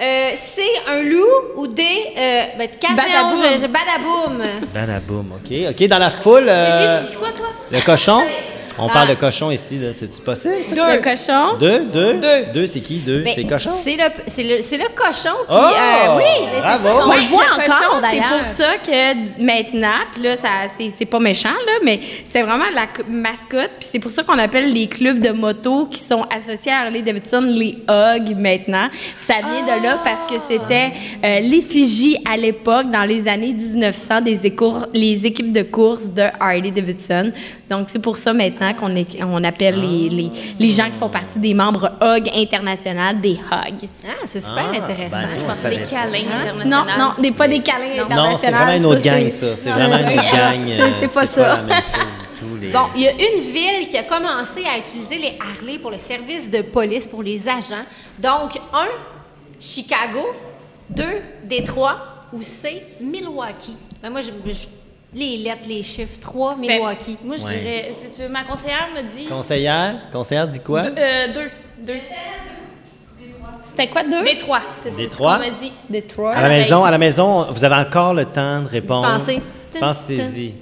Euh, 0.00 0.30
C, 0.36 0.62
un 0.88 1.02
loup. 1.02 1.26
Ou 1.56 1.66
D, 1.66 1.82
euh, 1.82 2.42
ben, 2.58 2.68
quatre 2.80 2.96
Badaboum. 2.96 3.42
je- 3.60 3.66
badaboum. 3.66 4.42
Badaboum, 4.72 5.32
OK. 5.34 5.52
OK, 5.70 5.88
dans 5.88 5.98
la 5.98 6.10
foule, 6.10 6.46
euh, 6.48 7.00
Tu 7.02 7.10
dis 7.10 7.16
quoi, 7.16 7.28
toi? 7.36 7.46
le 7.70 7.80
cochon? 7.82 8.22
On 8.78 8.86
Ah. 8.88 8.92
parle 8.92 9.08
de 9.10 9.14
cochon 9.14 9.50
ici. 9.50 9.78
C'est-tu 9.92 10.20
possible, 10.20 10.64
ça? 10.64 10.74
Le 10.96 11.02
cochon? 11.02 11.56
Deux, 11.58 11.84
deux? 11.86 12.14
Deux. 12.14 12.44
Deux, 12.54 12.66
c'est 12.66 12.80
qui, 12.80 12.98
deux? 12.98 13.22
Ben, 13.22 13.32
c'est 13.34 13.44
cochon? 13.44 13.70
C'est 13.84 13.96
le, 13.96 14.02
c'est 14.26 14.42
le, 14.42 14.62
c'est 14.62 14.76
le 14.76 14.86
cochon 14.94 15.34
qui. 15.48 15.50
Oh! 15.50 15.54
euh, 15.54 16.16
oui, 16.16 16.22
mais 16.44 16.48
c'est 16.54 16.60
Bravo! 16.60 16.88
ça, 16.88 17.04
on 17.06 17.08
Ouais, 17.10 17.16
le 17.16 17.22
voit 17.28 17.44
le 17.44 17.52
encore, 17.52 17.64
cochon, 17.64 18.08
c'est 18.10 18.36
pour 18.36 18.44
ça 18.46 18.76
que 18.78 19.42
maintenant, 19.42 19.98
puis 20.12 20.22
là, 20.22 20.36
ça, 20.36 20.48
c'est, 20.78 20.90
c'est 20.90 21.04
pas 21.06 21.18
méchant, 21.18 21.48
là, 21.50 21.72
mais 21.84 22.00
c'était 22.24 22.42
vraiment 22.42 22.64
la 22.74 22.86
co- 22.86 23.02
mascotte. 23.08 23.70
Puis 23.78 23.88
c'est 23.90 23.98
pour 23.98 24.10
ça 24.10 24.22
qu'on 24.22 24.38
appelle 24.38 24.72
les 24.72 24.86
clubs 24.86 25.20
de 25.20 25.30
moto 25.30 25.86
qui 25.86 25.98
sont 25.98 26.24
associés 26.34 26.72
à 26.72 26.80
Harley 26.86 27.02
Davidson 27.02 27.40
les 27.40 27.78
HOG 27.88 28.36
maintenant. 28.36 28.88
Ça 29.16 29.34
vient 29.38 29.76
de 29.76 29.82
là 29.82 29.98
parce 30.04 30.30
que 30.30 30.38
c'était 30.48 30.92
euh, 31.24 31.40
l'effigie 31.40 32.16
à 32.30 32.36
l'époque, 32.36 32.90
dans 32.90 33.04
les 33.04 33.26
années 33.28 33.52
1900, 33.52 34.20
des 34.22 34.40
les 34.92 35.26
équipes 35.26 35.52
de 35.52 35.62
course 35.62 36.10
de 36.10 36.22
Harley 36.40 36.70
Davidson. 36.70 37.32
Donc, 37.68 37.86
c'est 37.88 38.00
pour 38.02 38.16
ça 38.16 38.32
maintenant 38.32 38.59
qu'on 38.78 38.94
on 39.32 39.44
appelle 39.44 39.80
les, 39.80 40.08
les, 40.08 40.30
les 40.58 40.70
gens 40.70 40.84
qui 40.86 40.98
font 40.98 41.08
partie 41.08 41.38
des 41.38 41.54
membres 41.54 41.92
HOG 42.00 42.30
international 42.34 43.20
des 43.20 43.32
HOG. 43.34 43.88
Ah, 44.06 44.12
c'est 44.26 44.40
super 44.40 44.66
Ah, 44.72 44.76
intéressant. 44.76 45.16
ben, 45.16 45.28
tu 45.32 45.40
Je 45.40 45.44
pense 45.44 45.62
Des 45.62 45.76
câlins 45.82 46.18
Hein? 46.30 46.52
Non, 46.64 46.76
internationaux. 46.76 46.98
non, 47.16 47.22
des, 47.22 47.32
pas 47.32 47.48
des 47.48 47.60
câlins 47.60 47.96
Non, 47.96 48.04
internationaux. 48.04 48.38
c'est 48.40 48.50
vraiment 48.50 48.72
une 48.76 48.86
autre 48.86 49.00
gang, 49.02 49.28
c'est- 49.28 49.30
ça. 49.30 49.56
C'est 49.58 49.70
vraiment 49.70 49.96
une 49.98 50.18
autre 50.18 50.32
gang. 50.32 50.60
C'est- 50.66 50.92
c'est 51.00 51.14
pas 51.14 51.26
C'est 51.26 51.40
pas 51.40 51.56
ça. 51.56 51.56
la 51.56 51.62
même 51.62 51.82
chose 51.82 52.34
du 52.34 52.40
tout. 52.40 52.56
les- 52.60 52.68
Bon, 52.68 52.86
il 52.96 53.02
y 53.02 53.08
a 53.08 53.12
une 53.12 53.40
ville 53.52 53.88
qui 53.88 53.96
a 53.96 54.02
commencé 54.04 54.64
à 54.64 54.78
utiliser 54.78 55.18
les 55.18 55.38
Harley 55.40 55.78
pour 55.78 55.90
le 55.90 55.98
service 55.98 56.50
de 56.50 56.62
police 56.62 57.06
pour 57.06 57.22
les 57.22 57.48
agents. 57.48 57.84
Donc, 58.18 58.56
un, 58.72 58.88
Chicago. 59.58 60.26
Deux, 60.88 61.20
Détroit. 61.44 61.98
Ou 62.32 62.42
C, 62.42 62.82
Milwaukee. 63.00 63.76
Ben, 64.02 64.10
moi, 64.10 64.20
je, 64.20 64.30
je- 64.52 64.68
les 65.14 65.36
lettres, 65.38 65.66
les 65.68 65.82
chiffres. 65.82 66.18
Trois, 66.20 66.54
Ben, 66.54 66.60
Milwaukee. 66.60 67.16
Moi, 67.24 67.36
je 67.36 67.42
Ouais. 67.44 67.54
dirais. 67.58 67.94
tu- 68.16 68.22
tu- 68.22 68.28
Ma 68.28 68.44
conseillère 68.44 68.88
me 68.94 69.02
dit. 69.02 69.24
Conseillère? 69.26 69.94
Conseillère 70.12 70.46
dit 70.46 70.60
quoi? 70.60 70.82
Deux. 70.82 70.94
euh, 70.96 71.26
deux. 71.34 71.50
Deux. 71.78 72.00
C'était 73.70 73.88
quoi, 73.88 74.02
deux? 74.04 74.22
Détroit. 74.24 74.60
C'est 74.76 74.84
c'est 74.84 74.90
ce 74.90 74.96
Détroit? 74.96 75.38
qu'on 75.38 75.44
m'a 75.44 75.50
dit. 75.50 75.72
Détroit. 75.88 76.34
À 76.34 76.42
la 76.42 76.48
maison, 76.48 76.84
à 76.84 76.90
la 76.90 76.98
maison, 76.98 77.44
vous 77.50 77.64
avez 77.64 77.76
encore 77.76 78.14
le 78.14 78.24
temps 78.26 78.60
de 78.62 78.68
répondre. 78.68 79.18
penser. 79.18 79.40
Pensez-y. 79.78 80.54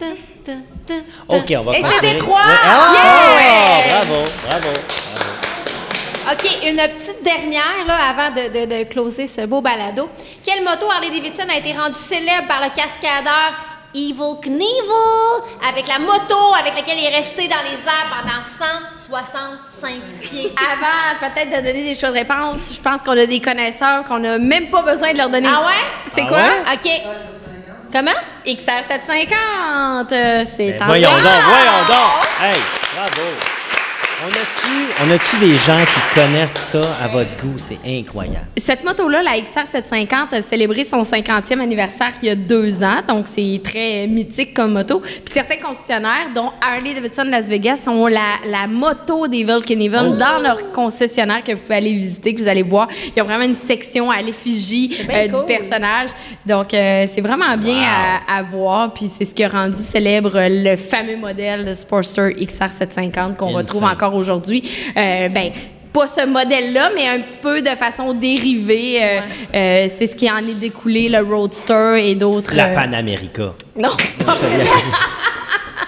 OK, 1.29 1.55
on 1.59 1.63
va 1.65 1.79
Et 1.79 1.83
considérer- 1.83 1.89
c'était 2.03 2.19
trois! 2.19 2.39
Ouais. 2.41 2.55
Ah! 2.65 2.95
Yeah! 2.95 3.89
Bravo, 4.05 4.21
bravo, 4.47 4.69
bravo. 4.69 6.33
OK, 6.33 6.51
une 6.67 6.77
petite 6.77 7.23
dernière 7.23 7.85
là, 7.87 7.99
avant 8.11 8.35
de, 8.35 8.49
de- 8.67 8.79
de 8.79 8.85
closer 8.85 9.27
ce 9.27 9.47
beau 9.47 9.61
balado. 9.61 10.09
Quelle 10.45 10.63
moto 10.65 10.87
Harley 10.91 11.11
Davidson 11.11 11.45
a 11.53 11.59
été 11.59 11.73
rendue 11.73 11.99
célèbre 11.99 12.47
par 12.49 12.61
le 12.61 12.69
cascadeur 12.69 13.53
Evil 13.95 14.37
Knievel 14.43 15.43
avec 15.69 15.87
la 15.89 15.99
moto 15.99 16.55
avec 16.61 16.77
laquelle 16.77 16.99
il 16.99 17.05
est 17.07 17.17
resté 17.17 17.49
dans 17.49 17.63
les 17.65 17.79
airs 17.87 18.09
pendant 18.11 18.45
165 18.45 20.01
pieds? 20.21 20.53
Avant 20.73 21.19
peut-être 21.29 21.51
de 21.51 21.57
donner 21.67 21.85
des 21.85 21.95
choix 21.95 22.11
de 22.11 22.15
réponse, 22.15 22.71
je 22.75 22.81
pense 22.81 23.01
qu'on 23.03 23.17
a 23.19 23.27
des 23.27 23.41
connaisseurs 23.41 24.05
qu'on 24.05 24.19
n'a 24.19 24.39
même 24.39 24.69
pas 24.69 24.83
besoin 24.83 25.13
de 25.13 25.19
leur 25.19 25.31
donner. 25.31 25.49
Ah 25.51 25.65
ouais? 25.67 25.73
C'est 26.15 26.23
Ah 26.23 26.29
quoi? 26.29 26.37
ouais? 26.39 26.75
OK. 26.75 26.91
Comment? 27.91 28.11
XR 28.45 28.85
750. 28.87 30.13
euh, 30.13 30.45
C'est 30.45 30.73
Ben, 30.73 30.83
en 30.83 30.87
voyons 30.87 31.11
donc, 31.11 31.23
voyons 31.23 31.85
donc. 31.89 32.27
Hey, 32.43 32.61
bravo. 32.95 33.58
On 34.21 34.27
a-tu, 34.27 35.05
on 35.07 35.11
a-tu 35.13 35.37
des 35.39 35.57
gens 35.59 35.79
qui 35.85 36.21
connaissent 36.21 36.51
ça 36.51 36.81
à 37.01 37.07
votre 37.07 37.31
goût? 37.41 37.57
C'est 37.57 37.79
incroyable. 37.87 38.49
Cette 38.57 38.83
moto-là, 38.83 39.23
la 39.23 39.41
XR 39.41 39.71
750, 39.71 40.33
a 40.33 40.43
célébré 40.43 40.83
son 40.83 41.03
50e 41.03 41.61
anniversaire 41.61 42.11
il 42.21 42.27
y 42.27 42.31
a 42.33 42.35
deux 42.35 42.83
ans, 42.83 42.97
donc 43.07 43.27
c'est 43.29 43.61
très 43.63 44.09
mythique 44.09 44.55
comme 44.55 44.73
moto. 44.73 44.99
Puis 44.99 45.23
certains 45.27 45.59
concessionnaires, 45.59 46.31
dont 46.35 46.51
Harley 46.61 46.95
Davidson 46.95 47.27
Las 47.31 47.47
Vegas, 47.47 47.85
ont 47.87 48.09
la, 48.09 48.39
la 48.45 48.67
moto 48.67 49.29
des 49.29 49.45
Knievel 49.45 50.17
dans 50.17 50.43
leur 50.43 50.73
concessionnaire 50.73 51.45
que 51.45 51.53
vous 51.53 51.61
pouvez 51.61 51.77
aller 51.77 51.93
visiter, 51.93 52.35
que 52.35 52.41
vous 52.41 52.49
allez 52.49 52.65
voir. 52.65 52.89
Il 53.07 53.17
y 53.17 53.21
a 53.21 53.23
vraiment 53.23 53.45
une 53.45 53.55
section 53.55 54.11
à 54.11 54.21
l'effigie 54.21 54.99
euh, 55.09 55.29
cool. 55.29 55.39
du 55.39 55.47
personnage. 55.47 56.11
Donc 56.45 56.75
euh, 56.75 57.07
c'est 57.15 57.21
vraiment 57.21 57.57
bien 57.57 57.83
à, 57.85 58.39
à 58.39 58.43
voir. 58.43 58.93
Puis 58.93 59.09
c'est 59.17 59.25
ce 59.25 59.33
qui 59.33 59.45
a 59.45 59.49
rendu 59.49 59.79
célèbre 59.79 60.33
le 60.35 60.75
fameux 60.75 61.17
modèle 61.17 61.65
de 61.65 61.73
Sportster 61.73 62.35
XR 62.35 62.69
750 62.69 63.37
qu'on 63.37 63.53
retrouve 63.53 63.85
encore 63.85 64.08
aujourd'hui. 64.15 64.63
Euh, 64.97 65.29
ben, 65.29 65.51
pas 65.93 66.07
ce 66.07 66.27
modèle-là, 66.27 66.91
mais 66.95 67.09
un 67.09 67.21
petit 67.21 67.39
peu 67.39 67.63
de 67.63 67.71
façon 67.71 68.13
dérivée. 68.13 68.99
Euh, 69.03 69.21
euh, 69.55 69.89
c'est 69.97 70.07
ce 70.07 70.15
qui 70.15 70.31
en 70.31 70.39
est 70.39 70.59
découlé, 70.61 71.09
le 71.09 71.21
Roadster 71.21 71.97
et 72.11 72.15
d'autres. 72.15 72.55
La 72.55 72.69
Panamérica. 72.69 73.53
Non, 73.77 73.89
pas 74.25 74.35
vrai. 74.35 74.49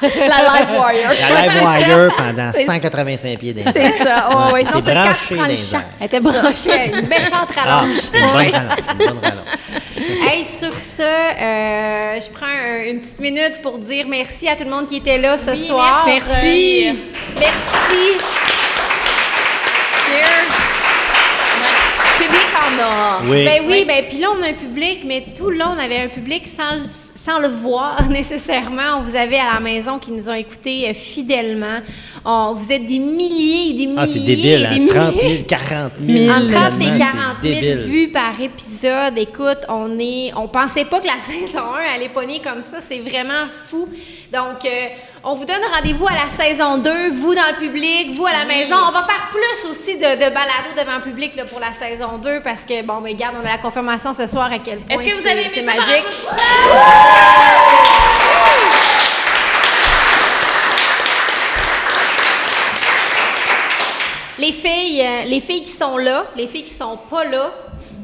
la 0.03 0.09
Livewire. 0.09 1.11
La 1.21 1.47
Livewire 1.47 2.15
pendant 2.17 2.53
185 2.53 3.39
pieds 3.39 3.53
d'indice. 3.53 3.73
C'est 3.75 3.91
ça. 3.91 4.29
Oh. 4.33 4.55
C'est 4.59 4.65
Non, 4.65 4.81
c'est 4.83 5.35
le 5.35 5.57
champ. 5.57 5.77
airs. 5.79 5.85
Elle 6.01 6.07
était 6.07 6.21
branchée 6.21 6.93
une 6.95 7.07
méchante 7.07 7.49
Ah, 7.57 7.81
rallonge. 7.81 7.97
une 8.15 8.21
bonne 8.21 8.31
rallonge, 8.33 8.79
une 8.91 8.99
bonne 9.07 9.19
rallonge. 9.23 9.45
Hey, 10.01 10.45
sur 10.45 10.81
ce, 10.81 11.03
euh, 11.03 12.21
je 12.21 12.31
prends 12.31 12.47
un- 12.47 12.85
une 12.91 13.01
petite 13.01 13.21
minute 13.21 13.61
pour 13.63 13.79
dire 13.79 14.07
merci 14.09 14.49
à 14.49 14.57
tout 14.57 14.65
le 14.65 14.71
monde 14.71 14.87
qui 14.87 14.97
était 14.97 15.19
là 15.19 15.37
ce 15.37 15.55
soir. 15.55 16.05
merci. 16.07 16.89
Euh, 16.89 16.93
merci. 17.39 18.19
Cheers. 20.07 20.47
Public 22.19 22.47
en 22.55 22.83
a. 22.83 23.21
Oui. 23.25 23.45
Ben 23.45 23.63
oui, 23.67 23.85
ben 23.87 24.05
puis 24.09 24.19
là 24.19 24.29
on 24.39 24.43
a 24.43 24.49
un 24.49 24.53
public, 24.55 25.01
mais 25.05 25.25
tout 25.37 25.51
le 25.51 25.59
long 25.59 25.75
on 25.77 25.79
avait 25.79 26.01
un 26.01 26.09
public 26.09 26.45
sans 26.47 26.77
le, 26.77 26.83
sans 27.31 27.39
le 27.39 27.49
voir 27.49 28.09
nécessairement. 28.11 28.99
On 28.99 29.03
vous 29.03 29.17
avait 29.17 29.39
à 29.39 29.55
la 29.55 29.61
maison 29.61 29.99
qui 29.99 30.11
nous 30.13 30.29
ont 30.29 30.35
écoutés 30.35 30.89
euh, 30.89 30.95
fidèlement. 30.95 31.79
On- 32.25 32.55
vous 32.55 32.73
êtes 32.73 32.87
des 32.87 32.99
milliers 32.99 33.71
et 33.71 33.73
des 33.75 33.87
milliers. 33.87 33.95
Ah, 33.99 34.07
c'est 34.07 34.21
débile, 34.21 34.67
hein? 34.71 34.77
des 34.79 34.87
30 34.87 35.15
000, 35.15 35.25
milliers. 35.27 35.43
40 35.45 35.93
000. 35.99 36.31
Entre 36.31 36.51
30 36.51 36.81
et 36.81 36.85
seulement, 36.85 36.99
40 36.99 37.37
c'est 37.43 37.49
000 37.49 37.61
débile. 37.61 37.77
vues 37.91 38.09
par 38.09 38.41
épisode. 38.41 39.19
Écoute, 39.19 39.59
on 39.69 39.99
est, 39.99 40.33
on 40.37 40.49
pensait 40.49 40.85
pas 40.85 41.01
que 41.01 41.07
la 41.07 41.19
saison 41.27 41.65
1 41.75 41.95
allait 41.97 42.09
pogner 42.09 42.41
comme 42.41 42.63
ça. 42.63 42.79
C'est 42.87 43.01
vraiment 43.01 43.47
fou. 43.67 43.89
Donc, 44.33 44.65
euh, 44.65 44.69
on 45.23 45.35
vous 45.35 45.45
donne 45.45 45.61
rendez-vous 45.75 46.07
à 46.07 46.15
la 46.15 46.31
saison 46.31 46.79
2, 46.79 47.11
vous 47.11 47.35
dans 47.35 47.49
le 47.51 47.57
public, 47.59 48.17
vous 48.17 48.27
à 48.27 48.33
la 48.33 48.45
maison. 48.47 48.77
On 48.89 48.91
va 48.91 49.05
faire 49.05 49.29
plus 49.31 49.71
aussi 49.71 49.97
de, 49.97 50.15
de 50.15 50.31
balado 50.31 50.71
devant 50.77 50.97
le 50.97 51.03
public 51.03 51.37
là, 51.37 51.45
pour 51.45 51.61
la 51.61 51.73
saison 51.75 52.19
2 52.19 52.41
parce 52.43 52.63
que, 52.63 52.83
bon, 52.83 53.01
mais 53.01 53.11
regarde, 53.11 53.37
on 53.43 53.47
a 53.47 53.51
la 53.51 53.59
confirmation 53.59 54.13
ce 54.15 54.27
soir 54.27 54.51
à 54.51 54.59
quel 54.59 54.79
point 54.81 54.97
Est-ce 54.99 55.11
que 55.11 55.21
vous 55.21 55.27
avez 55.27 55.43
aimé 55.43 55.51
c'est 55.55 55.63
magique. 55.63 56.05
Les 64.39 64.53
filles, 64.53 65.03
euh, 65.03 65.25
les 65.27 65.41
filles 65.41 65.65
qui 65.65 65.73
sont 65.73 65.99
là, 65.99 66.25
les 66.35 66.47
filles 66.47 66.65
qui 66.65 66.73
sont 66.73 66.99
pas 67.11 67.25
là, 67.25 67.53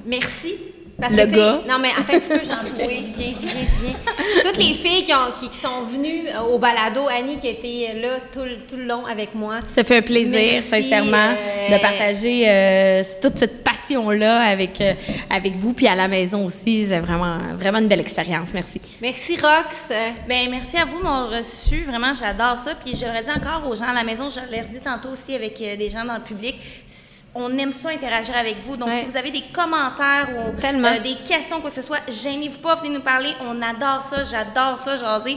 merci. 0.04 0.54
Parce 0.98 1.12
Le 1.12 1.26
gars. 1.26 1.60
Non, 1.68 1.78
mais 1.78 1.90
attends 1.90 2.14
un 2.14 2.18
petit 2.20 2.28
peu, 2.28 2.40
j'en 2.46 2.86
oui. 2.86 3.12
je 3.14 3.22
viens, 3.22 3.32
je 3.34 3.40
viens, 3.40 3.66
je 3.66 3.84
viens. 3.84 4.42
Toutes 4.42 4.56
les 4.56 4.72
filles 4.74 5.04
qui, 5.04 5.12
ont- 5.12 5.32
qui- 5.38 5.50
qui 5.50 5.56
sont 5.58 5.82
venues 5.84 6.26
euh, 6.28 6.40
au 6.40 6.58
balado, 6.58 7.06
Annie 7.08 7.36
qui 7.36 7.48
était 7.48 7.92
là 8.00 8.16
tout, 8.32 8.40
le- 8.40 8.56
tout 8.66 8.76
le 8.76 8.84
long 8.84 9.04
avec 9.04 9.34
moi. 9.34 9.56
Ça 9.68 9.84
fait 9.84 9.98
un 9.98 10.02
plaisir, 10.02 10.32
Merci, 10.32 10.68
sincèrement, 10.70 11.34
euh, 11.36 11.76
de 11.76 11.80
partager 11.82 12.48
euh, 12.48 13.02
toute 13.20 13.36
cette 13.36 13.62
passion-là 13.62 14.40
avec, 14.40 14.80
euh, 14.80 14.94
avec 15.28 15.56
vous, 15.56 15.74
puis 15.74 15.86
à 15.86 15.94
la 15.94 16.08
maison 16.08 16.46
aussi. 16.46 16.86
C'est 16.88 17.00
vraiment, 17.00 17.38
vraiment 17.56 17.78
une 17.78 17.88
belle 17.88 18.00
expérience. 18.00 18.54
Merci. 18.54 18.80
Merci 19.02 19.36
Rox. 19.36 19.88
Euh, 19.90 20.10
Ben 20.26 20.48
merci 20.50 20.78
à 20.78 20.86
vous 20.86 20.98
de 20.98 21.02
m'avoir 21.04 21.28
reçu. 21.30 21.82
Vraiment, 21.84 22.14
j'adore 22.14 22.58
ça. 22.58 22.74
Puis 22.74 22.94
je 22.96 23.04
le 23.04 23.12
redis 23.12 23.30
encore 23.30 23.68
aux 23.70 23.74
gens 23.74 23.88
à 23.88 23.92
la 23.92 24.02
maison, 24.04 24.28
je 24.30 24.40
l'ai 24.50 24.62
redit 24.62 24.80
tantôt 24.80 25.10
aussi 25.10 25.34
avec 25.34 25.60
euh, 25.60 25.76
des 25.76 25.90
gens 25.90 26.04
dans 26.06 26.14
le 26.16 26.22
public. 26.22 26.56
On 27.38 27.56
aime 27.58 27.72
ça 27.72 27.90
interagir 27.90 28.36
avec 28.36 28.58
vous. 28.60 28.76
Donc, 28.76 28.88
Ouais. 28.88 29.00
si 29.00 29.06
vous 29.06 29.16
avez 29.16 29.30
des 29.30 29.42
commentaires 29.52 30.28
ou 30.34 30.54
euh, 30.64 30.98
des 31.00 31.14
questions, 31.26 31.60
quoi 31.60 31.68
que 31.70 31.76
ce 31.76 31.82
soit, 31.82 32.00
gênez-vous 32.08 32.58
pas, 32.58 32.74
venez 32.76 32.88
nous 32.90 33.02
parler. 33.02 33.34
On 33.42 33.60
adore 33.62 34.02
ça, 34.08 34.22
j'adore 34.22 34.78
ça, 34.78 34.96
jaser. 34.96 35.36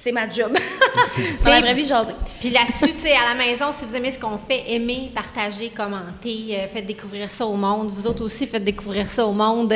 C'est 0.00 0.12
ma 0.12 0.28
job. 0.28 0.56
Dans 1.44 1.50
la 1.50 1.60
vraie 1.60 1.74
vie, 1.74 1.84
jaser. 1.84 2.14
Puis 2.38 2.50
là-dessus, 2.50 2.94
tu 2.94 3.00
sais, 3.00 3.12
à 3.12 3.30
la 3.30 3.34
maison, 3.34 3.66
si 3.76 3.84
vous 3.84 3.94
aimez 3.96 4.10
ce 4.12 4.18
qu'on 4.18 4.38
fait, 4.38 4.62
aimez, 4.68 5.10
partagez, 5.14 5.70
commentez, 5.76 6.50
euh, 6.52 6.66
faites 6.72 6.86
découvrir 6.86 7.28
ça 7.30 7.44
au 7.44 7.54
monde. 7.54 7.90
Vous 7.92 8.06
autres 8.06 8.24
aussi, 8.24 8.46
faites 8.46 8.62
découvrir 8.64 9.06
ça 9.08 9.26
au 9.26 9.32
monde. 9.32 9.74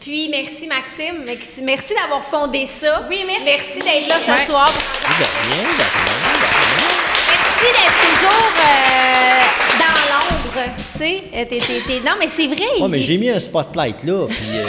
Puis 0.00 0.28
merci 0.30 0.68
Maxime, 0.68 1.24
Merci- 1.64 1.94
d'avoir 2.00 2.22
fondé 2.24 2.66
ça. 2.66 3.02
Oui, 3.08 3.24
merci. 3.26 3.44
Merci 3.44 3.78
d'être 3.80 4.08
là 4.08 4.16
ce 4.24 4.30
Ouais. 4.30 4.46
soir. 4.46 4.66
De 4.68 5.24
rien, 5.24 5.62
de 5.62 5.66
rien, 5.66 6.34
de 6.38 6.46
rien. 6.54 6.88
Merci 7.28 7.66
d'être 7.72 8.20
toujours 8.20 8.52
euh, 8.60 9.40
dans 9.78 10.00
l'ombre, 10.10 10.43
tu 10.92 10.98
sais. 10.98 11.22
Euh, 11.34 11.44
t'es- 11.44 11.58
t'es- 11.58 11.82
t'es- 11.86 12.00
Non, 12.04 12.12
mais 12.18 12.28
c'est 12.28 12.46
vrai. 12.46 12.64
Oh, 12.80 12.88
mais 12.88 12.98
j'ai 13.00 13.16
mis 13.18 13.30
un 13.30 13.38
spotlight 13.38 14.04
là, 14.04 14.26
puis 14.28 14.38
euh, 14.54 14.64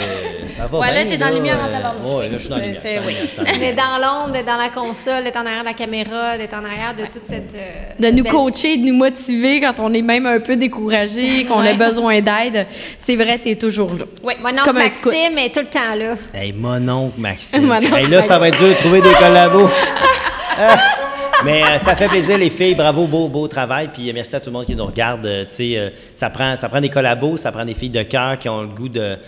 ça 0.48 0.66
va 0.66 0.78
Ouais, 0.78 0.86
là, 0.94 1.02
bien. 1.02 1.10
t'es 1.12 1.16
dans 1.18 1.26
la 1.26 1.32
lumière 1.34 1.58
en 1.62 1.68
euh, 1.68 1.72
tabarnouche, 1.72 2.10
Ouais, 2.10 2.16
oui. 2.26 2.30
là, 2.30 2.32
je 2.32 2.38
suis 2.38 2.48
dans 2.48 2.56
la 2.56 2.66
lumière. 2.66 2.82
Suis 2.82 3.72
dans 3.74 3.98
l'ombre, 4.02 4.32
d'être 4.32 4.46
dans 4.46 4.56
la 4.56 4.68
console, 4.68 5.24
d'être 5.24 5.36
en 5.36 5.46
arrière 5.46 5.60
de 5.60 5.66
la 5.68 5.74
caméra, 5.74 6.36
d'être 6.38 6.54
en 6.54 6.64
arrière 6.64 6.94
de 6.96 7.04
toute 7.04 7.24
cette. 7.24 7.54
euh, 7.54 7.68
De 7.98 8.04
cette 8.06 8.14
nous 8.16 8.22
belle- 8.24 8.32
coacher, 8.32 8.76
de 8.76 8.86
nous 8.86 8.94
motiver 8.96 9.60
quand 9.60 9.74
on 9.80 9.92
est 9.92 10.02
même 10.02 10.26
un 10.26 10.40
peu 10.40 10.56
découragé, 10.56 11.44
qu'on 11.48 11.60
a 11.60 11.72
besoin 11.74 12.20
d'aide. 12.20 12.66
C'est 12.98 13.16
vrai, 13.16 13.38
tu 13.42 13.50
es 13.50 13.54
toujours 13.56 13.92
là. 13.94 14.04
Oui, 14.22 14.34
mon 14.42 14.50
oncle 14.50 14.62
Comme. 14.64 14.76
Maxime 14.78 15.38
est 15.38 15.54
tout 15.54 15.60
le 15.60 15.66
temps 15.66 15.94
là. 15.96 16.14
Hey, 16.34 16.52
mon 16.52 16.88
oncle 16.88 17.18
Maxime. 17.18 17.62
Mon 17.66 17.74
oncle 17.76 17.94
Hey, 17.94 18.08
là, 18.08 18.22
ça 18.22 18.38
va 18.38 18.48
être 18.48 18.58
dur 18.58 18.68
de 18.68 18.74
trouver 18.74 19.00
des 19.00 19.12
collabos. 19.14 19.68
Mais 21.44 21.62
euh, 21.62 21.78
ça 21.78 21.94
fait 21.96 22.08
plaisir, 22.08 22.38
les 22.38 22.50
filles. 22.50 22.74
Bravo, 22.74 23.06
beau, 23.06 23.28
beau 23.28 23.46
travail. 23.48 23.90
Puis 23.92 24.08
euh, 24.08 24.12
merci 24.14 24.34
à 24.36 24.40
tout 24.40 24.46
le 24.46 24.54
monde 24.54 24.66
qui 24.66 24.74
nous 24.74 24.86
regarde. 24.86 25.26
Euh, 25.26 25.44
tu 25.44 25.54
sais, 25.54 25.76
euh, 25.76 25.90
ça, 26.14 26.30
prend, 26.30 26.56
ça 26.56 26.68
prend 26.68 26.80
des 26.80 26.88
collabos, 26.88 27.36
ça 27.36 27.52
prend 27.52 27.64
des 27.64 27.74
filles 27.74 27.90
de 27.90 28.02
cœur 28.02 28.38
qui 28.38 28.48
ont 28.48 28.62
le 28.62 28.68
goût 28.68 28.88
de, 28.88 29.18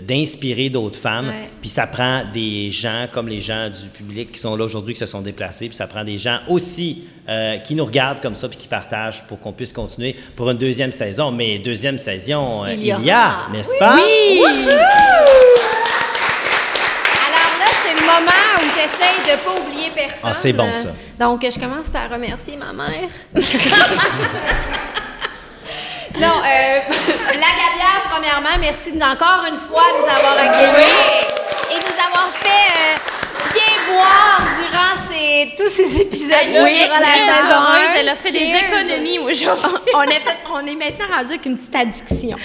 d'inspirer 0.00 0.68
d'autres 0.68 0.98
femmes. 0.98 1.28
Ouais. 1.28 1.50
Puis 1.60 1.70
ça 1.70 1.86
prend 1.86 2.22
des 2.32 2.70
gens 2.70 3.06
comme 3.10 3.28
les 3.28 3.40
gens 3.40 3.68
du 3.68 3.88
public 3.88 4.32
qui 4.32 4.38
sont 4.38 4.56
là 4.56 4.64
aujourd'hui, 4.64 4.94
qui 4.94 5.00
se 5.00 5.06
sont 5.06 5.20
déplacés. 5.20 5.68
Puis 5.68 5.76
ça 5.76 5.86
prend 5.86 6.04
des 6.04 6.18
gens 6.18 6.38
aussi 6.48 7.04
euh, 7.28 7.58
qui 7.58 7.74
nous 7.74 7.84
regardent 7.84 8.20
comme 8.20 8.34
ça 8.34 8.48
puis 8.48 8.58
qui 8.58 8.68
partagent 8.68 9.22
pour 9.24 9.40
qu'on 9.40 9.52
puisse 9.52 9.72
continuer 9.72 10.16
pour 10.34 10.50
une 10.50 10.58
deuxième 10.58 10.92
saison. 10.92 11.30
Mais 11.32 11.58
deuxième 11.58 11.98
saison, 11.98 12.64
euh, 12.64 12.72
Il 12.72 12.84
y 12.84 12.92
a, 13.10 13.48
n'est-ce 13.52 13.76
pas? 13.78 13.94
Alors 13.94 14.02
là, 17.58 17.68
c'est 17.82 17.94
le 17.94 18.00
moment 18.00 18.60
où 18.60 18.64
j'essaye 18.86 19.36
de 19.36 19.42
pas 19.42 19.54
oublier 19.60 19.90
personne. 19.94 20.30
Ah, 20.30 20.34
c'est 20.34 20.52
bon, 20.52 20.72
ça. 20.72 20.90
Donc, 21.18 21.42
je 21.42 21.58
commence 21.58 21.90
par 21.90 22.10
remercier 22.10 22.56
ma 22.56 22.72
mère. 22.72 23.08
non, 26.20 26.36
euh, 26.44 26.80
la 27.34 27.52
Gabière, 27.52 28.02
premièrement, 28.10 28.56
merci 28.60 28.92
de- 28.92 29.02
encore 29.02 29.44
une 29.48 29.58
fois 29.58 29.82
de 29.92 29.98
nous 30.02 30.08
avoir 30.08 30.36
accueillis 30.38 31.26
et 31.70 31.74
nous 31.74 31.98
avoir 32.06 32.28
fait 32.40 32.66
euh, 32.72 32.96
bien 33.52 33.72
boire 33.94 34.40
durant 34.58 34.94
ces, 35.10 35.54
tous 35.56 35.68
ces 35.70 36.00
épisodes-là. 36.00 36.62
Oui, 36.64 36.78
durant 36.78 37.00
la 37.00 37.14
saison 37.14 37.60
heureuse. 37.60 37.96
Elle 37.98 38.08
a 38.08 38.16
fait 38.16 38.32
des 38.32 38.52
économies 38.54 39.18
aujourd'hui. 39.18 39.76
on, 39.94 40.02
fait, 40.06 40.36
on 40.52 40.66
est 40.66 40.74
maintenant 40.76 41.06
rendu 41.14 41.28
avec 41.30 41.46
une 41.46 41.56
petite 41.56 41.74
addiction. 41.74 42.36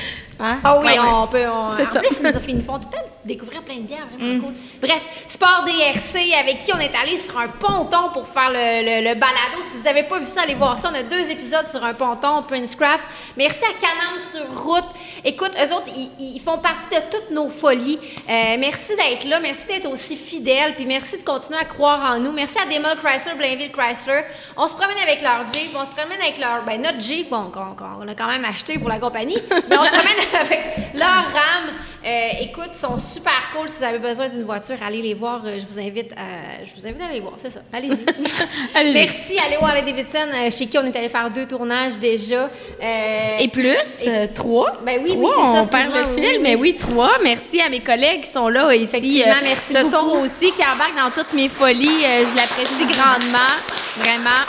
Hein? 0.42 0.60
Ah 0.64 0.80
oui, 0.80 0.86
Ouais, 0.88 1.00
on 1.00 1.28
peut. 1.28 1.46
on- 1.48 1.76
C'est 1.76 1.88
en 1.88 1.92
ça. 1.92 2.00
plus, 2.00 2.18
ils 2.20 2.24
nous, 2.24 2.30
ont 2.38 2.40
fait- 2.40 2.54
nous 2.54 2.62
font 2.64 2.80
tout 2.80 2.88
le 2.92 2.98
temps 2.98 3.04
découvrir 3.24 3.62
plein 3.62 3.76
de 3.76 3.82
bières, 3.82 4.08
vraiment 4.18 4.42
cool. 4.42 4.54
Bref, 4.82 5.02
Sport 5.28 5.64
DRC, 5.66 6.34
avec 6.40 6.58
qui 6.60 6.74
on 6.74 6.80
est 6.80 6.92
allé 6.96 7.18
sur 7.18 7.38
un 7.38 7.48
ponton 7.48 8.10
pour 8.14 8.28
faire 8.28 8.50
le, 8.50 8.82
le- 8.84 9.08
le 9.10 9.14
balado. 9.16 9.62
Si 9.72 9.78
vous 9.78 9.84
n'avez 9.84 10.04
pas 10.04 10.18
vu 10.20 10.26
ça, 10.26 10.42
allez 10.42 10.56
voir 10.56 10.80
ça. 10.80 10.90
On 10.92 10.96
a 10.98 11.04
deux 11.04 11.30
épisodes 11.30 11.68
sur 11.68 11.84
un 11.84 11.94
ponton, 11.94 12.42
Princecraft. 12.48 13.04
Merci 13.38 13.60
à 13.64 13.74
Canam 13.80 14.18
sur 14.32 14.64
route. 14.64 14.84
Écoute, 15.24 15.52
eux 15.56 15.76
autres, 15.76 15.88
ils, 15.96 16.36
ils 16.36 16.40
font 16.42 16.58
partie 16.58 16.90
de 16.90 17.02
toutes 17.12 17.30
nos 17.32 17.50
folies. 17.50 18.00
Euh, 18.28 18.56
merci 18.58 18.96
d'être 18.96 19.26
là. 19.26 19.40
Merci 19.40 19.68
d'être 19.68 19.88
aussi 19.92 20.18
fidèles. 20.18 20.74
Puis 20.76 20.86
merci 20.86 21.18
de 21.18 21.24
continuer 21.24 21.60
à 21.60 21.66
croire 21.66 22.16
en 22.16 22.20
nous. 22.20 22.32
Merci 22.32 22.56
à 22.58 22.66
Demol 22.66 22.98
Chrysler, 22.98 23.36
Blainville 23.38 23.72
Chrysler. 23.72 24.22
On 24.58 24.68
se 24.68 24.74
promène 24.74 24.98
avec 25.04 25.22
leur 25.22 25.48
Jeep. 25.54 25.70
On 25.76 25.86
se 25.86 25.92
promène 25.92 26.20
avec 26.20 26.40
leur. 26.40 26.64
Ben, 26.66 26.82
notre 26.82 27.00
Jeep, 27.00 27.30
bon, 27.30 27.52
qu'on 27.54 27.76
qu'on 27.76 28.08
a 28.08 28.16
quand 28.16 28.28
même 28.28 28.46
acheté 28.46 28.80
pour 28.80 28.90
la 28.90 29.00
compagnie. 29.00 29.38
mais 29.70 29.78
on 29.78 29.86
se 29.86 29.92
promène 29.92 30.31
avec 30.40 30.60
leur 30.94 31.08
RAM. 31.08 31.74
Euh, 32.04 32.30
écoute, 32.42 32.70
ils 32.74 32.80
sont 32.80 32.98
super 32.98 33.50
cool. 33.56 33.70
Si 33.70 33.78
vous 33.78 33.84
avez 33.84 34.00
besoin 34.00 34.28
d'une 34.28 34.42
voiture, 34.44 34.76
allez 34.84 35.04
les 35.04 35.14
voir. 35.14 35.42
Euh, 35.46 35.60
Je 35.60 35.66
vous 35.72 35.80
invite 35.80 36.12
à, 36.14 36.64
je 36.66 36.74
vous 36.74 36.88
invite 36.88 37.00
à 37.00 37.06
aller 37.06 37.14
les 37.16 37.20
voir. 37.20 37.34
C'est 37.38 37.52
ça. 37.52 37.60
Allez-y. 37.72 37.92
Merci. 38.94 39.38
Allez 39.46 39.58
voir 39.60 39.76
les 39.76 39.84
Davidson, 39.84 40.18
euh, 40.34 40.50
chez 40.50 40.66
qui 40.66 40.78
on 40.80 40.86
est 40.86 40.96
allé 40.96 41.10
faire 41.10 41.30
deux 41.30 41.46
tournages 41.46 42.00
déjà. 42.00 42.50
Euh, 42.82 43.38
Et 43.40 43.48
plus, 43.50 43.76
euh, 44.08 44.26
trois. 44.34 44.80
Ben 44.84 45.00
oui, 45.04 45.12
oui, 45.16 45.28
Trois, 45.30 45.32
c'est 45.36 45.54
ça, 45.58 45.62
on 45.64 45.68
perd 45.68 45.94
le 45.94 46.16
fil, 46.16 46.32
oui, 46.38 46.40
mais 46.42 46.56
oui, 46.56 46.76
trois. 46.80 47.12
Merci 47.24 47.62
à 47.62 47.70
mes 47.70 47.82
collègues 47.82 48.22
qui 48.22 48.32
sont 48.32 48.48
là 48.50 48.74
ici 48.74 48.84
Effectivement, 48.96 49.34
euh, 49.34 49.44
merci 49.44 49.74
ce 49.74 49.78
beaucoup. 49.80 49.90
soir 49.92 50.06
aussi, 50.22 50.52
qui 50.54 50.62
embarquent 50.64 50.98
dans 50.98 51.12
toutes 51.12 51.34
mes 51.34 51.50
folies. 51.50 52.04
Euh, 52.04 52.26
je 52.32 52.36
l'apprécie 52.36 52.86
grandement, 52.98 53.54
vraiment. 53.98 54.42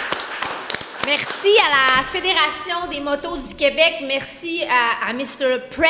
Merci 1.04 1.48
à 1.58 1.98
la 1.98 2.02
Fédération 2.12 2.88
des 2.90 3.00
motos 3.00 3.36
du 3.36 3.54
Québec. 3.54 4.04
Merci 4.06 4.62
à, 4.70 5.10
à 5.10 5.12
Mr. 5.12 5.58
Prez 5.68 5.88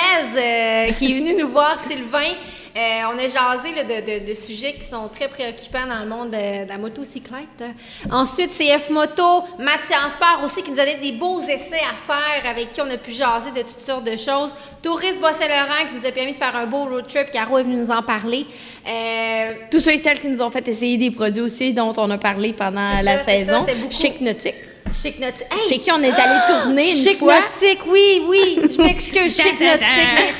euh, 0.89 0.93
qui 0.93 1.13
est 1.13 1.19
venu 1.19 1.35
nous 1.41 1.49
voir, 1.49 1.79
Sylvain. 1.81 2.33
Euh, 2.75 2.81
on 3.13 3.19
a 3.19 3.29
jasé 3.29 3.75
là, 3.75 3.85
de, 3.85 4.01
de- 4.21 4.27
de 4.31 4.35
sujets 4.35 4.73
qui 4.73 4.87
sont 4.89 5.09
très 5.15 5.29
préoccupants 5.29 5.87
dans 5.87 5.99
le 5.99 6.07
monde 6.09 6.31
de, 6.31 6.65
de 6.65 6.69
la 6.69 6.79
motocyclette. 6.79 7.63
Ensuite, 8.11 8.51
CF 8.57 8.89
Moto, 8.89 9.45
Mathias 9.59 10.15
Sport 10.15 10.41
aussi 10.43 10.63
qui 10.63 10.71
nous 10.71 10.81
a 10.81 10.87
donné 10.87 10.97
des 10.99 11.13
beaux 11.13 11.41
essais 11.43 11.83
à 11.83 11.95
faire, 11.95 12.51
avec 12.51 12.71
qui 12.71 12.81
on 12.81 12.89
a 12.89 12.97
pu 12.97 13.11
jaser 13.13 13.51
de 13.51 13.61
toutes 13.61 13.81
sortes 13.81 14.05
de 14.05 14.17
choses. 14.17 14.55
Tourisme 14.83 15.21
Bas-Saint-Laurent 15.21 15.87
qui 15.91 16.01
nous 16.01 16.07
a 16.07 16.13
permis 16.13 16.33
de 16.33 16.39
faire 16.39 16.57
un 16.57 16.65
beau 16.65 16.85
road 16.87 17.07
trip. 17.07 17.31
Caro 17.31 17.59
est 17.59 17.63
venue 17.65 17.77
nous 17.77 17.91
en 17.91 18.03
parler. 18.03 18.47
Euh, 18.89 19.53
Tous 19.71 19.81
ceux 19.81 19.93
et 19.93 19.99
celles 19.99 20.19
qui 20.21 20.29
nous 20.29 20.41
ont 20.41 20.51
fait 20.51 20.67
essayer 20.67 20.97
des 20.97 21.11
produits 21.11 21.43
aussi 21.43 21.75
dont 21.75 21.93
on 21.99 22.11
a 22.11 22.17
parlé 22.17 22.55
pendant 22.55 23.03
la 23.03 23.19
ça, 23.19 23.25
c'est 23.27 23.45
ça, 23.45 23.51
saison. 23.67 23.67
beaucoup. 23.81 23.93
Chic 23.93 24.19
Nautique. 24.23 24.55
Chic 24.91 25.19
Nautique. 25.19 25.47
Hey! 25.51 25.69
Chez 25.69 25.79
qui 25.79 25.93
on 25.93 26.01
est 26.03 26.13
allé 26.13 26.41
tourner 26.47 26.83
une 26.83 26.97
Chic 26.97 27.19
fois. 27.19 27.41
Nautique, 27.41 27.81
oui, 27.87 28.23
oui. 28.29 28.61
Je 28.71 28.83
m'excuse. 28.83 29.37
Chic. 29.43 29.61
Nautique, 29.61 29.81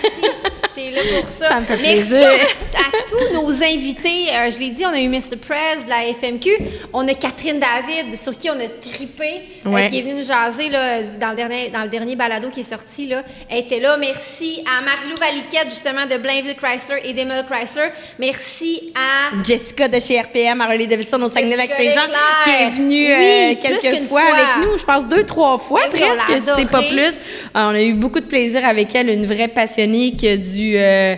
merci. 0.03 0.35
T'es 0.75 0.91
là 0.91 1.01
pour 1.21 1.29
ça. 1.29 1.49
Ça 1.49 1.61
me 1.61 1.67
fait 1.67 1.77
merci 1.77 2.09
plaisir. 2.09 2.29
à 2.75 3.09
tous 3.09 3.35
nos 3.35 3.63
invités. 3.63 4.29
Euh, 4.33 4.51
je 4.51 4.59
l'ai 4.59 4.71
dit, 4.71 4.85
on 4.87 4.91
a 4.91 5.01
eu 5.01 5.09
Mr. 5.09 5.37
Prez 5.41 5.85
de 5.85 5.89
la 5.89 6.13
FMQ. 6.15 6.51
On 6.93 7.07
a 7.07 7.15
Catherine 7.15 7.59
David, 7.59 8.17
sur 8.19 8.33
qui 8.33 8.49
on 8.49 8.59
a 8.59 8.69
tripé, 8.69 9.43
euh, 9.67 9.87
qui 9.87 9.99
est 9.99 10.03
venue 10.03 10.15
nous 10.15 10.25
jaser 10.25 10.71
là, 10.71 11.03
dans, 11.21 11.31
le 11.31 11.37
dernier, 11.37 11.71
dans 11.71 11.83
le 11.83 11.89
dernier 11.89 12.17
balado 12.17 12.49
qui 12.51 12.61
est 12.61 12.71
sorti. 12.71 13.07
Là. 13.07 13.23
Elle 13.51 13.61
était 13.61 13.81
là. 13.81 13.97
Merci 13.97 14.63
à 14.67 14.83
Marilou 14.83 15.17
Valiquette, 15.19 15.71
justement, 15.71 16.07
de 16.07 16.17
Blainville 16.17 16.57
Chrysler 16.57 17.01
et 17.05 17.13
d'Emile 17.13 17.45
Chrysler. 17.49 17.89
Merci 18.19 18.93
à 18.95 19.43
Jessica 19.45 19.89
de 19.89 20.01
chez 20.01 20.21
RPM, 20.21 20.61
Harley 20.61 20.87
Davidson 20.87 21.21
au 21.23 21.29
Saguenay-Lac-Saint-Jean, 21.29 22.11
qui 22.45 22.51
est 22.51 22.71
venue 22.71 23.07
Oui, 23.07 23.13
euh, 23.13 23.55
quelques 23.61 24.09
fois, 24.09 24.23
fois. 24.23 24.35
avec 24.35 24.67
nous, 24.69 24.79
je 24.79 24.85
pense 24.85 25.09
deux, 25.09 25.25
trois 25.25 25.59
fois 25.59 25.83
Oui, 25.93 26.01
presque, 26.01 26.43
c'est 26.57 26.71
pas 26.71 26.83
plus. 26.83 27.19
On 27.55 27.75
a 27.75 27.83
eu 27.83 27.93
beaucoup 27.95 28.21
de 28.21 28.27
plaisir 28.27 28.65
avec 28.67 28.95
elle, 28.95 29.11
une 29.11 29.27
vraie 29.27 29.49
passionnée 29.49 30.13
qui 30.13 30.29
a 30.29 30.37
du, 30.37 30.62
euh, 30.77 31.17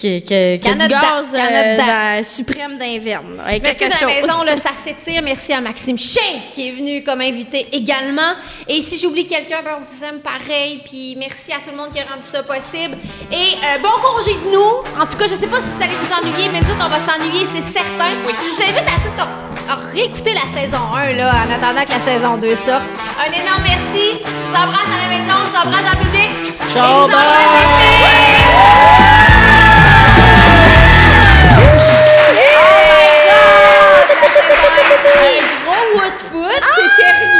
qui, 0.00 0.22
qui- 0.22 0.58
qui 0.60 0.68
a 0.68 0.72
en 0.72 0.76
du 0.76 0.86
gaz 0.88 1.34
en 1.34 1.38
euh, 1.38 1.76
dans- 1.76 2.24
suprême 2.24 2.78
Parce 3.60 3.74
que 3.74 3.78
quelque 3.80 4.02
à 4.02 4.06
la 4.06 4.14
maison, 4.22 4.42
là, 4.44 4.56
ça 4.66 4.70
s'étire. 4.84 5.22
Merci 5.22 5.52
à 5.52 5.60
Maxime 5.60 5.98
Chien 5.98 6.40
qui 6.52 6.68
est 6.68 6.72
venu 6.72 7.02
comme 7.04 7.20
invité 7.20 7.66
également. 7.72 8.32
Et 8.66 8.80
si 8.82 8.98
j'oublie 8.98 9.26
quelqu'un, 9.26 9.60
ben, 9.64 9.76
on 9.78 9.82
vous 9.84 10.02
aime 10.04 10.20
pareil. 10.20 10.80
Puis 10.84 11.14
merci 11.18 11.52
à 11.52 11.56
tout 11.62 11.70
le 11.70 11.76
monde 11.76 11.92
qui 11.92 12.00
a 12.00 12.04
rendu 12.04 12.22
ça 12.24 12.42
possible. 12.42 12.96
Et 13.30 13.54
euh, 13.62 13.78
bon 13.82 13.90
congé 14.02 14.32
de 14.32 14.48
nous. 14.50 14.82
En 15.00 15.06
tout 15.06 15.16
cas, 15.18 15.26
je 15.26 15.34
sais 15.34 15.46
pas 15.48 15.60
si 15.60 15.68
vous 15.74 15.82
allez 15.82 15.94
vous 16.00 16.12
ennuyer, 16.18 16.48
mais 16.52 16.60
nous 16.60 16.74
on 16.82 16.88
va 16.88 16.98
s'ennuyer, 17.00 17.46
c'est 17.52 17.62
certain. 17.72 18.14
Je 18.26 18.32
vous 18.32 18.62
invite 18.62 18.88
à 18.88 18.98
tout 19.04 19.16
à 19.22 19.28
réécouter 19.92 20.32
la 20.34 20.46
saison 20.60 20.82
1 20.96 21.12
là, 21.12 21.30
en 21.46 21.50
attendant 21.52 21.84
que 21.84 21.90
la 21.90 22.00
saison 22.00 22.36
2 22.38 22.56
sorte. 22.56 22.88
Un 23.20 23.30
énorme 23.32 23.62
merci. 23.62 24.16
Je 24.24 24.30
vous 24.48 24.56
embrasse 24.56 24.88
à 24.88 24.96
la 25.02 25.08
maison, 25.18 25.34
je 25.44 25.48
vous 25.50 25.56
embrasse 25.56 25.92
le 25.92 25.98
public. 26.06 26.30
Ciao, 26.72 27.06
bye. 27.06 27.16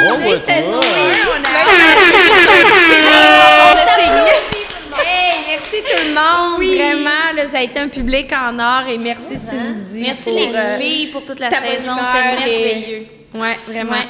A 0.06 0.12
tout 0.12 0.66
le 0.66 0.70
monde. 0.70 0.84
Hey, 5.06 5.34
merci 5.48 5.82
tout 5.82 6.02
le 6.04 6.14
monde. 6.14 6.62
Vraiment, 6.62 7.32
là, 7.34 7.42
ça 7.52 7.58
a 7.58 7.62
été 7.62 7.78
un 7.78 7.88
public 7.88 8.32
en 8.32 8.58
or 8.58 8.88
et 8.88 8.98
merci 8.98 9.38
Cindy. 9.48 10.02
Merci 10.02 10.30
pour, 10.30 10.38
les 10.38 10.52
euh, 10.54 10.78
filles 10.78 11.06
pour 11.08 11.24
toute 11.24 11.40
la 11.40 11.50
saison, 11.50 11.92
c'était 11.96 12.18
et- 12.18 12.64
merveilleux. 12.64 13.06
Ouais, 13.34 13.56
vraiment. 13.68 13.92
Ouais. 13.92 14.08